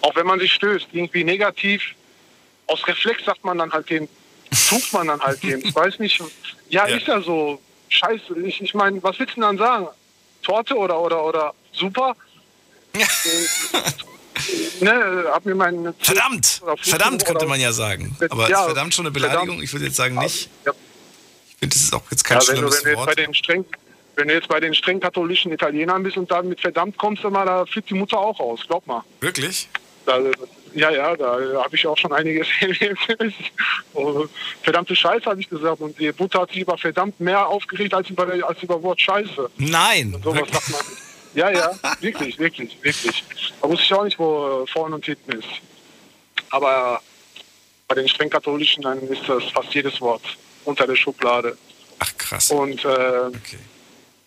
auch 0.02 0.16
wenn 0.16 0.26
man 0.26 0.40
sich 0.40 0.54
stößt, 0.54 0.88
irgendwie 0.94 1.24
negativ, 1.24 1.82
aus 2.68 2.86
Reflex 2.88 3.26
sagt 3.26 3.44
man 3.44 3.58
dann 3.58 3.72
halt 3.72 3.90
den, 3.90 4.08
tut 4.70 4.94
man 4.94 5.08
dann 5.08 5.22
halt 5.22 5.44
den. 5.44 5.60
Ich 5.66 5.76
weiß 5.84 6.00
nicht, 6.00 6.22
ja, 6.70 6.88
Ja. 6.88 6.96
ist 6.96 7.08
ja 7.08 7.22
so. 7.22 7.60
Scheiße, 7.90 8.38
ich, 8.44 8.62
ich 8.62 8.74
meine, 8.74 9.02
was 9.04 9.20
willst 9.20 9.34
du 9.38 9.42
denn 9.42 9.44
dann 9.44 9.58
sagen? 9.58 9.88
Torte 10.42 10.76
oder 10.76 11.00
oder 11.00 11.24
oder 11.24 11.54
super? 11.72 12.16
ne, 14.82 15.26
hab 15.32 15.46
mir 15.46 15.56
mein 15.56 15.94
Verdammt! 16.00 16.62
Verdammt 16.82 17.26
könnte 17.26 17.46
man 17.46 17.60
ja 17.60 17.72
sagen. 17.72 18.16
Aber 18.30 18.50
Ja, 18.50 18.60
ist 18.62 18.66
verdammt 18.66 18.94
schon 18.94 19.06
eine 19.06 19.12
Beleidigung? 19.12 19.62
Ich 19.62 19.72
würde 19.72 19.86
jetzt 19.86 19.96
sagen 19.98 20.16
nicht. 20.18 20.50
Ja. 20.66 20.72
Ich 21.48 21.56
finde, 21.60 21.76
das 21.76 21.84
ist 21.84 21.94
auch 21.94 22.02
jetzt 22.12 22.24
kein 22.24 22.40
ja, 22.40 22.48
wenn, 22.48 22.56
du, 22.56 22.62
wenn, 22.64 22.70
du 22.70 22.76
jetzt 22.76 22.84
bei 22.86 22.96
Wort. 22.96 23.18
den 23.18 23.34
streng, 23.34 23.66
wenn 24.16 24.28
du 24.28 24.34
jetzt 24.34 24.48
bei 24.48 24.60
den 24.60 24.74
streng 24.74 25.00
katholischen 25.00 25.52
Italienern 25.52 26.04
bist 26.04 26.18
und 26.18 26.32
dann 26.32 26.48
mit 26.50 26.62
verdammt 26.62 26.98
kommst, 26.98 27.24
du 27.24 27.30
mal, 27.30 27.46
da 27.46 27.66
flippt 27.66 27.90
die 27.90 27.96
Mutter 27.96 28.18
auch 28.18 28.40
aus, 28.40 28.62
glaub 28.68 28.86
mal. 28.88 29.04
Wirklich? 29.20 29.70
Da, 30.06 30.20
ja, 30.74 30.92
ja, 30.92 31.16
da 31.16 31.40
habe 31.64 31.76
ich 31.76 31.88
auch 31.88 31.98
schon 31.98 32.14
einiges 32.14 32.48
erlebt. 32.60 33.00
Oh, 33.94 34.26
Verdammte 34.62 34.96
Scheiße, 34.96 35.26
habe 35.26 35.40
ich 35.40 35.50
gesagt. 35.50 35.82
Und 35.82 36.00
die 36.00 36.12
Mutter 36.18 36.42
hat 36.42 36.50
sich 36.50 36.60
über 36.60 36.78
verdammt 36.78 37.20
mehr 37.20 37.48
aufgeregt 37.48 37.94
als 37.94 38.10
über, 38.10 38.28
als 38.46 38.62
über 38.62 38.82
Wort 38.84 39.02
Scheiße. 39.02 39.50
Nein! 39.58 40.20
Sowas 40.24 40.48
sagt 40.52 40.70
man 40.70 40.82
nicht. 40.82 41.02
Ja, 41.34 41.50
ja, 41.50 41.72
wirklich, 42.00 42.40
wirklich, 42.40 42.78
wirklich. 42.82 43.24
Da 43.62 43.68
wusste 43.68 43.84
ich 43.84 43.94
auch 43.94 44.04
nicht, 44.06 44.18
wo 44.18 44.66
vorne 44.68 44.96
und 44.96 45.06
hinten 45.06 45.34
ist. 45.34 45.48
Aber 46.50 47.02
bei 47.90 47.96
den 47.96 48.08
streng 48.08 48.30
katholischen 48.30 48.84
dann 48.84 49.02
ist 49.08 49.28
das 49.28 49.44
fast 49.52 49.74
jedes 49.74 50.00
Wort 50.00 50.22
unter 50.64 50.88
der 50.88 50.96
Schublade. 50.96 51.58
Ach 52.00 52.18
krass. 52.18 52.52
Und 52.52 52.86
äh, 52.86 53.32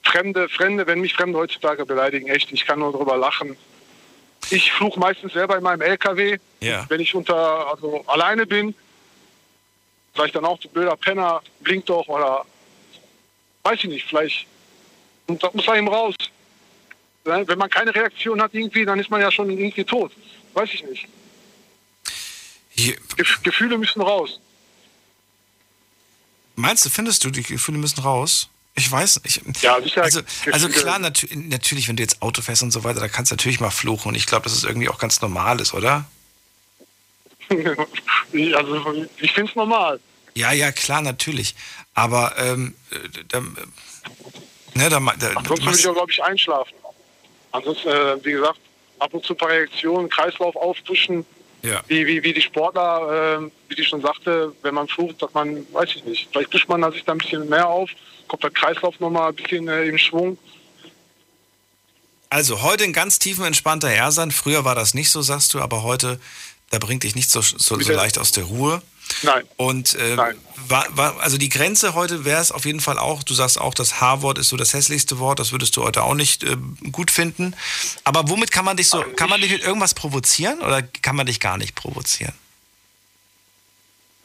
Fremde, 0.09 0.49
Fremde, 0.49 0.87
wenn 0.87 1.01
mich 1.01 1.15
Fremde 1.15 1.39
heutzutage 1.39 1.85
beleidigen, 1.85 2.29
echt, 2.29 2.51
ich 2.53 2.65
kann 2.67 2.79
nur 2.79 2.93
drüber 2.93 3.17
lachen. 3.17 3.57
Ich 4.51 4.73
fluche 4.73 4.99
meistens 4.99 5.33
selber 5.33 5.57
in 5.57 5.63
meinem 5.63 5.83
LKW, 5.83 6.39
Ja. 6.61 6.87
wenn 6.89 7.01
ich 7.01 7.15
unter, 7.15 7.71
also 7.71 8.03
alleine 8.07 8.47
bin, 8.47 8.75
ich 10.27 10.33
dann 10.33 10.45
auch, 10.45 10.59
du 10.59 10.69
blöder 10.69 10.97
Penner, 10.97 11.41
blink 11.61 11.87
doch 11.87 12.09
oder 12.09 12.45
weiß 13.63 13.79
ich 13.85 13.91
nicht, 13.91 14.07
vielleicht. 14.09 14.47
Und 15.29 15.43
das 15.43 15.55
muss 15.55 15.67
da 15.67 15.77
eben 15.77 15.89
raus. 15.89 16.15
Wenn 17.25 17.59
man 17.59 17.69
keine 17.71 17.95
Reaktion 17.95 18.41
hat 18.41 18.55
irgendwie, 18.55 18.85
dann 18.85 18.99
ist 18.99 19.11
man 19.11 19.21
ja 19.21 19.31
schon 19.31 19.51
irgendwie 19.51 19.85
tot. 19.85 20.11
Weiß 20.55 20.71
ich 20.73 20.83
nicht. 20.85 21.07
Gef 23.17 23.43
Gefühle 23.43 23.77
müssen 23.77 24.01
raus. 24.01 24.41
Meinst 26.57 26.85
du, 26.87 26.91
findest 26.91 27.25
du, 27.25 27.31
die 27.31 27.43
Gefühle 27.43 27.79
müssen 27.79 28.01
raus? 28.01 28.49
Ich 28.79 28.93
weiß 28.93 29.25
nicht. 29.25 29.43
Ja, 29.61 29.83
sicher. 29.83 30.03
Also, 30.03 30.21
also 30.53 30.69
klar, 30.69 31.01
natü 31.01 31.27
natürlich, 31.35 31.89
wenn 31.89 31.97
du 31.97 32.03
jetzt 32.03 32.23
Auto 32.23 32.43
fährst 32.43 32.63
und 32.63 32.71
so 32.71 32.85
weiter, 32.85 33.01
da 33.01 33.09
kannst 33.09 33.33
du 33.33 33.35
natürlich 33.35 33.59
mal 33.59 33.71
fluchen. 33.71 34.11
Und 34.11 34.15
ich 34.15 34.27
glaube, 34.27 34.45
dass 34.45 34.53
es 34.53 34.63
irgendwie 34.63 34.89
auch 34.89 34.99
ganz 34.99 35.21
normal 35.21 35.61
ist, 35.61 35.75
oder? 35.75 36.05
also 37.51 39.07
ich 39.19 39.33
finde 39.33 39.51
es 39.51 39.57
normal. 39.57 39.99
Ja, 40.35 40.53
ja, 40.53 40.71
klar, 40.71 41.03
natürlich. 41.03 41.57
Aber, 41.95 42.35
ähm, 42.39 42.77
äh, 42.91 43.25
da, 43.27 43.41
ne, 43.41 43.57
da, 44.75 44.89
da, 44.89 45.29
Ansonsten 45.35 45.67
würde 45.67 45.79
ich 45.79 45.89
auch, 45.89 45.95
glaube 45.95 46.13
ich, 46.13 46.23
einschlafen. 46.23 46.75
Ansonsten, 47.51 47.89
äh, 47.89 48.25
wie 48.25 48.33
gesagt, 48.33 48.61
ab 49.01 49.13
und 49.13 49.25
zu 49.25 49.35
ein 49.35 49.39
paar 49.39 49.49
Reaktionen, 49.49 50.09
Kreislauf 50.09 50.55
auftuschen, 50.55 51.27
Ja. 51.63 51.83
wie, 51.89 52.07
wie, 52.07 52.23
wie 52.23 52.33
die 52.33 52.41
Sportler, 52.41 53.41
äh, 53.41 53.51
wie 53.69 53.75
die 53.75 53.85
schon 53.85 54.01
sagte, 54.01 54.53
wenn 54.63 54.75
man 54.75 54.87
flucht, 54.87 55.21
dass 55.21 55.35
man, 55.35 55.67
weiß 55.73 55.97
ich 55.97 56.05
nicht, 56.05 56.29
vielleicht 56.31 56.51
pusht 56.51 56.69
man 56.69 56.91
sich 56.93 57.05
da 57.05 57.13
ein 57.13 57.19
bisschen 57.19 57.49
mehr 57.49 57.67
auf, 57.67 57.91
kommt 58.29 58.45
der 58.45 58.51
Kreislauf 58.51 58.99
nochmal 59.01 59.31
ein 59.31 59.35
bisschen 59.35 59.67
äh, 59.69 59.85
im 59.85 59.99
Schwung. 59.99 60.39
Also 62.31 62.63
heute 62.63 62.85
ein 62.85 62.93
ganz 62.93 63.19
tiefen 63.19 63.45
entspannter 63.45 63.89
Herrsand. 63.89 64.35
Früher 64.35 64.65
war 64.65 64.75
das 64.75 64.95
nicht 64.95 65.11
so, 65.11 65.23
sagst 65.23 65.55
du, 65.55 65.61
aber 65.61 65.83
heute, 65.83 66.21
da 66.71 66.79
bringt 66.79 67.03
dich 67.03 67.15
nicht 67.15 67.31
so, 67.31 67.41
so, 67.41 67.81
so 67.81 67.93
leicht 67.93 68.19
aus 68.19 68.33
der 68.33 68.45
Ruhe. 68.45 68.83
Nein. 69.23 69.45
Und 69.57 69.95
äh, 69.95 70.17
War, 70.17 70.87
war, 70.91 71.21
also 71.21 71.39
die 71.39 71.49
Grenze 71.49 71.95
heute 71.95 72.25
wäre 72.25 72.41
es 72.41 72.53
auf 72.53 72.65
jeden 72.65 72.81
Fall 72.81 72.99
auch, 72.99 73.23
du 73.23 73.35
sagst 73.35 73.61
auch, 73.61 73.75
das 73.75 74.01
H-Wort 74.01 74.39
ist 74.39 74.49
so 74.49 74.57
das 74.57 74.75
hässlichste 74.75 75.19
Wort, 75.19 75.39
das 75.39 75.53
würdest 75.53 75.77
du 75.77 75.83
heute 75.83 76.03
auch 76.03 76.15
nicht 76.15 76.45
äh, 76.45 76.57
gut 76.93 77.11
finden. 77.11 77.55
Aber 78.05 78.29
womit 78.29 78.51
kann 78.53 78.65
man 78.65 78.77
dich 78.77 78.89
so, 78.89 79.03
kann 79.17 79.31
man 79.31 79.41
dich 79.41 79.51
mit 79.51 79.63
irgendwas 79.63 79.95
provozieren 79.95 80.61
oder 80.61 80.83
kann 80.83 81.17
man 81.17 81.27
dich 81.27 81.41
gar 81.41 81.57
nicht 81.57 81.75
provozieren? 81.75 82.35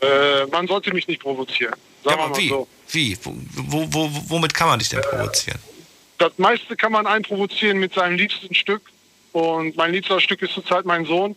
Äh, 0.01 0.45
man 0.47 0.68
sollte 0.68 0.93
mich 0.93 1.07
nicht 1.07 1.22
provozieren. 1.22 1.76
Sagen 2.03 2.19
wir 2.19 2.27
mal 2.27 2.38
wie? 2.38 2.49
so. 2.49 2.68
Wie? 2.89 3.18
Wo, 3.23 3.34
wo, 3.53 3.88
wo, 3.93 4.11
womit 4.27 4.53
kann 4.53 4.68
man 4.68 4.80
dich 4.80 4.89
denn 4.89 5.01
provozieren? 5.01 5.60
Das 6.18 6.34
meiste 6.38 6.76
kann 6.76 6.91
man 6.91 7.07
einen 7.07 7.23
provozieren 7.23 7.80
mit 7.80 7.93
seinem 7.93 8.18
liebsten 8.18 8.53
Stück. 8.53 8.81
Und 9.31 9.76
mein 9.77 9.93
liebster 9.93 10.19
Stück 10.19 10.41
ist 10.41 10.53
zurzeit 10.53 10.85
mein 10.85 11.05
Sohn. 11.05 11.35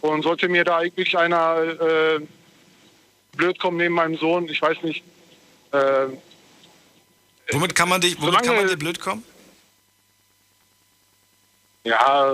Und 0.00 0.22
sollte 0.22 0.48
mir 0.48 0.64
da 0.64 0.78
eigentlich 0.78 1.16
einer 1.16 1.58
äh, 1.58 2.20
blöd 3.36 3.58
kommen 3.58 3.76
neben 3.78 3.94
meinem 3.94 4.16
Sohn, 4.16 4.48
ich 4.48 4.60
weiß 4.60 4.82
nicht. 4.82 5.02
Äh, 5.72 6.06
Womit 7.52 7.74
kann 7.74 7.88
man 7.88 8.00
dich, 8.00 8.16
womit 8.20 8.26
solange- 8.34 8.46
kann 8.46 8.56
man 8.56 8.68
dir 8.68 8.76
blöd 8.76 9.00
kommen? 9.00 9.24
ja, 11.84 12.32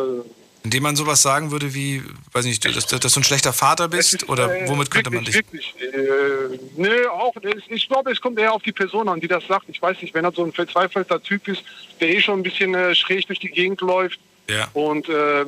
Indem 0.64 0.82
man 0.82 0.96
sowas 0.96 1.22
sagen 1.22 1.52
würde 1.52 1.72
wie, 1.74 2.02
weiß 2.32 2.44
nicht, 2.44 2.64
dass, 2.64 2.86
dass 2.86 3.12
du 3.12 3.20
ein 3.20 3.24
schlechter 3.24 3.52
Vater 3.52 3.86
bist 3.88 4.28
oder 4.28 4.52
äh, 4.62 4.68
womit 4.68 4.90
könnte 4.90 5.10
man 5.10 5.24
dich. 5.24 5.34
wirklich. 5.36 5.74
Äh, 5.80 6.58
nö, 6.76 7.08
auch. 7.08 7.32
Ich, 7.68 7.88
glaube, 7.88 8.10
es 8.10 8.20
kommt 8.20 8.36
eher 8.40 8.52
auf 8.52 8.62
die 8.64 8.72
Person 8.72 9.08
an, 9.08 9.20
die 9.20 9.28
das 9.28 9.46
sagt. 9.46 9.68
Ich 9.68 9.80
weiß 9.80 10.02
nicht, 10.02 10.12
wenn 10.14 10.24
er 10.24 10.32
so 10.32 10.44
ein 10.44 10.52
verzweifelter 10.52 11.22
Typ 11.22 11.46
ist, 11.46 11.62
der 12.00 12.08
eh 12.08 12.20
schon 12.20 12.40
ein 12.40 12.42
bisschen 12.42 12.74
äh, 12.74 12.96
schräg 12.96 13.26
durch 13.28 13.38
die 13.38 13.48
Gegend 13.50 13.80
läuft 13.80 14.18
Ja. 14.50 14.66
und 14.72 15.08
äh, 15.08 15.44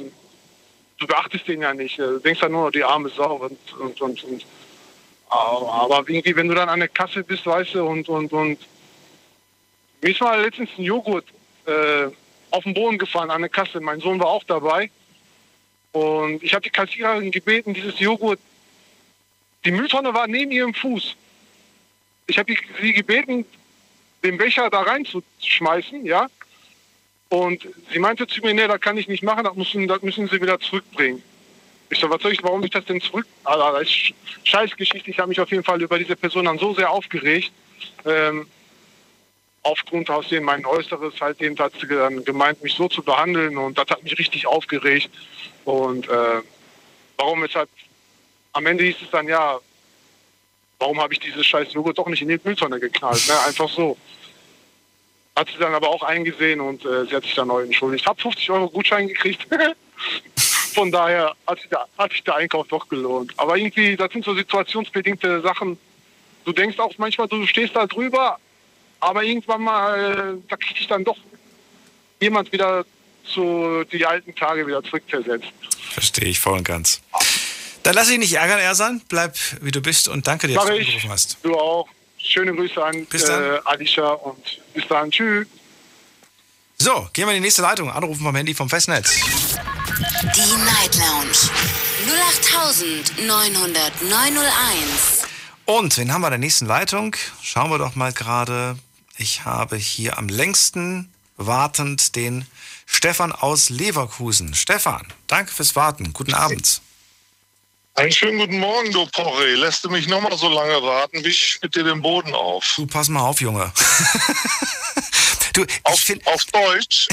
du 0.98 1.06
beachtest 1.08 1.48
den 1.48 1.62
ja 1.62 1.74
nicht. 1.74 1.98
äh, 1.98 2.02
Du 2.06 2.18
denkst 2.20 2.40
ja 2.40 2.48
nur, 2.48 2.70
die 2.70 2.84
arme 2.84 3.08
Sau. 3.08 3.34
Und, 3.38 3.58
und, 3.80 4.00
und, 4.00 4.22
und. 4.22 4.46
Aber 5.28 6.04
irgendwie, 6.08 6.34
wenn 6.36 6.48
du 6.48 6.54
dann 6.54 6.68
an 6.68 6.80
der 6.80 6.88
Kasse 6.88 7.22
bist, 7.22 7.44
weißt 7.46 7.74
du, 7.74 7.84
und, 7.84 8.08
und, 8.08 8.32
und 8.32 8.58
mir 10.00 10.10
ist 10.10 10.20
mal 10.20 10.40
letztens 10.40 10.70
ein 10.78 10.84
Joghurt 10.84 11.26
äh, 11.66 12.06
auf 12.50 12.64
den 12.64 12.74
Boden 12.74 12.98
gefallen 12.98 13.30
an 13.30 13.42
der 13.42 13.50
Kasse. 13.50 13.80
Mein 13.80 14.00
Sohn 14.00 14.18
war 14.20 14.28
auch 14.28 14.44
dabei. 14.44 14.90
Und 15.92 16.42
ich 16.42 16.54
habe 16.54 16.62
die 16.62 16.70
Kassiererin 16.70 17.30
gebeten, 17.30 17.74
dieses 17.74 17.98
Joghurt, 17.98 18.38
die 19.64 19.70
Mülltonne 19.70 20.14
war 20.14 20.26
neben 20.26 20.50
ihrem 20.52 20.74
Fuß. 20.74 21.16
Ich 22.26 22.38
habe 22.38 22.54
sie 22.80 22.92
gebeten, 22.92 23.44
den 24.22 24.38
Becher 24.38 24.70
da 24.70 24.82
reinzuschmeißen, 24.82 26.04
ja. 26.04 26.28
Und 27.28 27.66
sie 27.92 27.98
meinte 27.98 28.26
zu 28.26 28.40
mir, 28.40 28.54
nee, 28.54 28.66
das 28.66 28.80
kann 28.80 28.96
ich 28.96 29.08
nicht 29.08 29.22
machen, 29.22 29.44
das 29.44 29.54
müssen, 29.54 29.88
das 29.88 30.02
müssen 30.02 30.28
sie 30.28 30.40
wieder 30.40 30.58
zurückbringen. 30.60 31.22
Ich 31.90 31.98
so, 31.98 32.10
ich, 32.30 32.42
warum 32.42 32.62
ich 32.64 32.70
das 32.70 32.84
denn 32.84 33.00
zurück? 33.00 33.26
Also, 33.44 33.64
Sch- 33.78 34.12
Scheißgeschichte. 34.44 35.10
Ich 35.10 35.18
habe 35.18 35.28
mich 35.28 35.40
auf 35.40 35.50
jeden 35.50 35.64
Fall 35.64 35.80
über 35.80 35.98
diese 35.98 36.16
Person 36.16 36.44
dann 36.44 36.58
so 36.58 36.74
sehr 36.74 36.90
aufgeregt. 36.90 37.50
Ähm, 38.04 38.46
aufgrund 39.62 40.10
aus 40.10 40.28
dem 40.28 40.44
mein 40.44 40.64
Äußeres 40.66 41.14
halt 41.20 41.40
eben 41.40 41.58
hat 41.58 41.72
sie 41.80 41.86
dann 41.88 42.24
gemeint, 42.24 42.62
mich 42.62 42.74
so 42.74 42.88
zu 42.88 43.02
behandeln 43.02 43.56
und 43.56 43.76
das 43.78 43.88
hat 43.88 44.02
mich 44.02 44.18
richtig 44.18 44.46
aufgeregt. 44.46 45.10
Und 45.64 46.08
äh, 46.08 46.42
warum 47.16 47.42
weshalb 47.42 47.68
am 48.52 48.66
Ende 48.66 48.84
hieß 48.84 48.96
es 49.02 49.10
dann 49.10 49.28
ja, 49.28 49.58
warum 50.78 51.00
habe 51.00 51.12
ich 51.12 51.20
dieses 51.20 51.46
scheiß 51.46 51.72
Joghurt 51.72 51.98
doch 51.98 52.06
nicht 52.08 52.22
in 52.22 52.28
die 52.28 52.40
Mülltonne 52.42 52.80
geknallt? 52.80 53.26
Ne? 53.28 53.34
Einfach 53.46 53.68
so. 53.68 53.96
Hat 55.36 55.48
sie 55.48 55.58
dann 55.58 55.74
aber 55.74 55.88
auch 55.88 56.02
eingesehen 56.02 56.60
und 56.60 56.84
äh, 56.84 57.04
sie 57.06 57.14
hat 57.14 57.22
sich 57.22 57.34
dann 57.34 57.48
neu 57.48 57.62
entschuldigt. 57.62 58.06
Hab 58.06 58.20
50 58.20 58.50
Euro 58.50 58.68
Gutschein 58.68 59.08
gekriegt. 59.08 59.46
Von 60.78 60.92
daher 60.92 61.34
hat 61.44 61.58
sich, 61.58 61.68
der, 61.70 61.88
hat 61.98 62.12
sich 62.12 62.22
der 62.22 62.36
Einkauf 62.36 62.68
doch 62.68 62.88
gelohnt. 62.88 63.32
Aber 63.36 63.56
irgendwie, 63.56 63.96
das 63.96 64.12
sind 64.12 64.24
so 64.24 64.32
situationsbedingte 64.32 65.40
Sachen. 65.40 65.76
Du 66.44 66.52
denkst 66.52 66.78
auch 66.78 66.92
manchmal, 66.98 67.26
du 67.26 67.44
stehst 67.48 67.74
da 67.74 67.84
drüber, 67.84 68.38
aber 69.00 69.24
irgendwann 69.24 69.62
mal, 69.62 70.38
äh, 70.38 70.48
da 70.48 70.56
kriegt 70.56 70.78
dich 70.78 70.86
dann 70.86 71.02
doch 71.02 71.16
jemand 72.20 72.52
wieder 72.52 72.84
zu 73.24 73.82
die 73.90 74.06
alten 74.06 74.32
Tage 74.36 74.64
wieder 74.68 74.80
zurückversetzt. 74.84 75.48
Verstehe 75.94 76.28
ich 76.28 76.38
voll 76.38 76.58
und 76.58 76.64
ganz. 76.64 77.00
Dann 77.82 77.94
lass 77.94 78.06
dich 78.06 78.18
nicht 78.18 78.34
ärgern, 78.34 78.60
Ersan. 78.60 79.02
Bleib 79.08 79.36
wie 79.60 79.72
du 79.72 79.80
bist 79.80 80.06
und 80.06 80.28
danke 80.28 80.46
dir, 80.46 80.54
dass 80.54 80.66
du 80.66 80.74
angerufen 80.74 81.10
hast. 81.10 81.38
Du 81.42 81.56
auch. 81.56 81.88
Schöne 82.18 82.54
Grüße 82.54 82.84
an 82.84 83.04
Bis 83.06 83.24
äh, 83.28 83.58
Alicia 83.64 84.10
und 84.10 84.60
bis 84.74 84.86
dann. 84.86 85.10
Tschüss. 85.10 85.48
So, 86.78 87.08
gehen 87.12 87.26
wir 87.26 87.30
in 87.30 87.38
die 87.38 87.46
nächste 87.46 87.62
Leitung. 87.62 87.90
Anrufen 87.90 88.22
vom 88.22 88.36
Handy 88.36 88.54
vom 88.54 88.68
Festnetz. 88.68 89.18
Die 92.58 93.22
Night 93.22 93.54
Lounge 93.54 93.68
0890901. 94.02 95.24
Und 95.64 95.96
wen 95.96 96.12
haben 96.12 96.22
wir 96.22 96.26
in 96.26 96.32
der 96.32 96.38
nächsten 96.38 96.66
Leitung? 96.66 97.14
Schauen 97.40 97.70
wir 97.70 97.78
doch 97.78 97.94
mal 97.94 98.12
gerade. 98.12 98.76
Ich 99.16 99.44
habe 99.44 99.76
hier 99.76 100.18
am 100.18 100.28
längsten 100.28 101.12
wartend 101.36 102.16
den 102.16 102.46
Stefan 102.84 103.30
aus 103.30 103.70
Leverkusen. 103.70 104.54
Stefan, 104.54 105.06
danke 105.28 105.52
fürs 105.52 105.76
Warten. 105.76 106.12
Guten 106.12 106.34
Abend. 106.34 106.82
Einen 107.94 108.10
schönen 108.10 108.38
guten 108.38 108.58
Morgen, 108.58 108.90
du 108.90 109.06
Porre. 109.06 109.54
Lässt 109.54 109.84
du 109.84 109.88
mich 109.88 110.08
noch 110.08 110.20
mal 110.20 110.36
so 110.36 110.48
lange 110.48 110.82
warten, 110.82 111.24
wie 111.24 111.28
ich 111.28 111.60
mit 111.62 111.76
dir 111.76 111.84
den 111.84 112.02
Boden 112.02 112.34
auf. 112.34 112.74
Du, 112.76 112.86
pass 112.86 113.08
mal 113.08 113.20
auf, 113.20 113.40
Junge. 113.40 113.72
du, 115.52 115.64
auf, 115.84 116.04
auf 116.24 116.44
Deutsch, 116.46 117.08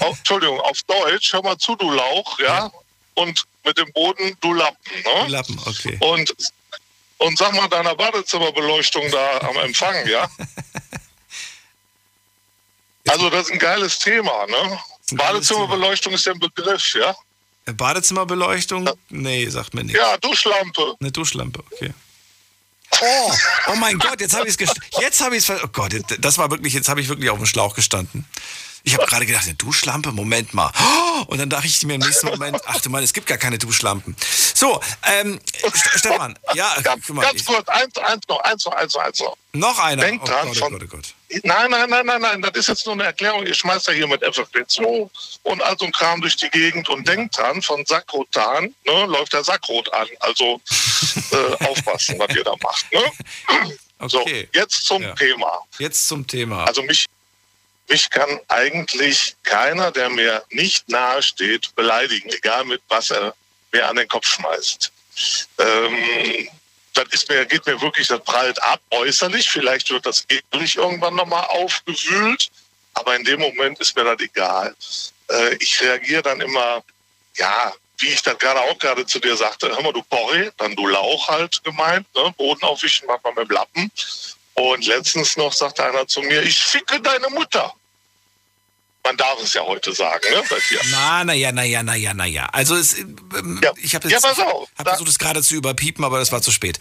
auf, 0.00 0.18
Entschuldigung, 0.18 0.60
auf 0.60 0.82
Deutsch, 0.86 1.32
hör 1.32 1.42
mal 1.42 1.56
zu, 1.56 1.76
du 1.76 1.90
Lauch, 1.90 2.38
ja? 2.40 2.70
Und 3.14 3.44
mit 3.64 3.78
dem 3.78 3.92
Boden, 3.92 4.36
du 4.40 4.54
Lappen, 4.54 5.02
ne? 5.04 5.28
Lappen, 5.28 5.58
okay. 5.66 5.98
Und, 6.00 6.34
und 7.18 7.38
sag 7.38 7.52
mal 7.54 7.68
deiner 7.68 7.94
Badezimmerbeleuchtung 7.94 9.10
da 9.10 9.38
am 9.40 9.56
Empfang, 9.58 10.06
ja? 10.06 10.28
Also, 13.08 13.30
das 13.30 13.46
ist 13.46 13.52
ein 13.52 13.58
geiles 13.58 13.98
Thema, 13.98 14.46
ne? 14.46 14.78
Badezimmerbeleuchtung 15.10 16.12
ist 16.12 16.24
ja 16.24 16.32
ein 16.32 16.38
Begriff, 16.38 16.94
ja? 16.94 17.14
Badezimmerbeleuchtung? 17.66 18.88
Nee, 19.08 19.48
sagt 19.48 19.74
mir 19.74 19.84
nichts. 19.84 19.98
Ja, 19.98 20.16
Duschlampe. 20.18 20.94
Eine 21.00 21.12
Duschlampe, 21.12 21.62
okay. 21.72 21.92
Oh, 23.00 23.32
oh 23.68 23.74
mein 23.76 23.98
Gott, 23.98 24.20
jetzt 24.20 24.34
habe 24.34 24.48
ich 24.48 24.60
es 24.60 24.74
jetzt 25.00 25.20
habe 25.20 25.36
ich 25.36 25.48
es 25.48 25.62
oh 25.62 25.68
Gott, 25.72 25.94
das 26.18 26.38
war 26.38 26.50
wirklich 26.50 26.74
jetzt 26.74 26.88
habe 26.88 27.00
ich 27.00 27.08
wirklich 27.08 27.30
auf 27.30 27.38
dem 27.38 27.46
Schlauch 27.46 27.74
gestanden. 27.74 28.26
Ich 28.84 28.94
habe 28.94 29.06
gerade 29.06 29.26
gedacht, 29.26 29.44
eine 29.44 29.54
Duschlampe, 29.54 30.10
Moment 30.12 30.54
mal. 30.54 30.70
Oh, 30.80 31.22
Und 31.28 31.38
dann 31.38 31.48
dachte 31.48 31.66
ich 31.66 31.82
mir 31.84 31.94
im 31.94 32.00
nächsten 32.00 32.26
Moment, 32.26 32.60
ach 32.66 32.80
du 32.80 32.90
Mann, 32.90 33.02
es 33.04 33.12
gibt 33.12 33.26
gar 33.28 33.38
keine 33.38 33.58
Duschlampen. 33.58 34.16
So, 34.54 34.80
ähm, 35.04 35.38
St- 35.62 35.98
Stefan, 35.98 36.38
ja, 36.54 36.74
Ganz, 36.82 37.06
guck 37.06 37.16
mal, 37.16 37.22
ganz 37.22 37.44
kurz, 37.44 37.68
eins, 37.68 37.96
eins 37.98 38.26
noch, 38.28 38.40
eins 38.40 38.64
noch, 38.64 38.72
eins 38.74 38.94
noch, 38.94 39.02
eins 39.02 39.20
noch. 39.20 39.36
noch 39.52 39.78
einer. 39.78 40.02
Denk 40.02 40.22
oh 40.22 40.26
dran, 40.26 40.48
Gott, 40.48 40.56
oh 40.56 40.60
von- 40.60 40.72
Gott, 40.72 40.82
oh 40.84 40.96
Gott. 40.96 41.14
Nein, 41.44 41.70
nein, 41.70 41.88
nein, 41.88 42.04
nein, 42.06 42.20
nein, 42.20 42.42
das 42.42 42.52
ist 42.56 42.68
jetzt 42.68 42.84
nur 42.86 42.94
eine 42.94 43.04
Erklärung. 43.04 43.46
Ihr 43.46 43.54
schmeißt 43.54 43.86
ja 43.86 43.92
hier 43.94 44.06
mit 44.06 44.22
FFP2 44.22 45.08
und 45.44 45.62
all 45.62 45.76
so 45.78 45.86
ein 45.86 45.92
Kram 45.92 46.20
durch 46.20 46.36
die 46.36 46.50
Gegend 46.50 46.88
und 46.90 47.06
denkt 47.08 47.38
dran, 47.38 47.62
von 47.62 47.86
Sakrotan 47.86 48.74
ne, 48.84 49.06
läuft 49.06 49.32
der 49.32 49.42
Sakrot 49.44 49.90
an. 49.94 50.08
Also 50.20 50.60
äh, 51.30 51.64
aufpassen, 51.66 52.18
was 52.18 52.34
ihr 52.36 52.44
da 52.44 52.54
macht. 52.62 52.84
Ne? 52.92 53.00
So, 54.08 54.26
jetzt 54.52 54.84
zum 54.84 55.00
Ja. 55.02 55.14
Thema. 55.14 55.60
Jetzt 55.78 56.08
zum 56.08 56.26
Thema. 56.26 56.64
Also 56.64 56.82
mich, 56.82 57.06
mich 57.88 58.10
kann 58.10 58.40
eigentlich 58.48 59.36
keiner, 59.42 59.90
der 59.90 60.08
mir 60.08 60.42
nicht 60.50 60.88
nahe 60.88 61.22
steht, 61.22 61.74
beleidigen, 61.74 62.30
egal 62.30 62.64
mit 62.64 62.82
was 62.88 63.10
er 63.10 63.34
mir 63.72 63.88
an 63.88 63.96
den 63.96 64.08
Kopf 64.08 64.26
schmeißt. 64.26 64.92
Ähm, 65.58 66.48
das 66.94 67.06
ist 67.10 67.28
mir, 67.28 67.44
geht 67.46 67.66
mir 67.66 67.80
wirklich, 67.80 68.08
das 68.08 68.22
prallt 68.22 68.62
ab 68.62 68.80
äußerlich. 68.90 69.50
Vielleicht 69.50 69.90
wird 69.90 70.06
das 70.06 70.26
innerlich 70.28 70.76
irgendwann 70.76 71.14
nochmal 71.14 71.44
aufgewühlt, 71.46 72.50
aber 72.94 73.16
in 73.16 73.24
dem 73.24 73.40
Moment 73.40 73.78
ist 73.80 73.96
mir 73.96 74.04
das 74.04 74.20
egal. 74.20 74.74
Äh, 75.30 75.54
ich 75.56 75.80
reagiere 75.80 76.22
dann 76.22 76.40
immer, 76.40 76.82
ja, 77.36 77.72
wie 77.98 78.08
ich 78.08 78.22
das 78.22 78.38
gerade 78.38 78.60
auch 78.60 78.78
gerade 78.78 79.06
zu 79.06 79.20
dir 79.20 79.36
sagte, 79.36 79.68
hör 79.68 79.82
mal, 79.82 79.92
du 79.92 80.02
Porri, 80.02 80.50
dann 80.58 80.74
du 80.74 80.86
Lauch 80.86 81.28
halt 81.28 81.62
gemeint, 81.64 82.06
ne? 82.14 82.34
Boden 82.36 82.62
aufwischen, 82.64 83.06
macht 83.06 83.22
man 83.24 83.34
mit 83.34 83.48
dem 83.48 83.54
Lappen. 83.54 83.90
Und 84.54 84.86
letztens 84.86 85.36
noch 85.36 85.52
sagte 85.52 85.84
einer 85.84 86.06
zu 86.06 86.20
mir, 86.22 86.42
ich 86.42 86.58
ficke 86.58 87.00
deine 87.00 87.28
Mutter. 87.30 87.72
Man 89.04 89.16
darf 89.16 89.40
es 89.42 89.52
ja 89.54 89.62
heute 89.62 89.92
sagen, 89.92 90.22
ne? 90.30 90.42
Bei 90.48 90.58
dir. 90.70 90.78
Na, 90.92 91.24
na 91.24 91.32
ja, 91.32 91.50
na 91.50 91.64
ja, 91.64 91.82
na 91.82 91.96
ja, 91.96 92.14
na 92.14 92.24
ja. 92.24 92.46
Also 92.52 92.76
es, 92.76 92.98
ähm, 92.98 93.60
ich 93.78 93.96
habe 93.96 94.08
Ja, 94.08 94.14
jetzt 94.14 94.24
auf. 94.40 94.68
hab 94.78 94.88
versucht, 94.88 95.08
es 95.08 95.18
gerade 95.18 95.42
zu 95.42 95.56
überpiepen, 95.56 96.04
aber 96.04 96.20
das 96.20 96.30
war 96.30 96.40
zu 96.40 96.52
spät. 96.52 96.78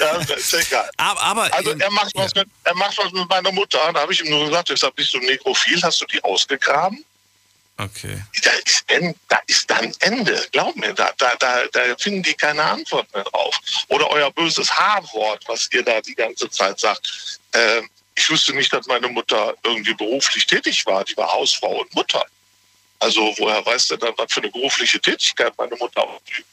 Ja, 0.00 0.16
ist 0.36 0.54
egal. 0.54 0.88
Aber, 0.96 1.20
aber 1.22 1.54
also 1.54 1.70
er 1.72 1.90
macht, 1.90 2.12
was 2.14 2.34
mit, 2.34 2.46
er 2.64 2.74
macht 2.76 2.96
was 2.98 3.10
mit 3.12 3.28
meiner 3.28 3.50
Mutter. 3.50 3.80
Da 3.92 4.00
habe 4.00 4.12
ich 4.12 4.20
ihm 4.24 4.30
nur 4.30 4.46
gesagt, 4.46 4.68
deshalb 4.68 4.94
bist 4.94 5.12
du 5.14 5.18
nekrophil, 5.18 5.82
hast 5.82 6.00
du 6.00 6.06
die 6.06 6.22
ausgegraben? 6.22 7.04
Okay. 7.78 8.20
Da 8.42 8.50
ist, 8.50 8.84
da 9.28 9.40
ist 9.46 9.70
dann 9.70 9.92
Ende. 10.00 10.46
Glaub 10.50 10.74
mir, 10.74 10.92
da, 10.94 11.12
da, 11.16 11.36
da, 11.36 11.64
da 11.72 11.96
finden 11.96 12.24
die 12.24 12.34
keine 12.34 12.62
Antwort 12.62 13.12
mehr 13.14 13.22
drauf. 13.22 13.58
Oder 13.88 14.10
euer 14.10 14.32
böses 14.32 14.70
H-Wort, 14.76 15.44
was 15.46 15.68
ihr 15.72 15.84
da 15.84 16.00
die 16.00 16.14
ganze 16.14 16.50
Zeit 16.50 16.80
sagt. 16.80 17.38
Äh, 17.52 17.82
ich 18.16 18.28
wusste 18.30 18.52
nicht, 18.52 18.72
dass 18.72 18.86
meine 18.88 19.06
Mutter 19.06 19.54
irgendwie 19.62 19.94
beruflich 19.94 20.44
tätig 20.46 20.84
war. 20.86 21.04
Die 21.04 21.16
war 21.16 21.32
Hausfrau 21.32 21.80
und 21.80 21.94
Mutter. 21.94 22.24
Also 22.98 23.32
woher 23.38 23.64
weiß 23.64 23.88
der 23.88 23.98
dann, 23.98 24.14
was 24.16 24.32
für 24.32 24.40
eine 24.40 24.50
berufliche 24.50 25.00
Tätigkeit 25.00 25.52
meine 25.56 25.76
Mutter 25.76 26.02
ausübt? 26.02 26.46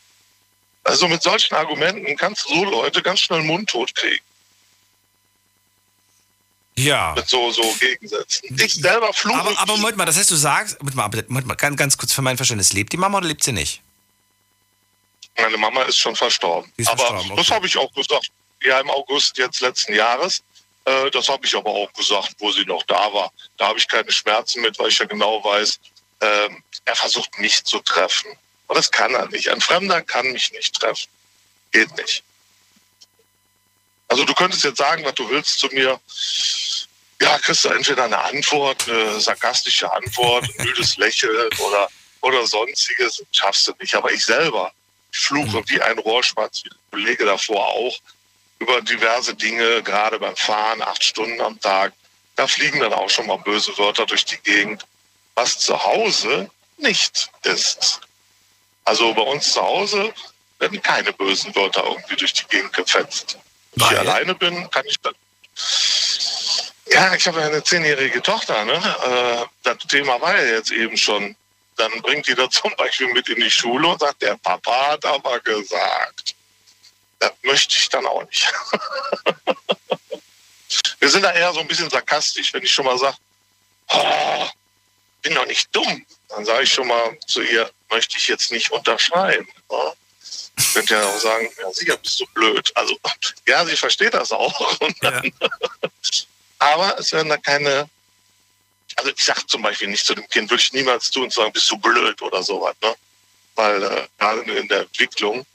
Also 0.84 1.08
mit 1.08 1.24
solchen 1.24 1.56
Argumenten 1.56 2.16
kannst 2.16 2.46
du 2.46 2.54
so 2.54 2.64
Leute 2.66 3.02
ganz 3.02 3.22
schnell 3.22 3.42
mundtot 3.42 3.96
kriegen. 3.96 4.24
Ja. 6.78 7.14
Mit 7.16 7.28
so, 7.30 7.52
so 7.52 7.64
Gegensätzen. 7.80 8.60
Ich 8.60 8.76
selber 8.76 9.14
fluche. 9.14 9.40
Aber, 9.40 9.58
aber 9.58 9.78
Moment 9.78 9.98
mal, 9.98 10.06
das 10.06 10.18
heißt, 10.18 10.30
du 10.30 10.36
sagst, 10.36 10.78
Moment 10.80 10.96
mal, 10.96 11.24
Moment 11.28 11.48
mal 11.48 11.56
ganz, 11.56 11.78
ganz 11.78 11.98
kurz 11.98 12.12
für 12.12 12.22
mein 12.22 12.38
Verständnis, 12.38 12.74
lebt 12.74 12.92
die 12.92 12.98
Mama 12.98 13.18
oder 13.20 13.28
lebt 13.28 13.44
sie 13.44 13.54
nicht? 13.54 13.82
Meine 15.38 15.58
Mama 15.58 15.84
ist 15.84 15.98
schon 15.98 16.16
verstorben. 16.16 16.72
Ist 16.78 16.90
aber 16.90 16.98
verstorben, 17.00 17.32
okay. 17.32 17.42
das 17.42 17.52
habe 17.52 17.68
ich 17.68 17.78
auch 17.78 17.94
gesagt. 17.94 18.30
Ja, 18.62 18.80
im 18.80 18.90
August 18.90 19.38
jetzt 19.38 19.62
letzten 19.62 19.94
Jahres. 19.94 20.44
Äh, 20.86 21.12
das 21.12 21.30
habe 21.30 21.46
ich 21.46 21.56
aber 21.56 21.70
auch 21.70 21.92
gesagt, 21.94 22.36
wo 22.40 22.52
sie 22.52 22.66
noch 22.66 22.84
da 22.84 23.12
war. 23.14 23.32
Da 23.58 23.68
habe 23.68 23.80
ich 23.80 23.88
keine 23.88 24.12
Schmerzen 24.12 24.62
mit, 24.62 24.78
weil 24.80 24.90
ich 24.90 25.00
ja 25.00 25.06
genau 25.06 25.44
weiß, 25.44 25.80
ähm, 26.22 26.64
er 26.86 26.96
versucht 26.96 27.38
mich 27.40 27.64
zu 27.64 27.80
treffen. 27.80 28.32
Und 28.68 28.78
das 28.78 28.90
kann 28.92 29.14
er 29.14 29.28
nicht. 29.28 29.50
Ein 29.50 29.62
Fremder 29.62 30.02
kann 30.02 30.32
mich 30.32 30.52
nicht 30.52 30.80
treffen. 30.80 31.08
Geht 31.72 31.96
nicht. 31.98 32.24
Also 34.16 34.24
du 34.24 34.34
könntest 34.34 34.64
jetzt 34.64 34.78
sagen, 34.78 35.04
was 35.04 35.14
du 35.16 35.30
willst 35.30 35.60
zu 35.60 35.68
mir. 35.74 36.00
Ja, 37.20 37.38
kriegst 37.38 37.66
du 37.66 37.68
entweder 37.68 38.06
eine 38.06 38.18
Antwort, 38.18 38.88
eine 38.88 39.20
sarkastische 39.20 39.92
Antwort, 39.92 40.46
ein 40.46 40.66
müdes 40.66 40.96
Lächeln 40.96 41.50
oder, 41.60 41.90
oder 42.22 42.48
sonstiges. 42.48 43.22
Schaffst 43.34 43.68
du 43.68 43.74
nicht. 43.78 43.94
Aber 43.94 44.14
ich 44.14 44.24
selber, 44.24 44.72
ich 45.12 45.20
fluche 45.20 45.62
wie 45.68 45.82
ein 45.82 46.00
Rohrspatz, 46.00 46.64
wie 46.64 46.70
der 46.70 46.78
Kollege 46.92 47.26
davor 47.26 47.68
auch, 47.68 48.00
über 48.60 48.82
diverse 48.84 49.36
Dinge, 49.36 49.84
gerade 49.84 50.18
beim 50.18 50.38
Fahren, 50.38 50.82
acht 50.82 51.04
Stunden 51.04 51.42
am 51.42 51.60
Tag. 51.60 51.92
Da 52.38 52.48
fliegen 52.48 52.80
dann 52.80 52.94
auch 52.94 53.10
schon 53.10 53.28
mal 53.28 53.40
böse 53.40 53.78
Wörter 53.78 54.06
durch 54.06 54.24
die 54.24 54.38
Gegend, 54.38 54.86
was 55.34 55.60
zu 55.60 55.78
Hause 55.84 56.50
nicht 56.78 57.30
ist. 57.44 58.00
Also 58.86 59.14
bei 59.14 59.24
uns 59.24 59.52
zu 59.52 59.62
Hause 59.62 60.14
werden 60.60 60.82
keine 60.82 61.12
bösen 61.12 61.54
Wörter 61.54 61.84
irgendwie 61.84 62.16
durch 62.16 62.32
die 62.32 62.46
Gegend 62.46 62.72
gefetzt. 62.72 63.38
Wenn 63.76 63.88
ich 63.92 64.00
alleine 64.00 64.36
bin, 64.36 64.70
kann 64.70 64.86
ich 64.86 65.00
dann. 65.00 65.14
Ja, 66.88 67.14
ich 67.16 67.28
habe 67.28 67.40
ja 67.40 67.48
eine 67.48 67.64
zehnjährige 67.64 68.22
Tochter. 68.22 68.64
Ne? 68.64 68.74
Äh, 68.74 69.46
das 69.64 69.78
Thema 69.88 70.22
war 70.22 70.36
ja 70.36 70.56
jetzt 70.56 70.72
eben 70.72 70.98
schon. 70.98 71.36
Dann 71.78 71.92
bringt 72.02 72.28
die 72.28 72.36
da 72.36 72.50
zum 72.50 72.74
Beispiel 72.78 73.12
mit 73.12 73.28
in 73.28 73.36
die 73.36 73.52
Schule 73.52 73.90
und 73.90 74.00
sagt, 74.00 74.22
der 74.22 74.38
Papa 74.38 74.92
hat 74.92 75.06
aber 75.06 75.42
gesagt. 75.42 76.36
Das 77.20 77.34
möchte 77.42 77.76
ich 77.78 77.90
dann 77.90 78.06
auch 78.06 78.24
nicht. 78.24 78.48
Wir 81.00 81.10
sind 81.10 81.24
da 81.24 81.34
eher 81.34 81.52
so 81.54 81.60
ein 81.60 81.68
bisschen 81.68 81.90
sarkastisch, 81.90 82.54
wenn 82.54 82.64
ich 82.64 82.72
schon 82.72 82.86
mal 82.86 82.98
sage, 82.98 83.18
oh, 83.90 84.48
bin 85.22 85.36
doch 85.36 85.46
nicht 85.48 85.76
dumm. 85.76 86.06
Dann 86.30 86.46
sage 86.46 86.64
ich 86.64 86.74
schon 86.74 86.88
mal 86.88 87.20
zu 87.28 87.42
ihr, 87.42 87.70
möchte 87.90 88.18
ich 88.18 88.28
jetzt 88.28 88.52
nicht 88.52 88.72
unterschreiben. 88.72 89.48
Ne? 89.70 89.94
Könnt 90.74 90.90
ja 90.90 91.04
auch 91.06 91.20
sagen, 91.20 91.50
ja 91.62 91.72
sicher 91.74 91.98
bist 91.98 92.20
du 92.20 92.26
blöd. 92.34 92.72
Also 92.76 92.98
ja, 93.48 93.66
sie 93.66 93.76
versteht 93.76 94.14
das 94.14 94.32
auch. 94.32 94.78
Dann, 95.02 95.32
aber 96.60 96.98
es 97.00 97.12
werden 97.12 97.30
da 97.30 97.38
keine, 97.38 97.90
also 98.96 99.12
ich 99.12 99.24
sag 99.24 99.50
zum 99.50 99.62
Beispiel 99.62 99.90
nicht 99.90 100.06
zu 100.06 100.16
dem 100.16 100.28
Kind, 100.30 100.50
würde 100.50 100.62
ich 100.62 100.74
niemals 100.74 101.12
tun 101.12 101.24
und 101.24 101.34
sagen, 101.34 101.52
bist 101.52 101.70
du 101.70 101.78
blöd 101.78 102.22
oder 102.22 102.42
sowas, 102.42 102.76
ne? 102.82 102.96
Weil 103.56 103.84
äh, 103.84 104.08
gerade 104.18 104.42
in 104.42 104.68
der 104.68 104.82
Entwicklung, 104.82 105.46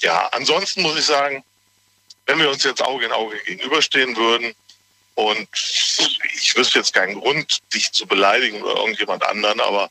ja, 0.00 0.26
ansonsten 0.28 0.82
muss 0.82 0.98
ich 0.98 1.04
sagen, 1.04 1.44
wenn 2.26 2.38
wir 2.38 2.50
uns 2.50 2.64
jetzt 2.64 2.82
Auge 2.82 3.06
in 3.06 3.12
Auge 3.12 3.36
gegenüberstehen 3.44 4.16
würden 4.16 4.54
und 5.14 5.48
ich 6.34 6.54
wüsste 6.56 6.78
jetzt 6.78 6.94
keinen 6.94 7.20
Grund, 7.20 7.58
dich 7.74 7.92
zu 7.92 8.06
beleidigen 8.06 8.62
oder 8.62 8.76
irgendjemand 8.76 9.22
anderen, 9.24 9.60
aber 9.60 9.90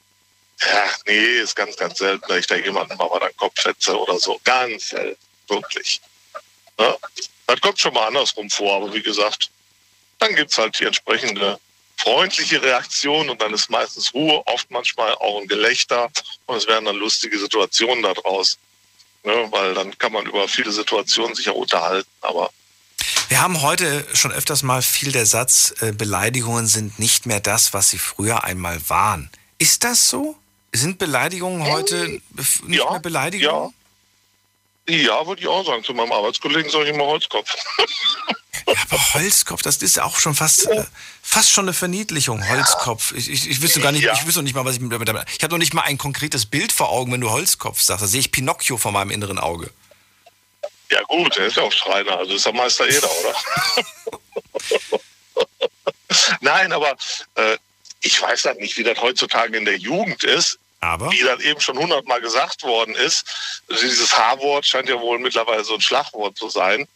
ja, 0.62 0.84
nee, 1.08 1.40
ist 1.40 1.56
ganz, 1.56 1.76
ganz 1.78 1.98
selten, 2.00 2.28
dass 2.28 2.38
ich 2.38 2.48
da 2.48 2.56
jemanden 2.56 2.98
mal 2.98 3.08
bei 3.08 3.20
den 3.20 3.38
Kopf 3.38 3.62
fetze 3.62 3.98
oder 3.98 4.20
so. 4.20 4.40
Ganz 4.44 4.90
selten, 4.90 5.22
wirklich. 5.48 6.02
Ja, 6.78 6.96
das 7.48 7.62
kommt 7.62 7.80
schon 7.80 7.94
mal 7.94 8.08
andersrum 8.08 8.50
vor, 8.50 8.76
aber 8.76 8.94
wie 8.94 9.02
gesagt, 9.02 9.50
dann 10.20 10.36
gibt's 10.36 10.58
halt 10.58 10.80
die 10.80 10.86
entsprechende 10.86 11.60
freundliche 11.98 12.62
Reaktion 12.62 13.30
und 13.30 13.42
dann 13.42 13.54
ist 13.54 13.70
meistens 13.70 14.14
Ruhe, 14.14 14.42
oft 14.48 14.70
manchmal 14.72 15.14
auch 15.16 15.42
ein 15.42 15.48
Gelächter 15.48 16.10
und 16.46 16.58
es 16.58 16.68
werden 16.68 16.86
dann 16.86 16.96
lustige 16.96 17.38
Situationen 17.38 18.04
daraus. 18.04 18.58
Ne, 19.24 19.48
weil 19.52 19.74
dann 19.74 19.98
kann 19.98 20.14
man 20.14 20.26
über 20.26 20.48
viele 20.48 20.72
Situationen 20.72 21.36
sich 21.36 21.50
auch 21.50 21.56
unterhalten, 21.56 22.10
aber 22.22 22.52
Wir 23.28 23.42
haben 23.42 23.62
heute 23.62 24.08
schon 24.14 24.32
öfters 24.32 24.64
mal 24.64 24.82
viel 24.82 25.12
der 25.12 25.26
Satz, 25.26 25.74
äh, 25.82 25.92
Beleidigungen 25.92 26.68
sind 26.68 27.00
nicht 27.00 27.26
mehr 27.26 27.42
das, 27.42 27.74
was 27.74 27.90
sie 27.90 28.00
früher 28.00 28.46
einmal 28.46 28.80
waren. 28.90 29.30
Ist 29.58 29.84
das 29.84 30.08
so? 30.08 30.38
Sind 30.72 30.98
Beleidigungen 31.00 31.66
heute 31.66 32.22
bef- 32.36 32.66
nicht 32.66 32.84
mehr 32.90 33.00
Beleidigungen? 33.00 33.74
ja, 34.88 35.26
würde 35.28 35.42
ich 35.42 35.48
auch 35.48 35.66
sagen. 35.66 35.84
Zu 35.84 35.94
meinem 35.94 36.12
Arbeitskollegen 36.12 36.72
sage 36.72 36.86
ich 36.86 36.96
immer 36.96 37.06
Holzkopf. 37.06 37.50
Ja, 38.68 38.76
aber 38.92 39.14
Holzkopf, 39.16 39.64
das 39.64 39.78
ist 39.78 39.96
ja 39.96 40.04
auch 40.04 40.20
schon 40.20 40.36
fast, 40.36 40.68
äh, 40.68 40.84
fast 41.24 41.50
schon 41.50 41.66
eine 41.66 41.74
Verniedlichung. 41.74 42.48
Holzkopf. 42.48 43.14
Ich, 43.14 43.28
ich, 43.28 43.50
ich 43.50 43.62
wüsste 43.64 43.80
gar 43.80 43.92
nicht, 43.92 44.04
ich 44.04 44.28
wüsste 44.28 44.44
nicht 44.44 44.54
mal, 44.54 44.64
was 44.64 44.76
ich 44.78 44.82
damit. 44.88 45.10
Ich 45.36 45.44
habe 45.44 45.54
noch 45.54 45.58
nicht 45.58 45.74
mal 45.74 45.82
ein 45.84 45.98
konkretes 45.98 46.46
Bild 46.46 46.72
vor 46.72 46.90
Augen, 46.90 47.12
wenn 47.12 47.22
du 47.22 47.32
Holzkopf 47.32 47.82
sagst. 47.82 48.04
Da 48.04 48.08
sehe 48.08 48.20
ich 48.20 48.32
Pinocchio 48.32 48.78
vor 48.78 48.92
meinem 48.92 49.10
inneren 49.10 49.40
Auge. 49.40 49.72
Ja 50.92 51.02
gut, 51.04 51.36
der 51.36 51.48
ist 51.48 51.58
ja 51.58 51.64
auch 51.64 51.72
Schreiner, 51.72 52.18
also 52.18 52.36
ist 52.36 52.46
der 52.46 52.54
Meister 52.54 52.88
jeder, 52.88 53.10
oder? 53.10 53.36
Nein, 56.42 56.72
aber 56.72 56.96
äh, 57.36 57.58
ich 58.02 58.22
weiß 58.22 58.46
halt 58.46 58.60
nicht, 58.60 58.78
wie 58.78 58.84
das 58.84 59.02
heutzutage 59.02 59.58
in 59.58 59.66
der 59.66 59.78
Jugend 59.78 60.24
ist. 60.24 60.60
Aber? 60.82 61.12
Wie 61.12 61.20
das 61.20 61.42
eben 61.42 61.60
schon 61.60 61.78
hundertmal 61.78 62.22
gesagt 62.22 62.64
worden 62.64 62.96
ist. 62.96 63.26
Dieses 63.70 64.18
H-Wort 64.18 64.66
scheint 64.66 64.88
ja 64.88 65.00
wohl 65.00 65.20
mittlerweile 65.20 65.64
so 65.64 65.76
ein 65.76 65.82
Schlagwort 65.82 66.38
zu 66.38 66.50
sein. 66.50 66.88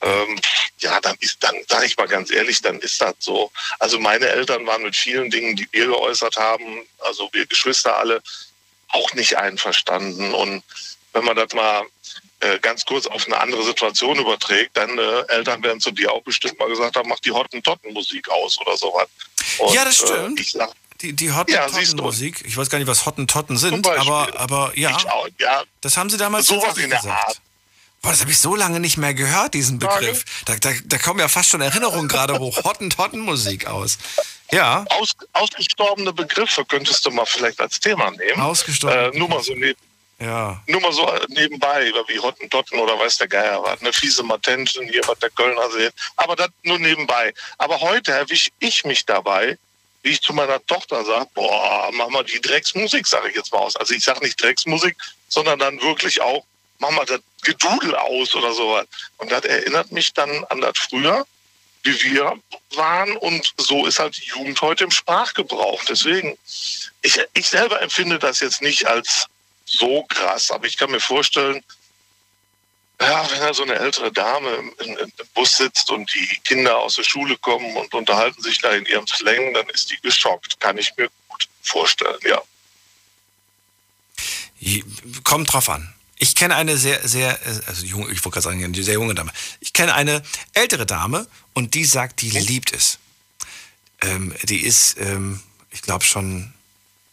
Ähm, 0.00 0.40
ja, 0.78 1.00
dann 1.00 1.16
ist, 1.20 1.42
dann 1.42 1.54
sage 1.68 1.86
ich 1.86 1.96
mal 1.96 2.08
ganz 2.08 2.30
ehrlich, 2.30 2.60
dann 2.60 2.78
ist 2.80 3.00
das 3.00 3.14
so. 3.18 3.50
Also 3.78 3.98
meine 3.98 4.26
Eltern 4.28 4.66
waren 4.66 4.82
mit 4.82 4.96
vielen 4.96 5.30
Dingen, 5.30 5.56
die 5.56 5.68
wir 5.72 5.86
geäußert 5.86 6.36
haben, 6.36 6.86
also 6.98 7.28
wir 7.32 7.46
Geschwister 7.46 7.96
alle, 7.96 8.22
auch 8.88 9.12
nicht 9.14 9.38
einverstanden. 9.38 10.34
Und 10.34 10.62
wenn 11.12 11.24
man 11.24 11.36
das 11.36 11.52
mal 11.54 11.84
äh, 12.42 12.58
ganz 12.58 12.84
kurz 12.84 13.06
auf 13.06 13.26
eine 13.26 13.38
andere 13.38 13.62
Situation 13.64 14.18
überträgt, 14.18 14.76
dann 14.76 14.98
äh, 14.98 15.22
Eltern 15.28 15.62
werden 15.62 15.80
zu 15.80 15.90
dir 15.92 16.12
auch 16.12 16.22
bestimmt 16.22 16.58
mal 16.58 16.68
gesagt 16.68 16.96
haben, 16.96 17.08
mach 17.08 17.20
die 17.20 17.30
Hottentotten-Musik 17.30 18.28
aus 18.30 18.58
oder 18.60 18.76
sowas. 18.76 19.08
Und, 19.58 19.74
ja, 19.74 19.84
das 19.84 19.96
stimmt. 19.96 20.40
Äh, 20.40 20.44
sag, 20.44 20.70
Die, 21.00 21.12
die 21.12 21.26
Ja. 21.26 21.36
Hottentotten-Musik. 21.36 22.44
Ich 22.46 22.56
weiß 22.56 22.68
gar 22.68 22.78
nicht, 22.78 22.88
was 22.88 23.06
Hottentotten 23.06 23.56
sind, 23.56 23.86
aber, 23.86 24.28
aber 24.38 24.72
ja, 24.74 24.90
auch, 24.90 25.28
ja. 25.38 25.62
das 25.80 25.96
haben 25.96 26.10
sie 26.10 26.16
damals 26.16 26.46
Sowas 26.46 26.76
in 26.78 26.90
der 26.90 26.98
gesagt. 26.98 27.28
Art. 27.28 27.40
Boah, 28.02 28.10
das 28.10 28.20
habe 28.20 28.32
ich 28.32 28.38
so 28.38 28.56
lange 28.56 28.80
nicht 28.80 28.96
mehr 28.96 29.14
gehört, 29.14 29.54
diesen 29.54 29.78
Begriff. 29.78 30.24
Da, 30.44 30.56
da, 30.56 30.70
da 30.84 30.98
kommen 30.98 31.20
ja 31.20 31.28
fast 31.28 31.50
schon 31.50 31.60
Erinnerungen 31.60 32.08
gerade 32.08 32.36
hoch. 32.40 32.56
Hottentotten-Musik 32.64 33.68
aus. 33.68 33.98
Ja. 34.50 34.84
Aus, 34.90 35.12
ausgestorbene 35.32 36.12
Begriffe 36.12 36.64
könntest 36.64 37.06
du 37.06 37.10
mal 37.12 37.26
vielleicht 37.26 37.60
als 37.60 37.78
Thema 37.78 38.10
nehmen. 38.10 38.40
Ausgestorbene 38.40 39.12
Äh, 39.14 39.18
nur 39.18 39.28
mal 39.28 39.42
so 39.42 39.54
neben, 39.54 39.78
Ja. 40.22 40.62
nur 40.66 40.80
mal 40.80 40.92
so 40.92 41.10
nebenbei, 41.28 41.92
wie 42.06 42.18
Hottentotten 42.18 42.78
oder 42.78 42.96
weiß 42.98 43.18
der 43.18 43.28
Geier 43.28 43.62
was. 43.62 43.80
Eine 43.80 43.92
fiese 43.92 44.22
Matenchen 44.22 44.88
hier, 44.88 45.02
was 45.06 45.18
der 45.18 45.30
Kölner 45.30 45.68
sieht. 45.70 45.92
Aber 46.16 46.36
das 46.36 46.48
nur 46.62 46.78
nebenbei. 46.78 47.34
Aber 47.58 47.80
heute 47.80 48.12
erwische 48.12 48.50
ich 48.60 48.84
mich 48.84 49.04
dabei, 49.04 49.58
wie 50.02 50.10
ich 50.10 50.20
zu 50.20 50.32
meiner 50.32 50.64
Tochter 50.66 51.04
sage, 51.04 51.26
boah, 51.34 51.90
mach 51.92 52.08
mal 52.08 52.24
die 52.24 52.40
Drecksmusik, 52.40 53.06
sage 53.06 53.30
ich 53.30 53.36
jetzt 53.36 53.52
mal 53.52 53.60
aus. 53.60 53.74
Also 53.76 53.94
ich 53.94 54.04
sage 54.04 54.20
nicht 54.20 54.40
Drecksmusik, 54.40 54.96
sondern 55.28 55.58
dann 55.58 55.80
wirklich 55.80 56.20
auch, 56.20 56.44
mach 56.78 56.90
mal 56.90 57.04
das 57.04 57.20
Gedudel 57.42 57.96
aus 57.96 58.34
oder 58.34 58.52
sowas. 58.52 58.86
Und 59.18 59.32
das 59.32 59.44
erinnert 59.44 59.90
mich 59.90 60.12
dann 60.12 60.44
an 60.44 60.60
das 60.60 60.78
früher, 60.78 61.26
wie 61.82 62.00
wir 62.04 62.34
waren. 62.74 63.16
Und 63.16 63.52
so 63.56 63.86
ist 63.86 63.98
halt 63.98 64.16
die 64.16 64.28
Jugend 64.28 64.60
heute 64.60 64.84
im 64.84 64.90
Sprachgebrauch. 64.92 65.82
Deswegen, 65.88 66.36
ich, 67.02 67.20
ich 67.34 67.48
selber 67.48 67.82
empfinde 67.82 68.18
das 68.18 68.40
jetzt 68.40 68.62
nicht 68.62 68.86
als 68.86 69.26
so 69.64 70.04
krass, 70.04 70.50
aber 70.50 70.66
ich 70.66 70.76
kann 70.76 70.90
mir 70.90 71.00
vorstellen, 71.00 71.62
ja, 73.00 73.28
wenn 73.30 73.40
da 73.40 73.52
so 73.52 73.64
eine 73.64 73.74
ältere 73.74 74.12
Dame 74.12 74.48
im, 74.50 74.96
im, 74.98 75.12
Bus 75.34 75.56
sitzt 75.56 75.90
und 75.90 76.12
die 76.14 76.40
Kinder 76.44 76.78
aus 76.78 76.94
der 76.94 77.02
Schule 77.02 77.36
kommen 77.38 77.76
und 77.76 77.92
unterhalten 77.94 78.40
sich 78.42 78.60
da 78.60 78.70
in 78.70 78.86
ihrem 78.86 79.06
Slang, 79.06 79.54
dann 79.54 79.68
ist 79.70 79.90
die 79.90 80.00
geschockt. 80.00 80.60
Kann 80.60 80.78
ich 80.78 80.92
mir 80.96 81.08
gut 81.28 81.48
vorstellen, 81.62 82.18
ja. 82.24 82.40
Kommt 85.24 85.52
drauf 85.52 85.68
an. 85.68 85.92
Ich 86.18 86.36
kenne 86.36 86.54
eine 86.54 86.76
sehr, 86.76 87.06
sehr, 87.08 87.44
äh, 87.44 87.60
also 87.66 87.84
junge, 87.84 88.04
ich 88.12 88.24
wollte 88.24 88.34
gerade 88.34 88.42
sagen, 88.42 88.62
eine 88.62 88.82
sehr 88.82 88.94
junge 88.94 89.14
Dame. 89.14 89.32
Ich 89.58 89.72
kenne 89.72 89.94
eine 89.94 90.22
ältere 90.52 90.86
Dame 90.86 91.26
und 91.52 91.74
die 91.74 91.84
sagt, 91.84 92.20
die 92.20 92.30
liebt 92.30 92.72
es. 92.72 92.98
Ähm, 94.00 94.32
die 94.44 94.60
ist, 94.60 94.98
ähm, 94.98 95.42
ich 95.72 95.82
glaube 95.82 96.04
schon 96.04 96.52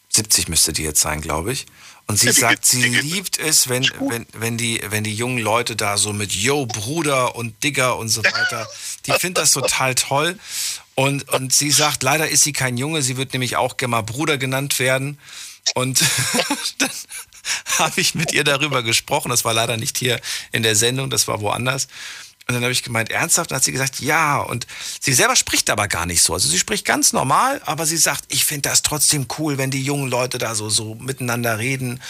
70 0.09 0.47
müsste 0.47 0.73
die 0.73 0.83
jetzt 0.83 1.01
sein, 1.01 1.21
glaube 1.21 1.51
ich. 1.53 1.65
Und 2.09 2.17
sie 2.17 2.25
Ja, 2.25 2.31
die 2.33 2.39
sagt, 2.39 2.65
sie 2.65 2.81
die 2.81 2.99
liebt 2.99 3.37
es, 3.37 3.69
wenn, 3.69 3.87
wenn, 3.99 4.25
wenn, 4.33 4.57
die, 4.57 4.81
wenn 4.89 5.03
die 5.03 5.13
jungen 5.13 5.37
Leute 5.37 5.75
da 5.75 5.97
so 5.97 6.11
mit 6.11 6.33
Yo, 6.33 6.65
Bruder 6.65 7.35
und 7.35 7.63
Digger 7.63 7.97
und 7.97 8.09
so 8.09 8.23
weiter, 8.23 8.67
die 9.05 9.11
findet 9.11 9.37
das 9.37 9.51
total 9.51 9.95
toll. 9.95 10.37
Und, 10.95 11.29
und 11.29 11.53
sie 11.53 11.71
sagt, 11.71 12.03
leider 12.03 12.27
ist 12.27 12.43
sie 12.43 12.51
kein 12.51 12.77
Junge, 12.77 13.03
sie 13.03 13.15
wird 13.15 13.33
nämlich 13.33 13.55
auch 13.55 13.77
gerne 13.77 13.91
mal 13.91 14.01
Bruder 14.01 14.37
genannt 14.37 14.79
werden. 14.79 15.19
Und 15.75 16.01
dann 16.79 16.89
habe 17.77 18.01
ich 18.01 18.15
mit 18.15 18.33
ihr 18.33 18.43
darüber 18.43 18.81
gesprochen. 18.81 19.29
Das 19.29 19.45
war 19.45 19.53
leider 19.53 19.77
nicht 19.77 19.97
hier 19.97 20.19
in 20.51 20.63
der 20.63 20.75
Sendung, 20.75 21.09
das 21.11 21.27
war 21.27 21.41
woanders. 21.41 21.87
Und 22.49 22.55
dann 22.55 22.63
habe 22.63 22.71
ich 22.71 22.81
gemeint, 22.81 23.11
ernsthaft? 23.11 23.51
Und 23.51 23.57
hat 23.57 23.63
sie 23.63 23.71
gesagt, 23.71 23.99
ja. 23.99 24.39
Und 24.39 24.65
sie 24.99 25.13
selber 25.13 25.35
spricht 25.35 25.69
aber 25.69 25.87
gar 25.87 26.07
nicht 26.07 26.23
so. 26.23 26.33
Also 26.33 26.49
sie 26.49 26.57
spricht 26.57 26.83
ganz 26.83 27.13
normal, 27.13 27.61
aber 27.63 27.85
sie 27.85 27.95
sagt, 27.95 28.23
ich 28.29 28.43
finde 28.43 28.69
das 28.69 28.81
trotzdem 28.81 29.27
cool, 29.37 29.59
wenn 29.59 29.69
die 29.69 29.83
jungen 29.83 30.09
Leute 30.09 30.39
da 30.39 30.55
so, 30.55 30.67
so 30.67 30.95
miteinander 30.95 31.59
reden. 31.59 32.01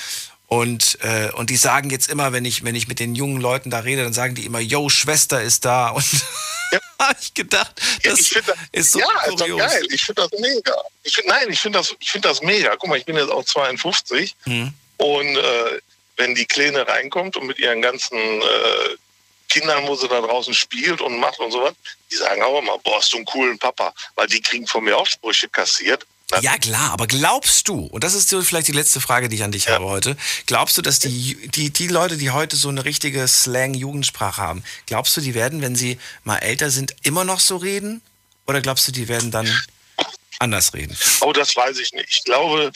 Und, 0.47 0.97
äh, 1.01 1.29
und 1.33 1.49
die 1.49 1.57
sagen 1.57 1.89
jetzt 1.89 2.07
immer, 2.09 2.31
wenn 2.31 2.45
ich, 2.45 2.63
wenn 2.63 2.73
ich 2.73 2.87
mit 2.87 3.01
den 3.01 3.15
jungen 3.15 3.41
Leuten 3.41 3.69
da 3.69 3.79
rede, 3.79 4.01
dann 4.03 4.13
sagen 4.13 4.33
die 4.33 4.45
immer, 4.45 4.59
yo, 4.61 4.87
Schwester 4.87 5.43
ist 5.43 5.65
da. 5.65 5.89
Und 5.89 6.05
habe 7.01 7.17
ich 7.21 7.33
gedacht, 7.33 7.73
das 8.03 8.31
ist 8.71 8.91
so 8.93 8.99
ja, 8.99 9.07
kurios. 9.27 9.59
geil. 9.59 9.83
Ich 9.91 10.05
finde 10.05 10.21
das 10.21 10.39
mega. 10.39 10.73
Ich 11.03 11.15
find, 11.15 11.27
nein, 11.27 11.47
ich 11.49 11.59
finde 11.59 11.79
das, 11.79 11.93
ich 11.99 12.11
find 12.11 12.23
das 12.23 12.41
mega. 12.41 12.77
Guck 12.77 12.87
mal, 12.87 12.97
ich 12.97 13.03
bin 13.03 13.17
jetzt 13.17 13.29
auch 13.29 13.43
52 13.43 14.37
Hm. 14.45 14.73
und 14.99 15.35
äh, 15.35 15.81
wenn 16.15 16.33
die 16.33 16.45
Kleine 16.45 16.87
reinkommt 16.87 17.35
und 17.35 17.45
mit 17.45 17.59
ihren 17.59 17.81
ganzen 17.81 18.17
äh, 18.17 18.95
Kindern, 19.49 19.87
wo 19.87 19.95
sie 19.95 20.07
da 20.07 20.21
draußen 20.21 20.53
spielt 20.53 21.01
und 21.01 21.19
macht 21.19 21.39
und 21.39 21.51
sowas, 21.51 21.73
die 22.11 22.15
sagen 22.15 22.41
auch 22.41 22.59
immer, 22.59 22.77
boah, 22.79 22.97
hast 22.97 23.11
du 23.13 23.17
einen 23.17 23.25
coolen 23.25 23.59
Papa, 23.59 23.93
weil 24.15 24.27
die 24.27 24.41
kriegen 24.41 24.67
von 24.67 24.83
mir 24.83 24.97
auch 24.97 25.07
Sprüche 25.07 25.49
kassiert. 25.49 26.05
Ja, 26.41 26.57
klar, 26.59 26.91
aber 26.91 27.07
glaubst 27.07 27.67
du, 27.67 27.87
und 27.87 28.03
das 28.03 28.13
ist 28.13 28.29
so 28.29 28.39
vielleicht 28.43 28.67
die 28.67 28.73
letzte 28.73 29.01
Frage, 29.01 29.29
die 29.29 29.37
ich 29.37 29.43
an 29.43 29.51
dich 29.51 29.67
habe 29.67 29.85
heute, 29.85 30.15
glaubst 30.45 30.77
du, 30.77 30.83
dass 30.83 30.99
die, 30.99 31.35
die, 31.49 31.71
die 31.71 31.87
Leute, 31.87 32.17
die 32.17 32.29
heute 32.29 32.55
so 32.55 32.69
eine 32.69 32.85
richtige 32.85 33.27
Slang-Jugendsprache 33.27 34.39
haben, 34.39 34.63
glaubst 34.85 35.17
du, 35.17 35.21
die 35.21 35.33
werden, 35.33 35.63
wenn 35.63 35.75
sie 35.75 35.97
mal 36.23 36.37
älter 36.37 36.69
sind, 36.69 36.95
immer 37.01 37.23
noch 37.23 37.39
so 37.39 37.57
reden? 37.57 38.03
Oder 38.45 38.61
glaubst 38.61 38.87
du, 38.87 38.91
die 38.91 39.07
werden 39.07 39.31
dann 39.31 39.51
anders 40.37 40.73
reden? 40.75 40.95
Oh, 41.21 41.33
das 41.33 41.55
weiß 41.55 41.79
ich 41.79 41.93
nicht. 41.93 42.09
Ich 42.09 42.23
glaube, 42.23 42.71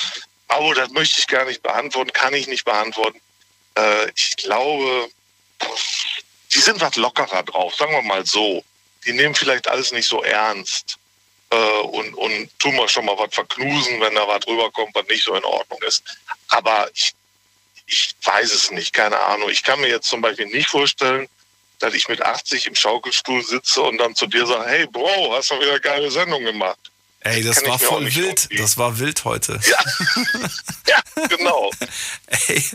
oh, 0.58 0.74
das 0.74 0.90
möchte 0.90 1.20
ich 1.20 1.28
gar 1.28 1.45
nicht 1.45 1.62
beantworten, 1.62 2.12
kann 2.12 2.34
ich 2.34 2.48
nicht 2.48 2.66
beantworten. 2.66 3.20
Äh, 3.76 4.10
ich 4.16 4.36
glaube, 4.38 5.10
die 6.53 6.59
sind 6.59 6.80
was 6.81 6.95
lockerer 6.95 7.43
drauf, 7.43 7.75
sagen 7.75 7.93
wir 7.93 8.01
mal 8.01 8.25
so. 8.25 8.63
Die 9.05 9.13
nehmen 9.13 9.35
vielleicht 9.35 9.67
alles 9.67 9.91
nicht 9.91 10.07
so 10.07 10.23
ernst 10.23 10.97
äh, 11.49 11.81
und, 11.81 12.13
und 12.13 12.59
tun 12.59 12.75
mal 12.75 12.88
schon 12.88 13.05
mal 13.05 13.17
was 13.17 13.34
verknusen, 13.34 13.99
wenn 13.99 14.15
da 14.15 14.27
was 14.27 14.47
rüberkommt, 14.47 14.95
was 14.95 15.07
nicht 15.07 15.23
so 15.23 15.35
in 15.35 15.43
Ordnung 15.43 15.81
ist. 15.84 16.03
Aber 16.49 16.89
ich, 16.93 17.13
ich 17.85 18.15
weiß 18.23 18.53
es 18.53 18.71
nicht, 18.71 18.93
keine 18.93 19.19
Ahnung. 19.19 19.49
Ich 19.49 19.63
kann 19.63 19.81
mir 19.81 19.89
jetzt 19.89 20.07
zum 20.07 20.21
Beispiel 20.21 20.45
nicht 20.47 20.69
vorstellen, 20.69 21.27
dass 21.80 21.93
ich 21.93 22.07
mit 22.07 22.21
80 22.21 22.67
im 22.67 22.75
Schaukelstuhl 22.75 23.43
sitze 23.43 23.81
und 23.81 23.97
dann 23.97 24.15
zu 24.15 24.25
dir 24.25 24.45
sage, 24.45 24.69
hey 24.69 24.88
Bro, 24.88 25.35
hast 25.35 25.51
du 25.51 25.59
wieder 25.59 25.71
eine 25.71 25.81
geile 25.81 26.11
Sendung 26.11 26.43
gemacht. 26.43 26.80
Ey, 27.19 27.41
das 27.41 27.61
ich 27.61 27.67
war 27.67 27.80
voll 27.80 28.13
wild. 28.15 28.49
Das 28.57 28.77
war 28.77 28.99
wild 28.99 29.23
heute. 29.23 29.59
Ja, 29.65 31.01
genau. 31.30 31.71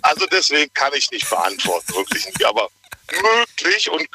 Also 0.03 0.27
deswegen 0.27 0.73
kann 0.73 0.93
ich 0.95 1.11
nicht 1.11 1.29
beantworten, 1.29 1.95
wirklich 1.95 2.25
nicht. 2.27 2.45
Aber 2.45 2.71
möglich 3.13 3.91
und 3.91 4.09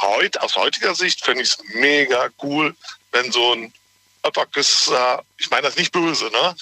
heute, 0.00 0.42
aus 0.42 0.56
heutiger 0.56 0.94
Sicht 0.94 1.24
finde 1.24 1.42
ich 1.42 1.50
es 1.50 1.58
mega 1.74 2.28
cool, 2.42 2.74
wenn 3.12 3.30
so 3.32 3.54
ein 3.54 3.72
Upperküsser, 4.22 5.22
ich 5.38 5.50
meine 5.50 5.62
das 5.62 5.76
nicht 5.76 5.92
böse, 5.92 6.26
ne? 6.30 6.56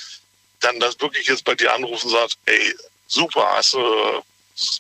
Dann 0.61 0.81
das 0.81 1.01
wirklich 1.01 1.27
jetzt 1.27 1.45
bei 1.45 1.55
dir 1.55 1.73
anrufen 1.73 2.07
und 2.07 2.13
sagt, 2.13 2.39
ey, 2.47 2.75
super, 3.07 3.47
hast 3.55 3.75
du 3.75 3.79
eine 3.79 4.23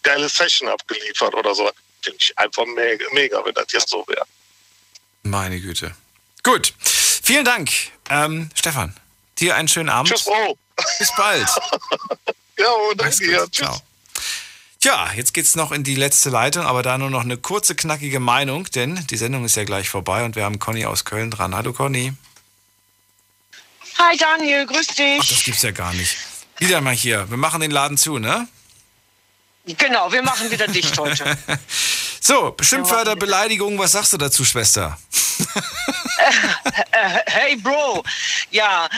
geile 0.02 0.28
Session 0.28 0.68
abgeliefert 0.68 1.34
oder 1.34 1.54
so. 1.54 1.70
Finde 2.02 2.18
ich 2.20 2.36
einfach 2.38 2.64
mega, 2.66 3.06
mega, 3.12 3.44
wenn 3.44 3.54
das 3.54 3.66
jetzt 3.72 3.88
so 3.88 4.04
wäre. 4.08 4.24
Meine 5.22 5.60
Güte. 5.60 5.94
Gut. 6.42 6.72
Vielen 6.80 7.44
Dank, 7.44 7.70
ähm, 8.10 8.50
Stefan. 8.54 8.96
Dir 9.38 9.54
einen 9.54 9.68
schönen 9.68 9.88
Abend. 9.88 10.08
Tschüss, 10.10 10.24
Bro. 10.24 10.58
Bis 10.98 11.14
bald. 11.16 11.48
ja, 12.58 12.66
danke 12.96 13.16
dir. 13.18 13.46
Tschüss. 13.50 13.66
Ciao. 13.66 13.82
Tja, 14.80 15.10
jetzt 15.16 15.34
geht's 15.34 15.56
noch 15.56 15.72
in 15.72 15.82
die 15.82 15.96
letzte 15.96 16.30
Leitung, 16.30 16.64
aber 16.64 16.84
da 16.84 16.98
nur 16.98 17.10
noch 17.10 17.22
eine 17.22 17.36
kurze, 17.36 17.74
knackige 17.74 18.20
Meinung, 18.20 18.64
denn 18.70 19.05
die 19.09 19.16
Sendung 19.16 19.44
ist 19.44 19.56
ja 19.56 19.64
gleich 19.64 19.88
vorbei 19.88 20.24
und 20.24 20.36
wir 20.36 20.44
haben 20.44 20.60
Conny 20.60 20.86
aus 20.86 21.05
Köln 21.05 21.32
dran. 21.32 21.56
Hallo 21.56 21.72
Conny. 21.72 22.12
Hi 23.98 24.16
Daniel, 24.16 24.66
grüß 24.66 24.86
dich. 24.86 25.18
Ach, 25.20 25.26
das 25.26 25.42
gibt's 25.42 25.62
ja 25.62 25.72
gar 25.72 25.92
nicht. 25.94 26.16
Wieder 26.59 26.80
mal 26.80 26.94
hier. 26.94 27.28
Wir 27.28 27.36
machen 27.36 27.60
den 27.60 27.72
Laden 27.72 27.98
zu, 27.98 28.18
ne? 28.18 28.46
Genau, 29.66 30.12
wir 30.12 30.22
machen 30.22 30.50
wieder 30.50 30.68
dicht 30.68 30.96
heute. 30.98 31.36
So, 32.20 32.55
Schimpfwörter, 32.60 33.16
Beleidigungen, 33.16 33.78
was 33.78 33.92
sagst 33.92 34.12
du 34.12 34.18
dazu, 34.18 34.44
Schwester? 34.44 34.98
Äh, 36.90 37.20
hey 37.26 37.56
Bro, 37.56 38.02
ja, 38.50 38.88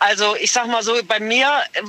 also 0.00 0.34
ich 0.36 0.50
sag 0.50 0.66
mal 0.66 0.82
so, 0.82 0.94
bei 1.04 1.20
mir, 1.20 1.46
äh, 1.74 1.82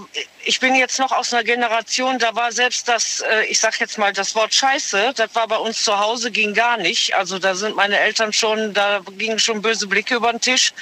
ich 0.43 0.59
bin 0.59 0.75
jetzt 0.75 0.99
noch 0.99 1.13
aus 1.13 1.33
einer 1.33 1.45
Generation, 1.45 2.19
da 2.19 2.35
war 2.35 2.51
selbst 2.51 2.87
das, 2.87 3.21
äh, 3.21 3.45
ich 3.45 3.57
sag 3.57 3.79
jetzt 3.79 3.97
mal 3.97 4.11
das 4.11 4.35
Wort 4.35 4.53
Scheiße, 4.53 5.13
das 5.15 5.33
war 5.33 5.47
bei 5.47 5.55
uns 5.55 5.83
zu 5.83 5.97
Hause, 5.97 6.29
ging 6.29 6.53
gar 6.53 6.75
nicht. 6.77 7.15
Also 7.15 7.39
da 7.39 7.55
sind 7.55 7.75
meine 7.75 7.97
Eltern 7.97 8.33
schon, 8.33 8.73
da 8.73 8.99
gingen 9.17 9.39
schon 9.39 9.61
böse 9.61 9.87
Blicke 9.87 10.15
über 10.15 10.31
den 10.31 10.41
Tisch. 10.41 10.73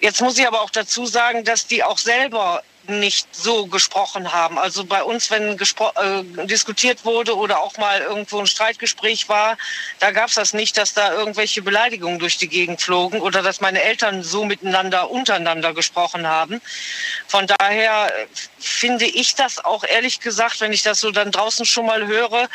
Jetzt 0.00 0.20
muss 0.20 0.36
ich 0.36 0.46
aber 0.48 0.60
auch 0.60 0.70
dazu 0.70 1.06
sagen, 1.06 1.44
dass 1.44 1.66
die 1.68 1.84
auch 1.84 1.98
selber 1.98 2.62
nicht 2.88 3.34
so 3.34 3.66
gesprochen 3.66 4.32
haben. 4.32 4.58
Also 4.58 4.84
bei 4.84 5.02
uns, 5.02 5.30
wenn 5.30 5.58
äh, 5.58 6.46
diskutiert 6.46 7.04
wurde 7.04 7.36
oder 7.36 7.60
auch 7.60 7.76
mal 7.76 8.00
irgendwo 8.00 8.38
ein 8.40 8.46
Streitgespräch 8.46 9.28
war, 9.28 9.56
da 9.98 10.10
gab 10.10 10.28
es 10.28 10.34
das 10.34 10.54
nicht, 10.54 10.76
dass 10.76 10.94
da 10.94 11.12
irgendwelche 11.12 11.62
Beleidigungen 11.62 12.18
durch 12.18 12.38
die 12.38 12.48
Gegend 12.48 12.80
flogen 12.80 13.20
oder 13.20 13.42
dass 13.42 13.60
meine 13.60 13.82
Eltern 13.82 14.22
so 14.22 14.44
miteinander 14.44 15.10
untereinander 15.10 15.74
gesprochen 15.74 16.26
haben. 16.26 16.60
Von 17.26 17.46
daher 17.46 18.12
äh, 18.16 18.26
finde 18.58 19.04
ich 19.04 19.34
das 19.34 19.64
auch 19.64 19.84
ehrlich 19.84 20.20
gesagt, 20.20 20.60
wenn 20.60 20.72
ich 20.72 20.82
das 20.82 21.00
so 21.00 21.10
dann 21.10 21.30
draußen 21.30 21.66
schon 21.66 21.86
mal 21.86 22.06
höre, 22.06 22.48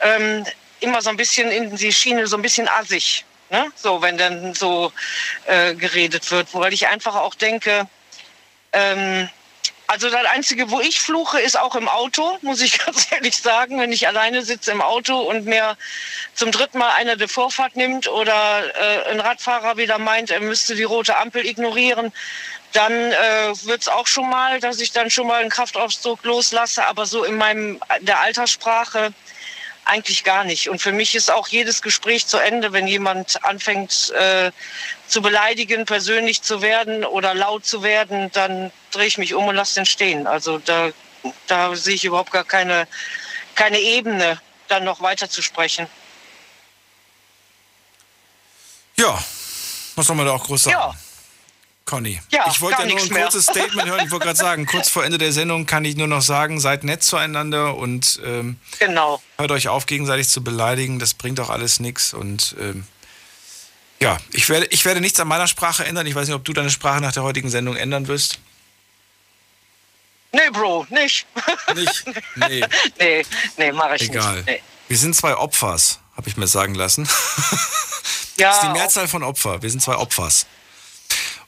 ähm, 0.00 0.44
immer 0.80 1.00
so 1.00 1.10
ein 1.10 1.16
bisschen 1.16 1.50
in 1.50 1.74
die 1.76 1.92
Schiene, 1.92 2.26
so 2.26 2.36
ein 2.36 2.42
bisschen 2.42 2.68
assig. 2.68 3.24
Ne? 3.50 3.70
So, 3.76 4.00
wenn 4.02 4.16
dann 4.18 4.54
so 4.54 4.92
äh, 5.46 5.74
geredet 5.74 6.30
wird, 6.30 6.48
weil 6.54 6.72
ich 6.72 6.88
einfach 6.88 7.14
auch 7.14 7.34
denke, 7.34 7.86
ähm, 8.72 9.28
also 9.92 10.08
das 10.08 10.24
Einzige, 10.24 10.70
wo 10.70 10.80
ich 10.80 11.02
fluche, 11.02 11.38
ist 11.38 11.58
auch 11.58 11.76
im 11.76 11.86
Auto, 11.86 12.38
muss 12.40 12.62
ich 12.62 12.78
ganz 12.86 13.12
ehrlich 13.12 13.36
sagen. 13.36 13.78
Wenn 13.78 13.92
ich 13.92 14.08
alleine 14.08 14.40
sitze 14.40 14.70
im 14.70 14.80
Auto 14.80 15.18
und 15.20 15.44
mir 15.44 15.76
zum 16.32 16.50
dritten 16.50 16.78
Mal 16.78 16.92
einer 16.92 17.16
die 17.16 17.28
Vorfahrt 17.28 17.76
nimmt 17.76 18.08
oder 18.08 18.64
äh, 18.74 19.10
ein 19.10 19.20
Radfahrer 19.20 19.76
wieder 19.76 19.98
meint, 19.98 20.30
er 20.30 20.40
müsste 20.40 20.74
die 20.76 20.82
rote 20.82 21.18
Ampel 21.18 21.44
ignorieren, 21.44 22.10
dann 22.72 22.92
äh, 22.92 23.52
wird 23.64 23.82
es 23.82 23.88
auch 23.88 24.06
schon 24.06 24.30
mal, 24.30 24.60
dass 24.60 24.80
ich 24.80 24.92
dann 24.92 25.10
schon 25.10 25.26
mal 25.26 25.42
einen 25.42 25.50
Kraftausdruck 25.50 26.24
loslasse. 26.24 26.86
Aber 26.86 27.04
so 27.04 27.24
in 27.24 27.36
meinem 27.36 27.78
der 28.00 28.20
Alterssprache 28.20 29.12
eigentlich 29.84 30.24
gar 30.24 30.44
nicht. 30.44 30.70
Und 30.70 30.80
für 30.80 30.92
mich 30.92 31.14
ist 31.14 31.30
auch 31.30 31.48
jedes 31.48 31.82
Gespräch 31.82 32.26
zu 32.26 32.38
Ende, 32.38 32.72
wenn 32.72 32.86
jemand 32.86 33.44
anfängt 33.44 34.10
äh, 34.18 34.52
zu 35.12 35.20
beleidigen, 35.20 35.84
persönlich 35.84 36.40
zu 36.40 36.62
werden 36.62 37.04
oder 37.04 37.34
laut 37.34 37.66
zu 37.66 37.82
werden, 37.82 38.30
dann 38.32 38.72
drehe 38.92 39.06
ich 39.06 39.18
mich 39.18 39.34
um 39.34 39.46
und 39.46 39.54
lasse 39.54 39.74
den 39.74 39.84
stehen. 39.84 40.26
Also 40.26 40.58
da, 40.58 40.88
da 41.46 41.76
sehe 41.76 41.96
ich 41.96 42.04
überhaupt 42.06 42.32
gar 42.32 42.44
keine, 42.44 42.88
keine 43.54 43.78
Ebene, 43.78 44.40
dann 44.68 44.84
noch 44.84 45.02
weiter 45.02 45.28
zu 45.28 45.42
sprechen. 45.42 45.86
Ja, 48.96 49.22
was 49.96 50.06
soll 50.06 50.16
man 50.16 50.24
da 50.24 50.32
auch 50.32 50.44
groß 50.44 50.62
sagen? 50.62 50.76
Ja. 50.78 50.94
Conny. 51.84 52.18
Ja, 52.30 52.46
ich 52.48 52.60
wollte 52.62 52.80
ja 52.82 52.88
nur 52.88 52.98
ein 52.98 53.08
mehr. 53.08 53.24
kurzes 53.24 53.44
Statement 53.44 53.86
hören. 53.86 54.06
Ich 54.06 54.10
wollte 54.12 54.24
gerade 54.24 54.38
sagen, 54.38 54.64
kurz 54.64 54.88
vor 54.88 55.04
Ende 55.04 55.18
der 55.18 55.32
Sendung 55.32 55.66
kann 55.66 55.84
ich 55.84 55.96
nur 55.96 56.06
noch 56.06 56.22
sagen, 56.22 56.58
seid 56.58 56.84
nett 56.84 57.02
zueinander 57.02 57.76
und 57.76 58.18
ähm, 58.24 58.58
Genau. 58.78 59.20
hört 59.36 59.50
euch 59.50 59.68
auf, 59.68 59.84
gegenseitig 59.84 60.28
zu 60.28 60.42
beleidigen. 60.42 60.98
Das 60.98 61.12
bringt 61.12 61.38
auch 61.40 61.50
alles 61.50 61.80
nichts. 61.80 62.14
Und 62.14 62.56
ähm, 62.58 62.86
ja, 64.02 64.18
ich 64.32 64.48
werde, 64.48 64.66
ich 64.66 64.84
werde 64.84 65.00
nichts 65.00 65.20
an 65.20 65.28
meiner 65.28 65.46
Sprache 65.46 65.84
ändern. 65.84 66.04
Ich 66.08 66.14
weiß 66.16 66.26
nicht, 66.26 66.34
ob 66.34 66.44
du 66.44 66.52
deine 66.52 66.70
Sprache 66.70 67.00
nach 67.00 67.12
der 67.12 67.22
heutigen 67.22 67.48
Sendung 67.50 67.76
ändern 67.76 68.08
wirst. 68.08 68.40
Nee, 70.32 70.50
Bro, 70.50 70.86
nicht. 70.90 71.24
Nicht? 71.74 72.04
Nee. 72.36 72.64
nee, 72.98 73.24
nee, 73.58 73.72
mache 73.72 73.94
ich 73.96 74.02
Egal. 74.02 74.36
nicht. 74.36 74.46
Nee. 74.46 74.62
Wir 74.88 74.98
sind 74.98 75.14
zwei 75.14 75.36
Opfers, 75.36 76.00
habe 76.16 76.28
ich 76.28 76.36
mir 76.36 76.48
sagen 76.48 76.74
lassen. 76.74 77.08
Ja, 78.38 78.48
das 78.48 78.56
ist 78.56 78.62
die 78.64 78.68
Mehrzahl 78.70 79.06
von 79.06 79.22
Opfer. 79.22 79.62
Wir 79.62 79.70
sind 79.70 79.80
zwei 79.80 79.94
Opfers. 79.96 80.46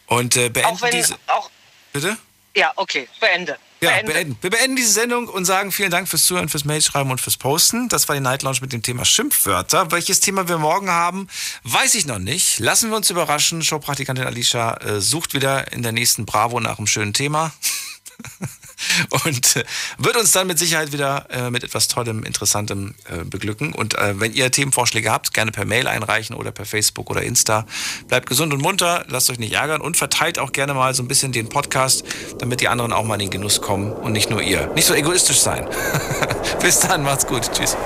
Und 0.06 0.36
äh, 0.36 0.48
beenden 0.48 0.76
Auch 0.76 0.82
wenn, 0.82 0.93
diese. 0.93 1.16
auch, 1.26 1.51
Bitte? 1.93 2.16
ja, 2.55 2.72
okay, 2.76 3.09
beende. 3.18 3.59
Ja, 3.85 3.90
beende. 3.90 4.12
beenden. 4.12 4.36
Wir 4.40 4.51
beenden 4.51 4.77
diese 4.77 4.93
Sendung 4.93 5.28
und 5.28 5.44
sagen 5.44 5.73
vielen 5.73 5.90
Dank 5.90 6.09
fürs 6.09 6.24
Zuhören, 6.24 6.48
fürs 6.48 6.65
Mailschreiben 6.65 7.11
und 7.11 7.20
fürs 7.20 7.36
Posten. 7.36 7.89
Das 7.89 8.09
war 8.09 8.15
die 8.15 8.20
Night 8.20 8.43
Lounge 8.43 8.59
mit 8.61 8.73
dem 8.73 8.82
Thema 8.82 9.05
Schimpfwörter. 9.05 9.90
Welches 9.90 10.20
Thema 10.20 10.48
wir 10.48 10.59
morgen 10.59 10.90
haben, 10.90 11.28
weiß 11.65 11.94
ich 11.94 12.06
noch 12.06 12.19
nicht. 12.19 12.59
Lassen 12.59 12.90
wir 12.90 12.97
uns 12.97 13.11
überraschen. 13.11 13.62
Showpraktikantin 13.62 14.24
Alicia 14.24 14.74
äh, 14.78 15.01
sucht 15.01 15.35
wieder 15.35 15.73
in 15.73 15.82
der 15.82 15.93
nächsten 15.93 16.27
Bravo 16.27 16.61
nach 16.61 16.78
einem 16.78 16.86
schönen 16.86 17.12
Thema. 17.12 17.52
und 19.24 19.56
äh, 19.56 19.65
wird 19.98 20.16
uns 20.16 20.32
dann 20.32 20.47
mit 20.47 20.59
Sicherheit 20.59 20.93
wieder 20.93 21.27
äh, 21.31 21.51
mit 21.51 21.65
etwas 21.65 21.89
Tollem, 21.89 22.24
Interessantem 22.24 22.94
äh, 23.09 23.24
beglücken. 23.24 23.73
Und 23.73 23.97
äh, 23.97 24.19
wenn 24.20 24.32
ihr 24.32 24.51
Themenvorschläge 24.51 25.11
habt, 25.11 25.35
gerne 25.35 25.52
per 25.52 25.65
Mail 25.65 25.86
einreichen 25.86 26.35
oder 26.36 26.52
per 26.52 26.65
Facebook 26.65 27.11
oder 27.11 27.23
Insta. 27.23 27.66
Bleibt 28.09 28.28
gesund 28.28 28.52
und 28.52 28.62
munter, 28.62 29.05
lasst 29.09 29.31
euch 29.31 29.39
nicht 29.39 29.52
ärgern 29.52 29.81
und 29.81 29.97
verteilt 29.97 30.39
auch 30.39 30.52
gerne 30.52 30.74
mal 30.74 30.94
so 30.94 31.02
ein 31.02 31.09
bisschen 31.09 31.32
den 31.32 31.48
Podcast, 31.48 32.05
damit 32.39 32.61
die 32.61 32.69
anderen 32.69 32.93
auch 32.93 33.05
mal 33.05 33.15
in 33.15 33.20
den 33.20 33.31
Genuss 33.31 33.61
kommen 33.61 33.93
und 33.93 34.12
nicht 34.12 34.31
nur 34.31 34.43
ihr. 34.43 34.69
Nicht 34.74 34.86
so 34.86 34.94
egoistisch 34.94 35.40
sein. 35.40 35.69
Bis 36.61 36.81
dann, 36.81 37.02
macht's 37.02 37.27
gut. 37.27 37.51
Tschüss. 37.52 37.77